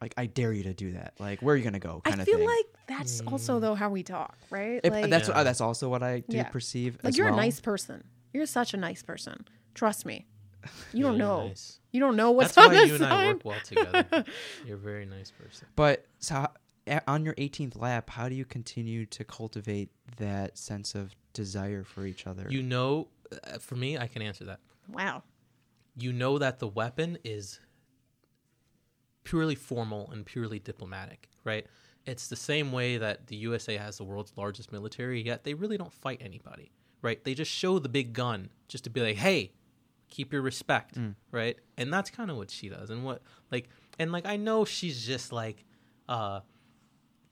like 0.00 0.14
I 0.16 0.24
dare 0.26 0.52
you 0.52 0.62
to 0.64 0.72
do 0.74 0.92
that. 0.92 1.12
Like 1.20 1.40
where 1.42 1.54
are 1.54 1.58
you 1.58 1.64
gonna 1.64 1.78
go? 1.78 2.00
Kind 2.04 2.20
I 2.20 2.22
of 2.22 2.26
feel 2.28 2.38
thing. 2.38 2.48
like 2.48 2.66
that's 2.86 3.20
also 3.26 3.60
though 3.60 3.74
how 3.74 3.90
we 3.90 4.02
talk, 4.02 4.38
right? 4.48 4.80
If- 4.82 4.92
like, 4.92 5.10
that's 5.10 5.28
Yeah. 5.28 5.42
that's 5.42 5.60
also 5.60 5.88
what 5.90 6.02
I 6.02 6.20
do 6.20 6.38
Yeah. 6.38 6.44
perceive. 6.44 6.94
like 7.02 7.10
as 7.10 7.18
you're 7.18 7.26
well. 7.28 7.34
a 7.34 7.42
nice 7.42 7.60
person. 7.60 8.02
You're 8.32 8.46
such 8.46 8.74
a 8.74 8.76
nice 8.76 9.02
person. 9.02 9.46
Trust 9.74 10.04
me. 10.06 10.26
You 10.92 11.02
don't 11.04 11.12
Really 11.12 11.18
know. 11.18 11.46
nice. 11.48 11.78
You 11.92 12.00
don't 12.00 12.16
know 12.16 12.30
what's 12.32 12.54
That's 12.54 12.66
on 12.68 12.74
why 12.74 12.80
the 12.82 12.86
you 12.88 12.94
and 12.96 13.04
i 13.04 13.26
work 13.28 13.44
well 13.44 13.60
together 13.64 14.24
you're 14.66 14.76
a 14.76 14.78
very 14.78 15.06
nice 15.06 15.30
person. 15.30 15.66
But 15.74 16.06
so 16.18 16.46
on 17.08 17.24
your 17.24 17.34
18th 17.34 17.80
lap, 17.80 18.10
how 18.10 18.28
do 18.28 18.34
you 18.34 18.44
continue 18.44 19.06
to 19.06 19.24
cultivate 19.24 19.90
that 20.18 20.58
sense 20.58 20.94
of 20.94 21.14
desire 21.32 21.82
for 21.84 22.04
each 22.06 22.26
other? 22.26 22.46
You 22.50 22.62
know, 22.62 23.08
uh, 23.32 23.58
for 23.58 23.76
me, 23.76 23.96
I 23.98 24.06
can 24.06 24.22
answer 24.22 24.44
that. 24.44 24.60
Wow. 24.88 25.22
You 25.96 26.12
know 26.12 26.38
that 26.38 26.58
the 26.58 26.68
weapon 26.68 27.18
is 27.24 27.60
purely 29.24 29.54
formal 29.54 30.10
and 30.10 30.24
purely 30.26 30.58
diplomatic, 30.58 31.28
right? 31.44 31.66
It's 32.06 32.28
the 32.28 32.36
same 32.36 32.72
way 32.72 32.96
that 32.98 33.26
the 33.28 33.36
USA 33.36 33.76
has 33.76 33.98
the 33.98 34.04
world's 34.04 34.32
largest 34.36 34.72
military, 34.72 35.22
yet 35.22 35.44
they 35.44 35.54
really 35.54 35.76
don't 35.76 35.92
fight 35.92 36.20
anybody, 36.24 36.72
right? 37.02 37.22
They 37.24 37.34
just 37.34 37.50
show 37.50 37.78
the 37.78 37.88
big 37.88 38.12
gun 38.12 38.50
just 38.68 38.84
to 38.84 38.90
be 38.90 39.00
like, 39.00 39.16
hey, 39.16 39.52
keep 40.08 40.32
your 40.32 40.42
respect, 40.42 40.98
right? 41.32 41.56
And 41.76 41.92
that's 41.92 42.10
kind 42.10 42.30
of 42.30 42.36
what 42.36 42.50
she 42.50 42.68
does. 42.68 42.90
And 42.90 43.04
what, 43.04 43.22
like, 43.50 43.68
and 43.98 44.12
like, 44.12 44.26
I 44.26 44.36
know 44.36 44.64
she's 44.64 45.06
just 45.06 45.32
like, 45.32 45.64
uh, 46.08 46.40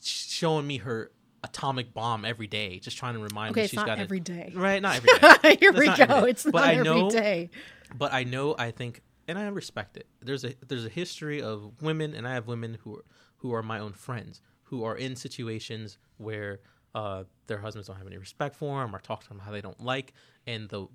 showing 0.03 0.67
me 0.67 0.79
her 0.79 1.11
atomic 1.45 1.93
bomb 1.95 2.25
every 2.25 2.47
day, 2.47 2.79
just 2.79 2.97
trying 2.97 3.15
to 3.15 3.21
remind 3.21 3.53
Okay, 3.53 3.61
me 3.61 3.65
it's 3.65 3.71
she's 3.71 3.77
not 3.77 3.87
got 3.87 3.99
every 3.99 4.19
it. 4.19 4.25
day. 4.25 4.53
Right, 4.55 4.81
not 4.83 4.97
every 4.97 5.09
day. 5.43 5.57
Here 5.61 5.73
That's 5.73 5.81
we 5.81 5.87
not 5.87 6.01
every 6.01 6.15
go. 6.21 6.25
It's 6.27 6.45
But 6.45 6.53
not 6.55 6.65
I 6.65 6.73
every 6.75 6.85
know- 6.85 7.11
day. 7.11 7.51
but 7.97 8.13
I 8.13 8.25
know 8.25 8.55
I 8.59 8.71
think 8.71 9.03
and 9.27 9.39
I 9.39 9.47
respect 9.49 9.97
it. 9.97 10.07
There's 10.23 10.45
a 10.45 10.55
there's 10.67 10.85
a 10.87 10.89
history 10.91 11.43
of 11.43 11.73
women 11.83 12.15
and 12.15 12.27
I 12.27 12.35
have 12.35 12.47
women 12.47 12.79
who 12.83 12.97
are 12.97 13.05
who 13.39 13.53
are 13.55 13.63
my 13.63 13.79
own 13.79 13.93
friends 13.93 14.41
who 14.65 14.85
are 14.85 14.97
in 14.97 15.17
situations 15.17 15.99
where 16.19 16.61
uh, 16.95 17.25
their 17.49 17.59
husbands 17.59 17.89
don't 17.89 17.97
have 17.97 18.07
any 18.07 18.19
respect 18.19 18.55
for 18.55 18.81
them 18.81 18.95
or 18.95 19.01
talk 19.01 19.23
to 19.23 19.29
them 19.29 19.41
how 19.41 19.51
they 19.51 19.61
don't 19.61 19.83
like 19.83 20.15
and 20.47 20.69
the 20.69 20.87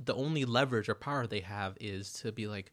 the 0.00 0.14
only 0.14 0.44
leverage 0.44 0.88
or 0.88 0.94
power 0.94 1.26
they 1.26 1.40
have 1.40 1.76
is 1.80 2.12
to 2.12 2.30
be 2.30 2.46
like 2.46 2.72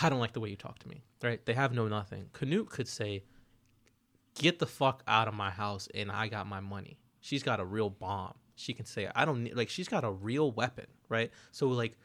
I 0.00 0.08
don't 0.08 0.20
like 0.20 0.32
the 0.32 0.40
way 0.40 0.50
you 0.50 0.56
talk 0.56 0.78
to 0.80 0.88
me. 0.88 1.02
Right? 1.22 1.44
They 1.44 1.54
have 1.54 1.72
no 1.72 1.88
nothing. 1.88 2.28
Qunoot 2.34 2.68
could 2.68 2.88
say 2.88 3.24
get 4.34 4.58
the 4.58 4.66
fuck 4.66 5.02
out 5.06 5.28
of 5.28 5.34
my 5.34 5.50
house 5.50 5.88
and 5.94 6.10
I 6.10 6.28
got 6.28 6.46
my 6.46 6.60
money. 6.60 6.98
She's 7.20 7.42
got 7.42 7.60
a 7.60 7.64
real 7.64 7.90
bomb. 7.90 8.34
She 8.54 8.72
can 8.72 8.86
say 8.86 9.08
I 9.14 9.24
don't 9.24 9.44
need 9.44 9.56
like 9.56 9.68
she's 9.68 9.88
got 9.88 10.04
a 10.04 10.10
real 10.10 10.50
weapon, 10.50 10.86
right? 11.08 11.30
So 11.52 11.68
like 11.68 11.98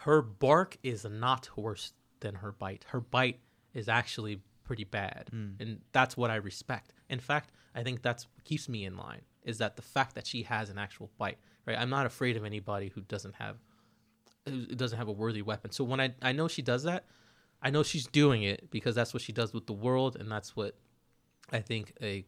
her 0.00 0.20
bark 0.20 0.76
is 0.82 1.04
not 1.04 1.48
worse 1.56 1.92
than 2.20 2.34
her 2.36 2.52
bite. 2.52 2.84
Her 2.88 3.00
bite 3.00 3.40
is 3.72 3.88
actually 3.88 4.40
pretty 4.64 4.84
bad, 4.84 5.30
mm. 5.32 5.60
and 5.60 5.80
that's 5.92 6.16
what 6.16 6.30
I 6.30 6.36
respect. 6.36 6.92
In 7.08 7.20
fact, 7.20 7.52
I 7.74 7.82
think 7.82 8.02
that's 8.02 8.26
keeps 8.44 8.68
me 8.68 8.84
in 8.84 8.96
line 8.96 9.22
is 9.46 9.56
that 9.58 9.76
the 9.76 9.82
fact 9.82 10.14
that 10.16 10.26
she 10.26 10.42
has 10.42 10.68
an 10.68 10.76
actual 10.76 11.10
bite. 11.16 11.38
Right, 11.64 11.78
I'm 11.78 11.90
not 11.90 12.04
afraid 12.06 12.36
of 12.36 12.44
anybody 12.44 12.92
who 12.94 13.00
doesn't 13.00 13.36
have 13.36 13.56
who 14.46 14.66
doesn't 14.66 14.98
have 14.98 15.08
a 15.08 15.12
worthy 15.12 15.42
weapon. 15.42 15.70
So 15.72 15.82
when 15.84 16.00
I 16.00 16.14
I 16.20 16.32
know 16.32 16.46
she 16.48 16.62
does 16.62 16.82
that, 16.84 17.04
I 17.62 17.70
know 17.70 17.82
she's 17.82 18.06
doing 18.06 18.42
it 18.42 18.70
because 18.70 18.94
that's 18.94 19.14
what 19.14 19.22
she 19.22 19.32
does 19.32 19.52
with 19.54 19.66
the 19.66 19.72
world, 19.72 20.16
and 20.16 20.30
that's 20.30 20.54
what 20.54 20.76
I 21.50 21.60
think 21.60 21.94
a 22.02 22.24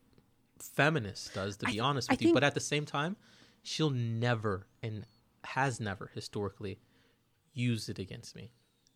feminist 0.59 1.35
does. 1.35 1.57
To 1.59 1.67
be 1.67 1.73
th- 1.73 1.83
honest 1.83 2.11
I 2.11 2.15
with 2.15 2.23
you, 2.23 2.27
think- 2.29 2.35
but 2.35 2.45
at 2.45 2.55
the 2.55 2.61
same 2.61 2.85
time, 2.85 3.17
she'll 3.63 3.91
never 3.91 4.67
and 4.83 5.05
has 5.45 5.79
never 5.81 6.11
historically 6.15 6.79
used 7.53 7.89
it 7.89 7.99
against 7.99 8.35
me. 8.35 8.51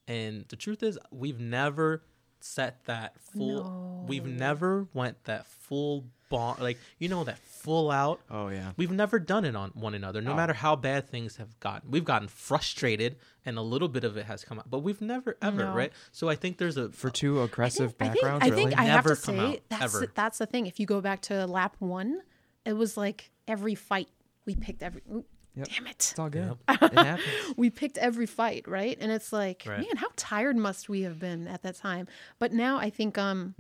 And 0.08 0.44
the 0.48 0.56
truth 0.56 0.82
is, 0.82 0.98
we've 1.12 1.38
never 1.40 2.02
set 2.40 2.84
that 2.86 3.20
full. 3.20 4.04
We've 4.08 4.26
never 4.26 4.88
went 4.92 5.22
that 5.24 5.46
full 5.46 6.06
bond, 6.32 6.60
like 6.60 6.78
you 6.98 7.08
know, 7.08 7.22
that 7.24 7.38
full 7.38 7.90
out. 7.90 8.20
oh 8.30 8.48
yeah. 8.48 8.72
We've 8.76 8.90
never 8.90 9.18
done 9.20 9.44
it 9.44 9.54
on 9.54 9.70
one 9.70 9.94
another, 9.94 10.20
no 10.20 10.34
matter 10.34 10.52
how 10.52 10.74
bad 10.76 11.08
things 11.08 11.36
have 11.36 11.58
gotten. 11.60 11.90
We've 11.90 12.04
gotten 12.04 12.26
frustrated, 12.28 13.16
and 13.46 13.56
a 13.58 13.62
little 13.62 13.88
bit 13.88 14.02
of 14.04 14.16
it 14.16 14.26
has 14.26 14.44
come 14.44 14.58
out, 14.58 14.68
but 14.70 14.80
we've 14.80 15.00
never 15.00 15.36
ever, 15.40 15.64
No. 15.64 15.72
right? 15.74 15.92
So 16.10 16.28
I 16.28 16.34
think 16.34 16.58
there's 16.58 16.76
a 16.76 16.90
For 16.90 17.10
two 17.10 17.40
aggressive 17.42 17.94
I 18.00 18.04
think, 18.04 18.14
backgrounds, 18.14 18.44
I 18.44 18.48
really? 18.48 18.64
think 18.64 18.78
I 18.80 18.84
have 18.84 19.04
to 19.06 19.14
say 19.16 19.38
out, 19.38 19.58
that's 19.68 19.82
ever. 19.94 20.06
that's 20.14 20.38
the 20.38 20.46
thing. 20.46 20.66
If 20.66 20.80
you 20.80 20.86
go 20.86 21.00
back 21.00 21.20
to 21.22 21.46
lap 21.46 21.76
one, 21.78 22.20
it 22.64 22.72
was 22.72 22.96
like 22.96 23.30
every 23.46 23.74
fight 23.74 24.08
we 24.44 24.56
picked 24.56 24.82
every. 24.82 25.02
oop, 25.12 25.26
Yep. 25.54 25.68
Damn 25.68 25.86
it! 25.86 25.90
it's 25.96 26.18
all 26.18 26.30
good. 26.30 26.56
it 26.66 26.94
happens. 26.94 27.26
we 27.58 27.68
picked 27.68 27.98
every 27.98 28.24
fight, 28.24 28.66
right? 28.66 28.96
And 28.98 29.12
it's 29.12 29.34
like, 29.34 29.64
Right. 29.68 29.80
man, 29.80 29.96
how 29.96 30.08
tired 30.16 30.56
must 30.56 30.88
we 30.88 31.02
have 31.02 31.18
been 31.18 31.46
at 31.46 31.62
that 31.62 31.76
time? 31.76 32.08
But 32.38 32.54
now 32.54 32.78
I 32.78 32.88
think, 32.88 33.18
um, 33.18 33.54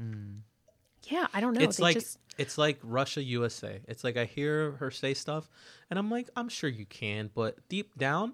yeah, 1.04 1.26
I 1.32 1.40
don't 1.40 1.54
know. 1.54 1.60
it's 1.62 1.76
they 1.78 1.82
like 1.82 1.94
just, 1.96 2.18
it's 2.38 2.58
like 2.58 2.78
Russia 2.82 3.22
USA. 3.22 3.80
It's 3.88 4.04
like 4.04 4.16
I 4.16 4.24
hear 4.24 4.72
her 4.72 4.90
say 4.90 5.14
stuff, 5.14 5.48
and 5.90 5.98
I'm 5.98 6.10
like, 6.10 6.28
I'm 6.36 6.48
sure 6.48 6.70
you 6.70 6.86
can, 6.86 7.30
but 7.34 7.56
deep 7.68 7.96
down, 7.98 8.32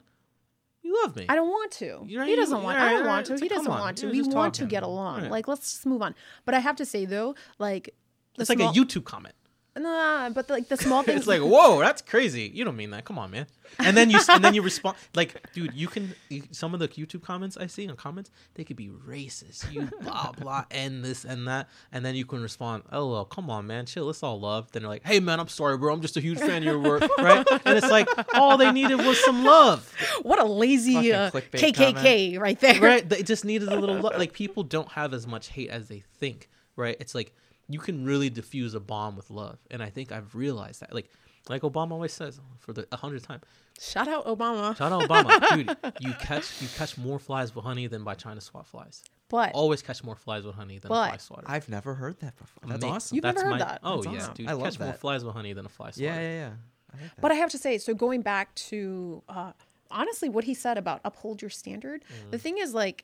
you 0.83 0.95
love 1.03 1.17
me. 1.17 1.27
I 1.29 1.35
don't 1.35 1.49
want 1.49 1.73
to. 1.73 2.05
You're- 2.07 2.27
he 2.27 2.37
doesn't 2.37 2.63
want. 2.63 2.79
I 2.79 2.93
don't 2.93 3.07
want 3.07 3.27
to. 3.27 3.33
it's 3.35 3.43
He 3.43 3.49
doesn't 3.49 3.71
want 3.71 3.99
to. 3.99 4.11
We 4.11 4.23
want 4.23 4.55
to 4.55 4.67
get 4.67 4.83
along. 4.83 5.23
Right. 5.23 5.31
Like, 5.31 5.49
let's 5.49 5.73
just 5.73 5.87
move 5.87 6.03
on. 6.03 6.15
But 6.45 6.55
I 6.55 6.61
have 6.61 6.77
to 6.77 6.85
say 6.85 7.05
though, 7.05 7.35
like, 7.59 7.95
it's 8.39 8.49
like 8.49 8.61
a 8.61 8.65
YouTube 8.65 9.05
comment. 9.05 9.35
Nah, 9.77 10.31
but 10.31 10.51
like 10.51 10.69
the 10.69 10.77
small 10.77 11.03
things. 11.05 11.19
It's 11.21 11.27
like, 11.29 11.41
whoa, 11.41 11.79
that's 11.81 12.03
crazy. 12.03 12.51
You 12.53 12.65
don't 12.65 12.77
mean 12.77 12.91
that. 12.91 13.05
Come 13.05 13.19
on, 13.19 13.31
man. 13.31 13.47
And 13.79 13.97
then 13.97 14.11
you 14.11 14.19
and 14.29 14.43
then 14.43 14.55
you 14.55 14.63
respond 14.63 14.97
like, 15.15 15.53
dude, 15.53 15.73
you 15.75 15.87
can. 15.89 16.15
You, 16.31 16.43
some 16.51 16.75
of 16.75 16.81
the 16.81 16.89
YouTube 16.89 17.23
comments 17.23 17.57
I 17.57 17.67
see 17.69 17.85
in 17.85 17.95
comments, 17.95 18.31
they 18.55 18.65
could 18.65 18.77
be 18.77 18.89
racist. 18.89 19.71
You 19.73 19.89
blah 20.01 20.33
blah 20.39 20.65
and 20.71 21.05
this 21.05 21.25
and 21.25 21.47
that, 21.47 21.69
and 21.93 22.05
then 22.05 22.15
you 22.17 22.25
can 22.25 22.43
respond, 22.43 22.85
oh 22.91 23.11
well, 23.11 23.25
come 23.25 23.51
on, 23.51 23.67
man, 23.67 23.87
chill. 23.87 24.11
It's 24.11 24.23
all 24.23 24.41
love. 24.41 24.73
Then 24.73 24.83
they're 24.83 24.91
like, 24.91 25.07
hey 25.07 25.21
man, 25.21 25.39
I'm 25.39 25.49
sorry, 25.49 25.79
bro. 25.79 25.93
I'm 25.93 26.01
just 26.01 26.17
a 26.17 26.21
huge 26.21 26.39
fan 26.39 26.59
of 26.59 26.65
your 26.65 26.81
work, 26.81 27.03
right? 27.19 27.47
And 27.65 27.79
it's 27.79 27.91
like 27.91 28.09
all 28.35 28.57
they 28.57 28.73
needed 28.73 28.97
was 28.97 29.23
some 29.25 29.45
love. 29.45 29.95
what 30.23 30.41
a 30.41 30.45
lazy 30.45 31.13
uh, 31.13 31.31
KKK 31.31 32.39
right 32.39 32.59
there. 32.59 32.81
right 32.81 33.09
they 33.09 33.23
just 33.23 33.45
needed 33.45 33.69
a 33.69 33.79
little 33.79 33.97
lo- 33.97 34.17
like 34.17 34.33
people 34.33 34.63
don't 34.63 34.89
have 34.89 35.13
as 35.15 35.27
much 35.27 35.49
hate 35.49 35.71
as 35.71 35.89
they 35.89 36.03
think 36.19 36.49
right 36.77 36.97
it's 37.01 37.15
like 37.15 37.35
you 37.69 37.79
can 37.79 38.05
really 38.05 38.31
diffuse 38.31 38.75
a 38.75 38.81
bomb 38.81 39.17
with 39.17 39.31
love 39.31 39.59
and 39.71 39.83
i 39.83 39.91
think 39.91 40.11
i've 40.13 40.35
realized 40.35 40.81
that 40.81 40.93
like 40.95 41.09
Like 41.49 41.63
Obama 41.63 41.93
always 41.93 42.13
says 42.13 42.41
for 42.59 42.73
the 42.75 42.85
hundredth 42.93 43.27
time. 43.27 43.41
Shout 43.81 44.07
out 44.15 44.27
Obama. 44.27 44.77
Shout 44.77 44.93
out 44.93 45.03
Obama, 45.09 45.33
dude. 45.57 45.69
You 46.07 46.13
catch 46.29 46.47
you 46.61 46.69
catch 46.77 46.99
more 46.99 47.19
flies 47.19 47.55
with 47.55 47.65
honey 47.65 47.87
than 47.89 48.05
by 48.05 48.15
trying 48.23 48.35
to 48.41 48.45
swat 48.49 48.67
flies. 48.67 48.97
But 49.31 49.53
Always 49.55 49.81
catch 49.89 50.01
more 50.05 50.17
flies 50.25 50.45
with 50.45 50.57
honey 50.57 50.79
than 50.79 50.91
a 50.91 50.95
But- 50.95 51.09
fly 51.11 51.17
swatter. 51.29 51.47
I've 51.55 51.69
never 51.71 51.95
heard 51.95 52.17
that 52.21 52.35
before. 52.37 52.63
That's 52.69 52.85
Ma- 52.85 52.91
awesome. 52.95 53.15
You've 53.15 53.23
That's 53.23 53.37
never 53.41 53.49
heard 53.51 53.61
my, 53.61 53.65
that? 53.67 53.81
Oh 53.83 54.03
That's 54.03 54.07
yeah, 54.15 54.21
awesome. 54.21 54.35
dude. 54.35 54.49
I 54.49 54.53
love 54.53 54.65
catch 54.65 54.79
more 54.81 54.93
flies 55.05 55.25
with 55.25 55.35
honey 55.35 55.53
than 55.55 55.65
a 55.65 55.71
fly 55.71 55.91
swatter. 55.93 56.05
yeah, 56.05 56.21
yeah, 56.21 56.37
yeah. 56.45 56.53
I 56.93 57.03
like. 57.03 57.11
But 57.25 57.31
I 57.33 57.37
have 57.43 57.51
to 57.57 57.59
say, 57.65 57.79
so 57.79 57.95
going 57.95 58.21
back 58.33 58.47
to 58.69 59.23
uh, 59.31 59.53
honestly 59.91 60.29
what 60.29 60.45
he 60.45 60.53
said 60.55 60.77
about 60.77 61.01
uphold 61.09 61.41
your 61.41 61.51
standard, 61.63 62.03
Mm. 62.05 62.31
the 62.35 62.39
thing 62.45 62.59
is 62.59 62.75
like 62.75 62.99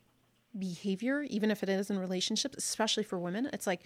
behavior, 0.58 1.22
even 1.22 1.50
if 1.50 1.62
it 1.62 1.68
is 1.68 1.88
in 1.90 1.98
relationships, 1.98 2.56
especially 2.58 3.04
for 3.04 3.18
women, 3.18 3.48
it's 3.52 3.66
like 3.66 3.80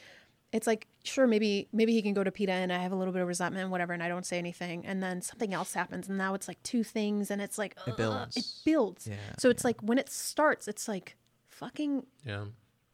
it's 0.52 0.66
like 0.66 0.86
sure 1.04 1.26
maybe 1.26 1.68
maybe 1.72 1.92
he 1.92 2.00
can 2.02 2.14
go 2.14 2.24
to 2.24 2.30
Pita 2.32 2.52
and 2.52 2.72
I 2.72 2.78
have 2.78 2.92
a 2.92 2.96
little 2.96 3.12
bit 3.12 3.22
of 3.22 3.28
resentment, 3.28 3.70
whatever, 3.70 3.92
and 3.92 4.02
I 4.02 4.08
don't 4.08 4.24
say 4.26 4.38
anything, 4.38 4.86
and 4.86 5.02
then 5.02 5.20
something 5.22 5.52
else 5.52 5.74
happens, 5.74 6.08
and 6.08 6.16
now 6.18 6.34
it's 6.34 6.48
like 6.48 6.62
two 6.62 6.82
things, 6.82 7.30
and 7.30 7.40
it's 7.42 7.58
like 7.58 7.76
It 7.86 7.92
uh, 7.92 7.96
builds. 7.96 8.36
It 8.36 8.46
builds. 8.64 9.06
Yeah, 9.06 9.16
so 9.38 9.50
it's 9.50 9.64
like 9.64 9.80
when 9.82 9.98
it 9.98 10.08
starts, 10.10 10.66
it's 10.68 10.88
like 10.88 11.16
fucking 11.48 12.06
Yeah. 12.24 12.46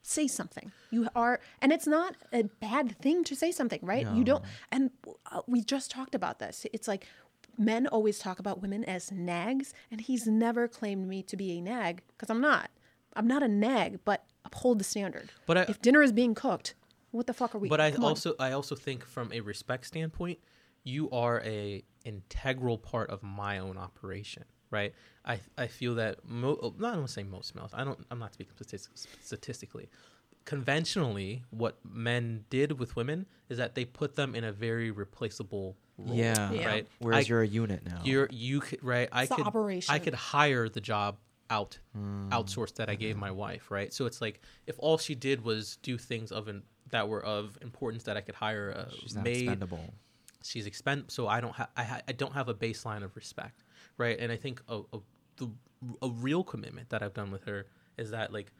say 0.03 0.27
something. 0.27 0.73
You 0.91 1.09
are, 1.15 1.41
and 1.63 1.73
it's 1.73 1.87
not 1.87 2.17
a 2.33 2.43
bad 2.45 2.99
thing 2.99 3.25
to 3.25 3.37
say 3.37 3.53
something, 3.53 3.81
right? 3.83 4.07
You 4.15 4.25
don't, 4.25 4.45
and 4.73 4.91
uh, 5.31 5.43
we 5.47 5.63
just 5.63 5.91
talked 5.91 6.15
about 6.15 6.39
this. 6.39 6.67
It's 6.73 6.89
like 6.89 7.07
men 7.57 7.87
always 7.87 8.19
talk 8.19 8.39
about 8.41 8.61
women 8.63 8.85
as 8.85 9.13
nags, 9.13 9.73
and 9.93 10.01
he's 10.01 10.27
never 10.27 10.67
claimed 10.67 11.07
me 11.09 11.23
to 11.23 11.37
be 11.37 11.53
a 11.53 11.61
nag 11.61 12.03
because 12.09 12.31
I'm 12.31 12.41
not. 12.41 12.71
I'm 13.17 13.29
not 13.29 13.45
a 13.45 13.49
nag, 13.49 14.01
but 14.05 14.25
uphold 14.45 14.81
the 14.81 14.85
standard. 14.85 15.31
But 15.47 15.57
I- 15.59 15.63
if 15.69 15.81
dinner 15.81 16.03
is 16.03 16.11
being 16.11 16.35
cooked, 16.35 16.75
what 17.15 17.27
the 17.27 17.32
fuck 17.35 17.55
are 17.55 17.59
we? 17.59 17.69
But 17.69 17.81
I 17.81 17.91
come 17.93 18.05
on. 18.05 18.11
also 18.11 18.35
I 18.39 18.53
also 18.53 18.74
think 18.74 19.05
from 19.05 19.32
a 19.32 19.41
respect 19.41 19.86
standpoint, 19.86 20.39
you 20.82 21.09
are 21.11 21.41
a 21.45 21.82
integral 22.05 22.77
part 22.78 23.09
of 23.11 23.23
my 23.23 23.59
own 23.59 23.77
operation, 23.78 24.45
right? 24.70 24.93
I 25.24 25.41
I 25.57 25.66
feel 25.69 25.95
that 25.97 26.24
mo- 26.28 26.74
not 26.78 26.95
going 26.95 27.07
to 27.07 27.12
say 27.12 27.23
most 27.23 27.55
males. 27.55 27.70
I 27.73 27.85
don't. 27.85 27.99
I'm 28.11 28.19
not 28.19 28.35
speaking 28.35 28.53
statis- 28.61 28.89
statistically. 29.23 29.89
Conventionally, 30.45 31.43
what 31.51 31.78
men 31.91 32.45
did 32.51 32.78
with 32.78 32.95
women 32.97 33.24
is 33.49 33.57
that 33.59 33.74
they 33.74 33.85
put 33.86 34.15
them 34.15 34.35
in 34.35 34.45
a 34.45 34.53
very 34.53 34.91
replaceable 34.91 35.77
role. 35.97 36.15
Yeah. 36.15 36.53
Yeah. 36.53 36.66
Right. 36.66 36.86
Whereas 36.99 37.24
I- 37.24 37.28
you're 37.28 37.43
a 37.43 37.47
unit 37.47 37.82
now. 37.86 38.01
you're 38.05 38.28
you 38.31 38.61
could 38.61 38.82
right. 38.85 39.09
I 39.11 39.23
It's 39.23 39.31
the 39.35 39.43
could 39.43 39.85
I 39.89 39.99
could 39.99 40.15
hire 40.15 40.69
the 40.69 40.82
job 40.82 41.16
out 41.51 41.78
Hmm. 41.95 42.28
outsourced 42.31 42.74
that 42.77 42.89
I 42.91 42.95
gave 42.95 43.16
my 43.16 43.31
wife, 43.31 43.70
right? 43.70 43.93
So 43.93 44.05
it's 44.07 44.20
like 44.20 44.41
if 44.66 44.77
all 44.78 44.99
she 44.99 45.15
did 45.15 45.43
was 45.43 45.77
do 45.82 45.97
things 45.99 46.31
of 46.31 46.49
an, 46.49 46.62
that 46.90 47.09
were 47.09 47.24
of 47.24 47.59
importance 47.62 48.05
that 48.05 48.16
I 48.16 48.20
could 48.20 48.35
hire 48.35 48.70
a 48.70 48.90
She's 48.90 49.15
not 49.15 49.24
maid. 49.24 49.36
expendable. 49.43 49.94
She's 50.43 50.66
expend 50.66 51.05
so 51.09 51.27
I 51.27 51.40
don't 51.40 51.55
have 51.55 51.69
I, 51.77 51.85
ha- 51.85 52.01
I 52.06 52.12
don't 52.12 52.35
have 52.35 52.48
a 52.48 52.55
baseline 52.55 53.02
of 53.02 53.16
respect, 53.16 53.65
right? 53.97 54.19
And 54.19 54.31
I 54.31 54.36
think 54.36 54.62
a, 54.69 54.81
a 54.93 54.98
the 55.36 55.51
a 56.02 56.09
real 56.11 56.44
commitment 56.44 56.90
that 56.90 57.02
I've 57.02 57.15
done 57.15 57.31
with 57.31 57.44
her 57.44 57.66
is 57.97 58.11
that 58.11 58.32
like 58.32 58.52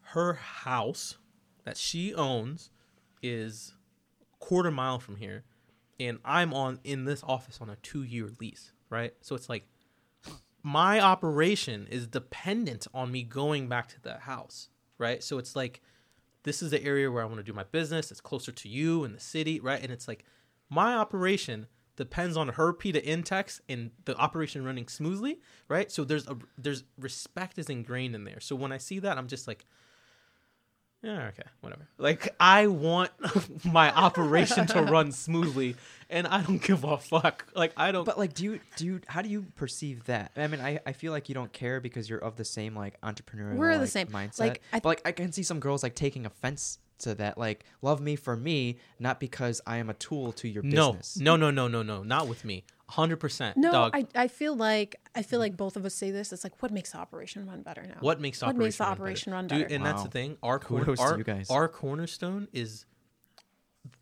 her 0.00 0.34
house 0.34 1.16
that 1.64 1.76
she 1.76 2.14
owns 2.14 2.70
is 3.22 3.74
a 4.20 4.44
quarter 4.44 4.70
mile 4.70 4.98
from 4.98 5.16
here 5.16 5.44
and 5.98 6.18
I'm 6.24 6.52
on 6.52 6.80
in 6.84 7.04
this 7.04 7.22
office 7.26 7.58
on 7.60 7.70
a 7.70 7.76
2 7.76 8.02
year 8.02 8.28
lease, 8.40 8.72
right? 8.90 9.14
So 9.22 9.34
it's 9.34 9.48
like 9.48 9.66
my 10.62 11.00
operation 11.00 11.86
is 11.90 12.06
dependent 12.06 12.86
on 12.92 13.12
me 13.12 13.22
going 13.22 13.68
back 13.68 13.88
to 13.88 14.00
that 14.02 14.20
house, 14.20 14.68
right? 14.98 15.22
So 15.22 15.38
it's 15.38 15.54
like 15.54 15.80
this 16.44 16.62
is 16.62 16.70
the 16.70 16.82
area 16.82 17.10
where 17.10 17.22
I 17.22 17.26
want 17.26 17.38
to 17.38 17.42
do 17.42 17.52
my 17.52 17.64
business. 17.64 18.10
It's 18.10 18.20
closer 18.20 18.52
to 18.52 18.68
you 18.68 19.04
in 19.04 19.12
the 19.12 19.20
city, 19.20 19.60
right? 19.60 19.82
And 19.82 19.90
it's 19.90 20.06
like 20.06 20.24
my 20.70 20.94
operation 20.94 21.66
depends 21.96 22.36
on 22.36 22.48
her 22.48 22.72
P 22.72 22.92
to 22.92 23.00
Intex 23.00 23.60
and 23.68 23.90
the 24.04 24.16
operation 24.16 24.64
running 24.64 24.88
smoothly, 24.88 25.40
right? 25.68 25.90
So 25.90 26.04
there's 26.04 26.26
a 26.26 26.36
there's 26.58 26.84
respect 26.98 27.58
is 27.58 27.68
ingrained 27.68 28.14
in 28.14 28.24
there. 28.24 28.40
So 28.40 28.56
when 28.56 28.72
I 28.72 28.78
see 28.78 28.98
that, 29.00 29.18
I'm 29.18 29.28
just 29.28 29.46
like, 29.48 29.64
yeah, 31.04 31.26
okay, 31.28 31.42
whatever. 31.60 31.86
Like 31.98 32.34
I 32.40 32.66
want 32.66 33.10
my 33.64 33.92
operation 33.94 34.66
to 34.68 34.82
run 34.82 35.12
smoothly, 35.12 35.76
and 36.08 36.26
I 36.26 36.42
don't 36.42 36.62
give 36.62 36.82
a 36.84 36.98
fuck. 36.98 37.46
Like 37.54 37.72
I 37.76 37.92
don't. 37.92 38.04
But 38.04 38.18
like, 38.18 38.34
do 38.34 38.44
you 38.44 38.60
do 38.76 38.86
you, 38.86 39.00
how 39.06 39.20
do 39.22 39.28
you 39.28 39.46
perceive 39.56 40.04
that? 40.04 40.32
I 40.36 40.46
mean, 40.46 40.60
I, 40.60 40.80
I 40.86 40.92
feel 40.92 41.12
like 41.12 41.28
you 41.28 41.34
don't 41.34 41.52
care 41.52 41.80
because 41.80 42.08
you're 42.08 42.18
of 42.18 42.36
the 42.36 42.44
same 42.44 42.74
like 42.74 43.00
entrepreneurial 43.02 43.56
We're 43.56 43.78
the 43.78 43.86
same. 43.86 44.06
mindset. 44.08 44.40
Like, 44.40 44.62
I- 44.72 44.80
but 44.80 44.88
like, 44.88 45.02
I 45.04 45.12
can 45.12 45.32
see 45.32 45.42
some 45.42 45.60
girls 45.60 45.82
like 45.82 45.94
taking 45.94 46.26
offense 46.26 46.78
to 47.00 47.14
that. 47.16 47.36
Like, 47.36 47.64
love 47.82 48.00
me 48.00 48.16
for 48.16 48.36
me, 48.36 48.78
not 48.98 49.20
because 49.20 49.60
I 49.66 49.78
am 49.78 49.90
a 49.90 49.94
tool 49.94 50.32
to 50.34 50.48
your 50.48 50.62
no, 50.62 50.92
business. 50.92 51.18
no, 51.18 51.36
no, 51.36 51.50
no, 51.50 51.68
no, 51.68 51.82
no, 51.82 52.02
not 52.02 52.28
with 52.28 52.44
me. 52.44 52.64
Hundred 52.94 53.16
percent. 53.18 53.56
no, 53.56 53.72
dog. 53.72 53.90
I, 53.94 54.06
I 54.14 54.28
feel 54.28 54.54
like 54.56 54.96
I 55.14 55.22
feel 55.22 55.38
like 55.40 55.56
both 55.56 55.76
of 55.76 55.84
us 55.84 55.94
say 55.94 56.10
this. 56.10 56.32
It's 56.32 56.44
like 56.44 56.60
what 56.62 56.70
makes 56.70 56.92
the 56.92 56.98
operation 56.98 57.46
run 57.46 57.62
better 57.62 57.82
now? 57.86 57.96
What 58.00 58.20
makes 58.20 58.40
the 58.40 58.46
What 58.46 58.54
operation 58.56 58.64
makes 58.66 58.76
the 58.76 58.84
run 59.32 59.46
better? 59.46 59.54
run 59.54 59.60
Dude, 59.60 59.68
better? 59.68 59.74
and 59.76 59.86
that's 59.86 60.02
the 60.04 60.10
thing. 60.10 60.36
Our 60.42 60.58
corner, 60.58 60.84
Kudos 60.84 60.98
to 61.00 61.04
our, 61.04 61.18
you 61.18 61.24
guys. 61.24 61.50
our 61.50 61.68
cornerstone 61.68 62.48
is 62.52 62.86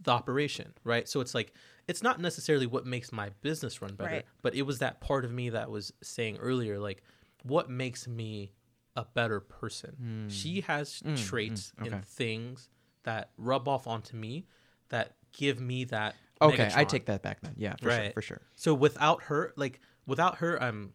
the 0.01 0.11
operation, 0.13 0.73
right? 0.85 1.09
So 1.09 1.21
it's 1.21 1.35
like 1.35 1.53
it's 1.89 2.03
not 2.03 2.21
necessarily 2.21 2.67
what 2.67 2.87
makes 2.87 3.13
my 3.13 3.31
business 3.41 3.83
run 3.83 3.95
better, 3.95 4.11
Right. 4.11 4.25
but 4.43 4.55
it 4.55 4.63
was 4.63 4.79
that 4.79 5.01
part 5.01 5.25
of 5.25 5.33
me 5.33 5.51
that 5.51 5.71
was 5.71 5.93
saying 6.03 6.37
earlier, 6.39 6.79
like 6.79 7.03
what 7.43 7.69
makes 7.71 8.07
me 8.07 8.53
a 8.95 9.05
better 9.05 9.41
person. 9.41 10.27
She 10.29 10.61
has 10.63 11.03
traits 11.17 11.73
Hmm. 11.79 11.85
okay. 11.85 11.95
and 11.97 12.05
things 12.05 12.69
that 13.05 13.31
rub 13.37 13.67
off 13.67 13.87
onto 13.87 14.17
me 14.17 14.47
that 14.91 15.17
give 15.33 15.61
me 15.61 15.85
that. 15.85 16.15
Okay, 16.43 16.71
I 16.75 16.85
take 16.85 17.07
that 17.07 17.23
back 17.23 17.41
then. 17.41 17.55
Yeah, 17.57 17.75
for 17.81 17.91
sure, 17.91 18.11
for 18.13 18.23
sure. 18.23 18.41
So 18.57 18.75
without 18.75 19.25
her, 19.25 19.53
like 19.57 19.81
without 20.07 20.37
her, 20.39 20.63
I'm 20.63 20.93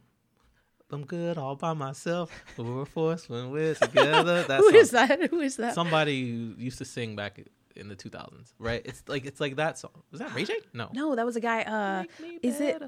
I'm 0.92 1.06
good 1.06 1.38
all 1.38 1.56
by 1.56 1.74
myself. 1.74 2.32
We're 2.58 2.86
forced 2.86 3.30
when 3.30 3.52
we're 3.52 3.76
together. 3.76 4.44
That's 4.48 4.64
Who 4.70 4.76
is 4.76 4.92
that? 4.92 5.30
Who 5.30 5.40
is 5.42 5.58
that? 5.58 5.74
Somebody 5.76 6.30
who 6.30 6.54
used 6.58 6.78
to 6.78 6.86
sing 6.86 7.16
back 7.16 7.40
in 7.76 7.90
the 7.90 7.96
2000s, 7.96 8.54
right? 8.60 8.82
It's 8.86 9.04
like 9.08 9.26
it's 9.26 9.40
like 9.40 9.58
that 9.58 9.78
song. 9.78 9.92
Was 10.12 10.20
that 10.20 10.34
Ray 10.34 10.46
J? 10.46 10.54
No. 10.74 10.90
no, 10.94 11.16
that 11.16 11.26
was 11.26 11.36
a 11.36 11.42
guy. 11.42 11.62
Uh, 11.64 12.04
is 12.42 12.60
it 12.62 12.82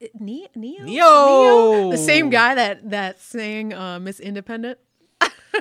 it- 0.00 0.12
Ne- 0.18 0.48
Ne-Yo? 0.54 0.84
Ne-Yo! 0.84 1.90
The 1.90 1.98
same 1.98 2.30
guy 2.30 2.54
that 2.54 2.88
that 2.90 3.20
sang 3.20 3.74
uh, 3.74 4.00
Miss 4.00 4.18
Independent. 4.18 4.78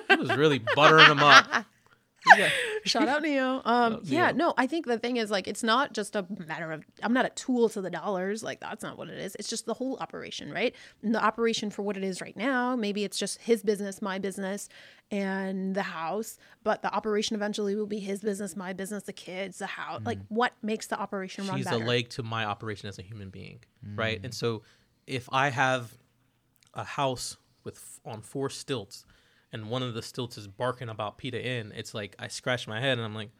He 0.10 0.16
was 0.16 0.30
really 0.38 0.60
buttering 0.76 1.08
him 1.08 1.20
up. 1.20 1.66
Yeah. 2.38 2.50
Shout 2.86 3.08
out 3.08 3.22
Ne-Yo. 3.22 3.62
Um, 3.66 3.94
out 3.94 4.06
yeah, 4.06 4.32
Ne-Yo. 4.32 4.38
no, 4.38 4.54
I 4.58 4.68
think 4.68 4.86
the 4.86 5.00
thing 5.00 5.18
is 5.18 5.32
like 5.32 5.48
it's 5.48 5.64
not 5.64 5.94
just 5.94 6.16
a 6.16 6.26
matter 6.48 6.72
of 6.72 6.84
I'm 7.02 7.14
not 7.14 7.26
a 7.26 7.30
tool 7.30 7.70
to 7.70 7.82
the 7.82 7.90
dollars. 7.90 8.44
Like 8.44 8.60
that's 8.60 8.84
not 8.84 8.98
what 8.98 9.10
it 9.10 9.18
is. 9.20 9.36
It's 9.40 9.50
just 9.50 9.66
the 9.66 9.74
whole 9.74 9.98
operation, 9.98 10.52
right? 10.52 10.76
And 11.04 11.14
the 11.14 11.24
operation 11.24 11.70
for 11.70 11.82
what 11.82 11.98
it 11.98 12.04
is 12.04 12.22
right 12.22 12.36
now. 12.36 12.76
Maybe 12.76 13.04
it's 13.04 13.18
just 13.18 13.40
his 13.42 13.64
business, 13.64 14.02
my 14.02 14.20
business, 14.20 14.70
and 15.12 15.76
the 15.76 15.84
house. 15.84 16.38
But 16.64 16.82
the 16.82 16.94
operation 16.94 17.36
eventually 17.36 17.76
will 17.76 17.88
be 17.88 18.00
his 18.00 18.22
business, 18.22 18.56
my 18.56 18.74
business, 18.74 19.04
the 19.04 19.14
kids, 19.14 19.60
the 19.60 19.68
house. 19.68 20.02
Like 20.06 20.20
what 20.30 20.54
makes 20.62 20.88
the 20.88 21.00
operation 21.00 21.48
run 21.48 21.58
She's 21.58 21.66
better? 21.66 21.84
a 21.84 21.88
leg 21.88 22.10
to 22.10 22.24
my 22.24 22.46
operation 22.46 22.90
as 22.90 23.00
a 23.00 23.02
human 23.02 23.30
being, 23.30 23.60
right? 23.96 24.20
And 24.24 24.34
so 24.34 24.64
if 25.08 25.28
I 25.32 25.50
have 25.50 25.98
a 26.74 26.84
house 26.84 27.38
with 27.64 28.00
on 28.06 28.22
four 28.22 28.50
stilts 28.50 29.06
and 29.52 29.70
one 29.70 29.82
of 29.84 29.94
the 29.94 30.02
stilts 30.02 30.38
is 30.38 30.48
barking 30.48 30.90
about 30.90 31.18
Pita 31.18 31.44
Inn, 31.44 31.72
it's 31.76 31.94
like 31.94 32.16
I 32.20 32.28
scratch 32.28 32.68
my 32.68 32.80
head 32.80 32.98
and 32.98 33.06
I'm 33.06 33.16
like, 33.16 33.32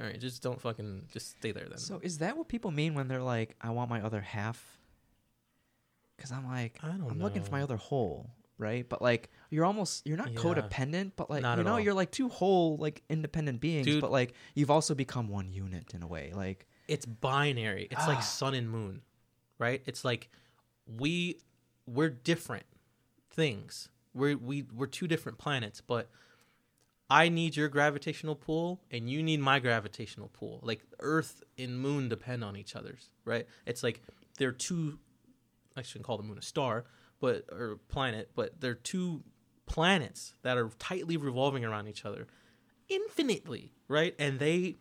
all 0.00 0.06
right, 0.06 0.18
just 0.18 0.42
don't 0.42 0.60
fucking 0.60 1.08
just 1.12 1.30
stay 1.32 1.52
there 1.52 1.66
then. 1.68 1.78
So 1.78 2.00
is 2.02 2.18
that 2.18 2.36
what 2.36 2.48
people 2.48 2.70
mean 2.70 2.94
when 2.94 3.06
they're 3.08 3.22
like, 3.22 3.54
"I 3.60 3.70
want 3.70 3.90
my 3.90 4.00
other 4.02 4.20
half"? 4.22 4.78
Because 6.16 6.32
I'm 6.32 6.46
like, 6.46 6.78
I 6.82 6.88
don't 6.88 7.10
I'm 7.10 7.18
looking 7.20 7.42
for 7.42 7.50
my 7.52 7.62
other 7.62 7.76
whole, 7.76 8.30
right? 8.58 8.86
But 8.88 9.00
like, 9.02 9.30
you're 9.50 9.64
almost 9.64 10.06
you're 10.06 10.16
not 10.16 10.32
Yeah. 10.32 10.38
codependent, 10.40 11.12
but 11.16 11.30
like 11.30 11.42
Not 11.42 11.58
you 11.58 11.64
know, 11.64 11.72
all. 11.74 11.80
you're 11.80 11.94
like 11.94 12.10
two 12.10 12.28
whole 12.28 12.76
like 12.76 13.02
independent 13.08 13.60
beings, 13.60 13.86
Dude. 13.86 14.00
but 14.00 14.10
like 14.10 14.34
you've 14.54 14.70
also 14.70 14.94
become 14.94 15.28
one 15.28 15.48
unit 15.50 15.92
in 15.94 16.02
a 16.02 16.06
way. 16.06 16.32
Like, 16.34 16.66
it's 16.88 17.06
binary. 17.06 17.86
It's 17.90 18.02
Ah. 18.04 18.08
like 18.08 18.22
sun 18.22 18.54
and 18.54 18.70
moon, 18.70 19.02
right? 19.58 19.82
It's 19.86 20.04
like 20.04 20.28
we 20.86 21.40
we're 21.86 22.10
different 22.10 22.66
things. 23.30 23.88
We're 24.14 24.36
we 24.36 24.62
we're 24.62 24.86
two 24.86 25.06
different 25.06 25.38
planets, 25.38 25.80
but 25.80 26.08
I 27.08 27.28
need 27.28 27.56
your 27.56 27.68
gravitational 27.68 28.36
pull 28.36 28.80
and 28.90 29.10
you 29.10 29.22
need 29.22 29.40
my 29.40 29.58
gravitational 29.58 30.28
pull. 30.28 30.60
Like 30.62 30.82
Earth 31.00 31.42
and 31.58 31.80
Moon 31.80 32.08
depend 32.08 32.44
on 32.44 32.56
each 32.56 32.76
other's, 32.76 33.10
right? 33.24 33.46
It's 33.66 33.82
like 33.82 34.02
they're 34.38 34.52
two 34.52 34.98
I 35.76 35.82
shouldn't 35.82 36.06
call 36.06 36.16
the 36.16 36.22
moon 36.22 36.38
a 36.38 36.42
star, 36.42 36.84
but 37.20 37.44
or 37.50 37.78
planet, 37.88 38.30
but 38.34 38.60
they're 38.60 38.74
two 38.74 39.22
planets 39.66 40.34
that 40.42 40.58
are 40.58 40.70
tightly 40.78 41.16
revolving 41.16 41.64
around 41.64 41.86
each 41.86 42.04
other 42.04 42.26
infinitely, 42.88 43.72
right? 43.88 44.14
And 44.18 44.38
they 44.38 44.76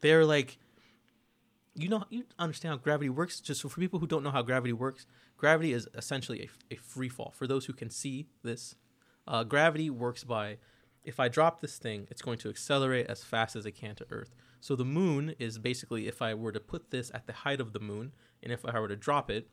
they're 0.00 0.24
like 0.24 0.58
you 1.74 1.88
know 1.88 2.04
you 2.10 2.24
understand 2.38 2.72
how 2.72 2.78
gravity 2.78 3.08
works 3.10 3.40
just 3.40 3.60
so 3.60 3.68
for 3.68 3.80
people 3.80 3.98
who 3.98 4.06
don't 4.06 4.22
know 4.22 4.30
how 4.30 4.42
gravity 4.42 4.72
works 4.72 5.06
gravity 5.36 5.72
is 5.72 5.88
essentially 5.94 6.48
a, 6.70 6.74
a 6.74 6.76
free 6.76 7.08
fall 7.08 7.32
for 7.36 7.46
those 7.46 7.66
who 7.66 7.72
can 7.72 7.90
see 7.90 8.26
this 8.42 8.76
uh, 9.26 9.42
gravity 9.42 9.90
works 9.90 10.24
by 10.24 10.56
if 11.04 11.18
i 11.18 11.28
drop 11.28 11.60
this 11.60 11.78
thing 11.78 12.06
it's 12.10 12.22
going 12.22 12.38
to 12.38 12.48
accelerate 12.48 13.06
as 13.08 13.24
fast 13.24 13.56
as 13.56 13.66
it 13.66 13.72
can 13.72 13.94
to 13.94 14.06
earth 14.10 14.34
So 14.60 14.74
the 14.74 14.84
moon 14.86 15.34
is 15.38 15.58
basically 15.58 16.08
if 16.08 16.22
I 16.22 16.32
were 16.32 16.50
to 16.52 16.58
put 16.58 16.90
this 16.90 17.10
at 17.12 17.26
the 17.26 17.34
height 17.34 17.60
of 17.60 17.74
the 17.74 17.80
moon, 17.80 18.12
and 18.42 18.50
if 18.50 18.64
I 18.64 18.80
were 18.80 18.88
to 18.88 18.96
drop 18.96 19.30
it, 19.30 19.48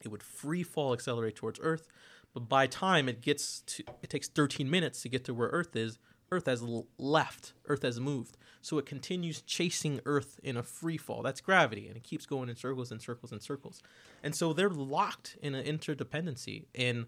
it 0.00 0.08
would 0.12 0.22
free 0.22 0.62
fall 0.62 0.92
accelerate 0.92 1.34
towards 1.34 1.58
Earth. 1.60 1.88
But 2.32 2.48
by 2.48 2.68
time 2.68 3.08
it 3.08 3.20
gets 3.20 3.62
to, 3.62 3.82
it 4.00 4.10
takes 4.10 4.28
13 4.28 4.70
minutes 4.70 5.02
to 5.02 5.08
get 5.08 5.24
to 5.24 5.34
where 5.34 5.48
Earth 5.48 5.74
is. 5.74 5.98
Earth 6.30 6.46
has 6.46 6.62
left. 6.98 7.52
Earth 7.66 7.82
has 7.82 8.00
moved. 8.00 8.36
So 8.60 8.78
it 8.78 8.86
continues 8.86 9.42
chasing 9.42 10.00
Earth 10.06 10.40
in 10.42 10.56
a 10.56 10.62
free 10.62 10.96
fall. 10.96 11.22
That's 11.22 11.40
gravity, 11.40 11.86
and 11.86 11.96
it 11.96 12.02
keeps 12.02 12.26
going 12.26 12.48
in 12.48 12.56
circles 12.56 12.90
and 12.90 13.00
circles 13.00 13.30
and 13.32 13.42
circles. 13.42 13.82
And 14.22 14.34
so 14.34 14.52
they're 14.52 14.70
locked 14.70 15.36
in 15.42 15.54
an 15.54 15.64
interdependency, 15.64 16.66
and 16.74 17.06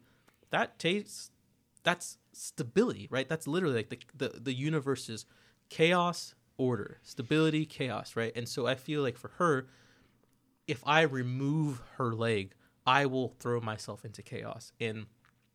that 0.50 0.78
takes 0.78 1.30
that's 1.82 2.18
stability, 2.32 3.06
right? 3.10 3.28
That's 3.28 3.46
literally 3.46 3.76
like 3.76 3.90
the 3.90 3.98
the, 4.14 4.40
the 4.40 4.52
universe's 4.52 5.24
chaos, 5.68 6.34
order, 6.58 6.98
stability, 7.02 7.64
chaos, 7.66 8.16
right? 8.16 8.32
And 8.36 8.48
so 8.48 8.66
I 8.66 8.74
feel 8.74 9.02
like 9.02 9.16
for 9.16 9.28
her, 9.38 9.66
if 10.66 10.82
I 10.86 11.02
remove 11.02 11.82
her 11.96 12.12
leg, 12.12 12.54
I 12.86 13.06
will 13.06 13.28
throw 13.40 13.60
myself 13.60 14.04
into 14.04 14.22
chaos. 14.22 14.72
And 14.80 15.06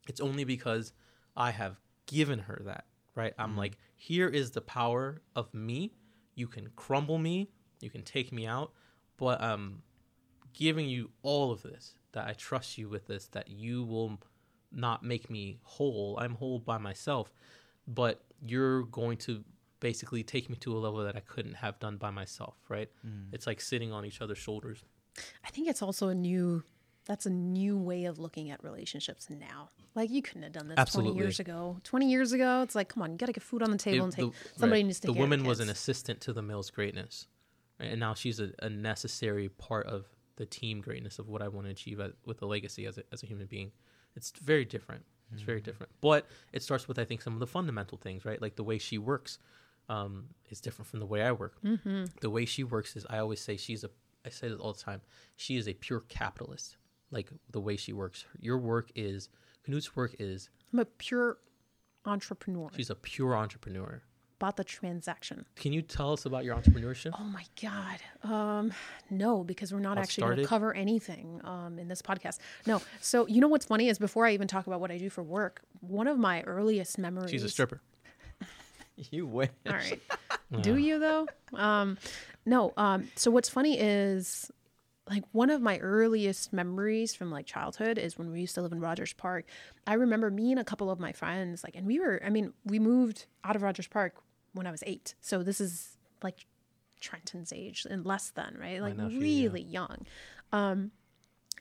it's 0.07 0.21
only 0.21 0.43
because 0.43 0.93
I 1.35 1.51
have 1.51 1.79
given 2.05 2.39
her 2.39 2.61
that, 2.65 2.85
right? 3.21 3.33
I'm 3.37 3.49
mm-hmm. 3.49 3.59
like, 3.59 3.77
here 3.95 4.27
is 4.27 4.51
the 4.51 4.61
power 4.61 5.21
of 5.35 5.53
me. 5.53 5.93
You 6.35 6.47
can 6.47 6.69
crumble 6.75 7.17
me, 7.17 7.49
you 7.81 7.89
can 7.89 8.01
take 8.01 8.31
me 8.31 8.47
out, 8.47 8.71
but 9.17 9.41
I'm 9.41 9.83
giving 10.53 10.87
you 10.87 11.11
all 11.21 11.51
of 11.51 11.61
this, 11.61 11.95
that 12.13 12.27
I 12.27 12.33
trust 12.33 12.77
you 12.77 12.89
with 12.89 13.07
this, 13.07 13.27
that 13.27 13.49
you 13.49 13.83
will 13.83 14.19
not 14.71 15.03
make 15.03 15.29
me 15.29 15.59
whole. 15.63 16.17
I'm 16.19 16.35
whole 16.35 16.59
by 16.59 16.77
myself, 16.77 17.31
but 17.87 18.23
you're 18.45 18.83
going 18.83 19.17
to 19.17 19.43
basically 19.79 20.23
take 20.23 20.49
me 20.49 20.55
to 20.57 20.75
a 20.75 20.79
level 20.79 21.03
that 21.03 21.15
I 21.15 21.21
couldn't 21.21 21.55
have 21.55 21.79
done 21.79 21.97
by 21.97 22.11
myself, 22.11 22.55
right? 22.69 22.89
Mm. 23.05 23.33
It's 23.33 23.45
like 23.45 23.61
sitting 23.61 23.91
on 23.91 24.05
each 24.05 24.21
other's 24.21 24.37
shoulders. 24.37 24.83
I 25.45 25.49
think 25.49 25.67
it's 25.67 25.81
also 25.81 26.07
a 26.07 26.15
new 26.15 26.63
that's 27.11 27.25
a 27.25 27.29
new 27.29 27.77
way 27.77 28.05
of 28.05 28.19
looking 28.19 28.51
at 28.51 28.63
relationships 28.63 29.27
now. 29.29 29.69
Like 29.95 30.09
you 30.09 30.21
couldn't 30.21 30.43
have 30.43 30.53
done 30.53 30.69
this 30.69 30.93
20 30.93 31.13
years 31.13 31.39
ago. 31.41 31.77
20 31.83 32.09
years 32.09 32.31
ago, 32.31 32.61
it's 32.61 32.73
like, 32.75 32.87
come 32.87 33.03
on, 33.03 33.11
you 33.11 33.17
got 33.17 33.25
to 33.25 33.33
get 33.33 33.43
food 33.43 33.61
on 33.61 33.69
the 33.69 33.77
table 33.77 34.05
and 34.05 34.13
It- 34.13 34.17
take 34.17 34.31
the- 34.31 34.59
somebody 34.59 34.81
right. 34.81 34.85
needs 34.85 34.99
to 35.01 35.07
The 35.07 35.13
take 35.13 35.17
care 35.17 35.23
of 35.25 35.29
woman 35.29 35.45
was 35.45 35.59
an 35.59 35.69
assistant 35.69 36.21
to 36.21 36.31
the 36.31 36.41
male's 36.41 36.69
greatness, 36.69 37.27
right? 37.79 37.89
and 37.91 37.99
now 37.99 38.13
she's 38.13 38.39
a, 38.39 38.51
a 38.59 38.69
necessary 38.69 39.49
part 39.49 39.87
of 39.87 40.05
the 40.37 40.45
team 40.45 40.79
greatness 40.79 41.19
of 41.19 41.27
what 41.27 41.41
I 41.41 41.49
want 41.49 41.67
to 41.67 41.71
achieve 41.71 41.99
as, 41.99 42.13
with 42.25 42.37
the 42.39 42.47
legacy 42.47 42.85
as 42.85 42.97
a, 42.97 43.03
as 43.11 43.21
a 43.23 43.25
human 43.25 43.47
being. 43.47 43.71
It's 44.15 44.31
very 44.31 44.63
different. 44.63 45.03
It's 45.33 45.41
very 45.41 45.61
different, 45.61 45.91
but 46.01 46.25
it 46.53 46.61
starts 46.63 46.87
with 46.87 46.97
I 46.99 47.05
think 47.05 47.21
some 47.21 47.33
of 47.33 47.39
the 47.39 47.47
fundamental 47.47 47.97
things, 47.97 48.23
right? 48.25 48.41
Like 48.41 48.55
the 48.55 48.63
way 48.63 48.77
she 48.77 48.97
works 48.97 49.37
um, 49.89 50.25
is 50.49 50.59
different 50.61 50.87
from 50.89 50.99
the 50.99 51.05
way 51.05 51.21
I 51.23 51.31
work. 51.33 51.55
Mm-hmm. 51.63 52.05
The 52.21 52.29
way 52.29 52.45
she 52.45 52.63
works 52.63 52.95
is 52.95 53.05
I 53.09 53.17
always 53.19 53.39
say 53.41 53.55
she's 53.57 53.83
a. 53.83 53.89
I 54.25 54.29
say 54.29 54.49
this 54.49 54.59
all 54.59 54.73
the 54.73 54.79
time. 54.81 55.01
She 55.37 55.55
is 55.57 55.67
a 55.67 55.73
pure 55.73 56.01
capitalist. 56.09 56.77
Like 57.11 57.29
the 57.51 57.59
way 57.59 57.75
she 57.75 57.93
works, 57.93 58.25
your 58.39 58.57
work 58.57 58.89
is 58.95 59.29
Qunoot's 59.67 59.95
work 59.95 60.15
is 60.19 60.49
I'm 60.73 60.79
a 60.79 60.85
pure 60.85 61.37
entrepreneur. 62.05 62.69
she's 62.75 62.89
a 62.89 62.95
pure 62.95 63.35
entrepreneur. 63.35 64.01
About 64.39 64.57
the 64.57 64.63
transaction. 64.63 65.45
Can 65.55 65.71
you 65.71 65.83
tell 65.83 66.13
us 66.13 66.25
about 66.25 66.43
your 66.43 66.55
entrepreneurship? 66.55 67.11
Oh 67.19 67.25
my 67.25 67.45
God. 67.61 67.99
Um, 68.23 68.71
no, 69.11 69.43
because 69.43 69.71
we're 69.71 69.79
not 69.79 69.99
it 69.99 70.01
actually 70.01 70.23
going 70.23 70.37
to 70.37 70.45
cover 70.45 70.73
anything 70.73 71.39
um, 71.43 71.77
in 71.77 71.87
this 71.87 72.01
podcast. 72.01 72.39
No. 72.65 72.81
So, 73.01 73.27
you 73.27 73.39
know 73.39 73.47
what's 73.47 73.65
funny 73.67 73.87
is 73.87 73.99
before 73.99 74.25
I 74.25 74.33
even 74.33 74.47
talk 74.47 74.65
about 74.65 74.81
what 74.81 74.89
I 74.89 74.97
do 74.97 75.11
for 75.11 75.21
work, 75.21 75.61
one 75.81 76.07
of 76.07 76.17
my 76.17 76.41
earliest 76.41 76.97
memories. 76.97 77.29
She's 77.29 77.43
a 77.43 77.49
stripper. 77.49 77.81
You 79.09 79.25
wish. 79.25 79.49
All 79.67 79.73
right. 79.73 80.01
Do 80.61 80.75
you 80.77 80.99
though? 80.99 81.27
Um, 81.53 81.97
no. 82.45 82.73
Um, 82.77 83.09
so 83.15 83.31
what's 83.31 83.49
funny 83.49 83.79
is 83.79 84.51
like 85.11 85.25
one 85.33 85.49
of 85.49 85.61
my 85.61 85.77
earliest 85.79 86.53
memories 86.53 87.13
from 87.13 87.29
like 87.29 87.45
childhood 87.45 87.97
is 87.97 88.17
when 88.17 88.31
we 88.31 88.39
used 88.39 88.55
to 88.55 88.61
live 88.61 88.71
in 88.71 88.79
Rogers 88.79 89.11
Park. 89.11 89.45
I 89.85 89.95
remember 89.95 90.31
me 90.31 90.51
and 90.51 90.59
a 90.59 90.63
couple 90.63 90.89
of 90.89 91.01
my 91.01 91.11
friends, 91.11 91.65
like, 91.65 91.75
and 91.75 91.85
we 91.85 91.99
were, 91.99 92.21
I 92.25 92.29
mean, 92.29 92.53
we 92.63 92.79
moved 92.79 93.25
out 93.43 93.57
of 93.57 93.61
Rogers 93.61 93.87
Park 93.87 94.15
when 94.53 94.65
I 94.65 94.71
was 94.71 94.83
eight. 94.85 95.15
So 95.19 95.43
this 95.43 95.59
is 95.59 95.97
like 96.23 96.45
Trenton's 97.01 97.51
age 97.51 97.85
and 97.89 98.05
less 98.05 98.29
than, 98.29 98.57
right? 98.57 98.81
Like 98.81 98.95
nephew, 98.95 99.19
yeah. 99.19 99.43
really 99.49 99.63
young. 99.63 100.05
Um, 100.53 100.91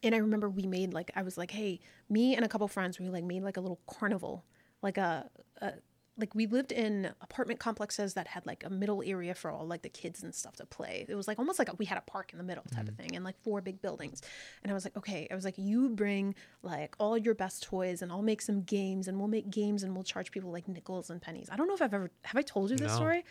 and 0.04 0.14
I 0.14 0.18
remember 0.18 0.48
we 0.48 0.66
made 0.66 0.94
like 0.94 1.10
I 1.16 1.22
was 1.22 1.36
like, 1.36 1.50
hey, 1.50 1.80
me 2.08 2.36
and 2.36 2.44
a 2.44 2.48
couple 2.48 2.68
friends, 2.68 3.00
we 3.00 3.08
like 3.08 3.24
made 3.24 3.42
like 3.42 3.56
a 3.56 3.60
little 3.60 3.80
carnival, 3.88 4.44
like 4.80 4.96
a, 4.96 5.28
a 5.60 5.72
like 6.20 6.34
we 6.34 6.46
lived 6.46 6.70
in 6.72 7.12
apartment 7.20 7.58
complexes 7.58 8.14
that 8.14 8.28
had 8.28 8.46
like 8.46 8.62
a 8.64 8.70
middle 8.70 9.02
area 9.04 9.34
for 9.34 9.50
all 9.50 9.66
like 9.66 9.82
the 9.82 9.88
kids 9.88 10.22
and 10.22 10.34
stuff 10.34 10.56
to 10.56 10.66
play. 10.66 11.06
It 11.08 11.14
was 11.14 11.26
like 11.26 11.38
almost 11.38 11.58
like 11.58 11.68
a, 11.68 11.74
we 11.76 11.86
had 11.86 11.98
a 11.98 12.02
park 12.02 12.32
in 12.32 12.38
the 12.38 12.44
middle 12.44 12.64
type 12.74 12.88
of 12.88 12.94
thing 12.94 13.16
and 13.16 13.24
like 13.24 13.40
four 13.42 13.60
big 13.60 13.80
buildings. 13.82 14.22
And 14.62 14.70
I 14.70 14.74
was 14.74 14.84
like, 14.84 14.96
okay, 14.96 15.26
I 15.30 15.34
was 15.34 15.44
like, 15.44 15.56
you 15.58 15.88
bring 15.88 16.34
like 16.62 16.94
all 16.98 17.16
your 17.16 17.34
best 17.34 17.62
toys 17.62 18.02
and 18.02 18.12
I'll 18.12 18.22
make 18.22 18.42
some 18.42 18.62
games 18.62 19.08
and 19.08 19.18
we'll 19.18 19.28
make 19.28 19.50
games 19.50 19.82
and 19.82 19.94
we'll 19.94 20.04
charge 20.04 20.30
people 20.30 20.52
like 20.52 20.68
nickels 20.68 21.10
and 21.10 21.20
pennies. 21.20 21.48
I 21.50 21.56
don't 21.56 21.66
know 21.66 21.74
if 21.74 21.82
I've 21.82 21.94
ever 21.94 22.10
have 22.24 22.36
I 22.36 22.42
told 22.42 22.70
you 22.70 22.76
this 22.76 22.92
No. 22.92 22.96
story. 22.96 23.24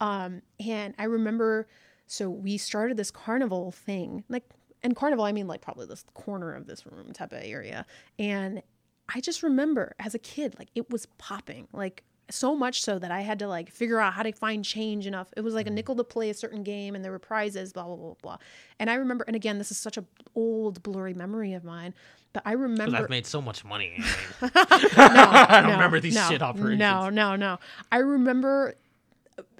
Um, 0.00 0.42
and 0.64 0.94
I 0.98 1.04
remember, 1.04 1.66
so 2.06 2.30
we 2.30 2.56
started 2.58 2.96
this 2.96 3.10
carnival 3.10 3.72
thing, 3.72 4.24
like, 4.28 4.44
and 4.82 4.94
carnival, 4.94 5.24
I 5.24 5.32
mean, 5.32 5.48
like, 5.48 5.62
probably 5.62 5.86
this 5.86 6.04
corner 6.14 6.52
of 6.54 6.66
this 6.66 6.86
room 6.86 7.12
type 7.12 7.32
of 7.32 7.40
area. 7.42 7.86
And 8.18 8.62
I 9.08 9.20
just 9.20 9.42
remember 9.42 9.94
as 9.98 10.14
a 10.14 10.18
kid, 10.18 10.54
like, 10.58 10.68
it 10.74 10.90
was 10.90 11.06
popping, 11.18 11.66
like, 11.72 12.04
so 12.30 12.56
much 12.56 12.82
so 12.82 12.98
that 12.98 13.10
I 13.10 13.20
had 13.20 13.38
to 13.38 13.48
like 13.48 13.70
figure 13.70 14.00
out 14.00 14.14
how 14.14 14.22
to 14.22 14.32
find 14.32 14.64
change 14.64 15.06
enough. 15.06 15.28
It 15.36 15.42
was 15.42 15.54
like 15.54 15.66
a 15.66 15.68
mm-hmm. 15.68 15.76
nickel 15.76 15.96
to 15.96 16.04
play 16.04 16.30
a 16.30 16.34
certain 16.34 16.62
game 16.62 16.94
and 16.94 17.04
there 17.04 17.12
were 17.12 17.18
prizes, 17.18 17.72
blah, 17.72 17.84
blah, 17.84 17.96
blah, 17.96 18.14
blah. 18.20 18.36
And 18.78 18.90
I 18.90 18.94
remember, 18.94 19.24
and 19.26 19.36
again, 19.36 19.58
this 19.58 19.70
is 19.70 19.78
such 19.78 19.96
a 19.96 20.04
old, 20.34 20.82
blurry 20.82 21.14
memory 21.14 21.52
of 21.52 21.64
mine, 21.64 21.94
but 22.36 22.42
I 22.44 22.52
remember. 22.52 22.96
I've 22.98 23.08
made 23.08 23.24
so 23.24 23.40
much 23.40 23.64
money. 23.64 23.94
no, 24.42 24.50
I 24.56 25.60
don't 25.60 25.70
no, 25.70 25.72
remember 25.72 26.00
these 26.00 26.16
no, 26.16 26.28
shit 26.28 26.42
operations. 26.42 26.78
No, 26.78 27.08
no, 27.08 27.34
no. 27.34 27.58
I 27.90 27.98
remember. 27.98 28.74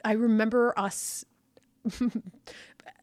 I 0.05 0.13
remember 0.13 0.75
us. 0.77 1.25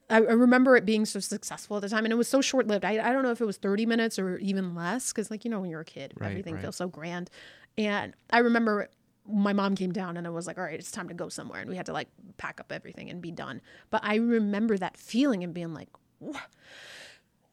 I 0.09 0.17
I 0.17 0.19
remember 0.19 0.75
it 0.75 0.85
being 0.85 1.05
so 1.05 1.19
successful 1.19 1.77
at 1.77 1.81
the 1.81 1.89
time, 1.89 2.05
and 2.05 2.11
it 2.11 2.17
was 2.17 2.27
so 2.27 2.39
short 2.39 2.67
lived. 2.67 2.85
I, 2.85 2.99
I 2.99 3.11
don't 3.11 3.23
know 3.23 3.31
if 3.31 3.41
it 3.41 3.45
was 3.45 3.57
thirty 3.57 3.87
minutes 3.87 4.19
or 4.19 4.37
even 4.37 4.75
less, 4.75 5.11
because 5.11 5.31
like 5.31 5.43
you 5.43 5.49
know 5.49 5.61
when 5.61 5.71
you're 5.71 5.81
a 5.81 5.85
kid, 5.85 6.13
Right, 6.19 6.29
everything 6.29 6.53
right. 6.53 6.61
feels 6.61 6.75
so 6.75 6.87
grand. 6.87 7.31
And 7.75 8.13
I 8.29 8.39
remember 8.39 8.89
my 9.27 9.53
mom 9.53 9.75
came 9.75 9.91
down, 9.91 10.17
and 10.17 10.27
I 10.27 10.29
was 10.29 10.47
like, 10.47 10.57
"All 10.57 10.63
right, 10.63 10.77
it's 10.79 10.91
time 10.91 11.07
to 11.07 11.13
go 11.13 11.29
somewhere," 11.29 11.61
and 11.61 11.69
we 11.69 11.75
had 11.77 11.85
to 11.87 11.93
like 11.93 12.09
pack 12.37 12.59
up 12.59 12.71
everything 12.71 13.09
and 13.09 13.21
be 13.21 13.31
done. 13.31 13.61
But 13.89 14.01
I 14.03 14.15
remember 14.15 14.77
that 14.77 14.97
feeling 14.97 15.43
and 15.43 15.53
being 15.53 15.73
like, 15.73 15.89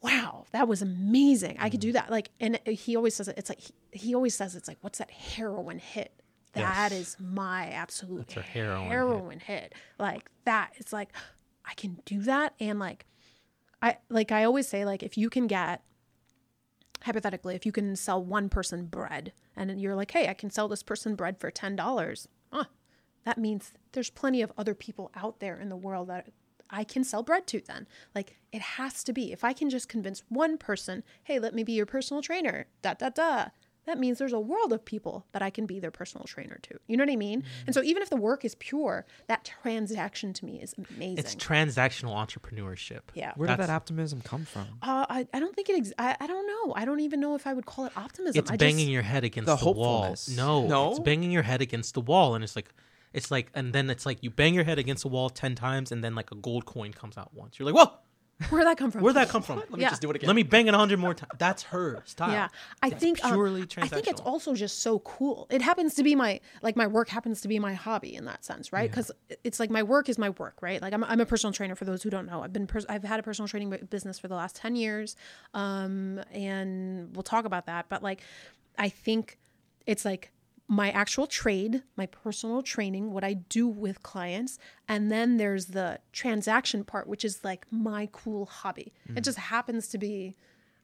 wow, 0.03 0.47
that 0.53 0.67
was 0.67 0.81
amazing. 0.83 1.57
I 1.59 1.69
Mm. 1.69 1.73
could 1.73 1.81
do 1.81 1.93
that. 1.93 2.11
Like, 2.11 2.31
and 2.41 2.59
he 2.67 2.97
always 2.97 3.15
says 3.15 3.29
it, 3.29 3.37
it's 3.37 3.51
like, 3.51 3.61
he, 3.61 3.73
he 3.93 4.15
always 4.15 4.35
says 4.35 4.57
it's 4.57 4.67
like, 4.69 4.79
what's 4.81 4.99
that 4.99 5.11
heroin 5.11 5.79
hit? 5.79 6.13
That 6.55 6.91
Yes. 6.91 6.93
is 6.93 7.17
my 7.21 7.67
absolute 7.69 8.29
That's 8.29 8.39
a 8.39 8.43
heroin 8.43 8.81
hit. 8.83 8.89
heroin 8.91 9.41
hit. 9.41 9.75
Like 9.99 10.31
that, 10.47 10.73
it's 10.77 10.93
like, 10.93 11.11
I 11.67 11.75
can 11.75 11.99
do 12.07 12.23
that. 12.23 12.55
And 12.61 12.79
like, 12.79 13.07
I, 13.83 13.99
like 14.09 14.33
I 14.33 14.45
always 14.45 14.67
say, 14.69 14.85
like, 14.85 15.03
if 15.03 15.17
you 15.19 15.29
can 15.31 15.47
get, 15.47 15.83
hypothetically, 17.03 17.55
if 17.55 17.67
you 17.67 17.73
can 17.73 17.97
sell 17.97 18.23
one 18.23 18.49
person 18.49 18.87
bread 18.87 19.33
and 19.57 19.81
you're 19.81 19.95
like, 19.95 20.11
hey, 20.11 20.29
I 20.29 20.35
can 20.35 20.51
sell 20.51 20.69
this 20.69 20.83
person 20.83 21.15
bread 21.15 21.39
for 21.39 21.51
$10. 21.51 22.27
Huh, 22.53 22.65
that 23.25 23.39
means 23.39 23.73
there's 23.93 24.11
plenty 24.11 24.43
of 24.43 24.53
other 24.57 24.75
people 24.75 25.11
out 25.15 25.41
there 25.41 25.59
in 25.59 25.69
the 25.69 25.77
world 25.77 26.09
that 26.09 26.29
I 26.71 26.85
can 26.85 27.05
sell 27.05 27.23
bread 27.23 27.47
to 27.49 27.61
then. 27.61 27.87
Like 28.15 28.39
it 28.53 28.63
has 28.63 29.03
to 29.05 29.13
be. 29.13 29.33
If 29.33 29.45
I 29.45 29.53
can 29.53 29.71
just 29.71 29.89
convince 29.89 30.23
one 30.29 30.57
person, 30.57 31.03
hey, 31.25 31.39
let 31.39 31.55
me 31.55 31.65
be 31.65 31.73
your 31.73 31.87
personal 31.87 32.23
trainer, 32.23 32.67
da 32.83 32.95
da 32.95 33.11
da. 33.11 33.47
That 33.91 33.99
means 33.99 34.19
there's 34.19 34.33
a 34.33 34.39
world 34.41 34.73
of 34.73 34.85
people 34.85 35.27
that 35.33 35.43
I 35.43 35.51
can 35.51 35.67
be 35.67 35.81
their 35.81 35.91
personal 35.91 36.25
trainer 36.27 36.59
to. 36.63 36.79
You 36.87 36.97
know 36.97 37.03
what 37.03 37.11
I 37.13 37.17
mean? 37.17 37.43
And 37.67 37.75
so 37.75 37.83
even 37.83 38.03
if 38.03 38.09
the 38.11 38.17
work 38.17 38.45
is 38.45 38.55
pure, 38.55 39.05
that 39.27 39.45
transaction 39.45 40.33
to 40.35 40.45
me 40.45 40.61
is 40.63 40.75
amazing. 40.79 41.19
It's 41.19 41.35
transactional 41.35 42.15
entrepreneurship. 42.15 43.01
yeah. 43.15 43.33
Where 43.37 43.49
did 43.49 43.59
that 43.59 43.71
optimism 43.71 44.21
come 44.23 44.45
from? 44.45 44.67
Uh, 44.83 45.07
I, 45.09 45.27
I 45.35 45.41
don't 45.41 45.55
think 45.57 45.69
it. 45.69 45.77
Ex- 45.79 45.93
I, 45.99 46.17
I 46.21 46.27
don't 46.29 46.47
know. 46.47 46.73
I 46.75 46.85
don't 46.85 47.01
even 47.01 47.19
know 47.21 47.35
if 47.35 47.47
I 47.47 47.53
would 47.53 47.67
call 47.67 47.85
it 47.87 47.93
optimism. 47.97 48.39
It's 48.39 48.51
I 48.51 48.57
banging 48.57 48.79
just, 48.87 48.89
your 48.91 49.03
head 49.03 49.25
against 49.25 49.47
The 49.47 49.57
the, 49.57 49.71
wall. 49.73 49.99
hopefulness. 50.05 50.29
No, 50.37 50.67
No? 50.67 50.91
it's 50.91 51.01
banging 51.01 51.33
your 51.33 51.43
head 51.43 51.61
against 51.61 51.95
the 51.95 52.01
wall, 52.01 52.35
and 52.37 52.45
it's 52.45 52.55
like, 52.57 52.73
it's 53.13 53.31
like, 53.31 53.51
and 53.55 53.73
then 53.73 53.91
it's 53.91 54.07
like 54.07 54.19
you 54.23 54.31
bang 54.31 54.55
your 54.55 54.65
head 54.65 54.79
against 54.79 55.03
the 55.03 55.09
wall 55.09 55.31
ten 55.31 55.55
times, 55.57 55.91
and 55.91 56.05
then 56.05 56.15
like 56.15 56.31
a 56.31 56.37
gold 56.37 56.65
coin 56.65 56.93
comes 56.93 57.19
out 57.19 57.35
once. 57.35 57.59
You're 57.59 57.71
like, 57.71 57.75
whoa, 57.75 57.93
Where'd 58.49 58.67
that 58.67 58.79
come 58.79 58.91
from? 58.91 59.03
where'd 59.03 59.17
that 59.17 59.29
come 59.29 59.43
from? 59.43 59.59
Let 59.59 59.71
me 59.73 59.81
Yeah. 59.83 59.91
just 59.91 60.01
do 60.01 60.09
it 60.11 60.17
again. 60.17 60.27
Let 60.29 60.37
me 60.37 60.43
bang 60.43 60.67
it 60.67 60.75
a 60.75 60.79
hundred 60.79 60.99
more 60.99 61.15
times. 61.15 61.31
That's 61.39 61.65
her 61.65 62.03
style. 62.07 62.31
Yeah, 62.33 62.49
I 62.83 62.89
It's 62.89 62.97
think 62.97 63.23
um, 63.25 63.33
purely 63.33 63.67
I 63.77 63.87
think 63.87 64.09
it's 64.09 64.21
also 64.23 64.55
just 64.55 64.81
so 64.81 65.01
cool. 65.01 65.47
It 65.51 65.61
happens 65.61 65.95
to 65.95 66.03
be 66.03 66.15
my 66.15 66.41
like 66.63 66.75
my 66.77 66.87
work 66.87 67.09
happens 67.11 67.43
to 67.43 67.49
be 67.49 67.59
my 67.59 67.75
hobby 67.75 68.15
in 68.15 68.25
that 68.25 68.45
sense, 68.45 68.73
right? 68.73 68.91
Because 68.91 69.11
it's 69.45 69.61
like 69.61 69.71
my 69.71 69.83
work 69.83 70.09
is 70.09 70.17
my 70.19 70.31
work, 70.31 70.57
right? 70.63 70.81
Like 70.81 70.95
I'm, 70.95 71.05
I'm 71.05 71.21
a 71.21 71.27
personal 71.27 71.53
trainer. 71.53 71.75
For 71.75 71.85
those 71.85 72.03
who 72.03 72.11
don't 72.11 72.27
know, 72.27 72.43
I've 72.43 72.53
been 72.53 72.67
pers- 72.67 72.87
I've 72.89 73.05
had 73.05 73.21
a 73.21 73.23
personal 73.23 73.47
training 73.49 73.71
business 73.91 74.19
for 74.19 74.29
the 74.29 74.35
last 74.37 74.57
ten 74.57 74.75
years, 74.75 75.17
um, 75.55 76.21
and 76.33 77.15
we'll 77.15 77.23
talk 77.23 77.45
about 77.45 77.67
that. 77.67 77.87
But 77.89 78.03
like, 78.03 78.23
I 78.79 78.89
think 78.89 79.39
it's 79.87 80.05
like 80.05 80.33
my 80.71 80.93
actual 80.93 81.27
trade, 81.27 81.83
my 81.97 82.07
personal 82.07 82.63
training, 82.63 83.11
what 83.13 83.25
I 83.25 83.35
do 83.35 83.67
with 83.67 84.05
clients, 84.05 84.57
and 84.87 85.11
then 85.11 85.37
there's 85.37 85.67
the 85.67 85.99
transaction 86.13 86.85
part, 86.85 87.09
which 87.09 87.25
is 87.25 87.43
like 87.43 87.67
my 87.73 88.09
cool 88.13 88.47
hobby. 88.47 88.93
It 89.09 89.17
mm. 89.17 89.23
just 89.23 89.37
happens 89.37 89.89
to 89.89 89.99
be 89.99 90.37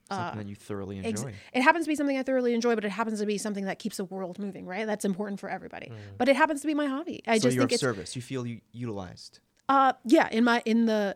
uh, 0.09 0.15
Something 0.15 0.39
that 0.39 0.49
you 0.49 0.55
thoroughly 0.55 0.97
enjoy. 0.97 1.09
Ex- 1.09 1.37
it 1.53 1.61
happens 1.61 1.85
to 1.85 1.89
be 1.89 1.95
something 1.95 2.17
I 2.17 2.23
thoroughly 2.23 2.53
enjoy, 2.53 2.75
but 2.75 2.83
it 2.83 2.89
happens 2.89 3.21
to 3.21 3.25
be 3.25 3.37
something 3.37 3.63
that 3.63 3.79
keeps 3.79 3.95
the 3.95 4.05
world 4.05 4.39
moving, 4.39 4.65
right? 4.65 4.85
That's 4.85 5.05
important 5.05 5.39
for 5.39 5.49
everybody. 5.49 5.87
Mm. 5.87 5.95
But 6.17 6.27
it 6.27 6.35
happens 6.35 6.59
to 6.61 6.67
be 6.67 6.73
my 6.73 6.87
hobby. 6.87 7.23
I 7.25 7.37
so 7.37 7.43
just 7.43 7.55
you're 7.55 7.61
think 7.61 7.71
of 7.71 7.75
it's 7.75 7.81
service. 7.81 8.15
You 8.15 8.21
feel 8.21 8.45
you 8.45 8.59
utilized. 8.73 9.39
uh 9.69 9.93
yeah, 10.03 10.27
in 10.31 10.43
my 10.43 10.61
in 10.65 10.85
the 10.85 11.15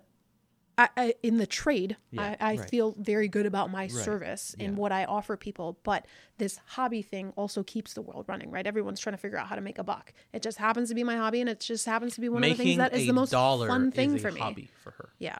I, 0.84 0.90
I, 0.98 1.14
in 1.24 1.38
the 1.38 1.46
trade, 1.46 1.98
Yeah, 2.12 2.36
I, 2.40 2.54
I 2.54 2.56
right. 2.58 2.70
feel 2.70 2.96
very 2.98 3.28
good 3.28 3.46
about 3.46 3.70
my 3.72 3.88
service 3.88 4.56
and 4.60 4.74
yeah. 4.74 4.80
what 4.80 4.92
I 4.92 5.06
offer 5.06 5.38
people. 5.38 5.78
But 5.84 6.06
this 6.38 6.60
hobby 6.66 7.02
thing 7.02 7.34
also 7.36 7.64
keeps 7.64 7.94
the 7.94 8.02
world 8.02 8.26
running, 8.28 8.50
right? 8.52 8.66
Everyone's 8.66 9.00
trying 9.00 9.14
to 9.16 9.22
figure 9.22 9.38
out 9.38 9.48
how 9.48 9.56
to 9.56 9.62
make 9.62 9.78
a 9.78 9.84
buck. 9.84 10.14
It 10.34 10.42
just 10.42 10.58
happens 10.58 10.90
to 10.90 10.96
be 10.96 11.04
my 11.04 11.16
hobby, 11.18 11.42
and 11.42 11.50
it 11.50 11.60
just 11.60 11.86
happens 11.86 12.16
to 12.16 12.22
be 12.22 12.30
one 12.30 12.44
of 12.44 12.50
the 12.50 12.56
things 12.64 12.78
that 12.78 12.94
is 12.94 13.08
the 13.08 13.14
most 13.14 13.32
fun 13.32 13.92
thing 13.92 14.18
for 14.18 14.32
me. 14.32 14.40
hobby 14.40 14.70
for 14.84 14.92
her. 14.92 15.10
Yeah, 15.20 15.38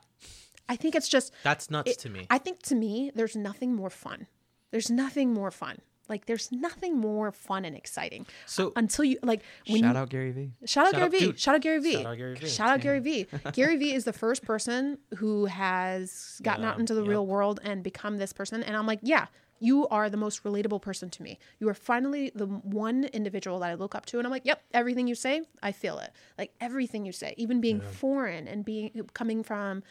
I 0.70 0.76
think 0.76 0.96
it's 0.96 1.08
just 1.10 1.34
That's 1.44 1.70
nuts 1.70 1.92
it- 1.92 2.00
to 2.00 2.10
me. 2.10 2.28
I 2.30 2.38
think 2.38 2.62
to 2.64 2.76
me, 2.76 3.12
there's 3.16 3.36
nothing 3.36 3.74
more 3.76 3.90
fun. 3.90 4.28
There's 4.72 4.90
nothing 4.90 5.34
more 5.34 5.52
fun. 5.52 5.80
Like 6.12 6.28
there's 6.28 6.52
nothing 6.52 6.98
more 7.00 7.32
fun 7.32 7.66
and 7.66 7.76
exciting. 7.76 8.28
So- 8.46 8.68
uh, 8.68 8.72
until 8.76 9.06
you 9.06 9.18
like 9.24 9.42
when 9.68 9.82
Shout 9.82 9.96
you, 9.96 10.02
out 10.02 10.10
Gary 10.10 10.32
Vee. 10.32 10.52
Shout 10.66 10.86
out 10.88 10.92
Gary 10.94 11.04
out- 11.06 11.12
Vee. 11.12 11.20
dude, 11.20 11.40
Shout 11.40 11.56
out 11.56 11.62
Gary 11.62 11.80
Vee. 11.80 11.94
shout 11.94 12.06
out 12.06 12.18
Gary 12.18 12.36
Vee. 12.36 12.48
Shout 12.48 12.70
out 12.70 12.82
Gary 12.82 13.00
Vee. 13.00 13.28
Gary 13.54 13.78
Vee 13.78 13.94
is 13.94 14.04
the 14.04 14.14
first 14.14 14.44
person 14.44 15.00
who 15.18 15.46
has 15.46 16.40
gotten 16.44 16.64
out 16.66 16.80
into 16.80 16.94
the 16.94 17.02
yep. 17.02 17.10
real 17.10 17.26
world 17.26 17.60
and 17.64 17.82
become 17.82 18.18
this 18.18 18.34
person. 18.34 18.62
And 18.62 18.76
I'm 18.78 18.86
like, 18.86 19.00
yeah, 19.02 19.28
you 19.60 19.88
are 19.90 20.10
the 20.10 20.18
most 20.18 20.44
relatable 20.44 20.82
person 20.82 21.10
to 21.12 21.24
me. 21.24 21.38
You 21.60 21.70
are 21.70 21.74
finally 21.74 22.32
the 22.36 22.48
one 22.48 23.06
individual 23.06 23.60
that 23.60 23.70
I 23.70 23.76
look 23.76 23.96
up 23.96 24.06
to. 24.08 24.18
And 24.18 24.26
I'm 24.28 24.32
like, 24.32 24.46
yep, 24.46 24.64
everything 24.74 25.08
you 25.08 25.16
say, 25.16 25.44
I 25.64 25.72
feel 25.72 26.00
it. 26.00 26.12
Like 26.38 26.52
everything 26.60 27.06
you 27.06 27.12
say, 27.12 27.36
even 27.38 27.62
being 27.62 27.80
foreign 27.80 28.48
and 28.48 28.66
being 28.66 28.92
coming 29.14 29.44
from 29.44 29.84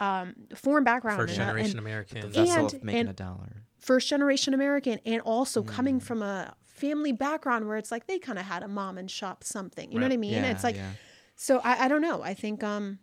um, 0.00 0.34
foreign 0.54 0.84
background 0.84 1.18
First 1.18 1.34
and, 1.38 1.46
generation 1.46 1.78
and 1.78 1.86
American. 1.86 2.30
Vessel 2.30 2.64
And- 2.66 2.74
of 2.74 2.84
making 2.84 3.00
and- 3.00 3.08
a 3.10 3.12
dollar. 3.12 3.62
first 3.78 4.08
generation 4.08 4.54
American 4.54 4.98
and 5.04 5.20
also 5.22 5.62
coming 5.62 6.00
Mm. 6.00 6.02
from 6.02 6.22
a 6.22 6.54
family 6.64 7.12
background 7.12 7.68
where 7.68 7.76
it's 7.76 7.90
like 7.92 8.06
they 8.06 8.18
kind 8.18 8.38
of 8.38 8.44
had 8.46 8.62
a 8.62 8.68
mom 8.68 8.98
and 8.98 9.10
shop 9.10 9.44
something. 9.44 9.92
You 9.92 9.98
know 10.00 10.06
what 10.06 10.12
I 10.12 10.16
mean? 10.16 10.32
Yeah, 10.32 10.50
it's 10.50 10.64
like 10.64 10.76
yeah. 10.76 10.92
so 11.36 11.60
I, 11.62 11.84
I 11.84 11.88
don't 11.88 12.00
know. 12.02 12.22
I 12.22 12.34
think 12.34 12.64
um 12.64 12.98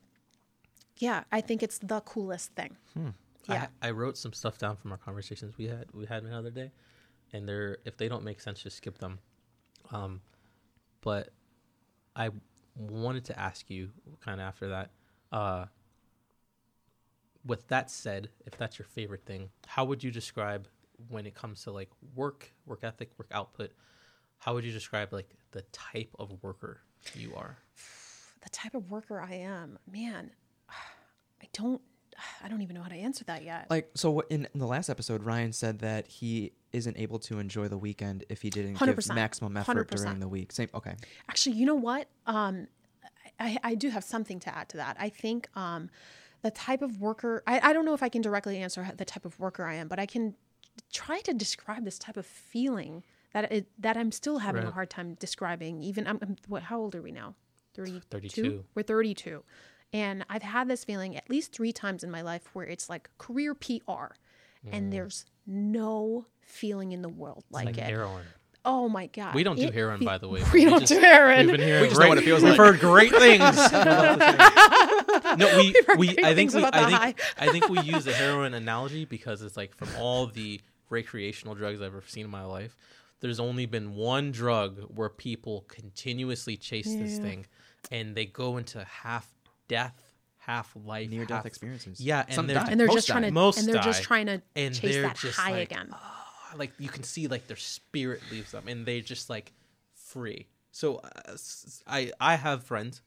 yeah, 0.98 1.24
I 1.32 1.42
think 1.42 1.64
it's 1.64 1.80
the 1.80 2.02
coolest 2.02 2.52
thing. 2.54 2.76
Yeah. 3.48 3.68
I, 3.82 3.88
I 3.88 3.92
wrote 3.92 4.18
some 4.18 4.34
stuff 4.34 4.58
down 4.60 4.76
from 4.76 4.92
our 4.92 4.98
conversations 4.98 5.58
we 5.58 5.66
had 5.68 5.86
we 5.94 6.06
had 6.06 6.24
another 6.24 6.52
day, 6.52 6.72
and 7.34 7.48
they're 7.48 7.78
if 7.86 7.96
they 7.98 8.08
don't 8.10 8.24
make 8.24 8.40
sense, 8.42 8.62
just 8.62 8.78
skip 8.78 8.98
them. 9.00 9.20
Um, 9.92 10.22
but 11.02 11.30
I 12.16 12.30
wanted 12.76 13.26
to 13.26 13.40
ask 13.40 13.70
you 13.70 13.92
kind 14.20 14.40
of 14.42 14.48
after 14.48 14.70
that. 14.70 14.92
Uh, 15.32 15.66
with 17.46 17.68
that 17.70 17.90
said, 17.90 18.30
if 18.46 18.58
that's 18.58 18.78
your 18.78 18.86
favorite 18.86 19.26
thing, 19.26 19.50
how 19.68 19.86
would 19.86 20.04
you 20.04 20.12
describe 20.12 20.68
when 21.10 21.26
it 21.26 21.34
comes 21.34 21.64
to 21.64 21.72
like 21.72 21.90
work, 22.16 22.54
work 22.66 22.84
ethic, 22.84 23.12
work 23.18 23.30
output? 23.32 23.72
How 24.40 24.54
would 24.54 24.64
you 24.64 24.72
describe 24.72 25.12
like 25.14 25.30
the 25.52 25.62
type 25.72 26.10
of 26.20 26.32
worker 26.44 26.82
you 27.16 27.34
are? 27.36 27.58
the 28.42 28.50
type 28.50 28.74
of 28.74 28.90
worker 28.90 29.22
I 29.22 29.36
am, 29.36 29.78
man, 29.92 30.32
I 30.70 31.46
don't 31.54 31.82
I 32.44 32.50
don't 32.50 32.62
even 32.62 32.76
know 32.76 32.82
how 32.84 32.90
to 32.90 32.96
answer 32.96 33.24
that 33.26 33.44
yet. 33.44 33.68
Like 33.70 33.90
so, 33.96 34.12
what- 34.12 34.28
in 34.30 34.48
the 34.54 34.66
last 34.68 34.90
episode, 34.90 35.24
Ryan 35.24 35.54
said 35.54 35.80
that 35.80 36.08
he 36.08 36.54
isn't 36.74 36.98
able 36.98 37.20
to 37.20 37.40
enjoy 37.40 37.68
the 37.68 37.78
weekend 37.78 38.24
if 38.30 38.42
he 38.42 38.50
didn't 38.50 38.74
give 38.80 38.96
100%. 38.98 39.16
maximum 39.16 39.58
effort 39.58 39.88
100%. 39.90 39.96
during 39.96 40.20
the 40.20 40.28
week. 40.28 40.52
Same. 40.52 40.70
Okay. 40.74 40.96
Actually, 41.30 41.56
you 41.56 41.66
know 41.66 41.76
what? 41.76 42.08
Um, 42.28 42.68
I, 43.40 43.58
I 43.64 43.76
do 43.76 43.90
have 43.90 44.04
something 44.04 44.40
to 44.42 44.56
add 44.56 44.70
to 44.70 44.78
that. 44.78 44.98
I 45.00 45.10
think 45.10 45.48
um, 45.56 45.90
the 46.42 46.52
type 46.52 46.82
of 46.82 47.00
worker, 47.00 47.44
I, 47.46 47.70
I 47.70 47.74
don't 47.74 47.86
know 47.86 47.94
if 47.94 48.04
I 48.04 48.10
can 48.10 48.22
directly 48.22 48.58
answer 48.58 48.90
the 48.96 49.06
type 49.06 49.26
of 49.26 49.40
worker 49.40 49.66
I 49.66 49.76
am, 49.76 49.88
but 49.88 50.00
I 50.00 50.06
can 50.06 50.36
try 50.92 51.20
to 51.22 51.34
describe 51.34 51.86
this 51.86 52.00
type 52.00 52.18
of 52.18 52.26
feeling 52.26 53.04
that 53.34 53.52
it, 53.52 53.68
that 53.80 53.98
I'm 53.98 54.12
still 54.12 54.40
having 54.40 54.64
a 54.64 54.72
hard 54.72 54.90
time 54.90 55.16
describing. 55.16 55.84
Even, 55.84 56.08
I'm, 56.08 56.20
I'm- 56.22 56.36
what, 56.48 56.64
how 56.64 56.80
old 56.80 56.96
are 56.96 57.02
we 57.02 57.12
now? 57.12 57.36
32? 57.76 58.02
32. 58.10 58.66
We're 58.76 58.84
32. 58.84 59.44
And 59.94 60.26
I've 60.30 60.44
had 60.44 60.68
this 60.68 60.84
feeling 60.84 61.16
at 61.16 61.30
least 61.30 61.54
three 61.54 61.74
times 61.74 62.04
in 62.04 62.12
my 62.12 62.22
life 62.22 62.50
where 62.54 62.66
it's 62.66 62.90
like 62.90 63.10
career 63.18 63.54
PR 63.54 64.16
and 64.72 64.88
mm. 64.88 64.92
there's 64.92 65.26
no 65.46 66.26
feeling 66.42 66.92
in 66.92 67.02
the 67.02 67.10
world 67.10 67.44
like, 67.50 67.66
Like 67.66 67.78
it. 67.78 67.84
heroin. 67.84 68.24
Oh 68.64 68.88
my 68.88 69.08
God. 69.08 69.34
We 69.34 69.44
don't 69.44 69.56
do 69.58 69.64
It 69.64 69.74
heroin, 69.74 70.04
by 70.06 70.18
the 70.20 70.28
way. 70.28 70.44
We 70.54 70.66
but 70.66 70.70
don't 70.72 70.80
just- 70.82 70.94
do 70.94 71.00
heroin. 71.00 71.48
We've 71.48 71.58
been 71.58 71.66
hearing 71.68 71.82
We 71.82 71.88
just 71.88 72.00
know 72.00 72.06
great, 72.06 72.10
what 72.10 72.18
it 72.20 72.26
feels 72.26 72.44
like. 72.44 72.52
We've 72.52 72.58
heard 72.68 72.80
great 72.80 73.12
things. 73.12 73.42
no, 75.38 75.58
we 75.58 75.74
we 75.98 76.10
I 76.24 76.36
think 76.36 76.54
we 76.54 76.64
I 76.64 77.12
think 77.12 77.22
I 77.40 77.48
think 77.52 77.70
we 77.70 77.82
use 77.82 78.06
the 78.06 78.14
heroin 78.14 78.54
analogy 78.54 79.06
because 79.06 79.42
it's 79.42 79.58
like 79.58 79.76
from 79.76 79.90
all 79.98 80.28
the 80.28 80.62
recreational 80.90 81.56
drugs 81.56 81.82
I've 81.82 81.88
ever 81.88 82.04
seen 82.08 82.26
in 82.26 82.32
my 82.32 82.44
life, 82.44 82.76
there's 83.20 83.40
only 83.40 83.66
been 83.66 83.96
one 83.96 84.32
drug 84.32 84.80
where 84.94 85.10
people 85.10 85.66
continuously 85.68 86.58
chase 86.58 86.94
this 86.94 87.18
thing, 87.18 87.46
and 87.92 88.16
they 88.16 88.26
go 88.26 88.58
into 88.58 88.84
half 88.84 89.28
death, 89.68 89.96
half 90.38 90.72
life, 90.76 91.10
Near 91.10 91.26
death 91.26 91.46
experiences. 91.46 92.00
Yeah, 92.00 92.24
and 92.26 92.34
Some 92.36 92.48
they're 92.48 92.58
and 92.58 92.80
they're 92.80 92.88
Most 92.88 92.96
just 92.96 93.08
trying 93.08 93.24
to 93.24 93.32
Most 93.32 93.60
and 93.60 93.68
they're 93.68 93.82
just 93.82 94.04
trying 94.04 94.28
to 94.28 94.42
And 94.56 94.76
chase 94.76 95.02
that 95.02 95.16
just 95.18 95.38
high 95.40 95.52
like, 95.52 95.72
again. 95.72 95.90
Oh, 95.94 96.21
like 96.58 96.72
you 96.80 96.90
can 96.90 97.04
see 97.04 97.28
like 97.28 97.48
their 97.48 97.58
spirit 97.58 98.22
leaves 98.32 98.52
them 98.52 98.68
and 98.68 98.86
they're 98.86 99.02
just 99.02 99.30
like 99.30 99.54
free. 99.94 100.48
So 100.72 101.02
uh, 101.88 102.02
I 102.20 102.36
have 102.36 102.64
friends 102.64 103.02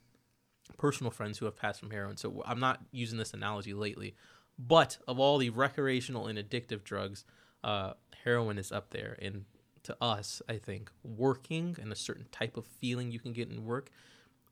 personal 0.79 1.11
friends 1.11 1.39
who 1.39 1.45
have 1.45 1.57
passed 1.57 1.81
from 1.81 1.91
heroin 1.91 2.17
so 2.17 2.43
i'm 2.47 2.61
not 2.61 2.81
using 2.91 3.19
this 3.19 3.35
analogy 3.35 3.75
lately 3.75 4.15
but 4.59 4.99
of 5.07 5.19
all 5.19 5.39
the 5.39 5.51
recreational 5.51 6.27
and 6.27 6.39
addictive 6.39 6.83
drugs 6.85 7.25
uh 7.63 7.93
heroin 8.25 8.59
is 8.59 8.73
up 8.73 8.91
there 8.91 9.17
and 9.21 9.45
to 9.83 9.97
us 10.01 10.41
i 10.49 10.57
think 10.57 10.91
working 11.03 11.77
and 11.81 11.93
a 11.93 11.97
certain 11.97 12.27
type 12.33 12.57
of 12.57 12.67
feeling 12.67 13.11
you 13.11 13.19
can 13.19 13.33
get 13.33 13.51
in 13.51 13.65
work 13.65 13.91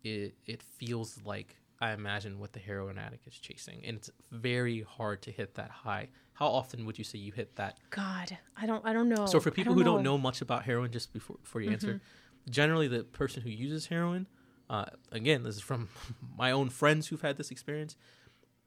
it 0.05 0.35
it 0.47 0.63
feels 0.63 1.19
like 1.25 1.57
I 1.83 1.93
imagine 1.93 2.39
what 2.39 2.53
the 2.53 2.61
heroin 2.61 2.97
addict 2.97 3.27
is 3.27 3.35
chasing, 3.39 3.79
and 3.85 3.97
it's 3.97 4.11
very 4.31 4.83
hard 4.83 5.21
to 5.23 5.31
hit 5.33 5.55
that 5.57 5.71
high. 5.71 6.09
How 6.35 6.47
often 6.47 6.87
would 6.87 6.97
you 6.97 7.05
say 7.05 7.19
you 7.19 7.33
hit 7.33 7.57
that? 7.57 7.77
God, 7.91 8.39
I 8.57 8.67
don't 8.67 8.85
I 8.87 8.93
don't 8.93 9.09
know. 9.09 9.27
So 9.27 9.41
for 9.41 9.51
people 9.51 9.75
who 9.75 9.83
don't 9.85 10.03
know 10.05 10.17
much 10.17 10.41
about 10.43 10.63
heroin, 10.65 10.91
just 10.93 11.13
before 11.13 11.37
before 11.43 11.61
you 11.61 11.71
answer, 11.71 11.95
Mm-hmm. 11.95 12.51
generally 12.51 12.89
the 12.89 13.03
person 13.05 13.43
who 13.43 13.51
uses 13.51 13.87
heroin, 13.87 14.27
uh, 14.71 14.87
again, 15.11 15.43
this 15.43 15.57
is 15.57 15.61
from 15.63 15.89
my 16.39 16.51
own 16.53 16.69
friends 16.69 17.09
who've 17.09 17.21
had 17.21 17.37
this 17.37 17.51
experience. 17.51 17.97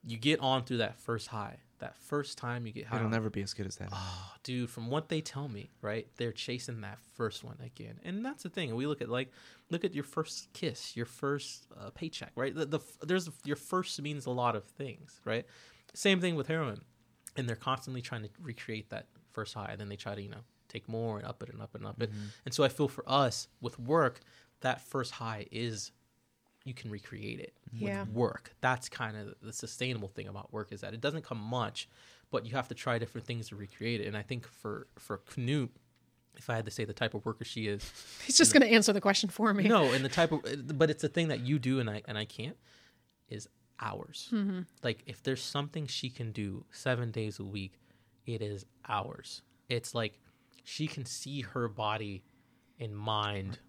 You 0.06 0.18
get 0.18 0.40
on 0.42 0.64
through 0.66 0.78
that 0.78 1.00
first 1.00 1.28
high, 1.30 1.58
that 1.86 1.96
first 1.96 2.38
time 2.38 2.66
you 2.66 2.74
get 2.74 2.86
high. 2.86 2.98
It'll 2.98 3.10
never 3.10 3.30
be 3.30 3.42
as 3.44 3.54
good 3.54 3.68
as 3.68 3.76
that. 3.76 3.90
Oh, 3.92 4.32
dude, 4.44 4.70
from 4.70 4.90
what 4.90 5.10
they 5.10 5.22
tell 5.22 5.48
me, 5.48 5.70
right? 5.82 6.08
They're 6.18 6.32
chasing 6.32 6.82
that 6.82 6.98
first 7.14 7.44
one 7.44 7.58
again, 7.64 8.00
and 8.04 8.26
that's 8.26 8.44
the 8.44 8.50
thing. 8.50 8.76
We 8.76 8.88
look 8.88 9.02
at 9.02 9.10
like, 9.10 9.32
look 9.70 9.86
at 9.86 9.94
your 9.94 10.04
first 10.04 10.52
kiss, 10.54 10.98
your 10.98 11.06
first 11.06 11.68
uh, 11.80 11.92
paycheck, 11.92 12.32
right? 12.36 12.54
The, 12.56 12.66
the 12.66 12.80
there's 13.06 13.30
your 13.44 13.56
first 13.56 14.02
means 14.02 14.26
a 14.26 14.32
lot 14.32 14.56
of 14.56 14.64
things, 14.64 15.22
right? 15.26 15.46
Same 15.94 16.20
thing 16.20 16.36
with 16.36 16.48
heroin, 16.48 16.82
and 17.38 17.48
they're 17.48 17.56
constantly 17.56 18.02
trying 18.02 18.24
to 18.24 18.30
recreate 18.42 18.90
that 18.90 19.06
first 19.32 19.54
high, 19.54 19.70
and 19.72 19.80
then 19.80 19.90
they 19.90 19.96
try 19.96 20.16
to 20.16 20.22
you 20.22 20.30
know 20.30 20.44
take 20.68 20.90
more 20.90 21.18
and 21.20 21.28
up 21.28 21.44
it 21.44 21.50
and 21.50 21.62
up 21.62 21.76
it 21.76 21.82
and 21.82 21.88
up 21.88 22.02
it. 22.02 22.10
And 22.46 22.54
so 22.54 22.64
I 22.64 22.70
feel 22.70 22.88
for 22.88 23.04
us 23.08 23.48
with 23.62 23.80
work, 23.80 24.22
that 24.62 24.82
first 24.82 25.12
high 25.12 25.46
is 25.52 25.92
you 26.66 26.74
can 26.74 26.90
recreate 26.92 27.40
it 27.40 27.54
Yeah. 27.72 28.02
with 28.02 28.10
work. 28.10 28.54
That's 28.60 28.90
kind 28.90 29.16
of 29.16 29.36
the 29.42 29.54
sustainable 29.54 30.10
thing 30.10 30.28
about 30.28 30.52
work 30.52 30.72
is 30.74 30.82
that 30.82 30.94
it 30.94 31.00
doesn't 31.00 31.24
come 31.24 31.38
much, 31.40 31.88
but 32.32 32.46
you 32.46 32.52
have 32.56 32.68
to 32.68 32.76
try 32.76 33.00
different 33.00 33.26
things 33.26 33.48
to 33.50 33.56
recreate 33.56 34.02
it. 34.02 34.08
And 34.08 34.18
I 34.18 34.22
think 34.24 34.46
for 34.48 34.88
for 34.98 35.20
Qunoot, 35.20 35.70
if 36.36 36.50
I 36.50 36.56
had 36.56 36.66
to 36.66 36.72
say 36.72 36.84
the 36.84 36.94
type 36.94 37.14
of 37.14 37.26
worker 37.26 37.46
she 37.46 37.68
is, 37.68 37.90
He's 38.26 38.38
just 38.38 38.52
going 38.52 38.62
to 38.68 38.68
answer 38.74 38.92
the 38.92 39.00
question 39.00 39.30
for 39.30 39.54
me. 39.54 39.64
no, 39.70 39.94
and 39.94 40.04
the 40.04 40.10
type 40.10 40.32
of, 40.34 40.42
but 40.78 40.90
it's 40.90 41.04
a 41.04 41.08
thing 41.08 41.30
that 41.30 41.40
you 41.42 41.60
do 41.60 41.80
and 41.80 41.90
I 41.90 42.02
and 42.08 42.18
I 42.18 42.26
can't 42.26 42.58
is 43.30 43.48
hours. 43.80 44.30
Mm-hmm. 44.34 44.62
Like 44.84 45.04
if 45.06 45.22
there's 45.24 45.44
something 45.44 45.88
she 45.88 46.10
can 46.10 46.32
do 46.32 46.66
seven 46.72 47.12
days 47.12 47.40
a 47.40 47.44
week, 47.44 47.80
it 48.26 48.42
is 48.42 48.66
hours. 48.88 49.42
It's 49.70 49.94
like 49.94 50.20
she 50.64 50.88
can 50.88 51.06
see 51.06 51.42
her 51.42 51.68
body 51.68 52.24
and 52.80 52.96
mind 52.98 53.60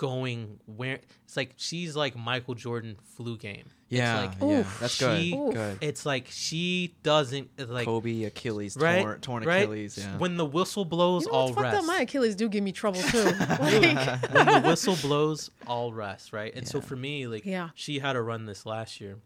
going 0.00 0.58
where 0.64 0.98
it's 1.24 1.36
like 1.36 1.52
she's 1.58 1.94
like 1.94 2.16
Michael 2.16 2.54
Jordan 2.54 2.96
flu 3.16 3.36
game. 3.36 3.66
yeah, 3.90 4.24
it's 4.24 4.40
like 4.40 4.50
yeah, 4.50 4.60
Oof. 4.60 4.80
that's 4.80 4.98
good. 4.98 5.20
she- 5.20 5.30
Good. 5.52 5.78
it's 5.82 6.06
like 6.06 6.26
she 6.30 6.94
doesn't 7.02 7.50
like 7.68 7.84
Kobe, 7.84 8.24
Achilles, 8.24 8.78
right 8.78 9.02
torn, 9.02 9.20
torn 9.20 9.44
right? 9.44 9.64
Achilles. 9.64 9.98
Yeah. 9.98 10.16
When 10.16 10.38
the 10.38 10.46
whistle 10.46 10.86
blows, 10.86 11.26
You 11.26 11.32
know 11.32 11.36
all 11.38 11.48
what's 11.50 11.60
rest 11.60 11.76
up? 11.76 11.84
My 11.84 12.00
Achilles 12.00 12.34
do 12.34 12.48
give 12.48 12.64
me 12.64 12.72
trouble 12.72 13.02
too. 13.02 13.22
like, 13.24 14.32
when 14.32 14.46
the 14.46 14.62
whistle 14.66 14.96
blows, 15.02 15.50
all 15.66 15.92
rest, 15.92 16.32
right? 16.32 16.54
And 16.54 16.66
so 16.66 16.80
for 16.80 16.96
me, 16.96 17.26
like, 17.26 17.44
Yeah. 17.44 17.68
she 17.74 17.98
had 17.98 18.16
a 18.16 18.22
run 18.22 18.46
this 18.46 18.64
last 18.64 19.02
year 19.02 19.18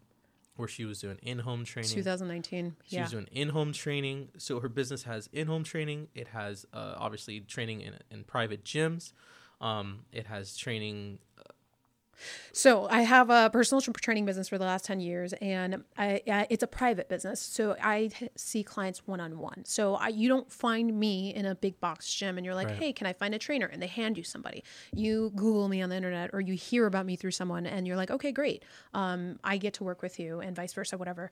where 0.57 0.67
she 0.69 0.85
was 0.85 0.99
doing 1.01 1.19
in-home 1.23 1.65
training. 1.65 1.91
2019. 1.93 2.75
She 2.87 2.97
Yeah. 2.97 3.03
was 3.03 3.13
doing 3.13 3.29
in-home 3.31 3.73
training. 3.73 4.29
So 4.39 4.59
her 4.59 4.69
business 4.69 5.05
has 5.05 5.29
in-home 5.33 5.63
training. 5.63 6.09
It 6.17 6.29
has 6.29 6.67
uh, 6.73 6.95
obviously 6.97 7.39
training 7.41 7.81
in, 7.83 7.95
in 8.11 8.25
private 8.25 8.65
gyms. 8.65 9.13
Um, 9.61 10.01
it 10.13 10.27
has 10.27 10.57
training. 10.57 11.19
So 12.53 12.87
I 12.89 13.03
have 13.03 13.29
a 13.29 13.51
personal 13.53 13.81
training 13.81 14.25
business 14.25 14.49
for 14.49 14.57
the 14.57 14.65
last 14.65 14.85
10 14.85 15.01
years 15.01 15.33
and 15.35 15.83
I, 15.99 16.23
I, 16.29 16.47
it's 16.49 16.63
a 16.63 16.67
private 16.69 17.09
business. 17.09 17.41
So 17.41 17.77
I 17.83 18.11
see 18.37 18.63
clients 18.63 19.07
one-on-one. 19.07 19.65
So 19.65 19.97
I, 19.97 20.09
you 20.09 20.29
don't 20.29 20.51
find 20.51 20.99
me 20.99 21.35
in 21.35 21.45
a 21.45 21.55
big 21.57 21.81
box 21.81 22.13
gym 22.13 22.39
and 22.39 22.45
you're 22.45 22.55
like, 22.55 22.69
Right. 22.69 22.79
Hey, 22.79 22.93
can 22.93 23.07
I 23.07 23.13
find 23.13 23.35
a 23.35 23.39
trainer? 23.39 23.67
And 23.67 23.83
they 23.83 23.89
hand 23.89 24.17
you 24.17 24.25
somebody, 24.25 24.63
you 24.95 25.33
Google 25.35 25.69
me 25.69 25.83
on 25.83 25.91
the 25.91 25.97
internet 25.97 26.31
or 26.33 26.41
you 26.41 26.55
hear 26.55 26.87
about 26.87 27.05
me 27.05 27.17
through 27.17 27.33
someone 27.33 27.67
and 27.67 27.87
you're 27.87 27.97
like, 27.97 28.11
okay, 28.11 28.33
great. 28.33 28.65
Um, 28.95 29.39
I 29.43 29.57
get 29.57 29.75
to 29.75 29.85
work 29.85 30.01
with 30.01 30.21
you 30.21 30.41
and 30.41 30.55
vice 30.55 30.73
versa, 30.73 30.97
whatever. 30.97 31.31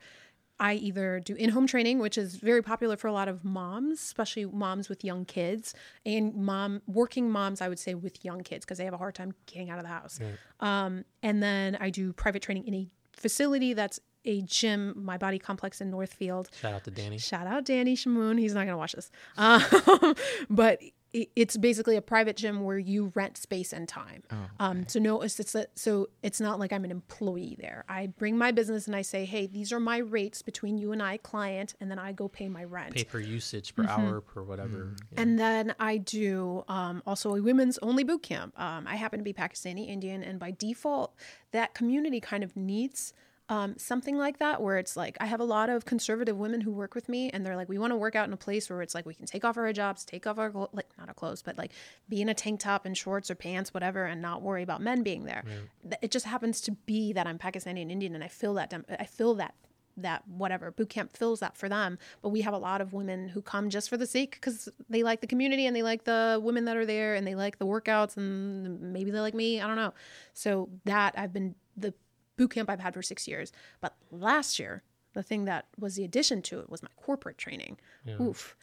I 0.59 0.75
either 0.75 1.19
do 1.19 1.35
in 1.35 1.49
home 1.49 1.67
training, 1.67 1.99
which 1.99 2.17
is 2.17 2.35
very 2.35 2.61
popular 2.61 2.95
for 2.95 3.07
a 3.07 3.13
lot 3.13 3.27
of 3.27 3.43
moms, 3.43 3.99
especially 4.01 4.45
moms 4.45 4.87
with 4.89 5.03
young 5.03 5.25
kids, 5.25 5.73
and 6.05 6.33
mom 6.35 6.81
working 6.87 7.29
moms, 7.29 7.59
I 7.61 7.69
would 7.69 7.79
say, 7.79 7.95
with 7.95 8.23
young 8.23 8.41
kids 8.41 8.63
because 8.65 8.77
they 8.77 8.85
have 8.85 8.93
a 8.93 8.97
hard 8.97 9.15
time 9.15 9.33
getting 9.45 9.69
out 9.69 9.79
of 9.79 9.83
the 9.83 9.89
house. 9.89 10.19
Um, 10.59 11.05
and 11.21 11.41
then 11.41 11.77
I 11.79 11.89
do 11.89 12.13
private 12.13 12.41
training 12.41 12.67
in 12.67 12.73
a 12.73 12.87
facility 13.13 13.73
that's 13.73 13.99
a 14.25 14.41
gym, 14.43 14.93
my 14.95 15.17
body 15.17 15.37
complex 15.37 15.81
in 15.81 15.89
Northfield. 15.89 16.49
Shout 16.61 16.73
out 16.73 16.83
to 16.85 16.91
Danny. 16.91 17.17
Shout 17.17 17.45
out 17.45 17.65
Danny 17.65 17.95
Shamoon. 17.95 18.39
He's 18.39 18.53
not 18.53 18.61
going 18.61 18.73
to 18.73 18.77
watch 18.77 18.93
this. 18.93 19.11
Um, 19.37 20.15
but 20.49 20.79
it's 21.13 21.57
basically 21.57 21.95
a 21.95 22.01
private 22.01 22.35
gym 22.35 22.63
where 22.63 22.79
you 22.79 23.11
rent 23.13 23.37
space 23.37 23.71
and 23.71 23.87
time. 23.87 24.23
um, 24.59 24.87
so 24.87 24.99
no, 24.99 25.21
it's, 25.21 25.39
it's 25.39 25.53
a, 25.53 25.67
so 25.75 26.09
it's 26.23 26.41
not 26.41 26.59
like 26.59 26.73
I'm 26.73 26.83
an 26.83 26.91
employee 26.91 27.55
there. 27.59 27.85
I 27.87 28.07
bring 28.07 28.37
my 28.37 28.51
business 28.51 28.87
and 28.87 28.95
I 28.95 29.03
say, 29.03 29.25
hey, 29.25 29.45
these 29.45 29.71
are 29.71 29.79
my 29.79 29.97
rates 29.97 30.41
between 30.41 30.77
you 30.77 30.91
and 30.91 31.03
I, 31.03 31.17
client, 31.17 31.75
and 31.79 31.91
then 31.91 31.99
I 31.99 32.13
go 32.13 32.27
pay 32.27 32.49
my 32.49 32.63
rent. 32.63 32.95
Pay 32.95 33.03
per 33.03 33.19
usage 33.19 33.75
per 33.75 33.85
hour 33.85 34.21
per 34.21 34.41
whatever. 34.41 34.95
Yeah. 35.11 35.21
And 35.21 35.37
then 35.37 35.75
I 35.79 35.97
do 35.97 36.63
um, 36.67 37.03
also 37.05 37.35
a 37.35 37.41
women's 37.41 37.77
only 37.83 38.03
boot 38.03 38.23
camp. 38.23 38.59
Um, 38.59 38.87
I 38.87 38.95
happen 38.95 39.19
to 39.19 39.23
be 39.23 39.33
Pakistani 39.33 39.87
Indian, 39.87 40.23
and 40.23 40.39
by 40.39 40.51
default, 40.51 41.13
that 41.51 41.75
community 41.75 42.19
kind 42.19 42.43
of 42.43 42.55
needs 42.57 43.13
um, 43.53 43.75
something 43.77 44.17
like 44.17 44.39
that 44.39 44.61
where 44.63 44.77
it's 44.77 44.95
like 44.97 45.15
I 45.19 45.25
have 45.27 45.39
a 45.39 45.43
lot 45.43 45.69
of 45.69 45.85
conservative 45.85 46.37
women 46.37 46.61
who 46.61 46.71
work 46.71 46.95
with 46.95 47.07
me, 47.07 47.29
and 47.31 47.45
they're 47.45 47.55
like, 47.55 47.69
we 47.69 47.77
want 47.77 47.91
to 47.91 47.97
work 47.97 48.15
out 48.15 48.27
in 48.27 48.33
a 48.33 48.37
place 48.37 48.69
where 48.69 48.81
it's 48.81 48.95
like 48.95 49.05
we 49.05 49.13
can 49.13 49.25
take 49.25 49.43
off 49.45 49.57
our 49.57 49.71
jobs 49.73 50.03
take 50.05 50.25
off 50.27 50.37
our 50.39 50.49
clo- 50.49 50.69
like 50.73 50.87
not 50.97 51.07
our 51.07 51.13
clothes, 51.13 51.41
but 51.41 51.57
like 51.57 51.71
be 52.09 52.21
in 52.21 52.29
a 52.29 52.33
tank 52.33 52.59
top 52.59 52.85
and 52.85 52.97
shorts 52.97 53.29
or 53.29 53.35
pants, 53.35 53.73
whatever, 53.73 54.05
and 54.05 54.21
not 54.21 54.41
worry 54.41 54.63
about 54.63 54.81
men 54.81 55.03
being 55.03 55.25
there. 55.25 55.43
Th- 55.83 55.99
It 56.01 56.11
just 56.11 56.25
happens 56.25 56.61
to 56.61 56.71
be 56.71 57.13
that 57.13 57.27
I'm 57.27 57.37
Pakistani 57.37 57.81
and 57.81 57.91
Indian, 57.91 58.15
and 58.15 58.23
I 58.23 58.27
feel 58.27 58.53
that 58.55 58.69
dem- 58.71 58.85
I 58.89 59.05
feel 59.05 59.33
that 59.35 59.53
that 59.95 60.27
whatever 60.27 60.71
boot 60.71 60.89
camp 60.89 61.15
fills 61.15 61.39
that 61.39 61.55
for 61.55 61.69
them 61.69 61.99
but 62.23 62.29
we 62.29 62.41
have 62.41 62.55
a 62.55 62.57
lot 62.57 62.81
of 62.81 62.93
women 62.93 63.27
who 63.29 63.43
come 63.43 63.69
just 63.69 63.87
for 63.91 63.95
the 63.97 64.07
sake 64.07 64.31
because 64.31 64.67
they 64.89 65.03
like 65.03 65.21
the 65.21 65.27
community 65.27 65.67
and 65.67 65.75
they 65.75 65.83
like 65.83 66.03
the 66.05 66.39
women 66.41 66.65
that 66.65 66.75
are 66.75 66.85
there 66.87 67.13
and 67.13 67.27
they 67.27 67.35
like 67.35 67.59
the 67.59 67.65
workouts 67.67 68.17
and 68.17 68.81
maybe 68.91 69.11
they 69.11 69.19
like 69.19 69.35
me 69.35 69.61
i 69.61 69.67
don't 69.67 69.75
know 69.75 69.93
so 70.33 70.67
that 70.85 71.13
i've 71.15 71.31
been 71.31 71.53
the 71.77 71.93
boot 72.37 72.51
camp 72.51 72.69
i've 72.69 72.79
had 72.79 72.93
for 72.93 73.01
six 73.01 73.27
years. 73.27 73.51
But 73.81 73.95
last 74.11 74.59
year 74.59 74.83
the 75.13 75.23
thing 75.23 75.45
that 75.45 75.65
was 75.79 75.95
the 75.95 76.03
addition 76.03 76.41
to 76.43 76.59
it 76.59 76.69
was 76.69 76.81
my 76.81 76.89
corporate 76.95 77.37
training. 77.37 77.77
Oof. 78.19 78.55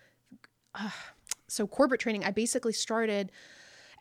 Ah, 0.74 1.12
so 1.48 1.66
corporate 1.66 2.00
training 2.00 2.24
i 2.24 2.30
basically 2.30 2.72
started 2.72 3.32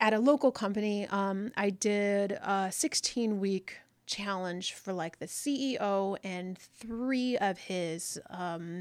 at 0.00 0.14
a 0.14 0.18
local 0.18 0.50
company. 0.52 1.06
Um, 1.08 1.52
i 1.56 1.70
did 1.70 2.32
a 2.32 2.70
16 2.70 3.40
week 3.40 3.78
challenge 4.06 4.74
for 4.74 4.92
like 4.92 5.20
the 5.20 5.26
ceo 5.26 6.16
and 6.24 6.58
three 6.58 7.38
of 7.38 7.58
his 7.58 8.18
um, 8.30 8.80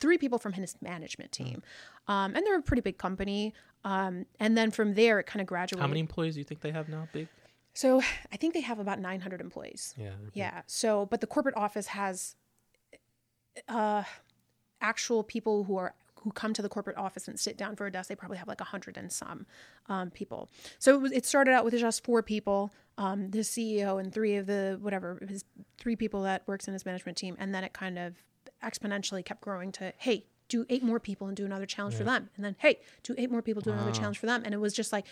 three 0.00 0.18
people 0.18 0.38
from 0.38 0.52
his 0.52 0.76
management 0.82 1.32
team. 1.32 1.62
Um, 2.08 2.34
and 2.34 2.44
they're 2.46 2.58
a 2.58 2.62
pretty 2.62 2.82
big 2.82 2.98
company. 2.98 3.54
Um, 3.84 4.26
and 4.40 4.56
then 4.58 4.70
from 4.70 4.94
there 4.94 5.18
it 5.20 5.26
kind 5.26 5.40
of 5.40 5.46
graduated 5.46 5.80
How 5.80 5.86
many 5.86 6.00
employees 6.00 6.34
do 6.34 6.40
you 6.40 6.44
think 6.44 6.60
they 6.60 6.72
have 6.72 6.88
now? 6.88 7.08
Big. 7.12 7.28
So 7.76 8.00
i 8.32 8.36
think 8.36 8.54
they 8.54 8.60
have 8.70 8.78
about 8.80 8.98
900 8.98 9.40
employees 9.40 9.94
Yeah. 9.96 10.10
yeah. 10.32 10.62
So, 10.66 11.06
but 11.06 11.20
the 11.20 11.26
corporate 11.26 11.56
office 11.56 11.88
has 11.88 12.34
uh, 13.68 14.02
actual 14.80 15.22
people 15.22 15.64
who 15.64 15.76
are 15.76 15.94
who 16.22 16.32
come 16.32 16.52
to 16.52 16.62
the 16.62 16.68
corporate 16.68 16.96
office 16.96 17.28
and 17.28 17.38
sit 17.38 17.56
down 17.56 17.76
for 17.76 17.86
a 17.86 17.92
desk. 17.92 18.08
They 18.08 18.16
probably 18.16 18.38
have 18.38 18.48
like 18.48 18.60
a 18.60 18.64
hundred 18.64 18.96
and 18.96 19.12
some 19.12 19.46
um, 19.88 20.10
people. 20.10 20.48
So 20.80 20.96
it, 20.96 21.00
was, 21.00 21.12
it 21.12 21.24
started 21.24 21.52
out 21.52 21.64
with 21.64 21.78
just 21.78 22.02
four 22.04 22.20
people, 22.20 22.72
um, 22.98 23.30
the 23.30 23.40
CEO 23.40 24.00
and 24.00 24.12
three 24.12 24.34
of 24.34 24.46
the 24.46 24.76
whatever 24.80 25.24
his 25.28 25.44
three 25.78 25.94
people 25.94 26.22
that 26.22 26.42
works 26.46 26.66
in 26.66 26.72
his 26.72 26.84
management 26.84 27.16
team, 27.16 27.36
and 27.38 27.54
then 27.54 27.62
it 27.62 27.72
kind 27.72 27.96
of 27.98 28.16
exponentially 28.64 29.24
kept 29.24 29.40
growing 29.40 29.70
to 29.72 29.92
hey. 29.98 30.26
Do 30.48 30.64
eight 30.68 30.82
more 30.82 31.00
people 31.00 31.26
and 31.26 31.36
do 31.36 31.44
another 31.44 31.66
challenge 31.66 31.94
for 31.96 32.04
them. 32.04 32.30
And 32.36 32.44
then, 32.44 32.56
hey, 32.60 32.78
do 33.02 33.14
eight 33.18 33.30
more 33.30 33.42
people, 33.42 33.62
do 33.62 33.72
another 33.72 33.90
challenge 33.92 34.18
for 34.18 34.26
them. 34.26 34.42
And 34.44 34.54
it 34.54 34.58
was 34.58 34.72
just 34.72 34.92
like, 34.92 35.06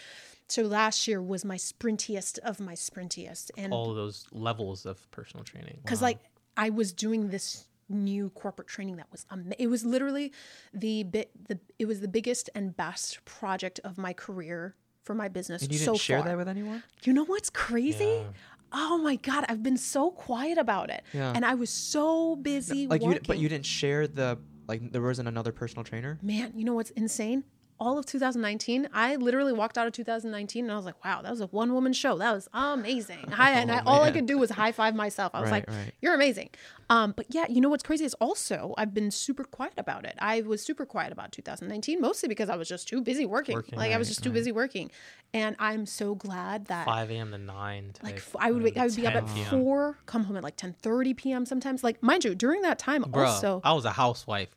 so 0.48 0.62
last 0.62 1.09
year 1.09 1.20
was 1.20 1.44
my 1.44 1.56
sprintiest 1.56 2.39
of 2.40 2.61
my 2.61 2.74
sprintiest. 2.74 3.51
And 3.56 3.73
All 3.73 3.90
of 3.90 3.97
those 3.97 4.27
levels 4.32 4.86
of 4.86 5.11
personal 5.11 5.43
training. 5.44 5.78
because 5.82 6.01
like 6.02 6.19
I 6.56 6.70
was 6.70 6.93
doing 6.93 7.31
this 7.31 7.66
new 7.89 8.31
corporate 8.31 8.69
training 8.69 8.97
that 8.97 9.06
was 9.12 9.27
ama- 9.31 9.55
it 9.59 9.66
was 9.66 9.85
literally 9.85 10.32
the 10.73 11.02
bit 11.02 11.31
the 11.48 11.59
it 11.78 11.85
was 11.86 12.01
the 12.01 12.09
biggest 12.09 12.48
and 12.55 12.74
best 12.74 13.23
project 13.27 13.78
of 13.85 13.98
my 13.98 14.12
career 14.15 14.74
for 15.02 15.15
my 15.15 15.28
business 15.28 15.62
And 15.62 15.70
you 15.73 15.78
so 15.78 15.93
didn't 15.93 16.01
share 16.01 16.20
far. 16.20 16.28
that 16.28 16.39
with 16.39 16.48
anyone? 16.48 16.82
you 17.02 17.12
know 17.12 17.24
what's 17.27 17.51
crazy? 17.51 18.05
Yeah. 18.05 18.23
Oh 18.73 18.98
my 18.98 19.16
god, 19.16 19.44
I've 19.48 19.62
been 19.62 19.77
so 19.77 20.11
quiet 20.11 20.59
about 20.59 20.89
it, 20.90 21.02
Yeah. 21.12 21.32
and 21.35 21.44
I 21.44 21.55
was 21.55 21.69
so 21.70 22.36
busy 22.36 22.86
Like 22.86 23.02
working. 23.02 23.16
you, 23.23 23.27
but 23.28 23.39
you 23.39 23.48
didn't 23.48 23.66
share 23.66 24.06
the 24.09 24.39
like. 24.68 24.92
There 24.92 25.02
wasn't 25.02 25.28
another 25.28 25.52
personal 25.52 25.84
trainer. 25.84 26.18
Man, 26.22 26.52
you 26.56 26.64
know 26.64 26.74
what's 26.74 26.90
insane? 26.90 27.44
All 27.80 27.98
of 27.98 28.06
2019, 28.06 28.88
I 28.92 29.16
literally 29.16 29.52
walked 29.52 29.76
out 29.76 29.86
of 29.86 29.92
2019 29.92 30.64
and 30.64 30.72
I 30.72 30.76
was 30.76 30.84
like, 30.84 31.05
"Wow, 31.05 31.22
that 31.22 31.30
was 31.30 31.40
a 31.40 31.46
one 31.48 31.72
woman 31.74 31.92
show. 31.92 32.16
That 32.18 32.32
was 32.32 32.48
amazing." 32.52 33.32
I, 33.36 33.51
and 33.52 33.70
I, 33.70 33.82
all 33.84 34.02
I 34.02 34.10
could 34.10 34.26
do 34.26 34.38
was 34.38 34.51
high 34.51 34.72
five 34.72 34.94
myself. 34.94 35.32
I 35.34 35.40
was 35.40 35.51
Right, 35.51 35.66
like, 35.68 35.76
right. 35.76 35.92
"You're 36.01 36.14
amazing." 36.14 36.51
Um, 36.90 37.14
but 37.16 37.26
yeah, 37.30 37.46
you 37.48 37.60
know 37.60 37.68
what's 37.68 37.82
crazy 37.82 38.05
is 38.05 38.14
also 38.14 38.74
I've 38.76 38.94
been 38.94 39.10
super 39.10 39.44
quiet 39.44 39.72
about 39.76 40.05
it. 40.05 40.14
I 40.18 40.42
was 40.42 40.62
super 40.62 40.86
quiet 40.86 41.12
about 41.12 41.32
2019, 41.32 42.01
mostly 42.01 42.28
because 42.28 42.48
I 42.48 42.56
was 42.56 42.68
just 42.68 42.86
too 42.86 43.01
busy 43.01 43.26
working. 43.26 43.56
Working, 43.56 43.78
like 43.78 43.92
I 43.92 43.98
was 43.98 44.09
just 44.09 44.22
too 44.22 44.30
busy 44.30 44.52
working, 44.52 44.90
and 45.32 45.56
I'm 45.59 45.86
so 45.86 46.14
glad 46.14 46.66
that 46.66 46.86
5 46.86 47.10
a.m. 47.10 47.32
to 47.32 47.38
9. 47.38 47.92
like 48.02 48.14
type, 48.16 48.22
f- 48.22 48.36
I 48.38 48.52
would 48.52 48.62
wake, 48.62 48.76
I 48.76 48.86
would 48.86 48.96
be 48.96 49.06
up 49.06 49.14
at 49.14 49.26
p.m. 49.26 49.51
four, 49.51 49.98
come 50.06 50.24
home 50.24 50.36
at 50.36 50.44
like 50.44 50.56
10:30 50.56 51.16
p.m. 51.16 51.46
sometimes. 51.46 51.82
Like 51.82 52.02
mind 52.02 52.24
you, 52.24 52.34
during 52.34 52.62
that 52.62 52.78
time 52.78 53.02
Bro, 53.02 53.26
also. 53.26 53.60
I 53.64 53.72
was 53.72 53.84
a 53.84 53.92
housewife. 53.92 54.55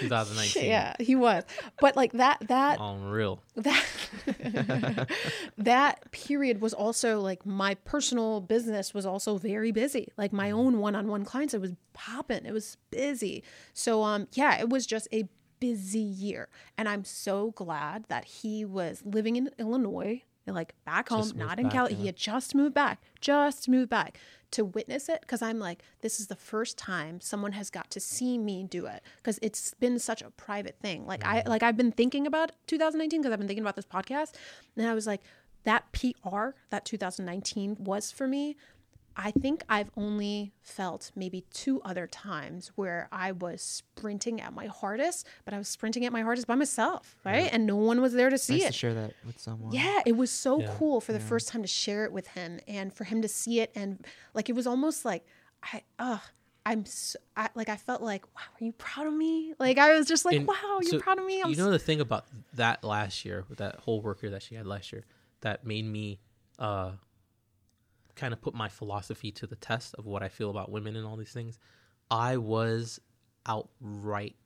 2019. 0.00 0.64
Yeah, 0.64 0.94
he 0.98 1.14
was. 1.14 1.44
But 1.80 1.96
like 1.96 2.12
that 2.12 2.38
that 2.48 2.78
Unreal. 2.80 3.40
that 3.56 3.84
that 5.58 6.10
period 6.12 6.60
was 6.60 6.72
also 6.72 7.20
like 7.20 7.44
my 7.46 7.74
personal 7.74 8.40
business 8.40 8.94
was 8.94 9.06
also 9.06 9.36
very 9.38 9.72
busy 9.72 10.08
like 10.16 10.32
my 10.32 10.50
own 10.50 10.78
one-on-one 10.78 11.24
clients 11.24 11.54
it 11.54 11.60
was 11.60 11.72
popping 11.92 12.44
it 12.44 12.52
was 12.52 12.76
busy 12.90 13.42
so 13.72 14.02
um 14.02 14.26
yeah 14.32 14.58
it 14.58 14.68
was 14.68 14.86
just 14.86 15.06
a 15.12 15.28
busy 15.60 15.98
year 15.98 16.48
and 16.76 16.88
i'm 16.88 17.04
so 17.04 17.52
glad 17.52 18.04
that 18.08 18.24
he 18.24 18.64
was 18.64 19.02
living 19.04 19.36
in 19.36 19.50
illinois 19.58 20.22
like 20.52 20.74
back 20.84 21.08
home 21.08 21.30
not 21.36 21.58
in 21.58 21.70
cali 21.70 21.92
yeah. 21.92 21.98
he 21.98 22.06
had 22.06 22.16
just 22.16 22.54
moved 22.54 22.74
back 22.74 23.00
just 23.20 23.68
moved 23.68 23.90
back. 23.90 24.18
To 24.50 24.64
witness 24.64 25.08
it 25.08 25.20
because 25.20 25.42
i'm 25.42 25.58
like 25.58 25.82
this 26.00 26.20
is 26.20 26.28
the 26.28 26.36
first 26.36 26.78
time 26.78 27.20
someone 27.20 27.50
has 27.52 27.70
got 27.70 27.90
to 27.90 27.98
see 27.98 28.38
me 28.38 28.62
do 28.62 28.86
it 28.86 29.02
because 29.16 29.36
it's 29.42 29.74
been 29.74 29.98
such 29.98 30.22
a 30.22 30.30
private 30.30 30.78
thing. 30.80 31.06
Like 31.06 31.26
i 31.26 31.42
like 31.44 31.64
i've 31.64 31.76
been 31.76 31.90
thinking 31.90 32.24
about 32.24 32.52
2019 32.68 33.20
because 33.20 33.32
i've 33.32 33.40
been 33.40 33.48
thinking 33.48 33.64
about 33.64 33.74
this 33.74 33.84
podcast 33.84 34.34
and 34.76 34.86
i 34.86 34.94
was 34.94 35.08
like 35.08 35.22
that 35.64 35.90
pr 35.90 36.50
that 36.70 36.84
2019 36.84 37.78
was 37.80 38.12
for 38.12 38.28
me 38.28 38.56
i 39.16 39.30
think 39.30 39.62
i've 39.68 39.90
only 39.96 40.52
felt 40.62 41.10
maybe 41.14 41.44
two 41.52 41.80
other 41.82 42.06
times 42.06 42.72
where 42.74 43.08
i 43.12 43.30
was 43.32 43.62
sprinting 43.62 44.40
at 44.40 44.52
my 44.52 44.66
hardest 44.66 45.26
but 45.44 45.54
i 45.54 45.58
was 45.58 45.68
sprinting 45.68 46.04
at 46.04 46.12
my 46.12 46.22
hardest 46.22 46.46
by 46.46 46.54
myself 46.54 47.16
right 47.24 47.48
and 47.52 47.66
no 47.66 47.76
one 47.76 48.00
was 48.00 48.12
there 48.12 48.30
to 48.30 48.38
see 48.38 48.54
Nice 48.54 48.62
it 48.64 48.66
to 48.68 48.72
share 48.72 48.94
that 48.94 49.14
with 49.24 49.38
someone. 49.38 49.72
yeah, 49.72 50.00
it 50.06 50.16
was 50.16 50.30
so 50.30 50.60
Yeah. 50.60 50.74
cool 50.78 51.00
for 51.00 51.12
the 51.12 51.20
first 51.20 51.48
time 51.48 51.62
to 51.62 51.68
share 51.68 52.04
it 52.04 52.12
with 52.12 52.28
him 52.28 52.60
and 52.68 52.92
for 52.92 53.04
him 53.04 53.22
to 53.22 53.28
see 53.28 53.60
it 53.60 53.70
and 53.74 54.04
like 54.34 54.48
it 54.48 54.54
was 54.54 54.66
almost 54.66 55.04
like 55.04 55.24
I 55.62 55.82
uh 55.98 56.18
I'm 56.66 56.86
so, 56.86 57.18
I, 57.36 57.50
like 57.54 57.68
I 57.68 57.76
felt 57.76 58.00
like 58.00 58.24
wow, 58.34 58.42
are 58.58 58.64
you 58.64 58.72
proud 58.72 59.06
of 59.06 59.12
me? 59.12 59.52
Like 59.58 59.76
I 59.76 59.92
was 59.98 60.06
just 60.06 60.24
like 60.24 60.36
And 60.36 60.46
wow, 60.48 60.80
you're 60.82 60.98
proud 61.00 61.18
of 61.18 61.26
me. 61.26 61.42
I'm 61.42 61.50
you 61.50 61.56
know 61.56 61.70
the 61.70 61.78
thing 61.78 62.00
about 62.00 62.24
that 62.54 62.82
last 62.82 63.24
year, 63.26 63.44
with 63.50 63.58
that 63.58 63.76
whole 63.80 64.00
worker 64.00 64.30
that 64.30 64.42
she 64.42 64.54
had 64.54 64.66
last 64.66 64.90
year, 64.92 65.04
that 65.42 65.66
made 65.66 65.84
me 65.84 66.20
uh, 66.58 66.92
kind 68.16 68.32
of 68.32 68.40
put 68.40 68.54
my 68.54 68.68
philosophy 68.68 69.30
to 69.32 69.46
the 69.46 69.56
test 69.56 69.94
of 69.96 70.06
what 70.06 70.22
I 70.22 70.28
feel 70.28 70.50
about 70.50 70.70
women 70.70 70.96
and 70.96 71.06
all 71.06 71.16
these 71.16 71.32
things. 71.32 71.58
I 72.10 72.36
was 72.36 73.00
outright 73.46 74.36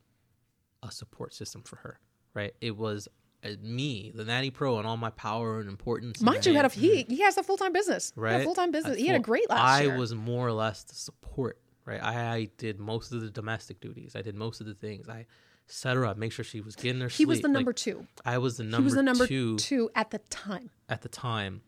a 0.83 0.91
support 0.91 1.33
system 1.33 1.61
for 1.63 1.77
her. 1.77 1.99
Right? 2.33 2.53
It 2.61 2.77
was 2.77 3.07
uh, 3.43 3.49
me, 3.61 4.11
the 4.13 4.23
Natty 4.23 4.51
Pro, 4.51 4.77
and 4.77 4.87
all 4.87 4.97
my 4.97 5.09
power 5.11 5.59
and 5.59 5.67
importance. 5.69 6.21
Mind 6.21 6.45
you, 6.45 6.53
had 6.53 6.65
a 6.65 6.69
he 6.69 7.03
he 7.03 7.21
has 7.21 7.37
a 7.37 7.43
full 7.43 7.57
time 7.57 7.73
business. 7.73 8.13
Right? 8.15 8.43
full 8.43 8.55
time 8.55 8.71
business. 8.71 8.97
I 8.97 8.99
He 8.99 9.07
had 9.07 9.15
a 9.15 9.19
great 9.23 9.49
last 9.49 9.59
I 9.61 9.81
year. 9.83 9.97
was 9.97 10.13
more 10.13 10.47
or 10.47 10.51
less 10.53 10.83
the 10.83 10.95
support, 10.95 11.59
right? 11.85 12.01
I, 12.03 12.35
I 12.35 12.47
did 12.57 12.79
most 12.79 13.11
of 13.11 13.21
the 13.21 13.29
domestic 13.29 13.79
duties. 13.81 14.15
I 14.15 14.21
did 14.21 14.35
most 14.35 14.61
of 14.61 14.67
the 14.67 14.73
things. 14.73 15.09
I 15.09 15.25
set 15.67 15.95
her 15.95 16.05
up, 16.05 16.17
make 16.17 16.31
sure 16.31 16.43
she 16.45 16.61
was 16.61 16.75
getting 16.75 17.01
her 17.01 17.07
He 17.09 17.25
was 17.25 17.37
sleep. 17.37 17.43
the 17.43 17.47
Like, 17.49 17.53
number 17.53 17.73
two. 17.73 18.05
I 18.25 18.37
was 18.39 18.57
the 18.57 18.63
number, 18.63 18.77
He 18.77 18.83
was 18.85 18.93
the 18.95 19.03
number 19.03 19.27
two, 19.27 19.57
two 19.57 19.89
at 19.95 20.11
the 20.11 20.17
time. 20.29 20.69
at 20.87 21.01
the 21.01 21.09
time, 21.09 21.61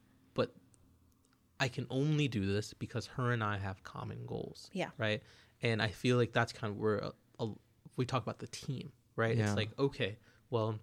I 1.62 1.68
can 1.68 1.86
only 1.90 2.28
do 2.28 2.46
this 2.46 2.74
because 2.74 3.06
her 3.06 3.32
and 3.32 3.44
I 3.44 3.58
have 3.58 3.84
common 3.84 4.26
goals. 4.26 4.70
Yeah. 4.74 4.90
Right. 4.98 5.22
And 5.62 5.82
I 5.82 5.90
feel 5.90 6.18
like 6.18 6.34
that's 6.34 6.52
kind 6.52 6.72
of 6.72 6.78
where 6.78 6.98
a, 6.98 7.12
a, 7.40 7.50
we 7.96 8.06
talk 8.06 8.24
about 8.24 8.40
the 8.40 8.48
team, 8.48 8.92
right? 9.16 9.38
Yeah. 9.38 9.46
It's 9.46 9.56
like, 9.56 9.70
okay, 9.78 10.18
well, 10.50 10.80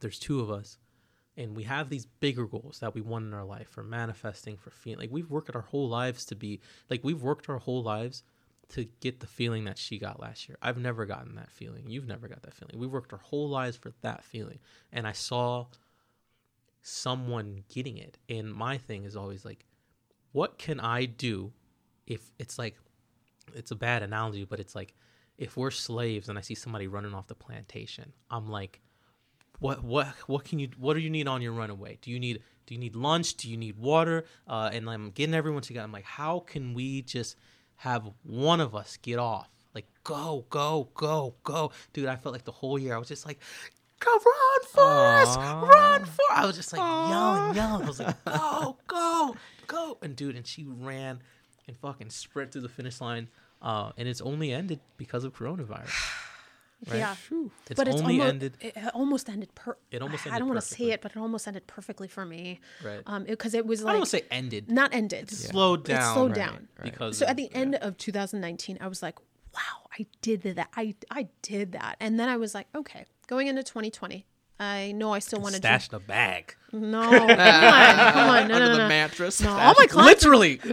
there's 0.00 0.18
two 0.18 0.40
of 0.40 0.50
us 0.50 0.76
and 1.36 1.56
we 1.56 1.62
have 1.62 1.88
these 1.88 2.04
bigger 2.04 2.46
goals 2.46 2.80
that 2.80 2.94
we 2.94 3.00
want 3.00 3.26
in 3.26 3.32
our 3.32 3.44
life 3.44 3.68
for 3.70 3.84
manifesting, 3.84 4.56
for 4.56 4.70
feeling 4.70 4.98
like 4.98 5.12
we've 5.12 5.30
worked 5.30 5.54
our 5.54 5.62
whole 5.62 5.88
lives 5.88 6.24
to 6.26 6.34
be 6.34 6.60
like 6.90 7.04
we've 7.04 7.22
worked 7.22 7.48
our 7.48 7.58
whole 7.58 7.82
lives 7.82 8.24
to 8.70 8.86
get 9.00 9.20
the 9.20 9.26
feeling 9.26 9.64
that 9.64 9.78
she 9.78 9.98
got 9.98 10.20
last 10.20 10.48
year. 10.48 10.58
I've 10.60 10.78
never 10.78 11.06
gotten 11.06 11.36
that 11.36 11.50
feeling. 11.50 11.84
You've 11.88 12.08
never 12.08 12.26
got 12.26 12.42
that 12.42 12.54
feeling. 12.54 12.76
We've 12.76 12.90
worked 12.90 13.12
our 13.12 13.20
whole 13.20 13.48
lives 13.48 13.76
for 13.76 13.92
that 14.02 14.24
feeling. 14.24 14.58
And 14.92 15.06
I 15.06 15.12
saw 15.12 15.66
someone 16.82 17.64
getting 17.72 17.96
it. 17.96 18.18
And 18.28 18.52
my 18.52 18.76
thing 18.76 19.04
is 19.04 19.16
always 19.16 19.44
like, 19.44 19.64
what 20.32 20.58
can 20.58 20.80
I 20.80 21.04
do 21.04 21.52
if 22.06 22.32
it's 22.38 22.58
like, 22.58 22.76
it's 23.54 23.70
a 23.70 23.76
bad 23.76 24.02
analogy, 24.02 24.44
but 24.44 24.60
it's 24.60 24.74
like, 24.74 24.94
if 25.38 25.56
we're 25.56 25.70
slaves 25.70 26.28
and 26.28 26.36
I 26.36 26.40
see 26.40 26.54
somebody 26.54 26.88
running 26.88 27.14
off 27.14 27.28
the 27.28 27.34
plantation, 27.34 28.12
I'm 28.30 28.48
like, 28.48 28.80
what 29.60 29.82
what 29.82 30.06
what 30.26 30.44
can 30.44 30.58
you 30.58 30.68
what 30.78 30.94
do 30.94 31.00
you 31.00 31.10
need 31.10 31.26
on 31.26 31.42
your 31.42 31.52
runaway? 31.52 31.98
Do 32.00 32.10
you 32.10 32.20
need 32.20 32.42
do 32.66 32.74
you 32.74 32.80
need 32.80 32.94
lunch? 32.94 33.34
Do 33.36 33.50
you 33.50 33.56
need 33.56 33.78
water? 33.78 34.24
Uh, 34.46 34.70
and 34.72 34.88
I'm 34.88 35.10
getting 35.10 35.34
everyone 35.34 35.62
together. 35.62 35.84
I'm 35.84 35.92
like, 35.92 36.04
how 36.04 36.40
can 36.40 36.74
we 36.74 37.02
just 37.02 37.36
have 37.76 38.10
one 38.22 38.60
of 38.60 38.74
us 38.74 38.98
get 39.00 39.18
off? 39.18 39.48
Like, 39.74 39.86
go, 40.04 40.44
go, 40.50 40.90
go, 40.94 41.34
go, 41.44 41.72
dude. 41.92 42.06
I 42.06 42.16
felt 42.16 42.32
like 42.32 42.44
the 42.44 42.52
whole 42.52 42.78
year 42.78 42.94
I 42.94 42.98
was 42.98 43.08
just 43.08 43.26
like, 43.26 43.38
go 44.00 44.10
run 44.12 44.60
Forrest, 44.64 45.38
Aw. 45.38 45.60
run 45.66 46.04
for. 46.04 46.22
I 46.32 46.46
was 46.46 46.56
just 46.56 46.72
like 46.72 46.80
yelling, 46.80 47.54
yelling. 47.54 47.82
I 47.84 47.86
was 47.86 48.00
like, 48.00 48.24
go, 48.24 48.76
go, 48.86 49.36
go, 49.66 49.98
and 50.02 50.14
dude, 50.16 50.36
and 50.36 50.46
she 50.46 50.64
ran 50.64 51.20
and 51.66 51.76
fucking 51.76 52.10
sprint 52.10 52.52
through 52.52 52.62
the 52.62 52.68
finish 52.68 53.00
line. 53.00 53.28
Uh, 53.60 53.90
and 53.96 54.06
it's 54.08 54.20
only 54.20 54.52
ended 54.52 54.80
because 54.96 55.24
of 55.24 55.34
coronavirus. 55.34 55.90
Right? 56.88 56.98
Yeah. 56.98 57.16
It's 57.68 57.76
but 57.76 57.88
it's 57.88 58.00
only 58.00 58.20
almost, 58.20 58.28
ended. 58.34 58.56
It 58.60 58.76
it 58.76 58.94
almost 58.94 59.28
ended. 59.28 59.52
Per- 59.56 59.76
It 59.90 60.00
almost 60.00 60.28
I 60.28 60.38
don't 60.38 60.46
want 60.46 60.60
to 60.60 60.64
say 60.66 60.92
it, 60.92 61.00
but 61.02 61.10
it 61.10 61.16
almost 61.18 61.48
ended 61.48 61.66
perfectly 61.66 62.06
for 62.06 62.24
me. 62.24 62.60
Right. 62.84 63.00
Um, 63.04 63.24
because 63.24 63.54
it, 63.54 63.66
was 63.66 63.82
like 63.82 63.88
I 63.88 63.92
don't 63.94 63.98
want 64.02 64.10
to 64.10 64.16
say 64.18 64.22
ended. 64.30 64.70
not 64.70 64.94
ended. 64.94 65.28
slowed 65.28 65.82
down. 65.82 65.98
It 66.10 66.12
slowed 66.14 66.30
Right, 66.30 66.36
down. 66.36 66.68
right. 66.78 66.84
because 66.92 67.18
So 67.18 67.24
of- 67.24 67.30
at 67.30 67.36
the 67.36 67.52
end 67.52 67.74
of 67.74 67.96
2019, 67.98 68.78
I 68.80 68.86
was 68.86 69.02
like, 69.02 69.18
wow, 69.52 69.88
I 69.98 70.06
did 70.22 70.42
that. 70.42 70.68
I 70.76 70.94
I 71.10 71.26
did 71.42 71.72
that. 71.72 71.96
And 71.98 72.16
then 72.20 72.28
I 72.28 72.36
was 72.36 72.54
like, 72.54 72.68
okay, 72.76 73.06
going 73.28 73.46
into 73.46 73.62
2020, 73.62 74.26
I 74.58 74.90
know 74.90 75.12
I 75.12 75.20
still 75.20 75.40
want 75.40 75.54
to 75.54 75.60
do. 75.60 75.66
stash 75.68 75.88
in 75.90 75.94
a 75.94 76.00
bag. 76.00 76.56
No, 76.72 77.02
come 77.08 77.12
on, 77.12 77.28
come 77.28 78.28
on, 78.28 78.48
no, 78.48 78.54
Under 78.56 78.66
no, 78.66 78.72
the 78.72 78.78
no. 78.78 78.88
mattress. 78.88 79.40
No, 79.40 79.50
all 79.50 79.74
my 79.78 79.86
clients, 79.86 80.24
Literally. 80.24 80.60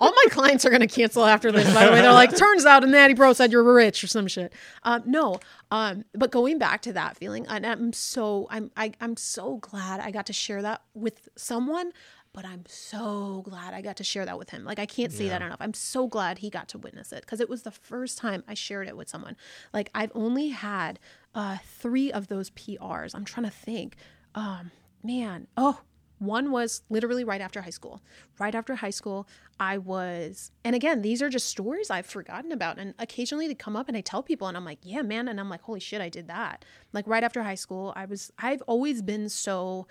all 0.00 0.10
my 0.12 0.24
clients 0.30 0.66
are 0.66 0.70
going 0.70 0.80
to 0.80 0.86
cancel 0.88 1.24
after 1.24 1.52
this. 1.52 1.72
By 1.72 1.86
the 1.86 1.92
way, 1.92 2.00
they're 2.00 2.12
like, 2.12 2.36
turns 2.36 2.66
out 2.66 2.84
a 2.84 2.86
natty 2.86 3.14
bro 3.14 3.32
said 3.32 3.52
you're 3.52 3.62
rich 3.62 4.02
or 4.02 4.06
some 4.08 4.26
shit. 4.26 4.52
Um, 4.82 5.02
no, 5.06 5.38
um, 5.70 6.04
but 6.12 6.30
going 6.30 6.58
back 6.58 6.82
to 6.82 6.92
that 6.94 7.16
feeling, 7.16 7.46
and 7.48 7.64
I'm 7.64 7.92
so 7.92 8.48
I'm 8.50 8.70
I, 8.76 8.92
I'm 9.00 9.16
so 9.16 9.56
glad 9.58 10.00
I 10.00 10.10
got 10.10 10.26
to 10.26 10.32
share 10.32 10.60
that 10.62 10.82
with 10.94 11.28
someone. 11.36 11.92
But 12.32 12.44
I'm 12.44 12.64
so 12.66 13.42
glad 13.44 13.74
I 13.74 13.80
got 13.80 13.96
to 13.96 14.04
share 14.04 14.24
that 14.26 14.38
with 14.38 14.50
him. 14.50 14.64
Like 14.64 14.78
I 14.78 14.86
can't 14.86 15.12
say 15.12 15.28
that 15.28 15.42
enough. 15.42 15.58
I'm 15.60 15.74
so 15.74 16.06
glad 16.06 16.38
he 16.38 16.50
got 16.50 16.68
to 16.68 16.78
witness 16.78 17.12
it 17.12 17.22
because 17.22 17.40
it 17.40 17.48
was 17.48 17.62
the 17.62 17.70
first 17.70 18.18
time 18.18 18.44
I 18.46 18.54
shared 18.54 18.86
it 18.86 18.96
with 18.96 19.08
someone. 19.08 19.36
Like 19.72 19.90
I've 19.94 20.12
only 20.14 20.48
had 20.48 21.00
uh, 21.34 21.58
three 21.64 22.12
of 22.12 22.28
those 22.28 22.50
PRs. 22.50 23.14
I'm 23.14 23.24
trying 23.24 23.46
to 23.46 23.52
think. 23.52 23.96
Um, 24.34 24.70
man, 25.02 25.46
oh, 25.56 25.80
one 26.18 26.50
was 26.50 26.82
literally 26.90 27.24
right 27.24 27.40
after 27.40 27.62
high 27.62 27.70
school. 27.70 28.02
Right 28.38 28.54
after 28.54 28.74
high 28.74 28.90
school, 28.90 29.28
I 29.60 29.78
was, 29.78 30.50
and 30.64 30.74
again, 30.74 31.02
these 31.02 31.22
are 31.22 31.28
just 31.28 31.46
stories 31.46 31.90
I've 31.90 32.06
forgotten 32.06 32.52
about. 32.52 32.78
And 32.78 32.94
occasionally 32.98 33.46
they 33.46 33.54
come 33.54 33.76
up 33.76 33.88
and 33.88 33.96
I 33.96 34.00
tell 34.00 34.22
people, 34.22 34.48
and 34.48 34.56
I'm 34.56 34.64
like, 34.64 34.80
yeah, 34.82 35.02
man. 35.02 35.28
And 35.28 35.38
I'm 35.38 35.48
like, 35.48 35.62
holy 35.62 35.80
shit, 35.80 36.00
I 36.00 36.08
did 36.08 36.28
that. 36.28 36.64
Like 36.92 37.06
right 37.06 37.22
after 37.22 37.42
high 37.42 37.54
school, 37.54 37.92
I 37.96 38.06
was, 38.06 38.32
I've 38.38 38.62
always 38.62 39.00
been 39.02 39.28
so 39.28 39.86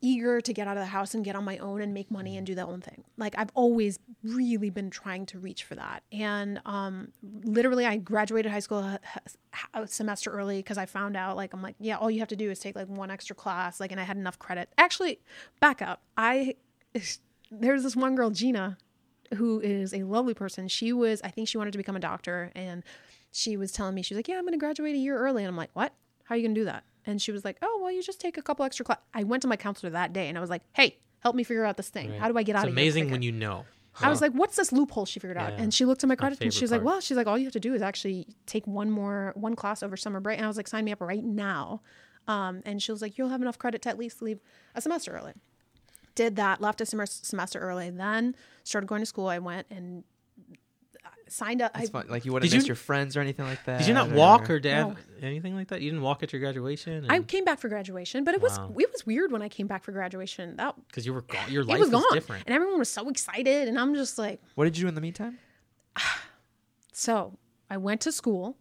eager 0.00 0.40
to 0.40 0.52
get 0.52 0.66
out 0.68 0.76
of 0.76 0.82
the 0.82 0.86
house 0.86 1.14
and 1.14 1.24
get 1.24 1.36
on 1.36 1.44
my 1.44 1.58
own 1.58 1.80
and 1.80 1.92
make 1.94 2.10
money 2.10 2.36
and 2.36 2.46
do 2.46 2.54
that 2.54 2.66
own 2.66 2.80
thing. 2.80 3.04
Like 3.16 3.34
I've 3.36 3.50
always 3.54 3.98
really 4.22 4.70
been 4.70 4.90
trying 4.90 5.26
to 5.26 5.38
reach 5.38 5.64
for 5.64 5.74
that. 5.74 6.02
And 6.12 6.60
um, 6.66 7.12
literally, 7.44 7.86
I 7.86 7.96
graduated 7.96 8.50
high 8.50 8.60
school 8.60 8.98
a, 9.74 9.86
semester 9.86 10.30
early 10.30 10.58
because 10.58 10.78
I 10.78 10.86
found 10.86 11.16
out 11.16 11.36
like 11.36 11.52
I'm 11.52 11.62
like, 11.62 11.76
yeah, 11.78 11.96
all 11.96 12.10
you 12.10 12.20
have 12.20 12.28
to 12.28 12.36
do 12.36 12.50
is 12.50 12.58
take 12.58 12.76
like 12.76 12.88
one 12.88 13.10
extra 13.10 13.34
class. 13.34 13.80
Like, 13.80 13.92
and 13.92 14.00
I 14.00 14.04
had 14.04 14.16
enough 14.16 14.38
credit. 14.38 14.70
Actually, 14.78 15.20
back 15.60 15.82
up. 15.82 16.02
I 16.16 16.54
there's 17.50 17.82
this 17.82 17.96
one 17.96 18.14
girl, 18.14 18.30
Gina, 18.30 18.78
who 19.34 19.60
is 19.60 19.92
a 19.92 20.02
lovely 20.02 20.34
person. 20.34 20.68
She 20.68 20.92
was, 20.92 21.20
I 21.22 21.28
think 21.28 21.48
she 21.48 21.58
wanted 21.58 21.72
to 21.72 21.78
become 21.78 21.96
a 21.96 22.00
doctor, 22.00 22.50
and 22.54 22.82
she 23.30 23.56
was 23.56 23.72
telling 23.72 23.94
me, 23.94 24.02
she 24.02 24.14
was 24.14 24.18
like, 24.18 24.28
"Yeah, 24.28 24.36
I'm 24.36 24.42
going 24.42 24.52
to 24.52 24.58
graduate 24.58 24.94
a 24.94 24.98
year 24.98 25.18
early," 25.18 25.44
and 25.44 25.48
I'm 25.48 25.56
like, 25.56 25.70
"What? 25.74 25.92
How 26.24 26.34
are 26.34 26.38
you 26.38 26.44
going 26.44 26.54
to 26.54 26.60
do 26.60 26.64
that?" 26.66 26.84
And 27.08 27.20
she 27.20 27.32
was 27.32 27.44
like, 27.44 27.56
"Oh, 27.62 27.80
well, 27.82 27.90
you 27.90 28.02
just 28.02 28.20
take 28.20 28.36
a 28.38 28.42
couple 28.42 28.64
extra 28.64 28.84
class." 28.84 28.98
I 29.14 29.24
went 29.24 29.42
to 29.42 29.48
my 29.48 29.56
counselor 29.56 29.90
that 29.90 30.12
day, 30.12 30.28
and 30.28 30.36
I 30.36 30.40
was 30.40 30.50
like, 30.50 30.62
"Hey, 30.74 30.98
help 31.20 31.34
me 31.34 31.42
figure 31.42 31.64
out 31.64 31.76
this 31.76 31.88
thing. 31.88 32.12
How 32.20 32.28
do 32.30 32.36
I 32.38 32.42
get 32.42 32.52
it's 32.54 32.62
out 32.62 32.68
of 32.68 32.74
here?" 32.74 32.84
It's 32.86 32.94
amazing 32.96 33.10
when 33.10 33.22
you 33.22 33.32
know. 33.32 33.64
I 34.00 34.10
was 34.10 34.20
like, 34.20 34.32
"What's 34.32 34.54
this 34.56 34.70
loophole?" 34.70 35.06
She 35.06 35.18
figured 35.18 35.38
out, 35.38 35.52
Yeah. 35.54 35.62
and 35.62 35.74
she 35.74 35.84
looked 35.84 36.04
at 36.04 36.06
my 36.08 36.12
My 36.12 36.16
credit, 36.16 36.40
and 36.40 36.54
she 36.54 36.62
was 36.62 36.70
like, 36.70 36.84
"Well, 36.84 37.00
she's 37.00 37.16
like, 37.16 37.26
all 37.26 37.36
you 37.38 37.44
have 37.46 37.52
to 37.54 37.60
do 37.60 37.74
is 37.74 37.82
actually 37.82 38.28
take 38.46 38.66
one 38.66 38.90
more 38.90 39.32
one 39.34 39.56
class 39.56 39.82
over 39.82 39.96
summer 39.96 40.20
break." 40.20 40.36
And 40.38 40.44
I 40.44 40.48
was 40.48 40.56
like, 40.56 40.68
"Sign 40.68 40.84
me 40.84 40.92
up 40.92 41.00
right 41.00 41.24
now." 41.24 41.80
Um, 42.28 42.60
and 42.66 42.80
she 42.82 42.92
was 42.92 43.00
like, 43.02 43.16
"You'll 43.18 43.30
have 43.30 43.40
enough 43.42 43.58
credit 43.58 43.80
to 43.82 43.88
at 43.88 43.98
least 43.98 44.20
leave 44.22 44.40
a 44.74 44.80
semester 44.82 45.10
early." 45.12 45.32
Did 46.14 46.36
that, 46.36 46.60
left 46.60 46.80
a 46.80 46.84
semes- 46.84 47.24
semester 47.24 47.58
early, 47.58 47.90
then 47.90 48.36
started 48.64 48.86
going 48.86 49.00
to 49.02 49.06
school. 49.06 49.28
I 49.28 49.38
went 49.38 49.66
and 49.70 50.04
signed 51.32 51.62
up. 51.62 51.72
I, 51.74 51.86
fun. 51.86 52.06
Like 52.08 52.24
you 52.24 52.32
wouldn't 52.32 52.50
Did 52.50 52.62
you- 52.62 52.66
your 52.66 52.76
friends 52.76 53.16
or 53.16 53.20
anything 53.20 53.44
like 53.44 53.64
that. 53.66 53.78
Did 53.78 53.88
you 53.88 53.94
not 53.94 54.10
or- 54.10 54.14
walk 54.14 54.50
or 54.50 54.58
dad 54.60 54.88
No. 54.88 54.96
anything 55.22 55.54
like 55.54 55.68
that? 55.68 55.80
You 55.82 55.90
didn't 55.90 56.02
walk 56.02 56.22
at 56.22 56.32
your 56.32 56.40
graduation. 56.40 57.06
I 57.08 57.20
came 57.20 57.44
back 57.44 57.58
for 57.60 57.68
graduation, 57.68 58.24
but 58.24 58.34
it 58.34 58.40
was 58.40 58.58
Wow. 58.58 58.74
it 58.78 58.92
was 58.92 59.06
weird 59.06 59.30
when 59.32 59.42
I 59.42 59.48
came 59.48 59.66
back 59.66 59.84
for 59.84 59.92
graduation. 59.92 60.56
That 60.56 60.74
because 60.88 61.06
you 61.06 61.12
were 61.14 61.22
gone. 61.22 61.50
Your 61.50 61.64
life 61.64 61.78
was 61.80 61.90
was 61.90 62.02
gone, 62.02 62.12
different. 62.14 62.44
and 62.46 62.54
everyone 62.54 62.78
was 62.78 62.88
so 62.90 63.08
excited, 63.08 63.68
and 63.68 63.78
I'm 63.78 63.94
just 63.94 64.18
like, 64.18 64.40
What 64.54 64.64
did 64.64 64.76
you 64.76 64.84
do 64.84 64.88
in 64.88 64.94
the 64.94 65.00
meantime? 65.00 65.38
So 66.92 67.38
I 67.70 67.76
went 67.76 68.00
to 68.02 68.12
school 68.12 68.56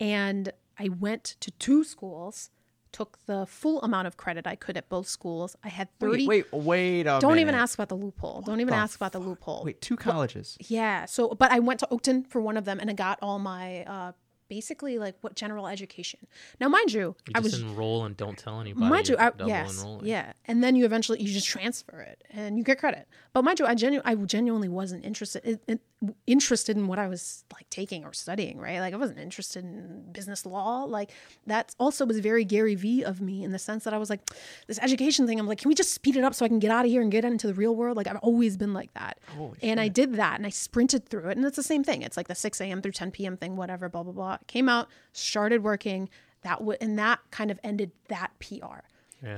and 0.00 0.52
I 0.78 0.88
went 0.88 1.36
to 1.40 1.50
two 1.52 1.84
schools, 1.84 2.50
took 2.94 3.18
the 3.26 3.44
full 3.44 3.82
amount 3.82 4.06
of 4.06 4.16
credit 4.16 4.46
I 4.46 4.54
could 4.54 4.76
at 4.76 4.88
both 4.88 5.08
schools. 5.08 5.56
I 5.64 5.68
had 5.68 5.88
30. 5.98 6.28
Wait, 6.28 6.46
wait, 6.52 6.62
wait 6.62 7.00
a 7.08 7.18
don't 7.20 7.40
even 7.40 7.56
ask 7.56 7.74
about 7.74 7.88
the 7.88 7.96
loophole. 7.96 8.40
Don't 8.40 8.60
even 8.60 8.72
ask 8.72 8.94
about 8.96 9.10
the 9.10 9.18
loophole. 9.18 9.62
Wait, 9.64 9.80
two 9.80 9.96
colleges. 9.96 10.56
Yeah. 10.60 11.04
So, 11.06 11.30
but 11.30 11.50
I 11.50 11.58
went 11.58 11.80
to 11.80 11.88
Oakton 11.90 12.24
for 12.26 12.40
one 12.40 12.56
of 12.56 12.64
them 12.64 12.78
and 12.78 12.88
I 12.88 12.92
got 12.92 13.18
all 13.20 13.40
my, 13.40 13.82
uh, 13.84 14.12
basically 14.48 14.98
like 14.98 15.16
what 15.20 15.34
general 15.34 15.66
education. 15.66 16.20
Now, 16.60 16.68
mind 16.68 16.92
you, 16.92 17.16
You 17.26 17.32
I 17.34 17.40
was 17.40 17.60
enroll 17.60 18.04
and 18.04 18.16
don't 18.16 18.36
tell 18.38 18.60
anybody. 18.60 18.86
mind 18.88 19.08
you, 19.08 19.16
I, 19.16 19.32
yes, 19.46 19.78
enrolling. 19.78 20.06
yeah, 20.06 20.32
and 20.46 20.62
then 20.62 20.76
you 20.76 20.84
eventually 20.84 21.22
you 21.22 21.32
just 21.32 21.46
transfer 21.46 22.00
it 22.00 22.22
and 22.30 22.58
you 22.58 22.64
get 22.64 22.78
credit. 22.78 23.08
But 23.32 23.42
mind 23.44 23.58
you, 23.58 23.66
I 23.66 23.74
genu- 23.74 24.02
I 24.04 24.14
genuinely 24.14 24.68
wasn't 24.68 25.04
interested 25.04 25.44
in, 25.44 25.60
in, 25.66 26.14
interested 26.26 26.76
in 26.76 26.86
what 26.86 26.98
I 26.98 27.08
was 27.08 27.44
like 27.52 27.68
taking 27.70 28.04
or 28.04 28.12
studying. 28.12 28.58
Right, 28.58 28.80
like 28.80 28.94
I 28.94 28.96
wasn't 28.96 29.18
interested 29.18 29.64
in 29.64 30.12
business 30.12 30.44
law. 30.46 30.84
Like 30.84 31.10
that 31.46 31.74
also 31.78 32.04
was 32.06 32.18
very 32.20 32.44
Gary 32.44 32.74
V 32.74 33.02
of 33.02 33.20
me 33.20 33.42
in 33.44 33.52
the 33.52 33.58
sense 33.58 33.84
that 33.84 33.94
I 33.94 33.98
was 33.98 34.10
like, 34.10 34.20
this 34.66 34.78
education 34.80 35.26
thing. 35.26 35.38
I'm 35.40 35.46
like, 35.46 35.58
can 35.58 35.68
we 35.68 35.74
just 35.74 35.92
speed 35.94 36.16
it 36.16 36.24
up 36.24 36.34
so 36.34 36.44
I 36.44 36.48
can 36.48 36.58
get 36.58 36.70
out 36.70 36.84
of 36.84 36.90
here 36.90 37.02
and 37.02 37.10
get 37.10 37.24
into 37.24 37.46
the 37.46 37.54
real 37.54 37.74
world? 37.74 37.96
Like 37.96 38.06
I've 38.06 38.16
always 38.18 38.56
been 38.56 38.72
like 38.74 38.92
that, 38.94 39.18
Holy 39.36 39.58
and 39.62 39.80
I 39.80 39.88
did 39.88 40.14
that 40.14 40.36
and 40.36 40.46
I 40.46 40.50
sprinted 40.50 41.08
through 41.08 41.28
it, 41.30 41.36
and 41.36 41.44
it's 41.46 41.56
the 41.56 41.62
same 41.62 41.82
thing. 41.82 42.02
It's 42.02 42.16
like 42.16 42.28
the 42.28 42.34
6 42.34 42.60
a.m. 42.60 42.82
through 42.82 42.92
10 42.92 43.10
p.m. 43.10 43.36
thing, 43.36 43.56
whatever, 43.56 43.88
blah 43.88 44.02
blah 44.02 44.12
blah. 44.12 44.33
Came 44.46 44.68
out, 44.68 44.88
started 45.12 45.62
working. 45.62 46.08
That 46.42 46.62
would 46.62 46.78
and 46.80 46.98
that 46.98 47.20
kind 47.30 47.50
of 47.50 47.58
ended 47.64 47.92
that 48.08 48.32
PR. 48.38 48.80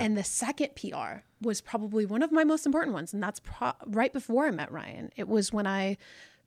And 0.00 0.16
the 0.16 0.24
second 0.24 0.70
PR 0.74 1.22
was 1.40 1.60
probably 1.60 2.06
one 2.06 2.22
of 2.22 2.32
my 2.32 2.42
most 2.42 2.66
important 2.66 2.92
ones, 2.92 3.14
and 3.14 3.22
that's 3.22 3.40
pro- 3.40 3.72
right 3.86 4.12
before 4.12 4.46
I 4.46 4.50
met 4.50 4.72
Ryan. 4.72 5.12
It 5.16 5.28
was 5.28 5.52
when 5.52 5.66
I 5.66 5.96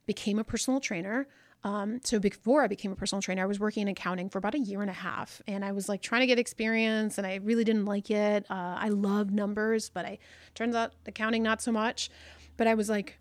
became 0.05 0.39
a 0.39 0.43
personal 0.43 0.81
trainer. 0.81 1.25
Um, 1.63 1.99
so 2.03 2.19
before 2.19 2.63
I 2.63 2.67
became 2.67 2.91
a 2.91 2.95
personal 2.95 3.21
trainer, 3.21 3.43
I 3.43 3.45
was 3.45 3.59
working 3.59 3.83
in 3.83 3.87
accounting 3.89 4.29
for 4.29 4.39
about 4.39 4.55
a 4.55 4.59
year 4.59 4.81
and 4.81 4.89
a 4.89 4.93
half, 4.93 5.41
and 5.47 5.63
I 5.63 5.71
was 5.71 5.87
like 5.87 6.01
trying 6.01 6.21
to 6.21 6.27
get 6.27 6.39
experience, 6.39 7.17
and 7.17 7.25
I 7.25 7.35
really 7.35 7.63
didn't 7.63 7.85
like 7.85 8.11
it. 8.11 8.45
Uh, 8.49 8.75
I 8.77 8.89
love 8.89 9.31
numbers, 9.31 9.89
but 9.89 10.05
I 10.05 10.19
turns 10.53 10.75
out 10.75 10.93
accounting 11.05 11.43
not 11.43 11.61
so 11.61 11.71
much. 11.71 12.09
But 12.57 12.67
I 12.67 12.73
was 12.73 12.89
like, 12.89 13.19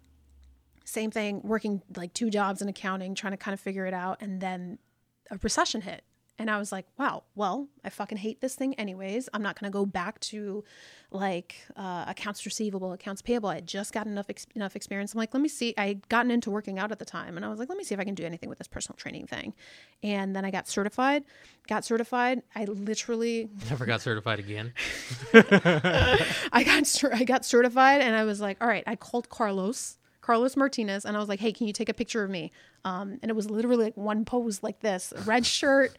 same 0.85 1.11
thing, 1.11 1.43
working 1.45 1.83
like 1.97 2.13
two 2.13 2.31
jobs 2.31 2.61
in 2.61 2.69
accounting, 2.69 3.15
trying 3.15 3.33
to 3.33 3.37
kind 3.37 3.53
of 3.53 3.61
figure 3.61 3.87
it 3.87 3.95
out, 3.95 4.21
and 4.21 4.41
then 4.41 4.79
a 5.31 5.39
recession 5.43 5.81
hit 5.83 6.03
And 6.41 6.49
I 6.51 6.59
was 6.59 6.71
like, 6.71 6.87
wow, 6.97 7.25
well, 7.35 7.67
I 7.85 7.91
fucking 7.91 8.19
hate 8.19 8.41
this 8.41 8.55
thing 8.55 8.75
anyways. 8.75 9.29
I'm 9.35 9.43
not 9.43 9.59
going 9.59 9.71
to 9.71 9.77
go 9.77 9.85
back 9.85 10.21
to 10.21 10.63
like 11.11 11.57
uh, 11.75 12.05
accounts 12.07 12.47
receivable, 12.47 12.93
accounts 12.93 13.23
payable. 13.23 13.49
I 13.49 13.61
just 13.61 13.93
got 13.93 14.07
enough 14.07 14.27
ex- 14.31 14.47
enough 14.55 14.77
experience. 14.77 15.15
I'm 15.15 15.19
like, 15.19 15.35
let 15.35 15.41
me 15.41 15.49
see. 15.49 15.75
I 15.77 15.89
had 15.89 16.09
gotten 16.09 16.31
into 16.31 16.51
working 16.51 16.79
out 16.79 16.93
at 16.93 17.01
the 17.01 17.05
time, 17.05 17.37
and 17.37 17.45
I 17.45 17.49
was 17.49 17.59
like, 17.59 17.69
let 17.69 17.77
me 17.77 17.83
see 17.83 17.93
if 17.95 18.01
I 18.01 18.05
can 18.05 18.15
do 18.15 18.25
anything 18.25 18.49
with 18.49 18.59
this 18.59 18.69
personal 18.69 18.97
training 18.97 19.27
thing. 19.27 19.53
And 20.03 20.37
then 20.37 20.45
I 20.45 20.53
got 20.53 20.69
certified. 20.69 21.25
Got 21.67 21.85
certified. 21.85 22.43
I 22.55 22.67
literally 22.67 23.49
Never 23.69 23.85
got 23.85 24.01
certified 24.01 24.39
again. 24.39 24.73
I 25.35 26.63
got 26.65 27.05
I 27.13 27.25
got 27.25 27.45
certified, 27.45 28.01
and 28.01 28.15
I 28.15 28.23
was 28.25 28.41
like, 28.41 28.59
all 28.63 28.69
right. 28.69 28.85
I 28.87 28.95
called 28.95 29.29
Carlos. 29.29 29.98
Carlos 30.29 30.59
Martinez, 30.59 31.07
and 31.07 31.17
I 31.17 31.21
was 31.21 31.29
like, 31.31 31.41
"Hey, 31.41 31.53
can 31.53 31.67
you 31.67 31.73
take 31.73 31.89
a 31.89 31.95
picture 31.95 32.23
of 32.23 32.29
me?" 32.29 32.53
Um, 32.85 33.19
and 33.23 33.31
it 33.31 33.35
was 33.35 33.49
literally 33.49 33.87
like 33.87 33.97
one 33.97 34.27
pose 34.27 34.63
like 34.63 34.81
this: 34.81 35.15
red 35.25 35.47
shirt, 35.57 35.97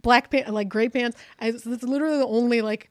black 0.00 0.30
pants, 0.30 0.48
like 0.50 0.70
gray 0.70 0.88
pants. 0.88 1.18
I, 1.38 1.48
it's 1.48 1.66
literally 1.66 2.16
the 2.16 2.26
only 2.26 2.62
like, 2.62 2.88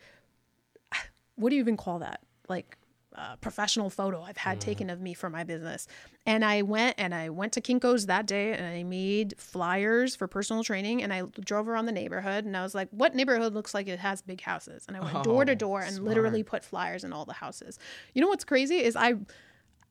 what 1.37 1.49
do 1.49 1.55
you 1.55 1.61
even 1.61 1.75
call 1.75 1.97
that? 1.99 2.21
Like 2.47 2.77
uh, 3.15 3.35
professional 3.37 3.89
photo 3.89 4.21
I've 4.21 4.37
had 4.37 4.61
taken 4.61 4.89
of 4.91 5.01
me 5.01 5.13
for 5.15 5.29
my 5.29 5.43
business. 5.43 5.87
And 6.27 6.43
I 6.45 6.61
went 6.61 6.95
and 6.99 7.15
I 7.15 7.29
went 7.29 7.53
to 7.53 7.61
Kinko's 7.61 8.05
that 8.07 8.25
day 8.27 8.53
and 8.53 8.65
I 8.65 8.83
made 8.83 9.33
flyers 9.37 10.15
for 10.15 10.27
personal 10.27 10.63
training 10.63 11.01
and 11.01 11.13
I 11.13 11.23
drove 11.39 11.67
around 11.69 11.85
the 11.85 11.91
neighborhood 11.93 12.45
and 12.45 12.55
I 12.57 12.61
was 12.61 12.75
like, 12.75 12.89
what 12.91 13.15
neighborhood 13.15 13.53
looks 13.53 13.73
like 13.73 13.87
it 13.87 13.99
has 13.99 14.21
big 14.21 14.41
houses? 14.41 14.83
And 14.87 14.97
I 14.97 14.99
went 14.99 15.23
door 15.23 15.45
to 15.45 15.53
Oh, 15.53 15.55
door 15.55 15.81
and 15.81 15.93
smart. 15.95 16.07
literally 16.09 16.43
put 16.43 16.63
flyers 16.63 17.03
in 17.05 17.13
all 17.13 17.25
the 17.25 17.33
houses. 17.33 17.79
You 18.13 18.21
know 18.21 18.27
what's 18.27 18.43
crazy 18.45 18.83
is 18.83 18.95
I 18.97 19.15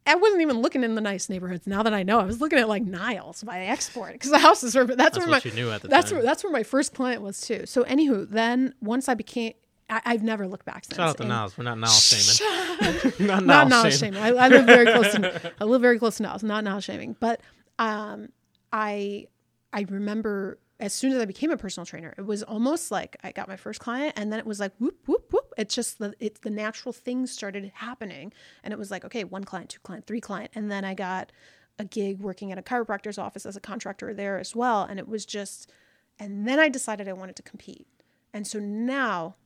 I 0.06 0.16
wasn't 0.16 0.42
even 0.42 0.60
looking 0.60 0.84
in 0.84 0.94
the 0.94 1.00
nice 1.00 1.28
neighborhoods. 1.30 1.66
Now 1.66 1.82
that 1.82 1.94
I 1.94 2.02
know, 2.02 2.20
I 2.20 2.24
was 2.24 2.40
looking 2.40 2.58
at 2.58 2.68
like 2.68 2.82
Niles 2.84 3.42
by 3.42 3.60
export 3.60 4.12
because 4.12 4.30
the 4.30 4.38
houses 4.38 4.76
are. 4.76 4.84
That's, 4.84 4.96
That's 4.98 5.18
where 5.18 5.28
what 5.28 5.44
my 5.44 5.50
you 5.50 5.56
knew 5.56 5.70
at 5.70 5.80
the 5.82 5.88
that's 5.88 6.10
time. 6.10 6.18
where 6.18 6.24
that's 6.24 6.44
where 6.44 6.52
my 6.52 6.62
first 6.62 6.94
client 6.94 7.22
was 7.22 7.40
too. 7.40 7.64
So 7.66 7.84
anywho, 7.84 8.28
then 8.28 8.74
once 8.82 9.08
I 9.08 9.14
became, 9.14 9.54
I, 9.88 10.02
I've 10.04 10.22
never 10.22 10.46
looked 10.46 10.66
back 10.66 10.84
since. 10.84 10.96
Shout 10.96 11.08
out 11.10 11.16
to 11.16 11.22
And- 11.22 11.30
Niles. 11.30 11.56
We're 11.56 11.64
not 11.64 11.78
Niles 11.78 12.02
shaming. 12.02 13.12
not 13.26 13.44
not 13.44 13.68
Niles 13.68 13.98
shaming. 13.98 14.20
I, 14.20 14.28
I 14.28 14.48
live 14.48 14.66
very 14.66 14.86
close 14.86 15.12
to 15.14 15.52
I 15.60 15.64
live 15.64 15.80
very 15.80 15.98
close 15.98 16.16
to 16.18 16.22
Niles, 16.24 16.42
not 16.42 16.64
now 16.64 16.80
shaming. 16.80 17.16
But 17.18 17.40
um, 17.78 18.28
I 18.72 19.28
I 19.72 19.86
remember 19.88 20.58
as 20.80 20.92
soon 20.92 21.12
as 21.12 21.18
I 21.18 21.24
became 21.24 21.50
a 21.50 21.56
personal 21.56 21.86
trainer, 21.86 22.12
it 22.18 22.26
was 22.26 22.42
almost 22.42 22.90
like 22.90 23.16
I 23.24 23.32
got 23.32 23.48
my 23.48 23.56
first 23.56 23.80
client, 23.80 24.12
and 24.16 24.30
then 24.32 24.38
it 24.38 24.44
was 24.46 24.60
like 24.60 24.72
whoop 24.78 24.96
whoop 25.06 25.32
whoop. 25.32 25.43
It's 25.56 25.74
just 25.74 25.98
the 25.98 26.14
it's 26.20 26.40
the 26.40 26.50
natural 26.50 26.92
things 26.92 27.30
started 27.30 27.72
happening, 27.74 28.32
and 28.62 28.72
it 28.72 28.78
was 28.78 28.90
like 28.90 29.04
okay, 29.04 29.24
one 29.24 29.44
client, 29.44 29.70
two 29.70 29.80
client, 29.82 30.06
three 30.06 30.20
client, 30.20 30.50
and 30.54 30.70
then 30.70 30.84
I 30.84 30.94
got 30.94 31.32
a 31.78 31.84
gig 31.84 32.20
working 32.20 32.52
at 32.52 32.58
a 32.58 32.62
chiropractor's 32.62 33.18
office 33.18 33.46
as 33.46 33.56
a 33.56 33.60
contractor 33.60 34.14
there 34.14 34.38
as 34.38 34.54
well, 34.54 34.82
and 34.82 34.98
it 34.98 35.08
was 35.08 35.26
just, 35.26 35.72
and 36.18 36.46
then 36.46 36.60
I 36.60 36.68
decided 36.68 37.08
I 37.08 37.12
wanted 37.12 37.36
to 37.36 37.42
compete, 37.42 37.86
and 38.32 38.46
so 38.46 38.58
now 38.60 39.36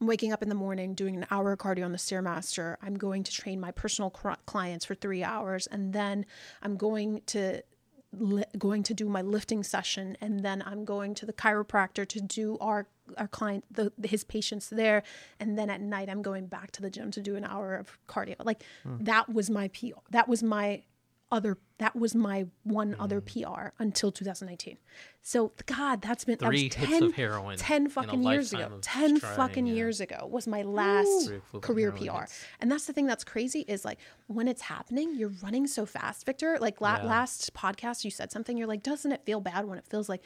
I'm 0.00 0.08
waking 0.08 0.32
up 0.32 0.42
in 0.42 0.48
the 0.48 0.54
morning, 0.54 0.94
doing 0.94 1.16
an 1.16 1.26
hour 1.30 1.52
of 1.52 1.58
cardio 1.60 1.84
on 1.84 1.92
the 1.92 1.98
Stairmaster. 1.98 2.76
I'm 2.82 2.96
going 2.96 3.22
to 3.22 3.32
train 3.32 3.60
my 3.60 3.70
personal 3.70 4.10
clients 4.10 4.84
for 4.84 4.94
three 4.94 5.22
hours, 5.22 5.66
and 5.68 5.92
then 5.92 6.26
I'm 6.62 6.76
going 6.76 7.22
to 7.26 7.62
li- 8.12 8.44
going 8.58 8.82
to 8.84 8.94
do 8.94 9.08
my 9.08 9.22
lifting 9.22 9.62
session, 9.62 10.16
and 10.20 10.44
then 10.44 10.62
I'm 10.66 10.84
going 10.84 11.14
to 11.14 11.26
the 11.26 11.32
chiropractor 11.32 12.06
to 12.08 12.20
do 12.20 12.58
our 12.60 12.88
our 13.18 13.28
client 13.28 13.64
the 13.70 13.92
his 14.02 14.24
patients 14.24 14.68
there, 14.70 15.02
and 15.38 15.58
then 15.58 15.70
at 15.70 15.80
night 15.80 16.08
I'm 16.08 16.22
going 16.22 16.46
back 16.46 16.70
to 16.72 16.82
the 16.82 16.90
gym 16.90 17.10
to 17.12 17.20
do 17.20 17.36
an 17.36 17.44
hour 17.44 17.74
of 17.74 17.98
cardio. 18.08 18.36
Like 18.44 18.62
hmm. 18.82 18.96
that 19.00 19.32
was 19.32 19.50
my 19.50 19.68
PR. 19.68 20.00
That 20.10 20.28
was 20.28 20.42
my 20.42 20.82
other. 21.34 21.58
That 21.78 21.96
was 21.96 22.14
my 22.14 22.46
one 22.62 22.94
other 22.98 23.20
mm. 23.20 23.42
PR 23.42 23.70
until 23.78 24.12
2019. 24.12 24.78
So 25.22 25.52
God, 25.66 26.00
that's 26.00 26.24
been 26.24 26.36
Three 26.36 26.68
that 26.68 26.78
was 26.78 26.88
hits 26.88 26.98
10, 26.98 27.02
of 27.02 27.14
heroin 27.14 27.56
10 27.58 27.80
in 27.82 27.86
a 27.86 27.90
fucking 27.90 28.22
years 28.22 28.52
ago. 28.52 28.78
10 28.80 29.18
trying, 29.18 29.36
fucking 29.36 29.66
yeah. 29.66 29.74
years 29.74 30.00
ago 30.00 30.28
was 30.30 30.46
my 30.46 30.62
last 30.62 31.28
Three 31.28 31.40
full 31.50 31.60
career 31.60 31.90
PR. 31.92 32.20
hits. 32.20 32.44
And 32.60 32.70
that's 32.70 32.86
the 32.86 32.92
thing 32.92 33.06
that's 33.06 33.24
crazy 33.24 33.64
is 33.66 33.84
like 33.84 33.98
when 34.28 34.46
it's 34.48 34.62
happening, 34.62 35.14
you're 35.16 35.32
running 35.42 35.66
so 35.66 35.84
fast, 35.84 36.24
Victor. 36.24 36.58
Like 36.60 36.80
la- 36.80 36.98
Yeah. 36.98 37.04
last 37.04 37.52
podcast, 37.54 38.04
you 38.04 38.10
said 38.10 38.30
something. 38.30 38.56
You're 38.56 38.68
like, 38.68 38.82
doesn't 38.82 39.10
it 39.10 39.22
feel 39.24 39.40
bad 39.40 39.64
when 39.66 39.76
it 39.78 39.86
feels 39.86 40.08
like 40.08 40.22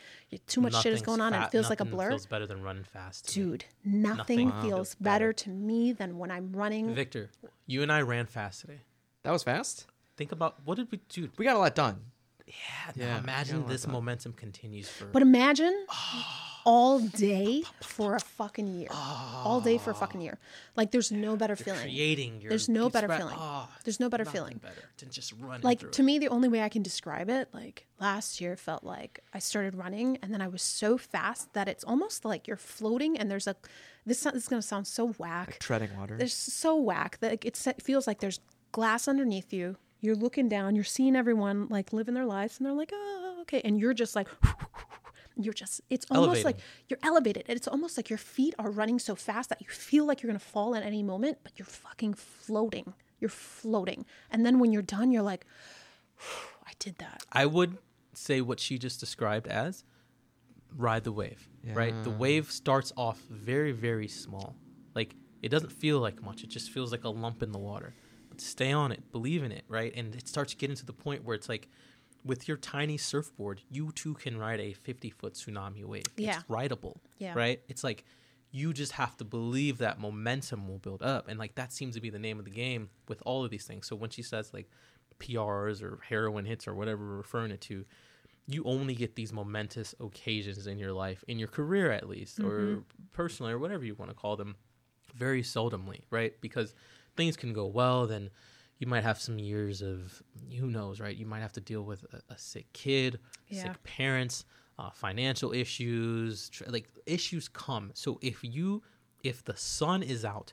too 0.47 0.61
much 0.61 0.81
shit 0.83 0.93
is 0.93 1.03
going 1.03 1.21
on 1.21 1.33
and 1.33 1.45
it 1.45 1.51
feels 1.51 1.71
like 1.71 1.81
a 1.81 1.85
blur? 1.85 2.11
Feels 2.11 2.27
better 2.27 2.47
than 2.47 2.63
running 2.63 2.85
fast. 2.85 3.29
to 3.33 3.41
me. 3.41 3.47
Dude, 3.47 3.65
nothing, 3.85 4.17
Nothing 4.17 4.51
feels 4.51 4.63
feels 4.69 4.95
better. 4.97 5.29
better. 5.29 5.33
to 5.33 5.51
me 5.51 5.93
than 5.93 6.19
when 6.19 6.31
I'm 6.31 6.53
running. 6.53 6.95
Victor, 6.95 7.31
you 7.67 7.83
and 7.83 7.91
I 7.91 8.03
ran 8.03 8.27
fast 8.27 8.61
today. 8.61 8.83
That 9.25 9.33
was 9.33 9.43
fast. 9.43 9.87
Think 10.19 10.33
about 10.33 10.57
what 10.67 10.75
did 10.77 10.89
we 10.93 11.01
do? 11.09 11.31
We 11.39 11.47
got 11.47 11.57
a 11.57 11.59
lot 11.61 11.75
done. 11.75 11.97
Yeah, 12.47 12.55
Yeah, 12.97 13.07
now 13.15 13.19
imagine 13.19 13.57
got 13.57 13.61
a 13.61 13.65
lot 13.65 13.71
this 13.73 13.83
done. 13.85 13.93
momentum 13.93 14.33
continues 14.35 14.89
for. 14.89 15.07
But 15.07 15.23
imagine 15.23 15.87
all 16.67 16.99
day 16.99 17.63
for 17.83 18.15
a 18.17 18.21
fucking 18.21 18.67
year. 18.75 18.89
All 18.93 19.61
day 19.61 19.79
for 19.79 19.91
a 19.91 19.95
fucking 19.95 20.21
year. 20.21 20.39
Like 20.77 20.91
there's 20.91 21.11
no 21.13 21.37
better 21.37 21.57
feeling. 21.57 21.81
creating 21.81 22.41
your. 22.41 22.49
There's 22.51 22.69
no 22.69 22.91
better 22.91 23.07
spread- 23.07 23.19
feeling. 23.21 23.37
oh, 23.39 23.69
There's 23.85 24.01
no 24.01 24.09
better 24.09 24.25
feeling. 24.25 24.59
better 24.59 24.83
than 24.99 25.11
just 25.11 25.33
running. 25.41 25.63
like 25.63 25.81
to 25.93 26.03
it. 26.03 26.05
me 26.05 26.19
the 26.19 26.29
only 26.29 26.49
way 26.49 26.61
i 26.63 26.69
can 26.69 26.83
describe 26.83 27.29
it 27.31 27.49
like 27.55 27.87
last 28.01 28.41
year 28.41 28.57
felt 28.57 28.83
like 28.83 29.21
i 29.33 29.39
started 29.39 29.75
running 29.77 30.19
and 30.23 30.33
then 30.35 30.41
i 30.43 30.49
was 30.49 30.61
so 30.63 30.99
fast 30.99 31.53
that 31.53 31.69
it's 31.69 31.85
almost 31.85 32.25
like 32.25 32.49
you're 32.49 32.57
floating 32.57 33.17
and 33.17 33.31
there's 33.31 33.47
a 33.47 33.55
this, 34.05 34.23
this 34.25 34.35
is 34.35 34.49
going 34.49 34.61
to 34.61 34.67
sound 34.67 34.87
so 34.87 35.09
whack 35.19 35.47
Like 35.49 35.59
treading 35.61 35.91
water. 35.97 36.17
there's 36.17 36.35
so 36.35 36.75
whack 36.77 37.19
that 37.21 37.45
it's, 37.45 37.65
it 37.67 37.81
feels 37.83 38.07
like 38.09 38.19
there's 38.21 38.41
glass 38.73 39.07
underneath 39.07 39.53
you 39.53 39.77
you're 40.01 40.15
looking 40.17 40.49
down 40.49 40.75
you're 40.75 40.85
seeing 40.85 41.17
everyone 41.17 41.67
like 41.69 41.93
living 41.93 42.15
their 42.15 42.25
lives 42.27 42.59
and 42.59 42.67
they're 42.67 42.73
like 42.75 42.91
oh 42.93 43.39
okay 43.41 43.61
and 43.65 43.79
you're 43.79 43.95
just 43.95 44.15
like 44.17 44.29
you're 45.37 45.55
just 45.55 45.81
it's 45.91 46.07
almost 46.11 46.45
like 46.45 46.57
you're 46.89 46.99
elevated 47.03 47.45
and 47.49 47.57
it's 47.57 47.69
almost 47.69 47.97
like 47.97 48.11
your 48.11 48.19
feet 48.19 48.55
are 48.59 48.71
running 48.71 48.99
so 48.99 49.15
fast 49.15 49.49
that 49.49 49.61
you 49.61 49.69
feel 49.69 50.05
like 50.05 50.23
you're 50.23 50.31
going 50.31 50.39
to 50.39 50.45
fall 50.45 50.75
at 50.75 50.83
any 50.83 51.03
moment 51.03 51.39
but 51.43 51.53
you're 51.57 51.67
fucking 51.67 52.13
floating 52.15 52.93
you're 53.21 53.29
floating 53.29 54.05
and 54.31 54.45
then 54.45 54.59
when 54.59 54.73
you're 54.73 54.83
done 54.83 55.13
you're 55.13 55.23
like 55.23 55.47
i 56.67 56.73
did 56.79 56.97
that 56.99 57.23
I 57.33 57.47
would 57.47 57.79
say 58.15 58.41
what 58.41 58.59
she 58.59 58.79
just 58.79 58.99
described 59.01 59.47
as 59.47 59.85
ride 60.77 61.05
the 61.05 61.13
wave, 61.13 61.49
right? 61.73 61.95
The 62.05 62.11
wave 62.11 62.51
starts 62.51 62.93
off 62.97 63.19
very, 63.31 63.73
very 63.73 64.09
small. 64.09 64.55
Like 64.95 65.15
it 65.43 65.49
doesn't 65.51 65.73
feel 65.73 66.01
like 66.01 66.23
much. 66.23 66.43
It 66.43 66.51
just 66.51 66.71
feels 66.71 66.93
like 66.93 67.05
a 67.05 67.09
lump 67.09 67.43
in 67.43 67.53
the 67.53 67.59
water. 67.59 67.95
Stay 68.41 68.73
on 68.73 68.93
it, 68.93 69.13
believe 69.13 69.43
in 69.43 69.53
it, 69.53 69.65
right? 69.69 69.93
And 69.97 70.15
it 70.15 70.29
starts 70.29 70.55
getting 70.55 70.77
to 70.77 70.87
the 70.87 70.93
point 70.93 71.25
where 71.25 71.35
it's 71.35 71.49
like 71.49 71.69
with 72.25 72.49
your 72.49 72.57
tiny 72.57 72.97
surfboard, 72.97 73.63
you 73.71 73.93
too 73.93 74.15
can 74.15 74.37
ride 74.37 74.61
a 74.61 74.73
50 74.73 75.11
foot 75.11 75.35
tsunami 75.35 75.85
wave. 75.85 76.05
Yeah. 76.17 76.37
It's 76.37 76.51
rideable, 76.51 77.01
Yeah. 77.19 77.35
right? 77.35 77.61
It's 77.69 77.85
like 77.85 78.05
you 78.51 78.73
just 78.73 78.93
have 78.93 79.17
to 79.19 79.25
believe 79.25 79.79
that 79.79 80.01
momentum 80.01 80.69
will 80.69 80.79
build 80.79 81.03
up. 81.03 81.29
And 81.29 81.39
like 81.39 81.55
that 81.57 81.73
seems 81.73 81.95
to 81.95 82.01
be 82.01 82.11
the 82.11 82.19
name 82.19 82.39
of 82.39 82.45
the 82.45 82.51
game 82.51 82.91
with 83.09 83.23
all 83.25 83.45
of 83.45 83.51
these 83.51 83.67
things. 83.67 83.87
So 83.87 83.97
when 83.97 84.11
she 84.11 84.23
says 84.23 84.53
like 84.53 84.71
PRs 85.19 85.83
or 85.83 86.01
heroin 86.09 86.45
hits 86.45 86.67
or 86.67 86.75
whatever 86.75 87.05
we're 87.05 87.17
referring 87.17 87.51
it 87.51 87.61
to, 87.63 87.85
you 88.47 88.65
only 88.65 88.95
get 88.95 89.15
these 89.15 89.33
momentous 89.33 89.95
occasions 90.01 90.67
in 90.67 90.79
your 90.79 90.93
life, 90.93 91.23
in 91.29 91.39
your 91.39 91.49
career 91.49 91.93
at 91.93 92.09
least, 92.09 92.41
or 92.41 92.61
mm-hmm. 92.61 92.81
personally, 93.13 93.53
or 93.53 93.59
whatever 93.59 93.85
you 93.85 93.95
want 93.95 94.11
to 94.11 94.15
call 94.15 94.37
them, 94.37 94.57
very 95.15 95.43
seldomly, 95.43 96.01
right? 96.11 96.41
Because 96.41 96.75
things 97.19 97.37
can 97.37 97.53
go 97.53 97.67
well, 97.67 98.07
then 98.07 98.31
you 98.79 98.87
might 98.87 99.03
have 99.03 99.21
some 99.21 99.39
years 99.39 99.83
of 99.83 100.23
who 100.59 100.69
knows, 100.69 101.01
right? 101.01 101.15
You 101.17 101.27
might 101.27 101.41
have 101.41 101.53
to 101.55 101.61
deal 101.61 101.83
with 101.83 102.05
a, 102.15 102.33
a 102.33 102.39
sick 102.39 102.73
kid, 102.73 103.19
Yeah. 103.49 103.65
sick 103.65 103.83
parents, 103.83 104.45
uh, 104.79 104.91
financial 104.91 105.53
issues, 105.53 106.49
tr- 106.49 106.65
like 106.69 106.89
issues 107.05 107.49
come. 107.49 107.91
So 107.95 108.19
if 108.23 108.43
you, 108.45 108.83
if 109.23 109.45
the 109.45 109.57
sun 109.57 110.03
is 110.03 110.25
out, 110.25 110.53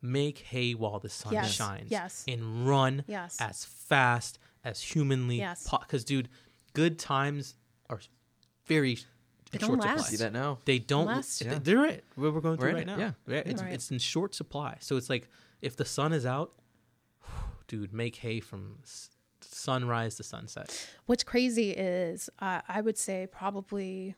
make 0.00 0.38
hay 0.38 0.72
while 0.74 1.00
the 1.00 1.08
sun 1.08 1.32
Yes, 1.32 1.52
shines, 1.52 1.90
yes. 1.90 2.24
and 2.28 2.66
run 2.68 3.04
Yes. 3.08 3.36
as 3.40 3.64
fast 3.64 4.38
as 4.64 4.80
humanly 4.80 5.38
Yes. 5.38 5.68
because 5.68 6.04
dude 6.04 6.28
good 6.74 6.98
times 6.98 7.54
are 7.90 8.00
very 8.66 8.98
They 9.50 9.58
don't 9.58 9.68
short 9.70 9.80
last. 9.80 9.90
supply. 9.98 10.10
See 10.10 10.16
that 10.18 10.32
now? 10.32 10.58
they 10.64 10.78
don't 10.78 11.06
Last. 11.06 11.38
th- 11.38 11.50
Yeah. 11.50 11.58
they're 11.62 11.78
right 11.78 12.04
where 12.16 12.30
we're 12.30 12.40
going 12.40 12.56
We're 12.58 12.60
through 12.60 12.68
in 12.70 12.74
right 12.74 12.82
it, 12.82 12.86
now 12.86 12.98
yeah. 12.98 13.12
Yeah, 13.26 13.42
it's, 13.46 13.62
Right. 13.62 13.72
it's 13.72 13.90
in 13.90 13.98
short 13.98 14.34
supply 14.34 14.76
so 14.80 14.96
it's 14.96 15.08
like 15.10 15.28
if 15.64 15.76
the 15.76 15.84
sun 15.84 16.12
is 16.12 16.26
out 16.26 16.52
dude 17.66 17.92
make 17.92 18.16
hay 18.16 18.40
from 18.40 18.78
sunrise 19.40 20.16
to 20.16 20.22
sunset 20.22 20.88
What's 21.06 21.24
crazy 21.24 21.70
is 21.70 22.28
uh, 22.38 22.60
I 22.68 22.80
would 22.80 22.98
say 22.98 23.26
probably 23.30 24.14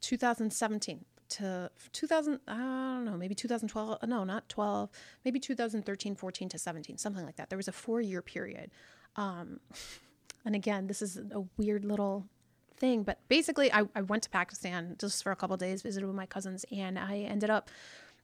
2017 0.00 1.04
to 1.30 1.70
2000, 1.92 2.40
I 2.48 2.56
don't 2.56 3.04
know, 3.04 3.16
maybe 3.16 3.34
2012, 3.34 3.98
uh, 4.02 4.06
no, 4.06 4.24
not 4.24 4.48
12, 4.48 4.90
maybe 5.24 5.38
2013, 5.38 6.14
14 6.14 6.48
to 6.48 6.58
17, 6.58 6.98
something 6.98 7.24
like 7.24 7.36
that. 7.36 7.48
There 7.48 7.56
was 7.56 7.68
a 7.68 7.72
four 7.72 8.00
year 8.00 8.20
period. 8.20 8.70
Um, 9.16 9.60
and 10.44 10.54
again, 10.54 10.86
this 10.86 11.00
is 11.02 11.16
a 11.16 11.42
weird 11.56 11.84
little 11.84 12.26
thing, 12.76 13.02
but 13.02 13.20
basically, 13.28 13.72
I, 13.72 13.84
I 13.94 14.02
went 14.02 14.22
to 14.24 14.30
Pakistan 14.30 14.96
just 14.98 15.22
for 15.22 15.32
a 15.32 15.36
couple 15.36 15.56
days, 15.56 15.82
visited 15.82 16.06
with 16.06 16.16
my 16.16 16.26
cousins, 16.26 16.64
and 16.72 16.98
I 16.98 17.18
ended 17.18 17.50
up 17.50 17.70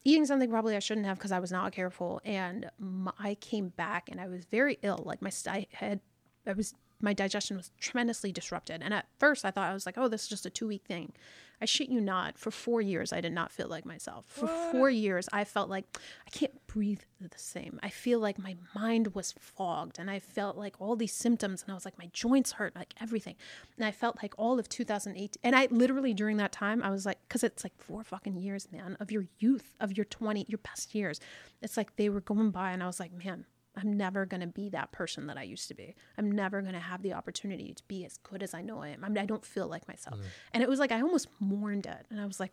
eating 0.06 0.24
something 0.24 0.48
probably 0.48 0.76
I 0.76 0.78
shouldn't 0.78 1.06
have 1.06 1.18
because 1.18 1.32
I 1.32 1.40
was 1.40 1.50
not 1.50 1.72
careful. 1.72 2.20
And 2.24 2.70
I 3.18 3.34
came 3.34 3.70
back 3.70 4.08
and 4.08 4.20
I 4.20 4.28
was 4.28 4.44
very 4.44 4.78
ill. 4.82 5.02
Like 5.04 5.20
my 5.20 5.32
I 5.48 5.66
had, 5.72 6.00
I 6.46 6.52
was 6.52 6.74
my 7.02 7.12
digestion 7.12 7.56
was 7.56 7.72
tremendously 7.80 8.30
disrupted. 8.30 8.82
And 8.82 8.94
at 8.94 9.06
first, 9.18 9.44
I 9.44 9.50
thought 9.50 9.68
I 9.68 9.74
was 9.74 9.84
like, 9.84 9.98
oh, 9.98 10.08
this 10.08 10.22
is 10.22 10.28
just 10.28 10.46
a 10.46 10.50
two 10.50 10.68
week 10.68 10.84
thing. 10.86 11.12
I 11.60 11.64
shit 11.64 11.88
you 11.88 12.00
not. 12.00 12.38
For 12.38 12.50
four 12.50 12.80
years, 12.80 13.12
I 13.12 13.20
did 13.20 13.32
not 13.32 13.50
feel 13.50 13.68
like 13.68 13.86
myself. 13.86 14.24
For 14.28 14.46
four 14.46 14.90
years, 14.90 15.28
I 15.32 15.44
felt 15.44 15.70
like 15.70 15.84
I 16.26 16.30
can't 16.30 16.66
breathe 16.66 17.00
the 17.20 17.30
same. 17.36 17.80
I 17.82 17.88
feel 17.88 18.20
like 18.20 18.38
my 18.38 18.56
mind 18.74 19.14
was 19.14 19.32
fogged 19.38 19.98
and 19.98 20.10
I 20.10 20.18
felt 20.18 20.56
like 20.56 20.74
all 20.78 20.96
these 20.96 21.14
symptoms 21.14 21.62
and 21.62 21.70
I 21.70 21.74
was 21.74 21.84
like, 21.84 21.98
my 21.98 22.10
joints 22.12 22.52
hurt, 22.52 22.76
like 22.76 22.94
everything. 23.00 23.36
And 23.76 23.86
I 23.86 23.90
felt 23.90 24.18
like 24.22 24.34
all 24.36 24.58
of 24.58 24.68
2008. 24.68 25.36
And 25.42 25.56
I 25.56 25.68
literally, 25.70 26.12
during 26.12 26.36
that 26.36 26.52
time, 26.52 26.82
I 26.82 26.90
was 26.90 27.06
like, 27.06 27.18
because 27.26 27.42
it's 27.42 27.64
like 27.64 27.74
four 27.78 28.04
fucking 28.04 28.36
years, 28.36 28.68
man, 28.70 28.96
of 29.00 29.10
your 29.10 29.24
youth, 29.38 29.74
of 29.80 29.96
your 29.96 30.04
20, 30.04 30.44
your 30.48 30.58
best 30.58 30.94
years. 30.94 31.20
It's 31.62 31.76
like 31.76 31.96
they 31.96 32.10
were 32.10 32.20
going 32.20 32.50
by 32.50 32.72
and 32.72 32.82
I 32.82 32.86
was 32.86 33.00
like, 33.00 33.12
man, 33.12 33.46
I'm 33.76 33.92
never 33.92 34.24
going 34.24 34.40
to 34.40 34.46
be 34.46 34.70
that 34.70 34.92
person 34.92 35.26
that 35.26 35.36
I 35.36 35.42
used 35.42 35.68
to 35.68 35.74
be. 35.74 35.94
I'm 36.16 36.30
never 36.30 36.62
going 36.62 36.74
to 36.74 36.80
have 36.80 37.02
the 37.02 37.12
opportunity 37.12 37.74
to 37.74 37.82
be 37.88 38.04
as 38.04 38.16
good 38.18 38.42
as 38.42 38.54
I 38.54 38.62
know 38.62 38.82
I 38.82 38.88
am. 38.88 39.04
I 39.04 39.08
mean, 39.08 39.18
I 39.18 39.26
don't 39.26 39.44
feel 39.44 39.68
like 39.68 39.86
myself. 39.86 40.18
Mm. 40.18 40.24
And 40.54 40.62
it 40.62 40.68
was 40.68 40.78
like, 40.78 40.92
I 40.92 41.00
almost 41.02 41.28
mourned 41.40 41.86
it. 41.86 42.06
And 42.10 42.20
I 42.20 42.26
was 42.26 42.40
like, 42.40 42.52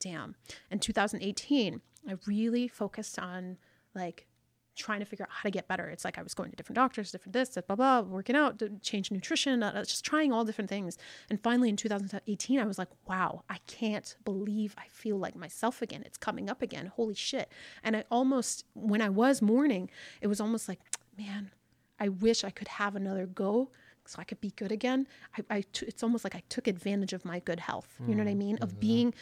damn. 0.00 0.34
In 0.70 0.78
2018, 0.78 1.80
I 2.08 2.14
really 2.26 2.68
focused 2.68 3.18
on 3.18 3.58
like 3.94 4.26
trying 4.74 5.00
to 5.00 5.06
figure 5.06 5.24
out 5.24 5.30
how 5.30 5.42
to 5.42 5.50
get 5.50 5.68
better. 5.68 5.88
It's 5.88 6.04
like 6.04 6.18
I 6.18 6.22
was 6.22 6.34
going 6.34 6.50
to 6.50 6.56
different 6.56 6.76
doctors, 6.76 7.12
different 7.12 7.32
this, 7.34 7.58
blah, 7.66 7.76
blah, 7.76 8.00
working 8.00 8.36
out, 8.36 8.62
change 8.82 9.10
nutrition, 9.10 9.62
uh, 9.62 9.72
uh, 9.74 9.84
just 9.84 10.04
trying 10.04 10.32
all 10.32 10.44
different 10.44 10.70
things. 10.70 10.96
And 11.30 11.40
finally 11.42 11.68
in 11.68 11.76
2018, 11.76 12.58
I 12.58 12.64
was 12.64 12.78
like, 12.78 12.88
wow, 13.06 13.42
I 13.48 13.58
can't 13.66 14.16
believe 14.24 14.74
I 14.78 14.86
feel 14.88 15.18
like 15.18 15.36
myself 15.36 15.82
again. 15.82 16.02
It's 16.06 16.18
coming 16.18 16.48
up 16.48 16.62
again. 16.62 16.86
Holy 16.86 17.14
shit. 17.14 17.50
And 17.82 17.96
I 17.96 18.04
almost, 18.10 18.64
when 18.74 19.02
I 19.02 19.08
was 19.08 19.42
mourning, 19.42 19.90
it 20.20 20.26
was 20.26 20.40
almost 20.40 20.68
like, 20.68 20.80
man, 21.18 21.50
I 21.98 22.08
wish 22.08 22.44
I 22.44 22.50
could 22.50 22.68
have 22.68 22.96
another 22.96 23.26
go 23.26 23.70
so 24.06 24.18
I 24.20 24.24
could 24.24 24.40
be 24.40 24.50
good 24.50 24.72
again. 24.72 25.06
I, 25.38 25.56
I 25.56 25.64
t- 25.72 25.86
it's 25.86 26.02
almost 26.02 26.24
like 26.24 26.34
I 26.34 26.42
took 26.48 26.66
advantage 26.66 27.12
of 27.12 27.24
my 27.24 27.38
good 27.38 27.60
health. 27.60 27.88
You 28.06 28.14
know 28.14 28.24
what 28.24 28.30
I 28.30 28.34
mm, 28.34 28.38
mean? 28.38 28.58
Of 28.60 28.70
mm-hmm. 28.70 28.80
being 28.80 29.14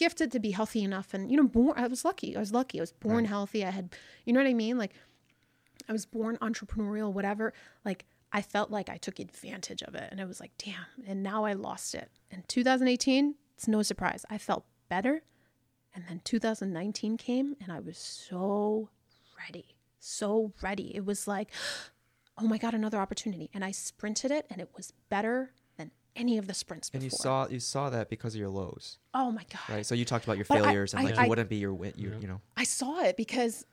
gifted 0.00 0.32
to 0.32 0.40
be 0.40 0.52
healthy 0.52 0.82
enough. 0.82 1.12
And 1.12 1.30
you 1.30 1.36
know 1.36 1.46
born 1.46 1.74
i 1.76 1.86
was 1.86 2.06
lucky. 2.06 2.34
I 2.34 2.40
was 2.40 2.52
lucky. 2.52 2.80
I 2.80 2.82
was 2.82 2.92
born 2.92 3.26
healthy. 3.26 3.66
I 3.66 3.70
had 3.70 3.94
you 4.24 4.32
know 4.32 4.40
what 4.40 4.48
i 4.48 4.54
mean? 4.54 4.78
Like 4.78 4.94
i 5.90 5.92
was 5.92 6.06
born 6.06 6.38
entrepreneurial 6.38 7.12
whatever. 7.12 7.52
Like 7.84 8.06
i 8.32 8.40
felt 8.40 8.70
like 8.70 8.88
i 8.88 8.96
took 8.96 9.18
advantage 9.18 9.82
of 9.82 9.94
it. 9.94 10.08
And 10.10 10.18
i 10.18 10.24
was 10.24 10.40
like 10.40 10.52
damn. 10.56 11.06
And 11.06 11.22
now 11.22 11.44
i 11.44 11.52
lost 11.52 11.94
it. 11.94 12.10
In 12.30 12.42
2018 12.48 13.34
it's 13.54 13.68
no 13.68 13.82
surprise. 13.82 14.24
I 14.30 14.38
felt 14.38 14.64
better. 14.88 15.22
And 15.94 16.04
then 16.08 16.22
2019 16.24 17.18
came 17.18 17.56
and 17.60 17.70
i 17.70 17.78
was 17.78 17.98
so 17.98 18.88
ready. 19.38 19.76
So 19.98 20.54
ready. 20.62 20.96
It 20.96 21.04
was 21.04 21.28
like 21.28 21.50
oh 22.38 22.46
my 22.46 22.56
god 22.56 22.72
another 22.72 22.98
opportunity. 22.98 23.50
And 23.52 23.62
i 23.62 23.70
sprinted 23.70 24.30
it 24.30 24.46
and 24.48 24.62
it 24.62 24.70
was 24.74 24.94
better 25.10 25.52
any 26.20 26.38
of 26.38 26.46
the 26.46 26.54
sprints 26.54 26.90
before 26.90 27.02
And 27.04 27.04
you 27.04 27.10
saw 27.10 27.46
you 27.48 27.60
saw 27.60 27.90
that 27.90 28.08
because 28.10 28.34
of 28.34 28.40
your 28.40 28.50
lows, 28.50 28.98
oh 29.14 29.30
my 29.32 29.44
god 29.52 29.74
right? 29.74 29.86
So 29.86 29.94
you 29.94 30.04
talked 30.04 30.24
about 30.24 30.36
your 30.36 30.46
But 30.48 30.58
I- 30.58 30.62
failures 30.62 30.92
and 30.94 31.00
I- 31.02 31.04
like 31.10 31.18
I- 31.18 31.22
you 31.24 31.28
wouldn't 31.30 31.48
be 31.48 31.56
your 31.56 31.74
wit, 31.74 31.94
you 31.98 32.08
you 32.20 32.28
know. 32.28 32.40
I 32.56 32.64
saw 32.64 33.00
it 33.08 33.16
because 33.16 33.64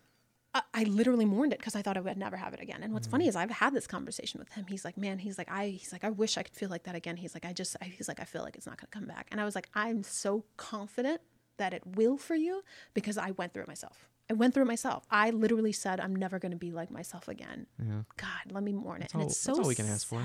I, 0.53 0.61
I 0.73 0.83
literally 0.85 1.25
mourned 1.25 1.51
it 1.53 1.59
because 1.59 1.75
I 1.75 1.81
thought 1.81 1.97
I 1.97 1.99
would 1.99 2.17
never 2.17 2.37
have 2.37 2.53
it 2.53 2.61
again. 2.61 2.81
And 2.83 2.93
what's 2.93 3.07
Mm. 3.07 3.11
funny 3.11 3.27
is 3.27 3.35
I've 3.35 3.51
had 3.51 3.73
this 3.73 3.85
conversation 3.85 4.39
with 4.39 4.49
him. 4.53 4.65
He's 4.69 4.85
like, 4.85 4.97
man, 4.97 5.19
he's 5.19 5.37
like, 5.37 5.51
I, 5.51 5.67
he's 5.67 5.91
like, 5.91 6.05
I 6.05 6.09
wish 6.09 6.37
I 6.37 6.43
could 6.43 6.55
feel 6.55 6.69
like 6.69 6.83
that 6.83 6.95
again. 6.95 7.17
He's 7.17 7.33
like, 7.35 7.45
I 7.45 7.51
just, 7.51 7.75
I, 7.81 7.85
he's 7.85 8.07
like, 8.07 8.21
I 8.21 8.23
feel 8.23 8.43
like 8.43 8.55
it's 8.55 8.65
not 8.65 8.77
going 8.79 8.87
to 8.89 8.97
come 8.99 9.05
back. 9.07 9.27
And 9.31 9.41
I 9.41 9.45
was 9.45 9.55
like, 9.55 9.67
I'm 9.75 10.03
so 10.03 10.45
confident 10.55 11.19
that 11.57 11.73
it 11.73 11.83
will 11.85 12.17
for 12.17 12.35
you 12.35 12.63
because 12.93 13.17
I 13.17 13.31
went 13.31 13.53
through 13.53 13.63
it 13.63 13.67
myself. 13.67 14.07
I 14.29 14.33
went 14.33 14.53
through 14.53 14.63
it 14.63 14.67
myself. 14.67 15.05
I 15.11 15.29
literally 15.31 15.73
said, 15.73 15.99
I'm 15.99 16.15
never 16.15 16.39
going 16.39 16.51
to 16.53 16.57
be 16.57 16.71
like 16.71 16.89
myself 16.91 17.27
again. 17.27 17.67
Yeah. 17.77 18.03
God, 18.15 18.51
let 18.51 18.63
me 18.63 18.71
mourn 18.71 19.01
it. 19.01 19.13
and 19.13 19.21
all- 19.23 19.27
it's 19.27 19.37
so 19.37 19.51
that's 19.51 19.59
all 19.63 19.67
we 19.67 19.75
can 19.75 19.87
ask 19.87 20.07
for. 20.07 20.19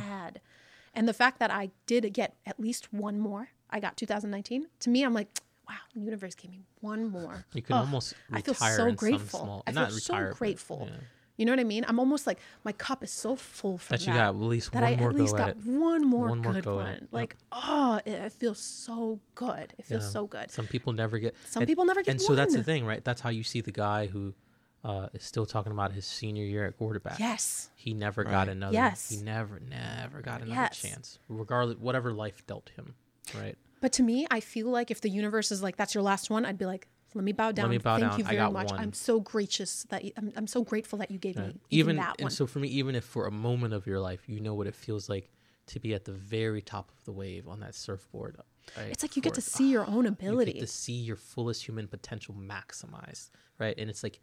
And 0.95 1.09
the 1.09 1.15
fact 1.15 1.39
that 1.41 1.51
I 1.51 1.71
did 1.87 2.13
get 2.13 2.35
at 2.47 2.61
least 2.61 2.93
one 2.93 3.19
more, 3.19 3.49
I 3.71 3.81
got 3.81 3.97
2019. 3.97 4.67
To 4.81 4.91
me, 4.91 5.03
I'm 5.05 5.15
like, 5.15 5.29
wow, 5.69 5.77
the 5.95 6.01
universe 6.01 6.35
gave 6.35 6.51
me 6.51 6.61
one 6.81 7.07
more. 7.09 7.45
You 7.55 7.63
can 7.63 7.75
Ugh, 7.77 7.81
almost 7.81 8.15
I 8.31 8.43
feel 8.43 8.55
retire 8.55 8.77
so 8.77 8.93
grateful. 8.93 9.41
small- 9.41 9.63
I 9.67 9.73
feel 9.73 9.81
not 9.83 9.91
so 9.93 9.97
retire, 10.15 10.29
but, 10.31 10.39
grateful. 10.39 10.89
yeah. 10.91 10.97
You 11.39 11.47
know 11.47 11.53
what 11.53 11.61
I 11.61 11.65
mean? 11.65 11.85
I'm 11.89 11.99
almost 11.99 12.27
like 12.27 12.39
my 12.63 12.73
cup 12.73 13.03
is 13.03 13.11
so 13.11 13.37
full 13.37 13.79
from 13.79 13.95
That 13.97 14.01
that. 14.05 14.07
you 14.07 14.13
got 14.17 14.29
at 14.29 14.37
least 14.37 14.71
that 14.73 14.83
one 14.83 14.93
I 14.93 14.97
more 14.97 15.11
at 15.11 15.17
least 15.17 15.33
go 15.33 15.39
got 15.39 15.49
at 15.49 15.57
one 15.65 16.07
more 16.07 16.29
One 16.29 16.43
good 16.43 16.63
go 16.63 16.77
one. 16.77 16.87
it. 16.89 17.01
Yep. 17.01 17.09
Like, 17.11 17.37
oh, 17.51 18.01
it, 18.05 18.11
it 18.13 18.33
feels 18.33 18.59
so 18.59 19.19
good. 19.35 19.73
It 19.79 19.87
feels 19.87 20.03
Yeah. 20.05 20.09
so 20.11 20.27
good. 20.27 20.51
Some 20.51 20.67
people 20.67 20.93
never 20.93 21.19
get. 21.19 21.35
Some 21.49 21.63
and- 21.63 21.69
people 21.69 21.87
never 21.87 22.03
get 22.03 22.11
And 22.11 22.21
so 22.21 22.35
that's 22.35 22.55
the 22.55 22.63
thing, 22.63 22.85
right? 22.85 23.03
That's 23.03 23.23
how 23.23 23.31
you 23.31 23.43
see 23.45 23.63
the 23.63 23.73
guy 23.73 24.07
who 24.09 24.35
uh, 24.85 25.09
is 25.15 25.23
still 25.23 25.47
talking 25.47 25.73
about 25.73 25.93
his 25.93 26.05
senior 26.05 26.45
year 26.45 26.67
at 26.67 26.77
quarterback. 26.77 27.19
Yes. 27.19 27.71
He 27.77 27.95
never 27.95 28.25
got 28.25 28.49
another. 28.49 28.73
Yes. 28.75 29.11
He 29.11 29.23
never, 29.23 29.61
never 29.61 30.21
got 30.21 30.43
another 30.43 30.61
Yes. 30.61 30.81
chance, 30.83 31.19
regardless 31.29 31.79
whatever 31.79 32.13
life 32.13 32.45
dealt 32.47 32.71
him. 32.77 32.95
Right. 33.39 33.57
But 33.81 33.93
to 33.95 34.03
me, 34.03 34.27
I 34.31 34.41
feel 34.41 34.69
like 34.69 34.91
if 34.91 35.01
the 35.01 35.09
universe 35.09 35.53
is 35.53 35.63
like, 35.63 35.77
that's 35.77 35.95
your 35.95 36.03
last 36.03 36.31
one, 36.31 36.45
I'd 36.45 36.59
be 36.59 36.67
like, 36.67 36.89
let 37.15 37.25
me 37.25 37.33
bow 37.33 37.53
down. 37.53 37.69
me 37.69 37.79
bow 37.79 37.99
Thank 37.99 38.11
down. 38.13 38.19
you 38.21 38.25
I 38.25 38.29
very 38.29 38.39
got 38.39 38.53
much. 38.53 38.71
one. 38.71 38.81
I'm 38.81 38.93
so 38.93 39.21
gracious 39.21 39.85
that 39.91 40.05
you, 40.05 40.13
I'm, 40.17 40.33
I'm 40.35 40.47
so 40.47 40.63
grateful 40.63 40.99
that 41.01 41.11
you 41.11 41.19
gave 41.19 41.37
me 41.37 41.43
even, 41.43 41.61
Even 41.71 41.97
that 41.97 42.15
and 42.19 42.25
one. 42.27 42.31
so 42.31 42.47
for 42.47 42.59
me, 42.59 42.69
even 42.69 42.95
if 42.95 43.05
for 43.05 43.27
a 43.27 43.31
moment 43.31 43.75
of 43.75 43.87
your 43.87 44.01
life, 44.01 44.29
you 44.29 44.41
know 44.41 44.55
what 44.55 44.67
it 44.67 44.75
feels 44.75 45.09
like 45.09 45.31
to 45.67 45.79
be 45.79 45.95
at 45.95 46.05
the 46.07 46.13
very 46.13 46.63
top 46.63 46.91
of 46.97 47.05
the 47.05 47.13
wave 47.13 47.47
on 47.49 47.61
that 47.61 47.75
surfboard. 47.75 48.39
Right? 48.77 48.89
it's 48.91 49.03
like 49.03 49.17
you 49.17 49.23
get 49.23 49.35
to 49.35 49.41
see 49.41 49.71
your 49.71 49.87
own 49.87 50.05
you 50.05 50.11
ability. 50.11 50.53
get 50.55 50.61
to 50.61 50.67
see 50.67 50.93
your 50.93 51.17
fullest 51.17 51.67
human 51.67 51.87
potential 51.89 52.35
maximized, 52.35 53.31
right? 53.59 53.75
And 53.77 53.91
it's 53.91 54.03
like 54.03 54.21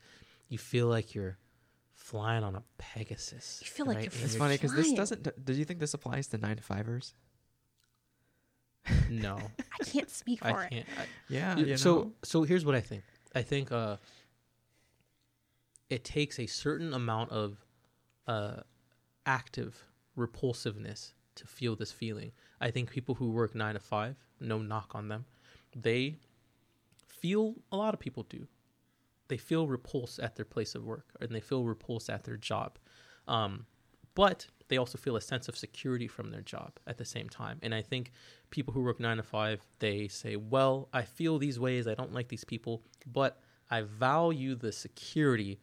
you 0.50 0.58
feel 0.58 0.88
like 0.88 1.16
you're 1.16 1.38
flying 1.94 2.44
on 2.44 2.56
a 2.56 2.64
Pegasus. 2.78 3.62
You 3.64 3.70
feel 3.70 3.86
like 3.86 3.98
right? 3.98 4.06
you're 4.06 4.14
And 4.14 4.24
It's 4.24 4.34
You're 4.34 4.40
funny 4.40 4.56
because 4.56 4.74
this 4.74 4.86
flying. 4.88 4.96
doesn't. 4.98 5.46
Do 5.46 5.54
you 5.54 5.64
think 5.66 5.80
this 5.80 5.94
applies 5.94 6.28
to 6.28 6.38
nine 6.38 6.58
to 6.58 6.64
fivers? 6.64 7.14
No, 9.10 9.38
I 9.80 9.84
can't 9.84 10.10
speak 10.10 10.40
for 10.40 10.48
I 10.48 10.64
it. 10.66 10.70
can't. 10.72 10.86
I, 10.98 11.06
Yeah. 11.28 11.56
Dude, 11.56 11.68
You 11.68 11.78
so 11.78 12.14
so 12.24 12.44
here's 12.44 12.66
what 12.66 12.76
I 12.76 12.82
think. 12.82 13.04
I 13.36 13.42
think 13.44 13.72
uh 13.72 13.98
it 15.90 16.04
takes 16.04 16.40
a 16.40 16.46
certain 16.48 16.94
amount 16.94 17.32
of 17.32 17.58
uh 18.28 18.62
active 19.26 19.86
repulsiveness 20.16 21.14
to 21.36 21.46
feel 21.48 21.76
this 21.76 21.92
feeling. 21.92 22.32
I 22.60 22.72
think 22.72 22.90
people 22.90 23.16
who 23.16 23.30
work 23.32 23.56
9 23.56 23.76
to 23.76 23.80
5, 23.80 24.16
no 24.42 24.58
knock 24.58 24.92
on 24.94 25.08
them. 25.08 25.26
They 25.76 26.16
feel 27.08 27.56
a 27.72 27.78
lot 27.78 27.94
of 27.94 28.00
people 28.00 28.24
do. 28.24 28.48
They 29.30 29.38
feel 29.38 29.68
repulsed 29.68 30.20
at 30.20 30.36
their 30.36 30.46
place 30.46 30.76
of 30.76 30.84
work 30.84 31.06
and 31.22 31.32
they 31.32 31.40
feel 31.40 31.64
repulsed 31.64 32.10
at 32.10 32.26
their 32.26 32.38
job. 32.38 32.78
Um 33.28 33.66
but 34.16 34.48
they 34.68 34.78
also 34.78 34.98
feel 34.98 35.16
a 35.16 35.22
sense 35.22 35.48
of 35.48 35.58
security 35.58 36.08
from 36.08 36.32
their 36.32 36.42
job 36.42 36.74
at 36.86 36.98
the 36.98 37.06
same 37.06 37.30
time. 37.30 37.58
And 37.62 37.74
I 37.74 37.82
think 37.82 38.12
people 38.50 38.74
who 38.74 38.82
work 38.82 39.00
nine 39.00 39.18
to 39.18 39.24
five, 39.24 39.62
they 39.80 40.08
say, 40.08 40.36
well, 40.36 40.90
I 40.94 41.04
feel 41.04 41.38
these 41.38 41.60
ways. 41.60 41.88
I 41.88 41.96
don't 41.96 42.14
like 42.14 42.28
these 42.28 42.44
people, 42.44 42.84
but 43.06 43.40
I 43.72 43.82
value 43.82 44.56
the 44.56 44.72
security 44.72 45.60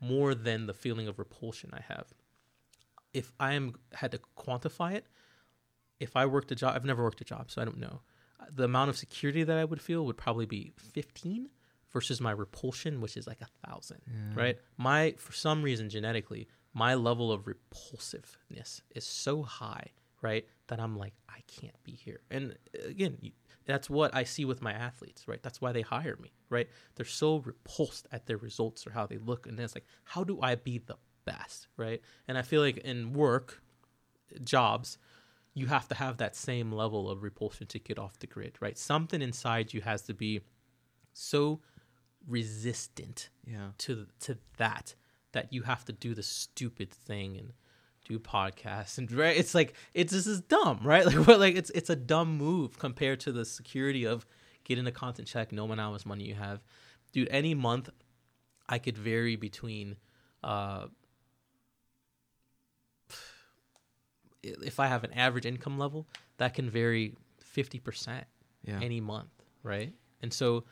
more 0.00 0.34
than 0.34 0.66
the 0.66 0.74
feeling 0.74 1.08
of 1.08 1.18
repulsion 1.18 1.70
I 1.72 1.80
have. 1.92 2.06
If 3.12 3.32
I 3.40 3.54
am 3.54 3.74
had 3.94 4.12
to 4.12 4.20
quantify 4.36 4.94
it, 4.94 5.06
if 6.00 6.16
I 6.16 6.26
worked 6.26 6.52
a 6.52 6.54
job, 6.54 6.74
I've 6.74 6.84
never 6.84 7.02
worked 7.02 7.20
a 7.20 7.24
job, 7.24 7.50
so 7.50 7.62
I 7.62 7.64
don't 7.64 7.78
know. 7.78 8.00
The 8.54 8.64
amount 8.64 8.90
of 8.90 8.96
security 8.96 9.42
that 9.44 9.56
I 9.56 9.64
would 9.64 9.80
feel 9.80 10.04
would 10.04 10.18
probably 10.18 10.46
be 10.46 10.72
15 10.76 11.48
versus 11.96 12.20
my 12.20 12.30
repulsion, 12.30 13.00
which 13.00 13.16
is 13.16 13.26
like 13.26 13.40
a 13.40 13.48
thousand, 13.66 14.00
right? 14.34 14.58
My, 14.76 15.14
for 15.16 15.32
some 15.32 15.62
reason, 15.62 15.88
genetically, 15.88 16.46
my 16.74 16.92
level 16.94 17.32
of 17.32 17.46
repulsiveness 17.46 18.82
is 18.94 19.04
so 19.04 19.42
high, 19.42 19.92
right? 20.20 20.44
That 20.66 20.78
I'm 20.78 20.94
like, 20.98 21.14
I 21.28 21.40
can't 21.46 21.82
be 21.84 21.92
here. 21.92 22.20
And 22.30 22.44
uh, 22.52 22.88
again, 22.88 23.16
you- 23.22 23.32
that's 23.64 23.88
what 23.90 24.14
I 24.14 24.24
see 24.24 24.44
with 24.44 24.60
my 24.62 24.72
athletes, 24.72 25.26
right? 25.26 25.42
That's 25.42 25.60
why 25.62 25.72
they 25.72 25.80
hire 25.82 26.16
me, 26.20 26.32
right? 26.50 26.68
They're 26.94 27.06
so 27.06 27.38
repulsed 27.38 28.06
at 28.12 28.26
their 28.26 28.36
results 28.36 28.86
or 28.86 28.90
how 28.90 29.06
they 29.06 29.18
look. 29.18 29.46
And 29.46 29.56
then 29.58 29.64
it's 29.64 29.74
like, 29.74 29.86
how 30.04 30.22
do 30.22 30.38
I 30.42 30.54
be 30.54 30.78
the 30.78 30.96
best, 31.24 31.66
right? 31.78 32.00
And 32.28 32.36
I 32.38 32.42
feel 32.42 32.60
like 32.60 32.76
in 32.76 33.12
work, 33.14 33.62
jobs, 34.44 34.98
you 35.54 35.66
have 35.66 35.88
to 35.88 35.94
have 35.96 36.18
that 36.18 36.36
same 36.36 36.70
level 36.70 37.10
of 37.10 37.22
repulsion 37.22 37.66
to 37.68 37.78
get 37.78 37.98
off 37.98 38.18
the 38.18 38.26
grid, 38.28 38.56
right? 38.60 38.76
Something 38.78 39.22
inside 39.22 39.72
you 39.74 39.80
has 39.80 40.02
to 40.02 40.14
be 40.14 40.42
so 41.14 41.60
resistant 42.26 43.30
Yeah. 43.46 43.68
to 43.78 44.06
to 44.20 44.38
that 44.58 44.94
that 45.32 45.52
you 45.52 45.62
have 45.62 45.84
to 45.84 45.92
do 45.92 46.14
the 46.14 46.22
stupid 46.22 46.90
thing 46.90 47.36
and 47.36 47.52
do 48.08 48.18
podcasts 48.18 48.98
and 48.98 49.10
right 49.12 49.36
it's 49.36 49.54
like 49.54 49.74
it's 49.94 50.12
this 50.12 50.26
is 50.26 50.40
dumb 50.40 50.80
right 50.82 51.04
like 51.10 51.26
what 51.26 51.38
like 51.40 51.56
it's 51.56 51.70
it's 51.70 51.90
a 51.90 51.96
dumb 51.96 52.36
move 52.36 52.78
compared 52.78 53.20
to 53.20 53.32
the 53.32 53.44
security 53.44 54.04
of 54.06 54.24
getting 54.64 54.86
a 54.86 54.92
content 54.92 55.26
check 55.28 55.52
knowing 55.52 55.78
how 55.78 55.90
much 55.90 56.06
money 56.06 56.24
you 56.24 56.34
have 56.34 56.62
dude 57.12 57.28
any 57.30 57.54
month 57.54 57.90
i 58.68 58.78
could 58.78 58.96
vary 58.98 59.34
between 59.36 59.96
uh 60.44 60.86
if 64.42 64.78
i 64.80 64.86
have 64.86 65.04
an 65.04 65.12
average 65.12 65.46
income 65.46 65.78
level 65.78 66.06
that 66.38 66.54
can 66.54 66.68
vary 66.70 67.14
50% 67.56 68.24
Yeah. 68.64 68.80
any 68.82 69.00
month, 69.00 69.30
right? 69.62 69.92
And 70.20 70.30
so, 70.32 70.64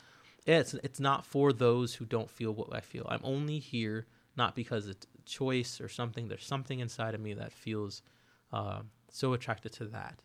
yeah, 0.46 0.58
it's 0.58 0.74
it's 0.74 1.00
not 1.00 1.24
for 1.24 1.52
those 1.52 1.94
who 1.94 2.04
don't 2.04 2.30
feel 2.30 2.52
what 2.52 2.74
I 2.74 2.80
feel. 2.80 3.06
I'm 3.08 3.20
only 3.24 3.58
here 3.58 4.06
not 4.36 4.54
because 4.54 4.88
it's 4.88 5.06
a 5.18 5.22
choice 5.24 5.80
or 5.80 5.88
something. 5.88 6.28
There's 6.28 6.44
something 6.46 6.80
inside 6.80 7.14
of 7.14 7.20
me 7.20 7.34
that 7.34 7.52
feels 7.52 8.02
uh, 8.52 8.82
so 9.10 9.32
attracted 9.32 9.72
to 9.74 9.84
that, 9.86 10.20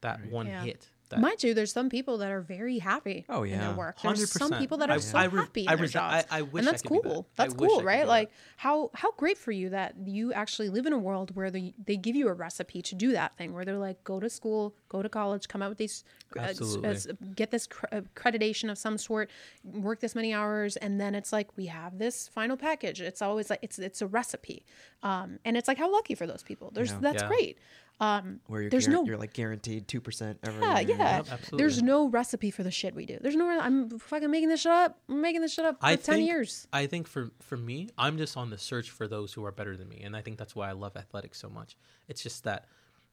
that 0.00 0.20
Right. 0.20 0.30
one 0.30 0.46
Yeah. 0.46 0.62
hit, 0.62 0.88
that. 1.10 1.20
Mind 1.20 1.42
you, 1.42 1.54
there's 1.54 1.72
some 1.72 1.88
people 1.88 2.18
that 2.18 2.30
are 2.30 2.40
very 2.40 2.78
happy 2.78 3.24
Oh, 3.28 3.42
in 3.42 3.50
yeah. 3.50 3.68
their 3.68 3.76
work. 3.76 3.96
There's 4.02 4.30
some 4.30 4.48
100%. 4.48 4.50
some 4.50 4.58
people 4.60 4.78
that 4.78 4.90
are 4.90 4.94
I- 4.94 4.98
so 4.98 5.18
I 5.18 5.28
happy 5.28 5.66
in 5.66 5.76
their 5.76 5.86
jobs. 5.86 6.26
I- 6.30 6.38
I 6.38 6.42
wish 6.42 6.60
and 6.60 6.68
I 6.68 6.72
that's 6.72 6.82
cool. 6.82 7.02
that. 7.02 7.24
That's 7.36 7.54
I 7.54 7.56
cool, 7.56 7.82
right? 7.82 8.06
Like 8.06 8.30
how 8.56 8.90
how 8.94 9.12
great 9.12 9.38
for 9.38 9.52
you 9.52 9.70
that 9.70 9.94
you 10.04 10.32
actually 10.32 10.68
live 10.68 10.86
in 10.86 10.92
a 10.92 10.98
world 10.98 11.34
where 11.36 11.50
they, 11.50 11.74
they 11.84 11.96
give 11.96 12.16
you 12.16 12.28
a 12.28 12.32
recipe 12.32 12.82
to 12.82 12.94
do 12.94 13.12
that 13.12 13.36
thing 13.36 13.52
where 13.54 13.64
they're 13.64 13.78
like 13.78 14.02
go 14.04 14.20
to 14.20 14.28
school, 14.30 14.74
go 14.88 15.02
to 15.02 15.08
college, 15.08 15.48
come 15.48 15.62
out 15.62 15.68
with 15.70 15.78
these 15.78 16.04
uh, 16.36 16.40
Absolutely. 16.40 17.16
get 17.34 17.50
this 17.50 17.66
cr- 17.66 17.86
accreditation 17.92 18.70
of 18.70 18.76
some 18.78 18.98
sort, 18.98 19.30
work 19.64 20.00
this 20.00 20.14
many 20.14 20.32
hours 20.34 20.76
and 20.76 21.00
then 21.00 21.14
it's 21.14 21.32
like 21.32 21.48
we 21.56 21.66
have 21.66 21.98
this 21.98 22.28
final 22.28 22.56
package. 22.56 23.00
It's 23.00 23.22
always 23.22 23.50
like 23.50 23.60
it's 23.62 23.78
it's 23.78 24.02
a 24.02 24.06
recipe. 24.06 24.64
Um, 25.02 25.38
and 25.44 25.56
it's 25.56 25.68
like 25.68 25.78
how 25.78 25.90
lucky 25.90 26.14
for 26.14 26.26
those 26.26 26.42
people. 26.42 26.70
There's 26.74 26.90
Yeah. 26.90 26.98
that's 27.00 27.22
Yeah. 27.22 27.28
great. 27.28 27.58
Um, 28.00 28.38
Where 28.46 28.60
you're, 28.62 28.70
There's 28.70 28.86
guar- 28.86 28.92
no- 28.92 29.04
you're 29.04 29.16
like 29.16 29.32
guaranteed 29.32 29.88
two 29.88 30.00
percent 30.00 30.38
every 30.44 30.60
yeah, 30.60 30.78
year. 30.80 30.96
yeah. 30.96 31.16
Yep, 31.16 31.26
absolutely. 31.32 31.58
There's 31.58 31.82
no 31.82 32.08
recipe 32.08 32.50
for 32.52 32.62
the 32.62 32.70
shit 32.70 32.94
we 32.94 33.06
do. 33.06 33.18
There's 33.20 33.34
no. 33.34 33.48
I'm 33.48 33.98
fucking 33.98 34.30
making 34.30 34.50
this 34.50 34.60
shit 34.60 34.70
up. 34.70 34.98
I'm 35.08 35.20
making 35.20 35.40
this 35.40 35.52
shit 35.52 35.64
up 35.64 35.80
for 35.80 35.86
I 35.86 35.96
ten 35.96 36.16
think, 36.16 36.28
years. 36.28 36.68
I 36.72 36.86
think 36.86 37.08
for 37.08 37.30
for 37.40 37.56
me, 37.56 37.88
I'm 37.98 38.16
just 38.16 38.36
on 38.36 38.50
the 38.50 38.58
search 38.58 38.90
for 38.90 39.08
those 39.08 39.32
who 39.32 39.44
are 39.44 39.50
better 39.52 39.76
than 39.76 39.88
me, 39.88 40.02
and 40.04 40.16
I 40.16 40.20
think 40.20 40.38
that's 40.38 40.54
why 40.54 40.68
I 40.68 40.72
love 40.72 40.96
athletics 40.96 41.40
so 41.40 41.48
much. 41.48 41.76
It's 42.06 42.22
just 42.22 42.44
that 42.44 42.66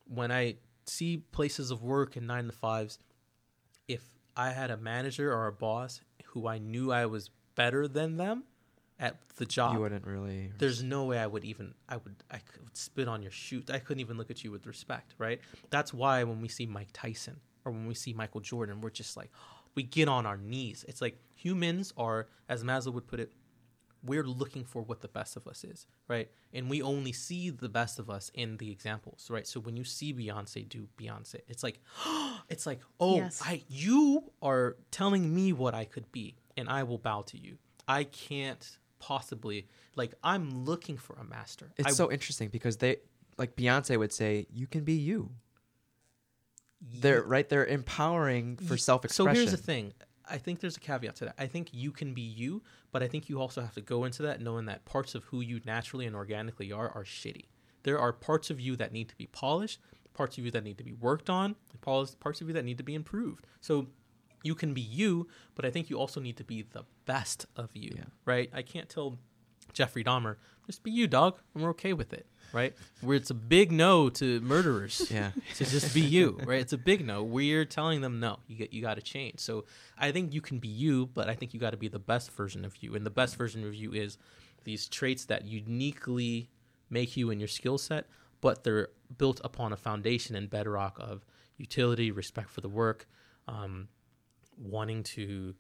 when 0.07 0.31
I 0.31 0.57
see 0.85 1.17
places 1.31 1.71
of 1.71 1.81
work 1.81 2.15
and 2.15 2.27
nine 2.27 2.45
to 2.45 2.51
fives, 2.51 2.99
if 3.87 4.03
I 4.37 4.51
had 4.51 4.69
a 4.69 4.77
manager 4.77 5.33
or 5.33 5.47
a 5.47 5.51
boss 5.51 6.01
who 6.25 6.47
I 6.47 6.59
knew 6.59 6.91
I 6.91 7.07
was 7.07 7.31
better 7.55 7.87
than 7.87 8.17
them 8.17 8.43
at 8.99 9.17
the 9.37 9.45
job, 9.45 9.73
You 9.73 9.81
wouldn't 9.81 10.05
really. 10.05 10.51
there's 10.57 10.81
no 10.81 11.03
way 11.05 11.19
I 11.19 11.27
would 11.27 11.43
even 11.43 11.73
I 11.89 11.97
would 11.97 12.15
I 12.31 12.37
could 12.37 12.75
spit 12.77 13.07
on 13.07 13.21
your 13.21 13.31
shoes. 13.31 13.69
I 13.69 13.79
couldn't 13.79 14.01
even 14.01 14.17
look 14.17 14.31
at 14.31 14.43
you 14.43 14.51
with 14.51 14.65
respect, 14.65 15.13
right? 15.17 15.39
That's 15.69 15.93
why 15.93 16.23
when 16.23 16.41
we 16.41 16.47
see 16.47 16.65
Mike 16.65 16.89
Tyson 16.93 17.39
or 17.65 17.71
when 17.71 17.87
we 17.87 17.93
see 17.93 18.13
Michael 18.13 18.41
Jordan, 18.41 18.79
we're 18.81 18.89
just 18.91 19.17
like 19.17 19.29
we 19.75 19.83
get 19.83 20.07
on 20.07 20.25
our 20.25 20.37
knees. 20.37 20.85
It's 20.87 21.01
like 21.01 21.17
humans 21.35 21.93
are, 21.97 22.27
as 22.47 22.63
Maslow 22.63 22.93
would 22.93 23.07
put 23.07 23.19
it, 23.19 23.33
we're 24.05 24.23
looking 24.23 24.63
for 24.63 24.81
what 24.83 25.01
the 25.01 25.07
best 25.07 25.35
of 25.35 25.47
us 25.47 25.63
is, 25.63 25.87
right? 26.07 26.29
And 26.53 26.69
we 26.69 26.81
only 26.81 27.11
see 27.11 27.49
the 27.49 27.67
best 27.67 27.97
of 27.99 28.07
us 28.09 28.29
in 28.35 28.57
the 28.57 28.71
examples, 28.71 29.27
right? 29.31 29.45
So 29.47 29.59
when 29.59 29.75
you 29.75 29.83
see 29.83 30.13
Beyonce 30.13 30.69
do 30.69 30.87
Beyonce, 30.97 31.41
it's 31.47 31.63
like, 31.63 31.79
it's 32.49 32.65
like, 32.67 32.79
oh, 32.99 33.17
Yes. 33.17 33.41
I 33.43 33.63
you 33.67 34.31
are 34.41 34.77
telling 34.91 35.33
me 35.33 35.51
what 35.53 35.73
I 35.73 35.85
could 35.85 36.09
be, 36.11 36.35
and 36.55 36.69
I 36.69 36.83
will 36.83 36.99
bow 36.99 37.23
to 37.23 37.37
you. 37.37 37.57
I 37.87 38.03
can't 38.05 38.77
possibly 39.05 39.67
like 39.95 40.15
I'm 40.23 40.65
looking 40.65 40.97
for 40.97 41.15
a 41.15 41.23
master. 41.23 41.71
It's 41.77 41.89
I, 41.89 41.91
so 41.91 42.11
interesting 42.11 42.49
because 42.49 42.77
they, 42.77 42.97
like 43.37 43.55
Beyonce 43.55 43.97
would 43.97 44.11
say, 44.11 44.47
"You 44.51 44.65
can 44.65 44.83
be 44.83 44.93
you." 44.93 45.29
They're 46.81 47.21
right. 47.21 47.47
They're 47.47 47.65
empowering 47.65 48.57
for 48.57 48.77
self-expression. 48.77 49.35
So 49.35 49.39
here's 49.39 49.51
the 49.51 49.57
thing. 49.57 49.93
I 50.27 50.39
think 50.39 50.59
there's 50.59 50.77
a 50.77 50.79
caveat 50.79 51.15
to 51.17 51.25
that. 51.25 51.35
I 51.37 51.45
think 51.45 51.69
you 51.71 51.91
can 51.91 52.13
be 52.15 52.21
you, 52.21 52.63
but 52.91 53.03
I 53.03 53.07
think 53.07 53.29
you 53.29 53.39
also 53.39 53.61
have 53.61 53.75
to 53.75 53.81
go 53.81 54.05
into 54.05 54.23
that 54.23 54.41
knowing 54.41 54.65
that 54.65 54.85
parts 54.85 55.13
of 55.13 55.23
who 55.25 55.41
you 55.41 55.61
naturally 55.65 56.07
and 56.07 56.15
organically 56.15 56.71
are 56.71 56.89
are 56.89 57.03
shitty. 57.03 57.45
There 57.83 57.99
are 57.99 58.11
parts 58.11 58.49
of 58.49 58.59
you 58.59 58.75
that 58.77 58.91
need 58.91 59.09
to 59.09 59.15
be 59.15 59.27
polished, 59.27 59.79
parts 60.15 60.39
of 60.39 60.45
you 60.45 60.51
that 60.51 60.63
need 60.63 60.79
to 60.79 60.83
be 60.83 60.93
worked 60.93 61.29
on, 61.29 61.55
parts 61.81 62.41
of 62.41 62.47
you 62.47 62.53
that 62.53 62.65
need 62.65 62.79
to 62.79 62.83
be 62.83 62.95
improved. 62.95 63.45
So 63.61 63.87
you 64.45 64.55
can 64.55 64.73
be 64.73 64.81
you, 64.81 65.27
but 65.55 65.65
I 65.65 65.71
think 65.71 65.89
you 65.89 65.97
also 65.97 66.19
need 66.21 66.37
to 66.37 66.43
be 66.43 66.61
the 66.61 66.83
best 67.05 67.45
of 67.55 67.69
you, 67.73 67.91
Yeah. 67.95 68.03
right? 68.25 68.49
I 68.53 68.61
can't 68.61 68.87
tell 68.87 69.17
Jeffrey 69.73 70.03
Dahmer, 70.03 70.35
just 70.67 70.83
be 70.83 70.91
you, 70.91 71.07
dog, 71.07 71.39
and 71.53 71.63
we're 71.63 71.71
okay 71.71 71.93
with 71.93 72.13
it, 72.13 72.25
right? 72.53 72.73
Where 73.01 73.17
it's 73.17 73.29
a 73.29 73.33
big 73.35 73.71
no 73.71 74.09
to 74.09 74.39
murderers 74.41 75.07
Yeah. 75.11 75.31
to 75.55 75.65
just 75.65 75.93
be 75.93 76.01
you, 76.01 76.39
right? 76.45 76.61
It's 76.61 76.73
a 76.73 76.77
big 76.77 77.05
no. 77.05 77.23
We're 77.23 77.65
telling 77.65 78.01
them 78.01 78.19
no. 78.19 78.39
You 78.47 78.55
get 78.55 78.71
you 78.71 78.81
got 78.81 78.95
to 78.95 79.01
change. 79.01 79.39
So 79.39 79.65
I 79.97 80.11
think 80.11 80.33
you 80.33 80.41
can 80.41 80.59
be 80.59 80.67
you, 80.69 81.07
but 81.07 81.27
I 81.29 81.33
think 81.35 81.53
you 81.53 81.59
got 81.59 81.71
to 81.71 81.77
be 81.77 81.87
the 81.87 81.99
best 81.99 82.31
version 82.31 82.63
of 82.65 82.77
you, 82.81 82.95
and 82.95 83.05
the 83.05 83.09
best 83.11 83.35
version 83.35 83.65
of 83.67 83.73
you 83.75 83.91
is 83.93 84.17
these 84.63 84.87
traits 84.87 85.25
that 85.25 85.45
uniquely 85.45 86.49
make 86.89 87.17
you 87.17 87.31
and 87.31 87.41
your 87.41 87.47
skill 87.47 87.77
set, 87.77 88.07
but 88.41 88.63
they're 88.63 88.89
built 89.17 89.41
upon 89.43 89.73
a 89.73 89.77
foundation 89.77 90.35
and 90.35 90.49
bedrock 90.49 90.97
of 90.99 91.25
utility, 91.57 92.11
respect 92.11 92.49
for 92.49 92.61
the 92.61 92.69
work, 92.69 93.07
um, 93.47 93.87
wanting 94.57 95.03
to 95.03 95.55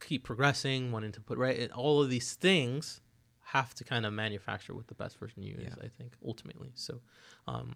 keep 0.00 0.24
progressing, 0.24 0.92
wanting 0.92 1.12
to 1.12 1.20
put 1.20 1.38
right, 1.38 1.58
and 1.58 1.72
all 1.72 2.02
of 2.02 2.10
these 2.10 2.34
things 2.34 3.00
have 3.40 3.74
to 3.74 3.84
kind 3.84 4.04
of 4.04 4.12
manufacture 4.12 4.74
what 4.74 4.88
the 4.88 4.94
best 4.94 5.18
version 5.18 5.42
of 5.42 5.48
you 5.48 5.56
is. 5.58 5.74
I 5.82 5.88
think 5.88 6.14
ultimately. 6.24 6.72
So, 6.74 7.00
um, 7.46 7.74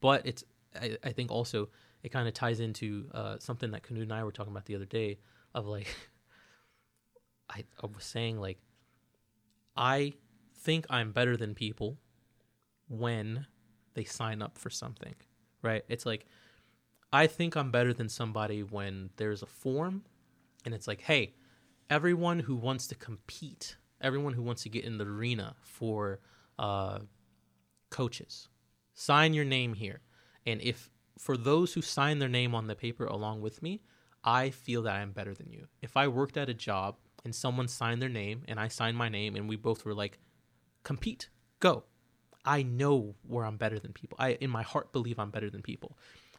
but 0.00 0.26
it's 0.26 0.44
I, 0.80 0.96
I 1.04 1.12
think 1.12 1.30
also 1.30 1.68
it 2.02 2.10
kind 2.10 2.28
of 2.28 2.34
ties 2.34 2.60
into 2.60 3.08
uh, 3.12 3.36
something 3.38 3.70
that 3.72 3.82
Qunoot 3.82 4.02
and 4.02 4.12
I 4.12 4.24
were 4.24 4.32
talking 4.32 4.52
about 4.52 4.66
the 4.66 4.74
other 4.74 4.84
day 4.84 5.18
of 5.54 5.66
like 5.66 5.88
I, 7.50 7.64
I 7.82 7.86
was 7.86 8.04
saying 8.04 8.40
like 8.40 8.58
I 9.76 10.14
think 10.58 10.86
I'm 10.90 11.12
better 11.12 11.36
than 11.36 11.54
people 11.54 11.98
when 12.88 13.46
they 13.94 14.04
sign 14.04 14.42
up 14.42 14.58
for 14.58 14.70
something, 14.70 15.14
right? 15.62 15.84
It's 15.88 16.06
like 16.06 16.26
I 17.12 17.26
think 17.26 17.56
I'm 17.56 17.70
better 17.70 17.92
than 17.92 18.08
somebody 18.08 18.62
when 18.62 19.10
there's 19.16 19.42
a 19.42 19.46
form 19.46 20.02
and 20.64 20.74
it's 20.74 20.88
like, 20.88 21.02
hey, 21.02 21.34
everyone 21.88 22.40
who 22.40 22.56
wants 22.56 22.86
to 22.88 22.94
compete, 22.94 23.76
everyone 24.00 24.32
who 24.32 24.42
wants 24.42 24.64
to 24.64 24.68
get 24.68 24.84
in 24.84 24.98
the 24.98 25.04
arena 25.06 25.54
for 25.62 26.20
uh, 26.58 26.98
coaches, 27.90 28.48
sign 28.94 29.32
your 29.32 29.44
name 29.44 29.74
here. 29.74 30.00
And 30.44 30.60
if 30.60 30.90
for 31.18 31.36
those 31.36 31.72
who 31.72 31.82
sign 31.82 32.18
their 32.18 32.28
name 32.28 32.54
on 32.54 32.66
the 32.66 32.74
paper 32.74 33.06
along 33.06 33.40
with 33.40 33.62
me, 33.62 33.82
I 34.24 34.50
feel 34.50 34.82
that 34.82 34.96
I'm 34.96 35.12
better 35.12 35.34
than 35.34 35.50
you. 35.50 35.68
If 35.80 35.96
I 35.96 36.08
worked 36.08 36.36
at 36.36 36.48
a 36.48 36.54
job 36.54 36.96
and 37.24 37.34
someone 37.34 37.68
signed 37.68 38.02
their 38.02 38.08
name 38.08 38.42
and 38.48 38.58
I 38.58 38.68
signed 38.68 38.96
my 38.96 39.08
name 39.08 39.36
and 39.36 39.48
we 39.48 39.56
both 39.56 39.84
were 39.84 39.94
like, 39.94 40.18
compete, 40.82 41.28
go. 41.60 41.84
I 42.44 42.62
know 42.62 43.14
where 43.26 43.44
I'm 43.44 43.56
better 43.56 43.78
than 43.78 43.92
people. 43.92 44.16
I 44.20 44.32
in 44.32 44.50
my 44.50 44.62
heart 44.62 44.92
believe 44.92 45.18
I'm 45.18 45.30
better 45.30 45.50
than 45.50 45.62
people. 45.62 45.96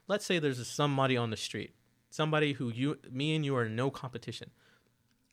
Let's 0.07 0.25
say 0.25 0.39
there's 0.39 0.65
somebody 0.67 1.17
on 1.17 1.29
the 1.29 1.38
street, 1.38 1.73
somebody 2.09 2.53
who 2.53 2.69
you, 2.69 2.97
me 3.11 3.35
and 3.35 3.43
you 3.45 3.55
are 3.55 3.65
in 3.65 3.75
no 3.75 3.89
competition. 3.91 4.51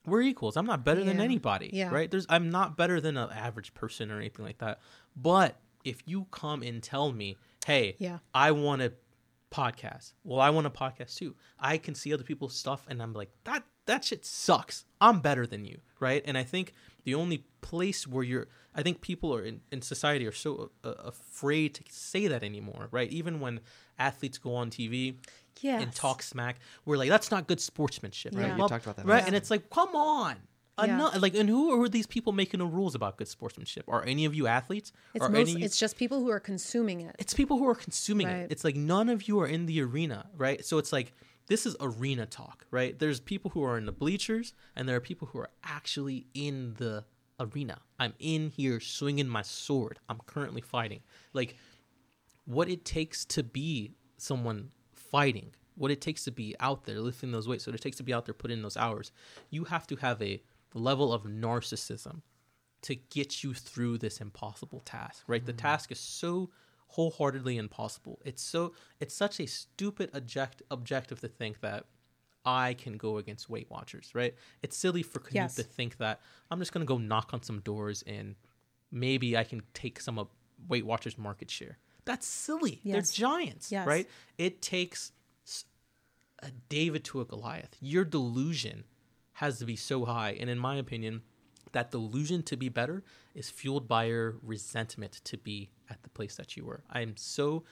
We're 0.06 0.22
equals. 0.22 0.56
I'm 0.56 0.66
not 0.66 0.84
better 0.84 1.02
than 1.02 1.18
anybody, 1.20 1.70
Yeah. 1.72 1.90
right? 1.90 2.10
There's 2.10 2.26
I'm 2.28 2.50
not 2.50 2.76
better 2.76 3.00
than 3.00 3.16
an 3.16 3.30
average 3.30 3.72
person 3.72 4.10
or 4.10 4.18
anything 4.18 4.44
like 4.44 4.58
that. 4.58 4.80
But 5.16 5.56
if 5.82 6.02
you 6.04 6.26
come 6.30 6.62
and 6.62 6.82
tell 6.82 7.10
me, 7.12 7.36
hey, 7.66 7.96
Yeah. 7.98 8.18
I 8.34 8.50
want 8.52 8.82
to 8.82 8.92
podcast. 9.50 10.12
Well, 10.24 10.40
I 10.40 10.50
want 10.50 10.66
a 10.66 10.70
podcast 10.70 11.16
too. 11.16 11.36
I 11.58 11.78
can 11.78 11.94
see 11.94 12.12
other 12.12 12.24
people's 12.24 12.54
stuff 12.54 12.84
and 12.88 13.02
I'm 13.02 13.12
like, 13.14 13.30
that 13.44 13.64
that 13.86 14.04
shit 14.04 14.24
sucks. 14.24 14.84
I'm 15.00 15.20
better 15.20 15.46
than 15.46 15.64
you, 15.64 15.78
right? 16.00 16.22
And 16.26 16.36
I 16.38 16.42
think 16.42 16.72
the 17.04 17.14
only 17.14 17.44
place 17.60 18.06
where 18.06 18.24
you're 18.24 18.48
I 18.74 18.82
think 18.82 19.00
people 19.00 19.34
are 19.34 19.42
in, 19.42 19.60
in 19.70 19.80
society 19.82 20.26
are 20.26 20.32
so 20.32 20.70
uh, 20.82 20.94
afraid 20.98 21.74
to 21.76 21.82
say 21.88 22.26
that 22.26 22.42
anymore, 22.42 22.88
right? 22.90 23.10
Even 23.10 23.40
when 23.40 23.60
athletes 23.98 24.38
go 24.38 24.54
on 24.54 24.70
TV 24.70 25.16
Yes. 25.60 25.82
and 25.82 25.94
talk 25.94 26.22
smack, 26.22 26.56
we're 26.84 26.96
like, 26.96 27.08
that's 27.08 27.30
not 27.30 27.46
good 27.46 27.60
sportsmanship, 27.60 28.34
right? 28.34 28.46
Yeah. 28.46 28.52
You 28.54 28.58
Well, 28.58 28.68
talked 28.68 28.84
about 28.84 28.96
that 28.96 29.06
right? 29.06 29.18
last 29.18 29.26
And 29.28 29.36
it's 29.36 29.50
like, 29.50 29.70
come 29.70 29.94
on. 29.94 30.36
Yeah. 30.78 30.94
Enough. 30.96 31.22
Like, 31.22 31.36
and 31.36 31.48
who 31.48 31.80
are 31.80 31.88
these 31.88 32.06
people 32.08 32.32
making 32.32 32.58
the 32.58 32.66
rules 32.66 32.96
about 32.96 33.16
good 33.16 33.28
sportsmanship? 33.28 33.84
Are 33.86 34.04
any 34.04 34.24
of 34.24 34.34
you 34.34 34.48
athletes? 34.48 34.92
It's 35.14 35.24
are 35.24 35.28
most, 35.28 35.40
any 35.42 35.52
of 35.52 35.58
you- 35.60 35.64
it's 35.64 35.78
just 35.78 35.96
people 35.96 36.18
who 36.20 36.30
are 36.30 36.40
consuming 36.40 37.00
it. 37.02 37.14
it's 37.20 37.32
people 37.32 37.58
who 37.58 37.68
are 37.68 37.76
consuming 37.76 38.26
Right. 38.26 38.36
it. 38.38 38.50
It's 38.52 38.64
like 38.64 38.74
none 38.74 39.08
of 39.08 39.28
you 39.28 39.38
are 39.40 39.46
in 39.46 39.66
the 39.66 39.80
arena, 39.80 40.28
right? 40.36 40.64
So 40.64 40.78
it's 40.78 40.92
like 40.92 41.12
this 41.46 41.64
is 41.66 41.76
arena 41.78 42.26
talk, 42.26 42.66
right? 42.72 42.98
There's 42.98 43.20
people 43.20 43.52
who 43.52 43.62
are 43.62 43.78
in 43.78 43.84
the 43.86 43.92
bleachers, 43.92 44.52
and 44.74 44.88
there 44.88 44.96
are 44.96 45.00
people 45.00 45.28
who 45.28 45.38
are 45.38 45.50
actually 45.62 46.26
in 46.34 46.74
the 46.78 47.04
arena. 47.38 47.78
I'm 48.00 48.14
in 48.18 48.48
here 48.50 48.80
swinging 48.80 49.28
my 49.28 49.42
sword. 49.42 50.00
I'm 50.08 50.18
currently 50.26 50.62
fighting. 50.62 51.02
Like 51.32 51.56
what 52.44 52.68
it 52.68 52.84
takes 52.84 53.24
to 53.24 53.42
be 53.42 53.94
someone 54.16 54.70
fighting, 54.92 55.54
what 55.76 55.90
it 55.90 56.00
takes 56.00 56.24
to 56.24 56.30
be 56.30 56.54
out 56.60 56.84
there 56.84 57.00
lifting 57.00 57.32
those 57.32 57.48
weights, 57.48 57.66
what 57.66 57.74
it 57.74 57.80
takes 57.80 57.96
to 57.96 58.02
be 58.02 58.14
out 58.14 58.24
there 58.26 58.34
putting 58.34 58.58
in 58.58 58.62
those 58.62 58.76
hours. 58.76 59.12
You 59.50 59.64
have 59.64 59.86
to 59.88 59.96
have 59.96 60.20
a 60.22 60.42
level 60.74 61.12
of 61.12 61.24
narcissism 61.24 62.22
to 62.82 62.94
get 62.94 63.42
you 63.42 63.54
through 63.54 63.98
this 63.98 64.20
impossible 64.20 64.80
task, 64.80 65.24
right? 65.26 65.44
The 65.44 65.52
mm-hmm. 65.52 65.66
task 65.66 65.90
is 65.90 65.98
so 65.98 66.50
wholeheartedly 66.88 67.56
impossible. 67.56 68.20
It's 68.24 68.42
so 68.42 68.74
it's 69.00 69.14
such 69.14 69.40
a 69.40 69.46
stupid 69.46 70.10
object 70.14 70.62
objective 70.70 71.20
to 71.20 71.28
think 71.28 71.60
that 71.60 71.86
I 72.44 72.74
can 72.74 72.98
go 72.98 73.16
against 73.16 73.48
Weight 73.48 73.70
Watchers, 73.70 74.10
right? 74.14 74.34
It's 74.62 74.76
silly 74.76 75.02
for 75.02 75.18
Qunoot 75.18 75.34
Yes. 75.34 75.54
to 75.54 75.62
think 75.62 75.96
that 75.96 76.20
I'm 76.50 76.58
just 76.58 76.72
gonna 76.72 76.84
go 76.84 76.98
knock 76.98 77.32
on 77.32 77.42
some 77.42 77.60
doors 77.60 78.04
and 78.06 78.34
maybe 78.92 79.36
I 79.36 79.44
can 79.44 79.62
take 79.72 79.98
some 79.98 80.18
of 80.18 80.28
Weight 80.68 80.84
Watchers 80.84 81.16
market 81.16 81.50
share. 81.50 81.78
That's 82.04 82.26
silly. 82.26 82.80
Yes. 82.82 82.94
They're 83.16 83.28
giants, 83.28 83.72
Yes. 83.72 83.86
right? 83.86 84.08
It 84.38 84.60
takes 84.62 85.12
a 86.42 86.50
David 86.68 87.04
to 87.04 87.20
a 87.20 87.24
Goliath. 87.24 87.76
Your 87.80 88.04
delusion 88.04 88.84
has 89.34 89.58
to 89.58 89.64
be 89.64 89.76
so 89.76 90.04
high, 90.04 90.32
and 90.38 90.48
in 90.50 90.58
my 90.58 90.76
opinion, 90.76 91.22
that 91.72 91.90
delusion 91.90 92.42
to 92.44 92.56
be 92.56 92.68
better 92.68 93.02
is 93.34 93.50
fueled 93.50 93.88
by 93.88 94.04
your 94.04 94.36
resentment 94.42 95.20
to 95.24 95.36
be 95.38 95.70
at 95.90 96.02
the 96.02 96.10
place 96.10 96.36
that 96.36 96.56
you 96.56 96.64
were. 96.64 96.84
I'm 96.90 97.16
so 97.16 97.64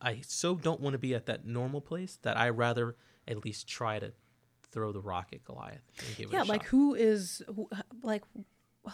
I 0.00 0.20
so 0.26 0.54
don't 0.56 0.80
want 0.80 0.94
to 0.94 0.98
be 0.98 1.14
at 1.14 1.26
that 1.26 1.44
normal 1.46 1.80
place 1.80 2.18
that 2.22 2.36
I 2.38 2.48
rather 2.48 2.96
at 3.28 3.44
least 3.44 3.68
try 3.68 3.98
to 3.98 4.12
throw 4.72 4.90
the 4.92 5.00
rock 5.00 5.28
at 5.32 5.44
Goliath 5.44 5.82
and 5.98 6.16
give 6.16 6.28
it 6.30 6.32
yeah 6.32 6.42
like 6.42 6.62
shot. 6.62 6.68
who 6.70 6.94
is 6.94 7.42
who, 7.54 7.68
like 8.02 8.22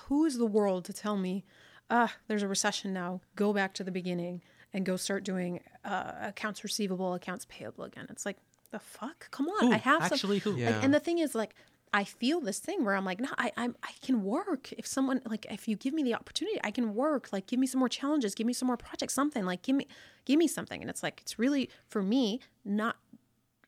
who 0.09 0.25
is 0.27 0.37
the 0.37 0.47
world 0.47 0.85
to 0.87 0.93
tell 0.93 1.17
me 1.17 1.45
ah 1.91 2.13
there's 2.29 2.43
a 2.43 2.49
recession 2.49 2.93
now 2.93 3.21
go 3.37 3.53
back 3.55 3.73
to 3.75 3.85
the 3.85 3.91
beginning 3.91 4.43
and 4.73 4.85
go 4.87 4.97
start 4.97 5.25
doing 5.25 5.61
uh, 5.85 6.13
accounts 6.23 6.63
receivable 6.65 7.15
accounts 7.15 7.47
payable 7.49 7.85
again. 7.85 8.07
It's 8.11 8.25
like 8.27 8.37
the 8.71 8.79
fuck? 8.79 9.31
Come 9.31 9.49
on 9.49 9.67
Who? 9.67 9.73
i 9.73 9.79
have 9.79 10.03
some- 10.05 10.13
Actually, 10.15 10.39
who? 10.39 10.51
and- 10.51 10.59
Yeah. 10.61 10.81
and, 10.83 10.95
the 10.95 11.01
thing 11.01 11.19
is 11.19 11.35
like 11.35 11.55
i 11.93 12.05
feel 12.05 12.41
this 12.41 12.61
thing 12.61 12.85
where 12.85 12.95
i'm 12.95 13.05
like 13.05 13.19
no 13.19 13.29
I, 13.37 13.51
I'm, 13.57 13.75
i 13.83 13.91
can 14.01 14.23
work. 14.23 14.73
If 14.75 14.87
someone 14.87 15.21
like 15.27 15.45
if 15.51 15.67
you 15.67 15.75
give 15.75 15.93
me 15.93 16.05
the 16.05 16.15
opportunity 16.15 16.61
i 16.63 16.71
can 16.71 16.95
work. 16.95 17.33
Like 17.33 17.47
give 17.49 17.59
me 17.59 17.67
some 17.67 17.81
more 17.81 17.89
challenges. 17.89 18.35
Give 18.35 18.47
me 18.47 18.53
some 18.53 18.67
more 18.69 18.77
projects 18.77 19.13
something. 19.15 19.45
Like 19.45 19.63
give 19.63 19.75
me 19.75 19.89
give 20.25 20.39
me 20.39 20.47
something. 20.47 20.81
And 20.81 20.89
it's 20.89 21.03
like 21.03 21.21
it's 21.21 21.37
really 21.39 21.69
for 21.89 22.01
me 22.03 22.39
not 22.65 22.95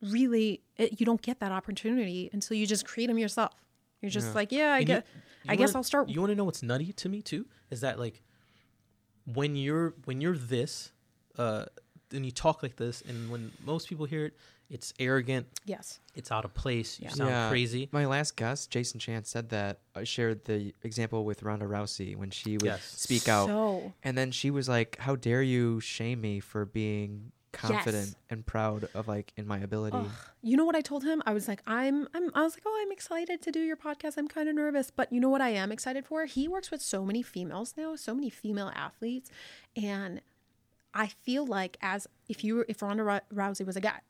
really 0.00 0.60
it, 0.76 0.98
you 1.00 1.06
don't 1.06 1.22
get 1.22 1.40
that 1.40 1.52
opportunity 1.52 2.30
until 2.32 2.56
you 2.56 2.66
just 2.66 2.84
create 2.86 3.06
them 3.08 3.18
yourself. 3.18 3.52
You're 4.00 4.10
just 4.10 4.34
like 4.34 4.50
yeah 4.52 4.72
i 4.72 4.78
And 4.78 4.88
you- 4.88 4.94
get 4.94 5.06
you 5.44 5.50
i 5.50 5.56
guess 5.56 5.68
wanna- 5.70 5.78
i'll 5.80 5.82
start 5.84 6.08
You 6.08 6.20
want 6.20 6.30
to 6.30 6.36
know 6.36 6.44
what's 6.44 6.62
nutty 6.62 6.92
to 6.92 7.08
me 7.08 7.22
too? 7.22 7.46
Is 7.70 7.80
that 7.80 7.98
like 7.98 8.22
when 9.26 9.56
you're 9.56 9.94
when 10.04 10.20
you're 10.20 10.36
this, 10.36 10.92
uh, 11.38 11.66
and 12.12 12.24
you 12.26 12.32
talk 12.32 12.62
like 12.62 12.76
this, 12.76 13.02
and 13.02 13.30
when 13.30 13.52
most 13.60 13.88
people 13.88 14.04
hear 14.06 14.26
it, 14.26 14.36
it's 14.68 14.92
arrogant, 14.98 15.46
yes 15.64 15.98
it's 16.14 16.30
out 16.30 16.44
of 16.44 16.52
place, 16.52 17.00
you 17.00 17.06
Yeah. 17.06 17.14
sound 17.14 17.48
crazy. 17.50 17.88
My 17.90 18.04
last 18.04 18.36
guest, 18.36 18.70
Jason 18.70 19.00
Chan, 19.00 19.24
said 19.24 19.48
that. 19.48 19.80
I 19.94 20.04
shared 20.04 20.44
the 20.44 20.74
example 20.82 21.24
with 21.24 21.42
Ronda 21.42 21.64
Rousey 21.64 22.14
when 22.14 22.30
she 22.30 22.58
would 22.58 22.66
Yes. 22.66 22.84
speak 22.98 23.28
out, 23.30 23.46
so 23.46 23.94
and 24.02 24.16
then 24.18 24.30
she 24.30 24.50
was 24.50 24.68
like, 24.68 24.98
"How 24.98 25.16
dare 25.16 25.42
you 25.42 25.80
shame 25.80 26.20
me 26.20 26.38
for 26.40 26.66
being 26.66 27.32
confident 27.52 28.06
Yes. 28.08 28.14
and 28.30 28.44
proud 28.46 28.88
of 28.94 29.06
like 29.08 29.32
in 29.36 29.46
my 29.46 29.58
ability?" 29.58 29.96
Ugh. 29.96 30.10
you 30.42 30.56
know 30.56 30.64
what 30.64 30.74
i 30.74 30.80
told 30.80 31.04
him 31.04 31.22
i 31.26 31.32
was 31.32 31.46
like 31.48 31.62
i'm 31.66 32.08
i'm 32.14 32.30
i 32.34 32.42
was 32.42 32.54
like 32.56 32.62
oh 32.66 32.78
i'm 32.82 32.90
excited 32.92 33.42
to 33.42 33.50
do 33.52 33.60
your 33.60 33.76
podcast 33.76 34.16
i'm 34.16 34.26
kind 34.28 34.48
of 34.48 34.54
nervous 34.54 34.90
but 34.90 35.12
you 35.12 35.20
know 35.20 35.28
what 35.28 35.40
i 35.42 35.50
am 35.50 35.70
excited 35.70 36.04
for 36.06 36.24
he 36.24 36.48
works 36.48 36.70
with 36.70 36.80
so 36.82 37.04
many 37.04 37.22
females 37.22 37.74
now 37.76 37.94
so 37.94 38.14
many 38.14 38.30
female 38.30 38.72
athletes 38.74 39.30
and 39.76 40.20
i 40.94 41.06
feel 41.06 41.46
like 41.46 41.76
as 41.82 42.06
if 42.28 42.42
you 42.42 42.56
were 42.56 42.66
if 42.68 42.80
ronda 42.82 43.22
rousey 43.34 43.64
was 43.66 43.76
a 43.76 43.80
guy 43.80 44.00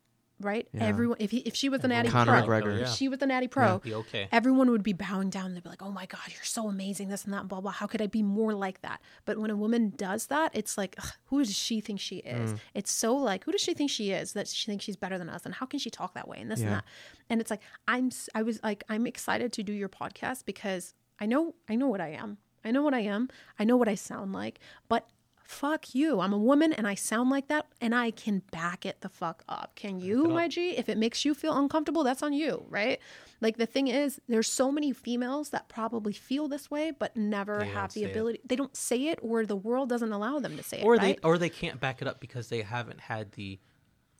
right 0.44 0.68
Yeah. 0.72 0.84
everyone 0.84 1.16
if 1.20 1.30
he, 1.30 1.38
if 1.38 1.54
she 1.54 1.68
was 1.68 1.82
an 1.84 1.90
natty 1.90 2.08
Conor 2.10 2.42
pro 2.42 2.60
McGregor. 2.60 2.82
if 2.82 2.88
she 2.90 3.08
was 3.08 3.20
an 3.22 3.28
natty 3.28 3.48
pro 3.48 3.78
Be 3.78 3.94
okay. 3.94 4.28
everyone 4.32 4.70
would 4.70 4.82
be 4.82 4.92
bowing 4.92 5.30
down. 5.30 5.54
They'd 5.54 5.62
be 5.62 5.68
like, 5.68 5.82
"Oh 5.82 5.90
my 5.90 6.06
god, 6.06 6.20
you're 6.28 6.42
so 6.44 6.68
amazing!" 6.68 7.08
This 7.08 7.24
and 7.24 7.32
that, 7.34 7.48
blah 7.48 7.60
blah. 7.60 7.70
How 7.70 7.86
could 7.86 8.02
I 8.02 8.06
be 8.06 8.22
more 8.22 8.54
like 8.54 8.82
that? 8.82 9.00
But 9.24 9.38
when 9.38 9.50
a 9.50 9.56
woman 9.56 9.92
does 9.96 10.26
that, 10.26 10.50
it's 10.54 10.76
like, 10.76 10.94
ugh, 10.98 11.12
who 11.26 11.38
does 11.44 11.54
she 11.56 11.80
think 11.80 12.00
she 12.00 12.16
is? 12.18 12.52
Mm. 12.54 12.58
It's 12.74 12.90
so 12.92 13.14
like, 13.14 13.44
who 13.44 13.52
does 13.52 13.60
she 13.60 13.74
think 13.74 13.90
she 13.90 14.10
is 14.12 14.32
that 14.34 14.48
she 14.48 14.66
thinks 14.70 14.84
she's 14.84 14.96
better 14.96 15.18
than 15.18 15.28
us? 15.28 15.44
And 15.46 15.54
how 15.54 15.66
can 15.66 15.78
she 15.78 15.90
talk 15.90 16.14
that 16.14 16.28
way? 16.28 16.38
And 16.40 16.50
this 16.50 16.60
and 16.60 16.68
Yeah. 16.70 16.74
that. 16.76 16.84
And 17.30 17.40
it's 17.40 17.50
like, 17.50 17.60
I'm, 17.88 18.06
s- 18.08 18.28
I 18.34 18.42
was 18.42 18.62
like, 18.62 18.84
I'm 18.88 19.06
excited 19.06 19.52
to 19.54 19.62
do 19.62 19.72
your 19.72 19.88
podcast 19.88 20.44
because 20.44 20.94
I 21.20 21.26
know, 21.26 21.54
I 21.68 21.74
know 21.76 21.88
what 21.88 22.00
I 22.00 22.08
am. 22.08 22.38
I 22.64 22.70
know 22.70 22.82
what 22.82 22.94
I 22.94 23.00
am. 23.00 23.28
I 23.58 23.64
know 23.64 23.76
what 23.76 23.88
I 23.88 23.94
sound 23.94 24.32
like. 24.32 24.60
But 24.88 25.08
fuck 25.52 25.94
you. 25.94 26.20
I'm 26.20 26.32
a 26.32 26.38
woman 26.38 26.72
and 26.72 26.86
I 26.86 26.94
sound 26.94 27.30
like 27.30 27.48
that 27.48 27.66
and 27.80 27.94
I 27.94 28.10
can 28.10 28.42
back 28.50 28.86
it 28.86 29.00
the 29.02 29.08
fuck 29.08 29.44
up. 29.48 29.72
Can 29.76 30.00
you, 30.00 30.24
my 30.28 30.48
G? 30.48 30.70
If 30.76 30.88
it 30.88 30.98
makes 30.98 31.24
you 31.24 31.34
feel 31.34 31.56
uncomfortable, 31.56 32.02
that's 32.04 32.22
on 32.22 32.32
you, 32.32 32.64
right? 32.68 32.98
Like 33.40 33.58
the 33.58 33.66
thing 33.66 33.88
is, 33.88 34.20
there's 34.28 34.48
so 34.50 34.72
many 34.72 34.92
females 34.92 35.50
that 35.50 35.68
probably 35.68 36.12
feel 36.12 36.48
this 36.48 36.70
way 36.70 36.90
but 36.90 37.16
never 37.16 37.58
They 37.58 37.66
have 37.66 37.92
the 37.92 38.00
say 38.00 38.06
it. 38.06 38.10
ability. 38.10 38.40
They 38.44 38.56
don't 38.56 38.76
say 38.76 39.08
it 39.08 39.18
or 39.22 39.44
the 39.46 39.56
world 39.56 39.88
doesn't 39.88 40.12
allow 40.12 40.38
them 40.38 40.56
to 40.56 40.62
say 40.62 40.78
it, 40.78 40.84
or 40.84 40.94
right? 40.96 41.20
they 41.22 41.28
or 41.28 41.38
they 41.38 41.50
can't 41.50 41.78
back 41.78 42.00
it 42.02 42.08
up 42.08 42.18
because 42.20 42.48
they 42.48 42.62
haven't 42.62 43.00
had 43.00 43.32
the, 43.32 43.58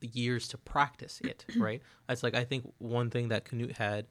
the 0.00 0.08
years 0.08 0.48
to 0.48 0.58
practice 0.58 1.20
it 1.24 1.44
right 1.56 1.80
that's 2.08 2.22
like 2.22 2.34
i 2.34 2.44
think 2.44 2.70
one 2.78 3.08
thing 3.10 3.28
that 3.28 3.44
qunoot 3.44 3.76
had 3.76 4.06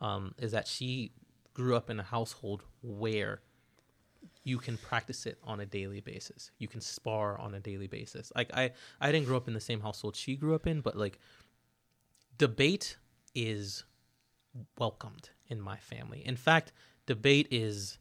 um, 0.00 0.34
is 0.38 0.52
that 0.52 0.66
she 0.66 1.12
grew 1.54 1.74
up 1.76 1.88
in 1.88 1.98
a 1.98 2.02
household 2.02 2.64
where 2.82 3.40
you 4.46 4.58
can 4.58 4.76
practice 4.76 5.26
it 5.26 5.38
on 5.42 5.58
a 5.60 5.66
daily 5.66 6.00
basis 6.00 6.50
you 6.58 6.68
can 6.68 6.80
spar 6.80 7.38
on 7.38 7.54
a 7.54 7.60
daily 7.60 7.88
basis 7.88 8.32
like 8.36 8.50
i 8.54 8.70
i 9.00 9.10
didn't 9.10 9.26
grow 9.26 9.36
up 9.36 9.48
in 9.48 9.54
the 9.54 9.60
same 9.60 9.80
household 9.80 10.14
she 10.14 10.36
grew 10.36 10.54
up 10.54 10.66
in 10.66 10.80
but 10.80 10.96
like 10.96 11.18
debate 12.38 12.96
is 13.34 13.84
welcomed 14.78 15.30
in 15.48 15.60
my 15.60 15.76
family 15.76 16.22
in 16.24 16.36
fact 16.36 16.72
debate 17.06 17.48
is 17.50 17.98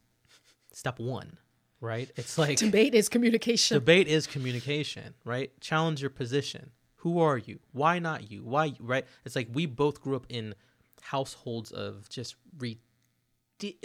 step 0.72 1.00
one 1.00 1.38
right 1.82 2.12
it's 2.16 2.38
like 2.44 2.58
Debate 2.58 2.94
is 2.94 3.10
communication. 3.10 3.76
Debate 3.76 4.08
is 4.08 4.28
communication, 4.28 5.14
right? 5.24 5.52
Challenge 5.60 6.02
your 6.02 6.10
position. 6.10 6.72
Who 6.98 7.20
are 7.20 7.38
you? 7.38 7.60
Why 7.72 8.00
not 8.00 8.32
you? 8.32 8.44
Why 8.44 8.66
you? 8.66 8.78
Right? 8.80 9.06
It's 9.26 9.36
like 9.36 9.48
we 9.54 9.66
both 9.66 10.02
grew 10.02 10.16
up 10.16 10.26
in 10.30 10.56
households 11.02 11.72
of 11.72 12.10
just 12.10 12.36
re- 12.58 12.80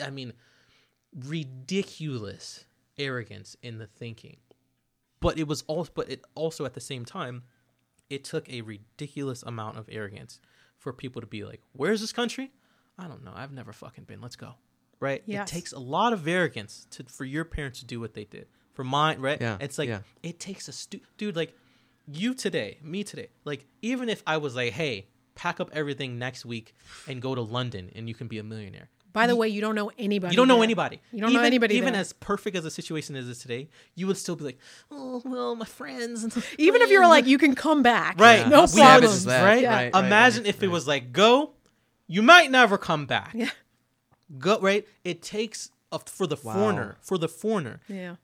I 0.03 0.11
mean, 0.11 0.33
ridiculous 1.15 2.65
arrogance 2.99 3.57
in 3.63 3.79
the 3.79 3.87
thinking. 3.87 4.39
But 5.21 5.39
it 5.39 5.47
was 5.47 5.63
also, 5.67 5.91
but 5.95 6.11
it 6.11 6.25
also 6.35 6.65
at 6.65 6.75
the 6.75 6.81
same 6.81 7.05
time, 7.05 7.43
it 8.09 8.25
took 8.25 8.49
a 8.49 8.63
ridiculous 8.63 9.43
amount 9.43 9.79
of 9.79 9.89
arrogance 9.91 10.41
for 10.79 10.93
people 10.93 11.21
to 11.21 11.27
be 11.27 11.45
like, 11.45 11.61
"Where's 11.73 12.01
this 12.01 12.13
country? 12.13 12.53
I 12.99 13.07
don't 13.07 13.23
know. 13.25 13.33
I've 13.35 13.53
never 13.53 13.73
fucking 13.73 14.05
been. 14.05 14.21
Let's 14.21 14.37
go." 14.37 14.55
Right? 14.99 15.23
Yes. 15.27 15.49
It 15.49 15.53
takes 15.55 15.73
a 15.73 15.79
lot 15.79 16.13
of 16.13 16.27
arrogance 16.27 16.87
to 16.93 17.05
for 17.05 17.25
your 17.25 17.45
parents 17.45 17.81
to 17.81 17.85
do 17.87 18.01
what 18.01 18.15
they 18.15 18.25
did. 18.25 18.47
For 18.73 18.85
mine, 18.85 19.21
right? 19.21 19.41
Yeah, 19.41 19.59
It's 19.61 19.79
like 19.79 19.89
yeah. 19.89 20.01
it 20.23 20.39
takes 20.41 20.69
a 20.69 20.73
stu- 20.73 21.01
dude 21.19 21.37
like 21.37 21.55
you 22.07 22.35
today, 22.35 22.79
me 22.83 23.05
today. 23.05 23.29
Like 23.45 23.67
even 23.83 24.09
if 24.09 24.23
I 24.27 24.39
was 24.39 24.57
like, 24.57 24.73
"Hey, 24.73 25.09
pack 25.35 25.61
up 25.61 25.71
everything 25.73 26.19
next 26.19 26.47
week 26.47 26.75
and 27.07 27.21
go 27.21 27.35
to 27.35 27.43
London 27.43 27.91
and 27.95 28.09
you 28.09 28.15
can 28.15 28.27
be 28.27 28.39
a 28.39 28.43
millionaire." 28.43 28.89
By 29.13 29.27
the 29.27 29.35
way, 29.37 29.49
you 29.49 29.61
don't 29.61 29.75
know 29.75 29.91
anybody. 29.99 30.33
You 30.33 30.37
don't 30.37 30.49
know 30.49 30.57
there. 30.57 30.65
anybody. 30.65 31.01
You 31.13 31.21
don't 31.21 31.31
even, 31.31 31.43
know 31.43 31.47
anybody. 31.47 31.75
Even 31.77 31.93
there. 31.95 32.01
as 32.01 32.13
perfect 32.13 32.57
as 32.57 32.65
the 32.65 32.71
situation 32.71 33.17
is 33.17 33.39
today, 33.39 33.69
you 33.95 34.07
would 34.07 34.17
still 34.17 34.37
be 34.37 34.45
like, 34.45 34.59
"Oh 34.91 35.21
well, 35.25 35.57
my 35.57 35.65
friends." 35.65 36.25
even 36.59 36.83
if 36.83 36.91
you're 36.91 37.07
like, 37.09 37.27
you 37.27 37.39
can 37.39 37.55
come 37.55 37.83
back. 37.83 38.19
Right. 38.21 38.47
No 38.49 38.63
We 38.63 38.67
Savage 38.69 39.09
problem. 39.09 39.25
that, 39.25 39.45
right? 39.45 39.63
Yeah. 39.63 39.75
right, 39.75 39.95
right, 39.95 40.05
Imagine 40.05 40.45
right, 40.45 40.49
if 40.55 40.63
it 40.63 40.69
was 40.69 40.87
like, 40.87 41.13
"Go, 41.13 41.55
you 42.07 42.23
might 42.23 42.51
never 42.51 42.79
come 42.79 43.07
back." 43.07 43.33
Yeah. 43.35 43.51
Go 44.39 44.61
right. 44.61 44.87
It 45.05 45.23
takes 45.23 45.71
a, 45.93 45.99
for 45.99 46.27
the 46.27 46.37
Wow. 46.43 46.53
foreigner, 46.55 46.97
for 47.01 47.19
the 47.19 47.29
foreigner 47.29 47.81
Yeah. 47.89 48.17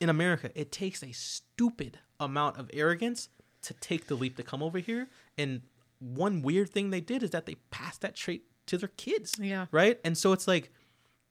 in 0.00 0.08
America, 0.10 0.50
it 0.54 0.70
takes 0.70 1.02
a 1.02 1.12
stupid 1.12 1.98
amount 2.20 2.58
of 2.58 2.70
arrogance 2.74 3.28
to 3.62 3.72
take 3.74 4.06
the 4.08 4.14
leap 4.14 4.36
to 4.36 4.42
come 4.42 4.62
over 4.62 4.78
here. 4.78 5.08
And 5.38 5.62
one 6.00 6.42
weird 6.42 6.68
thing 6.70 6.90
they 6.90 7.00
did 7.00 7.22
is 7.22 7.30
that 7.30 7.46
they 7.46 7.54
passed 7.70 8.02
that 8.02 8.14
trait 8.14 8.44
to 8.66 8.78
their 8.78 8.90
kids. 8.96 9.34
Yeah. 9.38 9.66
Right. 9.70 9.98
And 10.04 10.16
so 10.16 10.32
it's 10.32 10.46
like 10.48 10.72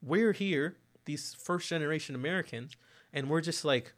we're 0.01 0.33
here, 0.33 0.75
these 1.05 1.33
first 1.33 1.69
generation 1.69 2.15
Americans, 2.15 2.75
and 3.13 3.29
we're 3.29 3.41
just 3.41 3.63
like, 3.65 3.93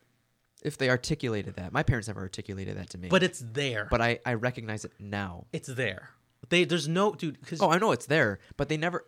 if 0.64 0.78
they 0.78 0.90
articulated 0.90 1.56
that, 1.56 1.72
my 1.74 1.84
parents 1.84 2.07
never 2.07 2.22
articulated 2.22 2.78
that 2.78 2.90
to 2.91 2.98
me. 2.98 3.07
but 3.10 3.22
it's 3.24 3.44
there. 3.53 3.88
but 3.91 4.02
I 4.02 4.20
I 4.26 4.34
recognize 4.36 4.86
it 4.86 4.94
now. 4.99 5.45
it's 5.53 5.68
there. 5.68 6.10
They 6.49 6.64
there's 6.64 6.88
no 6.88 7.14
dude 7.14 7.40
because 7.40 7.62
Oh, 7.62 7.70
I 7.70 7.78
know 7.80 7.91
it's 7.91 8.06
there, 8.06 8.40
but 8.57 8.70
they 8.70 8.78
never. 8.78 9.03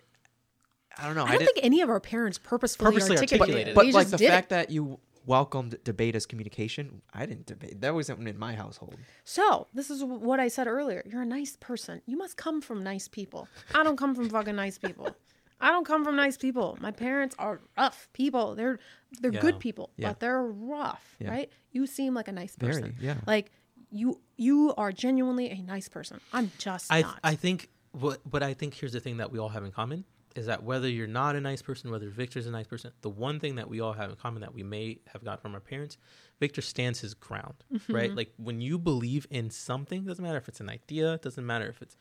I 1.00 1.06
don't 1.06 1.16
know. 1.16 1.24
I 1.26 1.30
don't 1.30 1.40
didn't- 1.40 1.54
think 1.54 1.66
any 1.66 1.82
of 1.82 1.90
our 1.90 2.00
parents 2.00 2.38
purposefully, 2.40 2.92
Purposely 2.94 3.16
articulated, 3.18 3.42
articulated 3.42 3.68
it. 3.68 3.72
it. 3.72 3.76
But 3.76 3.86
like 3.94 4.08
just 4.10 4.18
the 4.20 4.28
fact 4.28 4.48
it. 4.48 4.50
that 4.50 4.72
you 4.72 5.00
welcomed 5.28 5.78
debate 5.84 6.16
as 6.16 6.26
communication, 6.26 7.02
I 7.14 7.26
didn't 7.28 7.46
debate. 7.46 7.82
That 7.82 7.94
wasn't 7.94 8.28
in 8.28 8.40
my 8.40 8.56
household. 8.56 8.96
So 9.26 9.68
this 9.74 9.92
is 9.92 10.04
what 10.04 10.40
I 10.40 10.48
said 10.48 10.66
earlier. 10.68 11.04
You're 11.06 11.22
a 11.22 11.26
nice 11.40 11.56
person. 11.60 12.02
You 12.08 12.18
must 12.18 12.38
come 12.38 12.62
from 12.62 12.84
nice 12.84 13.08
people. 13.08 13.48
I 13.76 13.84
don't 13.84 13.98
come 13.98 14.16
from 14.16 14.30
fucking 14.30 14.56
nice 14.56 14.78
people. 14.80 15.16
I 15.62 15.70
don't 15.72 15.86
come 15.86 16.04
from 16.06 16.16
nice 16.16 16.38
people. 16.38 16.78
My 16.82 16.92
parents 16.92 17.36
are 17.38 17.60
rough 17.78 18.08
people. 18.14 18.56
They're 18.56 18.80
they're 19.22 19.34
Yeah. 19.34 19.42
good 19.42 19.60
people, 19.60 19.90
Yeah. 19.98 20.10
but 20.10 20.20
they're 20.20 20.44
rough, 20.44 21.16
Yeah. 21.20 21.30
right? 21.32 21.50
You 21.72 21.88
seem 21.88 22.14
like 22.14 22.28
a 22.28 22.32
nice 22.32 22.56
Very, 22.56 22.74
person. 22.74 22.96
yeah. 23.00 23.18
Like 23.28 23.52
you 23.90 24.20
you 24.38 24.74
are 24.78 24.92
genuinely 24.92 25.50
a 25.50 25.62
nice 25.62 25.90
person. 25.90 26.20
I'm 26.32 26.52
just 26.58 26.92
I 26.92 27.02
not. 27.02 27.20
I 27.24 27.36
think 27.36 27.70
what 27.92 28.20
but 28.30 28.44
I 28.44 28.54
think 28.54 28.76
here's 28.76 28.94
the 28.94 29.00
thing 29.00 29.18
that 29.18 29.32
we 29.32 29.40
all 29.40 29.50
have 29.50 29.64
in 29.66 29.72
common 29.72 30.06
is 30.38 30.46
that 30.46 30.64
whether 30.64 30.88
you're 30.88 31.08
not 31.08 31.36
a 31.36 31.42
nice 31.42 31.62
person, 31.62 31.90
whether 31.92 32.10
Victor's 32.10 32.48
a 32.48 32.52
nice 32.52 32.68
person, 32.68 32.92
the 33.02 33.10
one 33.10 33.40
thing 33.40 33.56
that 33.56 33.70
we 33.70 33.80
all 33.80 33.94
have 33.94 34.10
in 34.10 34.16
common 34.16 34.42
that 34.42 34.54
we 34.54 34.64
may 34.64 35.00
have 35.12 35.24
got 35.24 35.42
from 35.42 35.54
our 35.54 35.60
parents, 35.60 35.98
Victor 36.40 36.62
stands 36.62 37.00
his 37.02 37.14
ground, 37.14 37.56
Mm-hmm. 37.74 37.94
right? 37.96 38.16
Like 38.16 38.34
when 38.38 38.62
you 38.62 38.78
believe 38.78 39.28
in 39.30 39.50
something, 39.50 40.04
doesn't 40.06 40.24
matter 40.24 40.38
if 40.38 40.48
it's 40.48 40.60
an 40.60 40.70
idea, 40.70 41.18
doesn't 41.18 41.46
matter 41.46 41.68
if 41.68 41.82
it's 41.82 41.98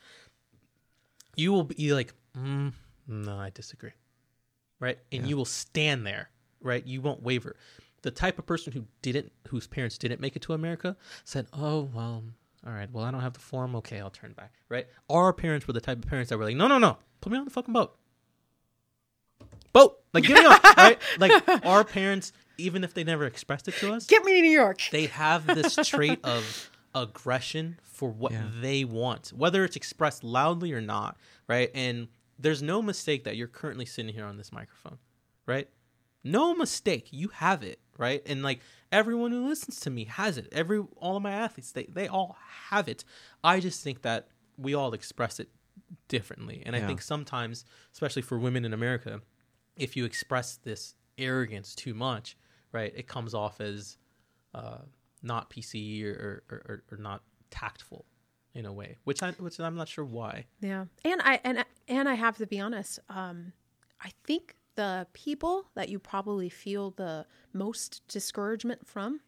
you 1.37 1.53
will 1.53 1.65
be 1.65 1.93
like, 1.93 2.15
mm, 2.37 2.73
no, 3.07 3.37
I 3.37 3.51
disagree, 3.51 3.93
right? 4.81 4.99
And 5.13 5.27
you 5.29 5.37
will 5.37 5.45
stand 5.45 6.07
there, 6.07 6.31
right? 6.61 6.87
You 6.87 7.01
won't 7.01 7.23
waver. 7.23 7.57
The 8.03 8.11
type 8.11 8.39
of 8.39 8.47
person 8.47 8.73
who 8.73 8.85
didn't, 9.03 9.33
whose 9.49 9.67
parents 9.67 9.99
didn't 9.99 10.21
make 10.21 10.37
it 10.37 10.43
to 10.43 10.53
America, 10.53 10.97
said, 11.25 11.47
"Oh 11.53 11.91
well, 11.93 12.23
all 12.67 12.73
right, 12.73 12.89
well 12.93 13.05
I 13.05 13.11
don't 13.11 13.21
have 13.21 13.33
the 13.33 13.41
form. 13.41 13.75
Okay, 13.77 14.01
I'll 14.01 14.11
turn 14.11 14.33
back." 14.33 14.53
Right? 14.69 14.87
Our 15.11 15.33
parents 15.33 15.67
were 15.67 15.73
the 15.73 15.81
type 15.81 15.99
of 15.99 16.09
parents 16.09 16.31
that 16.31 16.39
were 16.39 16.45
like, 16.45 16.57
"No, 16.57 16.69
no, 16.69 16.79
no, 16.79 16.99
put 17.21 17.33
me 17.33 17.39
on 17.39 17.45
the 17.45 17.51
fucking 17.51 17.75
boat." 17.75 17.97
Boat, 19.79 19.99
like 20.15 20.25
get 20.25 20.39
me 20.39 20.47
on, 20.47 20.59
right? 20.77 20.99
Like 21.19 21.65
our 21.67 21.85
parents, 21.85 22.33
even 22.59 22.83
if 22.85 22.95
they 22.95 23.05
never 23.05 23.27
expressed 23.27 23.69
it 23.69 23.75
to 23.75 23.93
us, 23.93 24.07
Get 24.07 24.25
me 24.25 24.35
to 24.35 24.41
New 24.43 24.51
York. 24.51 24.81
they 24.91 25.07
have 25.07 25.47
this 25.47 25.77
trait 25.87 26.19
of 26.25 26.71
aggression 26.95 27.79
for 27.83 28.09
what 28.11 28.33
Yeah. 28.33 28.45
they 28.61 28.85
want, 28.85 29.29
whether 29.37 29.65
it's 29.65 29.77
expressed 29.77 30.25
loudly 30.25 30.73
or 30.73 30.81
not, 30.81 31.17
right? 31.49 31.71
And 31.75 32.09
there's 32.39 32.63
no 32.63 32.81
mistake 32.83 33.25
that 33.25 33.37
you're 33.37 33.49
currently 33.49 33.87
sitting 33.87 34.13
here 34.15 34.25
on 34.27 34.37
this 34.37 34.53
microphone, 34.53 34.99
right? 35.47 35.69
No 36.25 36.55
mistake. 36.55 37.09
You 37.11 37.29
have 37.29 37.63
it, 37.63 37.79
right? 37.99 38.23
And 38.27 38.43
like 38.43 38.61
everyone 38.91 39.31
who 39.31 39.47
listens 39.49 39.79
to 39.81 39.91
me 39.91 40.05
has 40.05 40.37
it. 40.39 40.49
Every 40.53 40.83
all 40.97 41.17
of 41.17 41.23
my 41.23 41.33
athletes, 41.33 41.73
they 41.73 41.85
they 41.85 42.09
all 42.09 42.37
have 42.71 42.89
it. 42.89 43.05
I 43.45 43.61
just 43.61 43.83
think 43.85 44.03
that 44.03 44.29
we 44.59 44.75
all 44.75 44.93
express 44.95 45.39
it 45.39 45.49
differently. 46.09 46.63
And 46.67 46.75
I 46.75 46.81
think 46.81 47.01
sometimes, 47.03 47.65
especially 47.93 48.23
for 48.23 48.39
women 48.39 48.65
in 48.65 48.73
America, 48.73 49.21
if 49.77 49.97
you 49.97 50.05
express 50.05 50.57
this 50.57 50.95
arrogance 51.19 51.75
too 51.75 51.95
much, 51.95 52.37
right, 52.73 52.93
it 52.97 53.07
comes 53.07 53.35
off 53.35 53.61
as 53.61 53.99
uh, 54.55 54.79
not 55.23 55.51
PC 55.51 56.05
or, 56.05 56.43
or, 56.51 56.83
or, 56.91 56.97
not 56.97 57.23
tactful 57.51 58.07
in 58.55 58.65
a 58.65 58.73
way, 58.73 58.97
which 59.05 59.23
I 59.23 59.33
which 59.33 59.61
I'm 59.61 59.77
not 59.77 59.89
sure 59.89 60.05
why. 60.05 60.47
Yeah, 60.61 60.87
and 61.05 61.21
I 61.23 61.41
and 61.45 61.65
and 61.89 62.09
I 62.09 62.15
have 62.15 62.39
to 62.39 62.47
be 62.47 62.59
honest. 62.59 62.99
Um, 63.09 63.53
I 64.01 64.13
think 64.25 64.57
the 64.77 65.07
people 65.13 65.67
that 65.75 65.89
you 65.89 65.99
probably 65.99 66.49
feel 66.49 66.93
the 66.93 67.27
most 67.53 68.03
discouragement 68.09 68.87
from 68.87 69.21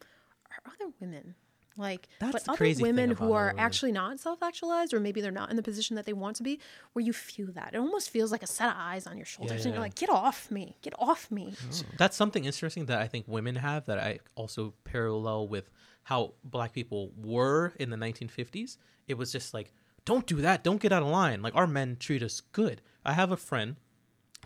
are 0.51 0.73
other 0.73 0.93
women. 1.01 1.35
Like, 1.79 2.09
That's 2.19 2.33
but 2.33 2.45
the 2.45 2.53
other 2.53 2.83
women 2.83 3.11
who 3.13 3.33
are 3.33 3.47
women. 3.47 3.61
actually 3.61 3.93
not 3.93 4.19
self-actualized, 4.19 4.93
or 4.93 5.01
maybe 5.01 5.21
they're 5.21 5.31
not 5.31 5.51
in 5.51 5.57
the 5.57 5.63
position 5.63 5.97
that 5.97 6.05
they 6.05 6.13
want 6.13 6.37
to 6.37 6.43
be, 6.43 6.59
where 6.93 7.05
you 7.05 7.13
feel 7.13 7.53
that 7.53 7.75
it 7.75 7.79
almost 7.79 8.11
feels 8.11 8.33
like 8.33 8.43
a 8.43 8.47
set 8.47 8.69
of 8.69 8.75
eyes 8.77 9.07
on 9.07 9.17
your 9.17 9.27
shoulders, 9.27 9.65
and 9.65 9.73
yeah. 9.73 9.79
you're 9.79 9.81
like, 9.81 9.95
"Get 9.95 10.11
off 10.11 10.51
me! 10.51 10.77
Get 10.83 10.93
off 10.99 11.31
me!" 11.31 11.55
That's 11.97 12.17
something 12.17 12.45
interesting 12.45 12.87
that 12.87 13.01
I 13.01 13.07
think 13.07 13.27
women 13.29 13.55
have 13.57 13.87
that 13.87 13.99
I 13.99 14.19
also 14.35 14.75
parallel 14.85 15.49
with 15.49 15.71
how 16.09 16.33
black 16.43 16.73
people 16.73 17.13
were 17.17 17.75
in 17.79 17.91
the 17.91 17.97
1950s. 17.97 18.79
It 19.07 19.19
was 19.19 19.31
just 19.31 19.53
like, 19.53 19.73
don't 20.07 20.27
do 20.27 20.37
that, 20.37 20.65
don't 20.65 20.81
get 20.81 20.91
out 20.91 21.03
of 21.03 21.09
line. 21.09 21.43
Like 21.43 21.55
our 21.55 21.67
men 21.67 21.97
treat 22.01 22.23
us 22.23 22.41
good. 22.41 22.81
I 23.05 23.13
have 23.13 23.31
a 23.31 23.37
friend 23.37 23.77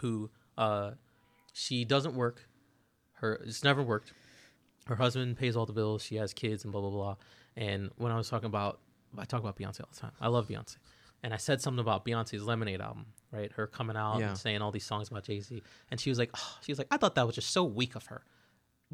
who 0.01 0.31
uh 0.59 0.93
she 1.53 1.85
doesn't 1.85 2.17
work. 2.17 2.49
Her 3.15 3.35
it's 3.47 3.63
never 3.63 3.81
worked. 3.81 4.13
Her 4.87 4.97
husband 4.97 5.37
pays 5.37 5.57
all 5.57 5.67
the 5.67 5.73
bills. 5.73 6.03
She 6.03 6.17
has 6.17 6.33
kids 6.33 6.65
and 6.65 6.73
blah 6.73 6.81
blah 6.81 6.91
blah. 6.91 7.17
And 7.57 7.91
when 7.97 8.11
I 8.13 8.17
was 8.17 8.29
talking 8.29 8.47
about, 8.47 8.81
I 9.17 9.25
talk 9.25 9.41
about 9.41 9.57
Beyonce 9.57 9.81
all 9.81 9.89
the 9.93 10.01
time. 10.01 10.13
I 10.21 10.29
love 10.29 10.49
Beyonce, 10.49 10.77
and 11.23 11.33
I 11.35 11.37
said 11.37 11.61
something 11.61 11.81
about 11.81 12.05
Beyonce's 12.05 12.43
Lemonade 12.45 12.81
album, 12.81 13.07
right? 13.31 13.53
Her 13.53 13.67
coming 13.67 13.97
out 13.97 14.19
Yeah. 14.21 14.31
and 14.31 14.39
saying 14.39 14.63
all 14.63 14.71
these 14.73 14.85
songs 14.87 15.09
about 15.09 15.25
Jay 15.25 15.41
Z, 15.41 15.63
and 15.91 16.01
she 16.01 16.11
was 16.11 16.19
like, 16.19 16.31
oh, 16.35 16.59
she 16.63 16.73
was 16.73 16.79
like, 16.79 16.89
I 16.91 16.97
thought 16.97 17.15
that 17.17 17.27
was 17.27 17.35
just 17.35 17.51
so 17.51 17.63
weak 17.65 17.95
of 17.95 18.07
her. 18.07 18.23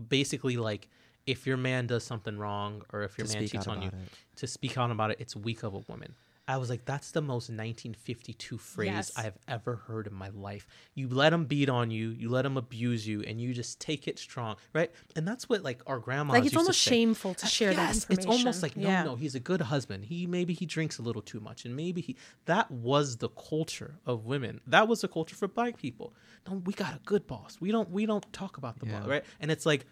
Basically, 0.09 0.56
like 0.56 0.89
if 1.27 1.47
your 1.47 1.56
man 1.56 1.86
does 1.86 2.05
something 2.05 2.39
wrong 2.39 2.82
or 2.93 3.02
if 3.02 3.19
your 3.19 3.27
To 3.27 3.35
man 3.35 3.47
cheats 3.48 3.66
on 3.66 3.82
you, 3.82 3.89
it. 3.89 3.94
to 4.36 4.47
speak 4.47 4.78
out 4.78 4.90
about 4.90 5.10
it, 5.10 5.19
it's 5.20 5.35
weak 5.36 5.62
of 5.62 5.74
a 5.74 5.78
woman. 5.89 6.15
I 6.48 6.56
was 6.56 6.70
like, 6.70 6.86
that's 6.86 7.10
the 7.10 7.20
most 7.20 7.50
1952 7.50 8.56
phrase 8.56 8.86
Yes. 8.88 9.12
I 9.18 9.22
have 9.22 9.36
ever 9.46 9.76
heard 9.76 10.06
in 10.06 10.14
my 10.14 10.30
life. 10.30 10.66
You 10.94 11.08
let 11.08 11.30
them 11.30 11.44
beat 11.44 11.68
on 11.68 11.90
you, 11.90 12.08
you 12.08 12.30
let 12.30 12.42
them 12.42 12.56
abuse 12.56 13.06
you, 13.06 13.20
and 13.22 13.38
you 13.38 13.52
just 13.52 13.80
take 13.80 14.08
it 14.08 14.18
strong, 14.18 14.56
right? 14.72 14.90
And 15.14 15.28
that's 15.28 15.48
what 15.48 15.62
like 15.62 15.82
our 15.86 15.98
grandmas 15.98 16.32
Like 16.34 16.44
it's 16.46 16.54
used 16.54 16.54
to 16.54 16.58
almost 16.60 16.82
say. 16.82 16.90
shameful 16.90 17.34
to 17.34 17.44
uh, 17.46 17.48
share 17.48 17.74
that 17.74 17.94
information. 17.94 18.18
It's 18.30 18.38
almost 18.38 18.62
like 18.62 18.76
no, 18.78 18.88
Yeah. 18.88 19.04
no, 19.04 19.14
he's 19.16 19.34
a 19.34 19.40
good 19.40 19.60
husband. 19.60 20.06
He 20.06 20.26
maybe 20.26 20.54
he 20.54 20.64
drinks 20.64 20.98
a 20.98 21.02
little 21.02 21.22
too 21.22 21.38
much, 21.38 21.66
and 21.66 21.76
maybe 21.76 22.00
he 22.00 22.16
that 22.46 22.70
was 22.70 23.18
the 23.18 23.28
culture 23.28 23.98
of 24.06 24.24
women. 24.24 24.62
That 24.66 24.88
was 24.88 25.02
the 25.02 25.08
culture 25.08 25.36
for 25.36 25.48
black 25.48 25.76
people. 25.76 26.14
No, 26.48 26.54
we 26.64 26.72
got 26.72 26.94
a 26.94 27.00
good 27.04 27.26
boss. 27.26 27.58
We 27.60 27.70
don't 27.70 27.90
we 27.90 28.06
don't 28.06 28.24
talk 28.32 28.56
about 28.56 28.78
the 28.80 28.86
Yeah. 28.86 29.00
boss, 29.00 29.08
right? 29.08 29.24
And 29.38 29.50
it's 29.50 29.66
like 29.66 29.84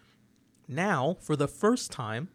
now 0.67 1.17
for 1.21 1.35
the 1.35 1.47
first 1.47 1.91
time, 1.91 2.29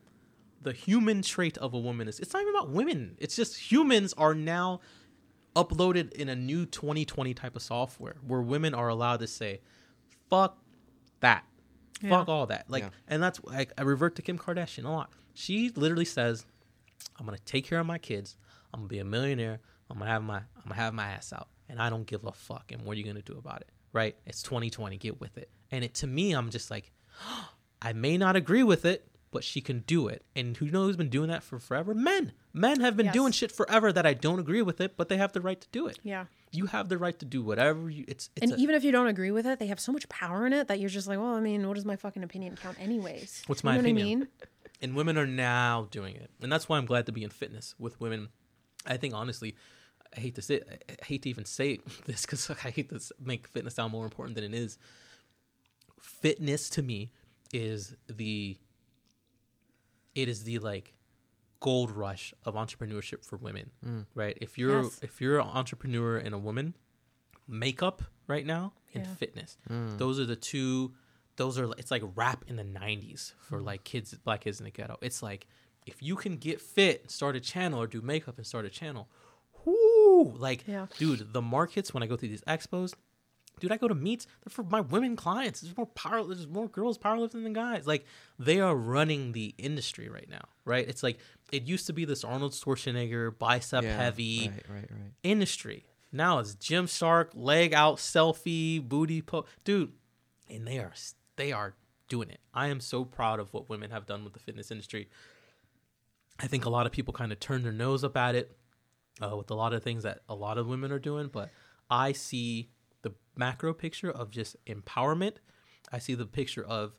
the 0.62 0.72
human 0.72 1.22
trait 1.22 1.58
of 1.58 1.74
a 1.74 1.78
woman 1.78 2.08
is 2.08 2.20
it's 2.20 2.32
not 2.32 2.42
even 2.42 2.54
about 2.54 2.70
women. 2.70 3.16
It's 3.18 3.34
just 3.36 3.56
humans 3.70 4.12
are 4.16 4.34
now 4.34 4.80
uploaded 5.54 6.12
in 6.12 6.28
a 6.28 6.36
new 6.36 6.64
2020 6.66 7.34
type 7.34 7.56
of 7.56 7.62
software 7.62 8.16
where 8.26 8.40
women 8.40 8.74
are 8.74 8.88
allowed 8.88 9.20
to 9.20 9.26
say, 9.26 9.60
"Fuck 10.30 10.58
that." 11.20 11.44
Fuck 12.00 12.28
all 12.28 12.46
that. 12.46 12.68
Like, 12.68 12.82
Yeah. 12.82 12.90
and 13.06 13.22
that's 13.22 13.42
like 13.44 13.72
I 13.78 13.82
revert 13.82 14.16
to 14.16 14.22
Kim 14.22 14.38
Kardashian 14.38 14.84
a 14.84 14.88
lot. 14.88 15.12
She 15.34 15.70
literally 15.70 16.04
says, 16.04 16.46
"I'm 17.16 17.26
gonna 17.26 17.38
take 17.38 17.64
care 17.66 17.78
of 17.78 17.86
my 17.86 17.98
kids. 17.98 18.36
I'm 18.74 18.80
gonna 18.80 18.88
be 18.88 18.98
a 18.98 19.04
millionaire. 19.04 19.60
I'm 19.90 19.98
gonna 19.98 20.10
have 20.10 20.22
my 20.22 20.38
I'm 20.38 20.62
gonna 20.64 20.74
have 20.76 20.94
my 20.94 21.06
ass 21.10 21.32
out, 21.32 21.48
and 21.68 21.80
I 21.80 21.90
don't 21.90 22.06
give 22.06 22.24
a 22.24 22.32
fuck. 22.32 22.72
And 22.72 22.82
what 22.82 22.94
are 22.96 22.98
you 22.98 23.04
gonna 23.04 23.22
do 23.22 23.36
about 23.38 23.60
it? 23.60 23.70
Right? 23.92 24.16
It's 24.26 24.42
2020. 24.42 24.96
Get 24.96 25.20
with 25.20 25.36
it." 25.38 25.50
And 25.70 25.84
it 25.84 25.94
to 25.96 26.06
me, 26.06 26.32
I'm 26.32 26.50
just 26.50 26.70
like, 26.70 26.92
I 27.82 27.92
may 27.92 28.16
not 28.18 28.36
agree 28.36 28.62
with 28.62 28.84
it, 28.84 29.08
but 29.32 29.42
she 29.42 29.60
can 29.60 29.80
do 29.80 30.06
it. 30.06 30.24
And 30.36 30.56
who 30.58 30.66
knows 30.70 30.86
who's 30.90 30.96
been 30.96 31.08
doing 31.08 31.28
that 31.30 31.42
for 31.42 31.58
forever? 31.58 31.92
Men. 31.94 32.30
Men 32.52 32.78
have 32.80 32.96
been 32.96 33.06
Yes. 33.06 33.14
doing 33.14 33.32
shit 33.32 33.50
forever 33.50 33.92
that 33.92 34.06
I 34.06 34.14
don't 34.14 34.38
agree 34.38 34.62
with 34.62 34.80
it, 34.80 34.96
but 34.96 35.08
they 35.08 35.16
have 35.16 35.32
the 35.32 35.40
right 35.40 35.60
to 35.60 35.66
do 35.72 35.88
it. 35.88 35.98
Yeah. 36.04 36.26
You 36.52 36.66
have 36.66 36.88
the 36.88 36.98
right 36.98 37.18
to 37.18 37.24
do 37.24 37.42
whatever 37.42 37.90
you 37.90 38.04
it's 38.06 38.30
it's 38.36 38.42
And 38.50 38.52
a- 38.60 38.62
even 38.62 38.74
if 38.76 38.84
you 38.84 38.92
don't 38.92 39.08
agree 39.08 39.30
with 39.32 39.46
it, 39.46 39.58
they 39.58 39.66
have 39.66 39.80
so 39.80 39.90
much 39.90 40.08
power 40.08 40.46
in 40.46 40.52
it 40.52 40.68
that 40.68 40.78
you're 40.78 40.90
just 40.90 41.08
like, 41.08 41.18
well, 41.18 41.34
I 41.34 41.40
mean, 41.40 41.66
what 41.66 41.74
does 41.74 41.84
my 41.84 41.96
fucking 41.96 42.22
opinion 42.22 42.56
count 42.56 42.78
anyways? 42.78 43.42
What's 43.48 43.64
You 43.64 43.68
my 43.70 43.74
know 43.74 43.80
opinion? 43.80 44.06
What 44.06 44.12
I 44.12 44.18
mean? 44.18 44.28
and 44.82 44.94
women 44.94 45.16
are 45.18 45.26
now 45.26 45.88
doing 45.90 46.14
it. 46.14 46.30
And 46.40 46.52
that's 46.52 46.68
why 46.68 46.76
I'm 46.78 46.86
glad 46.86 47.06
to 47.06 47.12
be 47.12 47.24
in 47.24 47.30
fitness 47.30 47.74
with 47.78 47.98
women. 48.00 48.28
I 48.86 48.96
think 48.98 49.14
honestly, 49.14 49.56
I 50.16 50.20
hate 50.20 50.34
to 50.34 50.42
say 50.42 50.60
I 50.90 51.04
hate 51.04 51.22
to 51.22 51.30
even 51.30 51.46
say 51.46 51.80
this 52.04 52.26
cuz 52.26 52.50
I 52.50 52.70
hate 52.70 52.90
to 52.90 53.00
make 53.18 53.46
fitness 53.48 53.74
sound 53.76 53.92
more 53.92 54.04
important 54.04 54.34
than 54.34 54.44
it 54.44 54.52
is. 54.54 54.76
Fitness 56.00 56.68
to 56.70 56.82
me 56.82 57.12
is 57.52 57.94
the 58.08 58.56
it 60.14 60.28
is 60.28 60.44
the 60.44 60.58
like 60.58 60.94
gold 61.60 61.90
rush 61.90 62.34
of 62.44 62.54
entrepreneurship 62.54 63.24
for 63.24 63.36
women, 63.36 63.70
mm. 63.86 64.04
right? 64.14 64.36
If 64.40 64.58
you're 64.58 64.82
Yes. 64.82 64.98
if 65.02 65.20
you're 65.20 65.38
an 65.38 65.46
entrepreneur 65.48 66.16
and 66.18 66.34
a 66.34 66.38
woman, 66.38 66.74
makeup 67.48 68.02
right 68.26 68.44
now 68.46 68.72
and 68.94 69.06
Yeah. 69.06 69.14
fitness. 69.14 69.56
Mm. 69.68 69.98
Those 69.98 70.18
are 70.18 70.26
the 70.26 70.36
two. 70.36 70.94
Those 71.36 71.58
are 71.58 71.70
it's 71.78 71.90
like 71.90 72.02
rap 72.14 72.44
in 72.46 72.56
the 72.56 72.64
'90s 72.64 73.32
for 73.38 73.60
mm. 73.60 73.64
like 73.64 73.84
kids, 73.84 74.12
black 74.14 74.42
kids 74.42 74.60
in 74.60 74.64
the 74.64 74.70
ghetto. 74.70 74.98
It's 75.00 75.22
like 75.22 75.46
if 75.86 76.02
you 76.02 76.14
can 76.16 76.36
get 76.36 76.60
fit, 76.60 77.10
start 77.10 77.36
a 77.36 77.40
channel, 77.40 77.80
or 77.80 77.86
do 77.86 78.00
makeup 78.00 78.36
and 78.38 78.46
start 78.46 78.64
a 78.64 78.70
channel. 78.70 79.08
Whoo! 79.64 80.34
Like, 80.36 80.66
Yeah. 80.66 80.86
dude, 80.98 81.32
the 81.32 81.42
markets 81.42 81.92
when 81.94 82.02
I 82.02 82.06
go 82.06 82.16
through 82.16 82.28
these 82.30 82.42
expos, 82.42 82.94
dude, 83.60 83.72
I 83.72 83.76
go 83.76 83.88
to 83.88 83.94
meets. 83.94 84.26
They're 84.44 84.50
for 84.50 84.62
my 84.64 84.80
women 84.80 85.16
clients. 85.16 85.60
There's 85.60 85.76
more 85.76 85.86
power. 85.86 86.24
There's 86.24 86.46
more 86.48 86.68
girls 86.68 86.98
powerlifting 86.98 87.42
than 87.42 87.52
guys. 87.52 87.86
Like 87.86 88.04
they 88.38 88.60
are 88.60 88.74
running 88.74 89.32
the 89.32 89.54
industry 89.58 90.08
right 90.08 90.28
now, 90.28 90.42
right? 90.64 90.88
It's 90.88 91.02
like 91.02 91.18
it 91.52 91.64
used 91.64 91.86
to 91.86 91.92
be 91.92 92.04
this 92.04 92.24
Arnold 92.24 92.52
Schwarzenegger 92.52 93.38
bicep 93.38 93.84
Yeah, 93.84 93.96
heavy 93.96 94.48
Right, 94.48 94.64
right, 94.68 94.90
right. 94.90 95.12
industry. 95.22 95.84
Now 96.10 96.38
it's 96.40 96.54
Jim 96.54 96.86
Stark, 96.86 97.30
leg 97.34 97.72
out 97.72 97.96
selfie, 97.98 98.86
booty 98.86 99.22
po, 99.22 99.46
dude, 99.64 99.92
and 100.50 100.66
they 100.66 100.78
are 100.78 100.92
they 101.36 101.52
are 101.52 101.74
doing 102.08 102.28
it. 102.30 102.40
I 102.52 102.66
am 102.66 102.80
so 102.80 103.04
proud 103.06 103.40
of 103.40 103.52
what 103.54 103.70
women 103.70 103.90
have 103.90 104.04
done 104.06 104.22
with 104.24 104.34
the 104.34 104.38
fitness 104.38 104.70
industry. 104.70 105.08
I 106.38 106.46
think 106.46 106.64
a 106.66 106.70
lot 106.70 106.84
of 106.86 106.92
people 106.92 107.14
kind 107.14 107.32
of 107.32 107.40
turn 107.40 107.62
their 107.62 107.72
nose 107.72 108.04
up 108.04 108.16
at 108.16 108.34
it 108.34 108.56
uh, 109.22 109.36
with 109.36 109.50
a 109.50 109.54
lot 109.54 109.72
of 109.72 109.82
things 109.82 110.02
that 110.02 110.20
a 110.28 110.34
lot 110.34 110.58
of 110.58 110.66
women 110.66 110.90
are 110.92 110.98
doing, 110.98 111.28
but 111.32 111.50
I 111.88 112.12
see 112.12 112.68
macro 113.36 113.72
picture 113.74 114.10
of 114.10 114.30
just 114.30 114.56
empowerment. 114.66 115.36
I 115.90 115.98
see 115.98 116.14
the 116.14 116.26
picture 116.26 116.64
of 116.64 116.94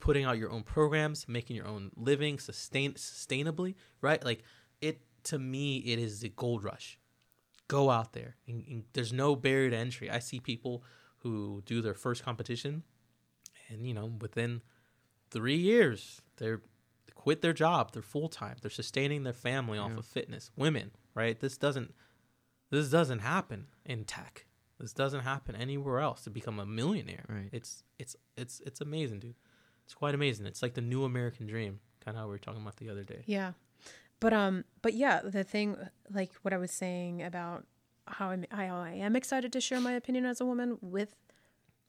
putting 0.00 0.24
out 0.24 0.38
your 0.38 0.50
own 0.50 0.62
programs, 0.62 1.26
making 1.28 1.56
your 1.56 1.66
own 1.66 1.90
living, 1.96 2.38
sustain 2.38 2.94
sustainably, 2.94 3.74
right? 4.00 4.22
Like 4.24 4.42
it 4.80 5.00
to 5.24 5.38
me, 5.38 5.78
it 5.78 5.98
is 5.98 6.20
the 6.20 6.28
gold 6.30 6.64
rush. 6.64 6.98
Go 7.68 7.88
out 7.90 8.12
there, 8.12 8.36
and, 8.46 8.64
and 8.68 8.84
there's 8.92 9.12
no 9.12 9.34
barrier 9.34 9.70
to 9.70 9.76
entry. 9.76 10.10
I 10.10 10.18
see 10.18 10.40
people 10.40 10.82
who 11.18 11.62
do 11.64 11.80
their 11.80 11.94
first 11.94 12.22
competition, 12.24 12.82
and 13.68 13.86
you 13.86 13.94
know, 13.94 14.12
within 14.20 14.60
three 15.30 15.56
years, 15.56 16.20
they're 16.36 16.60
they 17.06 17.12
quit 17.14 17.40
their 17.40 17.52
job. 17.54 17.92
They're 17.92 18.02
full 18.02 18.28
time. 18.28 18.56
They're 18.60 18.70
sustaining 18.70 19.22
their 19.22 19.32
family 19.32 19.78
off 19.78 19.92
Yeah. 19.92 19.98
of 19.98 20.04
fitness. 20.04 20.50
Women, 20.56 20.90
right? 21.14 21.38
This 21.38 21.56
doesn't 21.56 21.94
this 22.70 22.90
doesn't 22.90 23.20
happen 23.20 23.68
in 23.86 24.04
tech. 24.04 24.46
This 24.82 24.92
doesn't 24.92 25.20
happen 25.20 25.54
anywhere 25.54 26.00
else 26.00 26.22
to 26.24 26.30
become 26.30 26.58
a 26.58 26.66
millionaire. 26.66 27.24
Right. 27.28 27.48
It's 27.52 27.84
it's 28.00 28.16
it's 28.36 28.60
it's 28.66 28.80
amazing, 28.80 29.20
dude. 29.20 29.36
It's 29.84 29.94
quite 29.94 30.12
amazing. 30.12 30.44
It's 30.46 30.60
like 30.60 30.74
the 30.74 30.80
new 30.80 31.04
American 31.04 31.46
dream, 31.46 31.78
kind 32.04 32.16
of 32.16 32.22
how 32.22 32.26
we 32.26 32.32
were 32.32 32.38
talking 32.38 32.60
about 32.60 32.76
the 32.76 32.90
other 32.90 33.04
day. 33.04 33.22
Yeah. 33.26 33.52
But 34.18 34.32
um 34.32 34.64
but 34.82 34.94
yeah, 34.94 35.20
the 35.22 35.44
thing 35.44 35.76
like 36.10 36.32
what 36.42 36.52
I 36.52 36.58
was 36.58 36.72
saying 36.72 37.22
about 37.22 37.64
how 38.08 38.30
I'm, 38.30 38.44
I, 38.50 38.66
I 38.66 38.90
am 38.94 39.14
excited 39.14 39.52
to 39.52 39.60
share 39.60 39.80
my 39.80 39.92
opinion 39.92 40.26
as 40.26 40.40
a 40.40 40.44
woman 40.44 40.78
with 40.80 41.14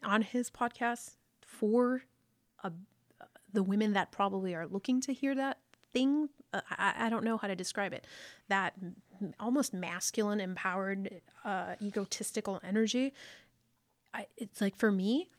on 0.03 0.22
his 0.22 0.52
podcast 0.52 1.15
for 1.41 2.03
a, 2.64 2.72
the 3.52 3.64
women 3.64 3.94
that 3.94 4.11
probably 4.11 4.53
are 4.53 4.68
looking 4.68 5.02
to 5.02 5.14
hear 5.14 5.34
that 5.34 5.57
thing. 5.94 6.30
Uh, 6.53 6.61
I, 6.70 7.07
I 7.07 7.10
don't 7.10 7.24
know 7.24 7.38
how 7.38 7.48
to 7.48 7.56
describe 7.56 7.91
it. 7.94 8.06
That 8.49 8.76
almost 9.39 9.73
masculine, 9.73 10.39
empowered, 10.39 11.21
uh, 11.45 11.75
egotistical 11.81 12.59
energy. 12.63 13.13
I, 14.13 14.27
it's 14.37 14.61
like 14.61 14.75
for 14.75 14.91
me, 14.91 15.29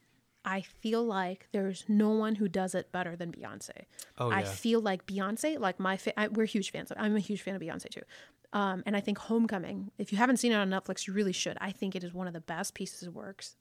I 0.45 0.61
feel 0.61 1.03
like 1.05 1.49
there's 1.53 1.85
no 1.89 2.11
one 2.11 2.35
who 2.35 2.49
does 2.49 2.75
it 2.75 2.93
better 2.93 3.17
than 3.17 3.33
Beyonce. 3.33 3.87
Oh 4.19 4.31
yeah. 4.31 4.37
I 4.37 4.45
feel 4.45 4.81
like 4.81 5.07
Beyonce, 5.07 5.59
like 5.59 5.81
my, 5.81 5.97
fa- 5.97 6.19
I, 6.19 6.29
we're 6.29 6.45
huge 6.47 6.71
fans. 6.71 6.93
I'm 6.97 7.17
a 7.17 7.21
huge 7.21 7.43
fan 7.43 7.55
of 7.55 7.63
Beyonce 7.63 7.89
too. 7.89 8.03
Um, 8.53 8.83
and 8.87 8.97
I 8.97 9.01
think 9.01 9.19
Homecoming, 9.19 9.91
if 9.99 10.13
you 10.13 10.19
haven't 10.19 10.37
seen 10.37 10.53
it 10.53 10.57
on 10.57 10.71
Netflix, 10.71 11.07
you 11.07 11.13
really 11.13 11.33
should. 11.33 11.57
I 11.61 11.73
think 11.73 11.97
it 11.97 12.05
is 12.05 12.15
one 12.15 12.27
of 12.29 12.35
the 12.35 12.41
best 12.41 12.75
pieces 12.75 13.03
of 13.09 13.15
works 13.15 13.57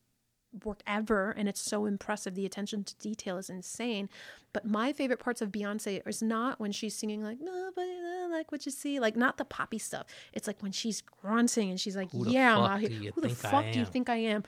work 0.64 0.82
ever, 0.86 1.32
and 1.32 1.48
it's 1.50 1.62
so 1.62 1.86
impressive. 1.86 2.36
The 2.36 2.46
attention 2.46 2.84
to 2.84 2.96
detail 2.98 3.38
is 3.38 3.50
insane. 3.50 4.10
But 4.52 4.66
my 4.66 4.94
favorite 4.94 5.20
parts 5.20 5.42
of 5.42 5.52
Beyonce 5.52 6.08
is 6.08 6.22
not 6.22 6.60
when 6.60 6.72
she's 6.72 6.96
singing 6.96 7.24
like 7.24 7.40
nobody 7.42 7.92
like 8.34 8.52
what 8.52 8.66
you 8.66 8.72
see, 8.72 9.00
like 9.00 9.16
not 9.16 9.38
the 9.38 9.46
poppy 9.46 9.78
stuff. 9.78 10.08
It's 10.34 10.48
like 10.48 10.62
when 10.62 10.72
she's 10.72 11.02
grunting 11.02 11.70
and 11.70 11.80
she's 11.80 11.96
like, 11.96 12.12
Who 12.12 12.28
"Yeah, 12.30 12.58
I'm 12.58 12.64
out 12.64 12.82
here. 12.82 13.12
Who 13.14 13.22
the 13.22 13.30
fuck 13.30 13.66
do 13.72 13.80
you 13.80 13.86
think 13.86 14.10
I 14.10 14.18
am? 14.18 14.44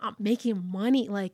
I'm 0.00 0.16
making 0.18 0.68
money." 0.70 1.08
Like 1.08 1.32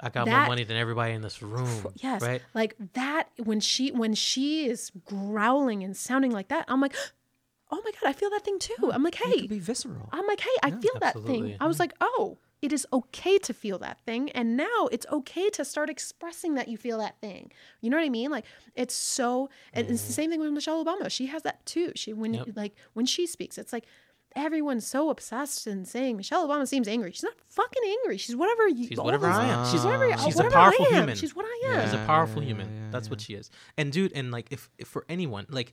I 0.00 0.08
got 0.08 0.26
more 0.26 0.46
money 0.46 0.64
than 0.64 0.76
everybody 0.76 1.12
in 1.12 1.22
this 1.22 1.42
room. 1.42 1.86
Yes. 1.96 2.22
Right. 2.22 2.42
Like 2.54 2.76
that 2.94 3.28
when 3.42 3.60
she 3.60 3.90
when 3.90 4.14
she 4.14 4.66
is 4.66 4.90
growling 5.04 5.82
and 5.82 5.96
sounding 5.96 6.30
like 6.30 6.48
that, 6.48 6.64
I'm 6.68 6.80
like, 6.80 6.94
oh 7.70 7.82
my 7.84 7.90
god, 7.90 8.08
I 8.08 8.12
feel 8.12 8.30
that 8.30 8.44
thing 8.44 8.58
too. 8.58 8.90
I'm 8.92 9.02
like, 9.02 9.16
hey, 9.16 9.46
be 9.46 9.58
visceral. 9.58 10.08
I'm 10.12 10.26
like, 10.26 10.40
hey, 10.40 10.56
I 10.62 10.70
feel 10.70 10.98
that 11.00 11.14
thing. 11.24 11.56
I 11.60 11.66
was 11.66 11.76
mm-hmm. 11.76 11.82
like, 11.82 11.94
oh, 12.00 12.38
it 12.62 12.72
is 12.72 12.86
okay 12.92 13.38
to 13.38 13.52
feel 13.52 13.78
that 13.80 14.00
thing, 14.00 14.30
and 14.30 14.56
now 14.56 14.88
it's 14.90 15.06
okay 15.12 15.50
to 15.50 15.64
start 15.64 15.90
expressing 15.90 16.54
that 16.54 16.68
you 16.68 16.76
feel 16.76 16.98
that 16.98 17.20
thing. 17.20 17.52
You 17.80 17.90
know 17.90 17.96
what 17.98 18.04
I 18.04 18.08
mean? 18.10 18.30
Like 18.30 18.44
it's 18.74 18.94
so. 18.94 19.50
And 19.72 19.88
it's 19.90 20.02
the 20.02 20.12
mm. 20.12 20.16
same 20.16 20.30
thing 20.30 20.40
with 20.40 20.50
Michelle 20.52 20.84
Obama. 20.84 21.10
She 21.10 21.26
has 21.26 21.42
that 21.42 21.64
too. 21.66 21.92
She 21.94 22.12
when 22.12 22.34
Yep. 22.34 22.48
like 22.56 22.74
when 22.94 23.06
she 23.06 23.26
speaks, 23.26 23.58
it's 23.58 23.72
like. 23.72 23.86
Everyone's 24.34 24.86
so 24.86 25.08
obsessed 25.08 25.66
in 25.66 25.86
saying 25.86 26.18
Michelle 26.18 26.46
Obama 26.46 26.68
seems 26.68 26.86
angry. 26.88 27.10
She's 27.10 27.22
not 27.22 27.32
fucking 27.48 27.82
angry. 28.02 28.18
She's 28.18 28.36
whatever 28.36 28.68
you. 28.68 28.86
She's 28.86 28.98
oh, 28.98 29.02
whatever 29.02 29.28
I 29.28 29.46
am. 29.46 29.66
She's 29.72 29.82
whatever, 29.82 30.14
she's 30.18 30.38
a 30.38 30.50
powerful 30.50 30.84
I 30.84 30.88
am. 30.88 30.94
human. 30.94 31.16
She's 31.16 31.34
what 31.34 31.46
I 31.46 31.60
Yeah. 31.62 31.80
am. 31.80 31.84
She's 31.86 31.94
a 31.94 32.04
powerful 32.04 32.42
yeah, 32.42 32.48
human. 32.48 32.66
yeah, 32.68 32.90
That's 32.90 33.06
yeah. 33.06 33.10
what 33.12 33.20
she 33.22 33.32
is. 33.32 33.50
And 33.78 33.90
dude, 33.90 34.12
and 34.12 34.30
like 34.30 34.48
if, 34.50 34.68
if 34.76 34.88
for 34.88 35.06
anyone, 35.08 35.46
like 35.48 35.72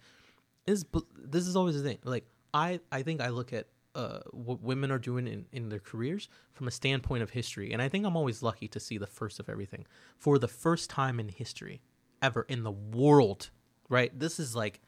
is 0.65 0.85
this 1.17 1.45
is 1.45 1.57
always 1.57 1.75
the 1.75 1.85
thing. 1.85 1.97
Like 2.05 2.25
I 2.53 2.79
I 2.89 3.01
think 3.01 3.19
I 3.19 3.29
look 3.29 3.51
at 3.51 3.67
uh 3.95 4.19
what 4.31 4.61
women 4.61 4.91
are 4.91 4.99
doing 4.99 5.27
in 5.27 5.45
in 5.51 5.69
their 5.69 5.79
careers 5.79 6.29
from 6.53 6.67
a 6.67 6.71
standpoint 6.71 7.23
of 7.23 7.31
history, 7.31 7.71
and 7.71 7.81
I 7.81 7.89
think 7.89 8.05
I'm 8.05 8.17
always 8.17 8.41
lucky 8.41 8.67
to 8.69 8.79
see 8.79 8.97
the 8.97 9.07
first 9.07 9.39
of 9.39 9.49
everything 9.49 9.85
for 10.17 10.37
the 10.39 10.47
first 10.47 10.89
time 10.89 11.19
in 11.19 11.29
history 11.29 11.81
ever 12.21 12.45
in 12.47 12.63
the 12.63 12.71
world. 12.71 13.49
Right? 13.89 14.17
This 14.17 14.39
is 14.39 14.55
like 14.55 14.81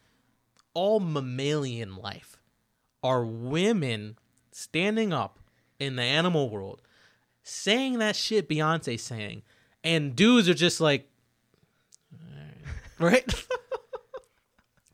all 0.73 0.99
mammalian 0.99 1.95
life 1.95 2.37
are 3.03 3.23
women 3.25 4.17
standing 4.51 5.13
up 5.13 5.39
in 5.79 5.95
the 5.95 6.03
animal 6.03 6.49
world 6.49 6.81
saying 7.43 7.99
that 7.99 8.15
shit 8.15 8.49
Beyonce 8.49 8.99
saying, 8.99 9.43
and 9.83 10.15
dudes 10.15 10.49
are 10.49 10.55
just 10.55 10.81
like, 10.81 11.07
right? 12.99 13.47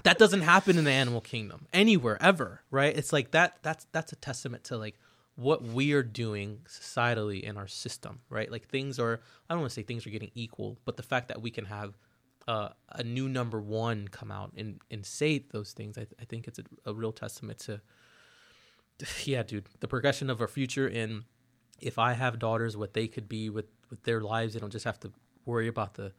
that 0.03 0.18
doesn't 0.18 0.41
happen 0.41 0.78
in 0.78 0.84
the 0.84 0.91
animal 0.91 1.22
kingdom 1.22 1.68
anywhere 1.73 2.22
ever, 2.22 2.61
right? 2.72 2.95
It's 2.95 3.14
like 3.14 3.32
that. 3.32 3.57
That's 3.61 3.86
that's 3.91 4.11
a 4.11 4.15
testament 4.15 4.64
to 4.65 4.78
like 4.78 4.95
what 5.36 5.64
we 5.64 5.94
are 5.94 6.03
doing 6.03 6.60
societally 6.68 7.41
in 7.41 7.57
our 7.57 7.68
system, 7.68 8.19
right? 8.30 8.52
Like 8.52 8.68
things 8.68 8.99
are. 8.99 9.19
I 9.49 9.53
don't 9.53 9.61
want 9.61 9.72
to 9.72 9.76
say 9.76 9.84
things 9.84 10.06
are 10.06 10.11
getting 10.11 10.32
equal, 10.36 10.78
but 10.86 10.98
the 10.98 11.03
fact 11.03 11.28
that 11.30 11.41
we 11.41 11.52
can 11.52 11.65
have 11.65 11.98
uh, 12.48 12.69
a 12.90 13.03
new 13.03 13.30
number 13.30 13.61
one 13.61 14.07
come 14.07 14.32
out 14.32 14.52
and 14.56 14.80
and 14.90 15.06
say 15.06 15.45
those 15.52 15.73
things, 15.73 15.98
I, 15.98 16.07
I 16.19 16.26
think 16.26 16.48
it's 16.48 16.60
a, 16.60 16.64
a 16.86 16.94
real 16.94 17.11
testament 17.11 17.60
to. 17.60 17.82
Yeah, 19.23 19.41
dude, 19.41 19.68
the 19.80 19.88
progression 19.88 20.30
of 20.30 20.41
our 20.41 20.48
future 20.48 20.88
and 20.88 21.23
if 21.82 21.98
I 21.98 22.14
have 22.14 22.40
daughters, 22.40 22.78
what 22.78 22.94
they 22.94 23.07
could 23.07 23.28
be 23.28 23.49
with 23.49 23.65
with 23.90 24.03
their 24.03 24.22
lives, 24.22 24.53
they 24.53 24.60
don't 24.60 24.72
just 24.72 24.86
have 24.86 24.99
to 25.02 25.11
worry 25.45 25.68
about 25.68 25.95
the 25.95 26.14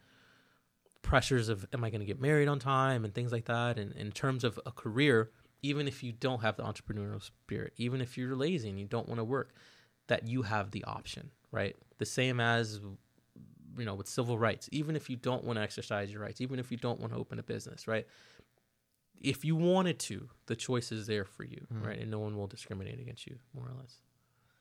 pressures 1.03 1.49
of 1.49 1.67
am 1.73 1.85
I 1.85 1.91
going 1.91 2.01
to 2.01 2.07
get 2.07 2.21
married 2.21 2.49
on 2.49 2.59
time 2.59 3.05
and 3.05 3.15
things 3.15 3.33
like 3.33 3.45
that. 3.47 3.79
And 3.79 3.93
in 3.93 4.13
terms 4.13 4.45
of 4.45 4.59
a 4.65 4.71
career, 4.71 5.31
even 5.63 5.87
if 5.87 6.03
you 6.03 6.13
don't 6.13 6.43
have 6.43 6.57
the 6.57 6.63
entrepreneurial 6.63 7.23
spirit, 7.23 7.73
even 7.77 8.01
if 8.01 8.17
you're 8.17 8.35
lazy 8.35 8.69
and 8.69 8.79
you 8.79 8.87
don't 8.87 9.09
want 9.09 9.19
to 9.19 9.25
work, 9.25 9.55
that 10.09 10.27
you 10.27 10.43
have 10.43 10.71
the 10.71 10.85
option, 10.85 11.31
right? 11.51 11.77
The 11.99 12.07
same 12.07 12.41
as 12.41 12.81
you 13.79 13.85
know 13.85 13.95
with 13.95 14.09
civil 14.09 14.39
rights. 14.39 14.69
Even 14.73 14.97
if 14.97 15.09
you 15.09 15.17
don't 15.17 15.45
want 15.45 15.57
to 15.59 15.63
exercise 15.63 16.13
your 16.13 16.23
rights, 16.23 16.41
even 16.41 16.59
if 16.59 16.71
you 16.71 16.77
don't 16.77 17.01
want 17.01 17.13
to 17.13 17.19
open 17.19 17.39
a 17.39 17.43
business, 17.43 17.87
right? 17.87 18.07
If 19.21 19.45
you 19.45 19.55
wanted 19.55 20.01
to, 20.01 20.29
the 20.47 20.57
choice 20.57 20.91
is 20.91 21.07
there 21.07 21.25
for 21.25 21.45
you, 21.45 21.67
mm-hmm. 21.73 21.87
right? 21.87 21.99
And 21.99 22.11
no 22.11 22.19
one 22.19 22.37
will 22.37 22.49
discriminate 22.49 22.99
against 22.99 23.27
you, 23.27 23.39
more 23.55 23.67
or 23.67 23.75
less. 23.81 23.99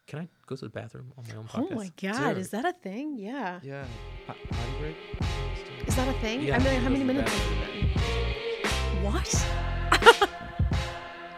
Can 0.07 0.19
I 0.19 0.27
go 0.45 0.55
to 0.55 0.65
the 0.65 0.69
bathroom 0.69 1.13
on 1.17 1.23
my 1.29 1.35
own 1.35 1.47
Oh 1.55 1.73
my 1.75 1.89
god, 2.01 2.29
Dude. 2.33 2.37
is 2.39 2.49
that 2.49 2.65
a 2.65 2.73
thing? 2.73 3.17
Yeah. 3.17 3.59
Yeah. 3.63 3.85
Po- 4.27 4.33
Potty 4.49 4.71
break? 4.79 4.95
Let's 5.19 5.61
do 5.63 5.73
it. 5.81 5.87
Is 5.87 5.95
that 5.95 6.07
a 6.07 6.19
thing? 6.19 6.41
Yeah, 6.43 6.55
I 6.57 6.59
mean, 6.59 6.81
how 6.81 6.89
many 6.89 7.03
minutes? 7.03 7.31
bathroom. 7.31 7.59
has 7.59 8.93
been? 8.93 9.03
What? 9.03 9.27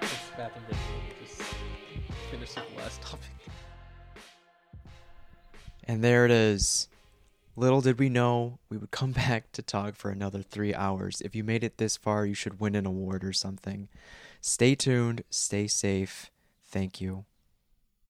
It's 0.01 0.29
bathroom 0.37 0.65
break. 0.67 0.79
Just 1.27 1.41
finish 2.31 2.57
up 2.57 2.69
the 2.71 2.77
last 2.81 3.01
topic. 3.01 3.29
And 5.85 6.03
there 6.03 6.25
it 6.25 6.31
is. 6.31 6.87
Little 7.55 7.81
did 7.81 7.99
we 7.99 8.09
know 8.09 8.57
we 8.69 8.77
would 8.77 8.89
come 8.91 9.11
back 9.27 9.51
to 9.51 9.61
talk 9.61 9.95
for 9.95 10.09
another 10.09 10.41
three 10.41 10.73
hours. 10.73 11.21
If 11.21 11.35
you 11.35 11.43
made 11.43 11.63
it 11.63 11.77
this 11.77 11.97
far, 11.97 12.25
you 12.25 12.33
should 12.33 12.59
win 12.59 12.73
an 12.73 12.87
award 12.87 13.23
or 13.23 13.33
something. 13.33 13.89
Stay 14.41 14.73
tuned, 14.73 15.23
stay 15.29 15.67
safe. 15.67 16.31
Thank 16.65 16.99
you. 16.99 17.25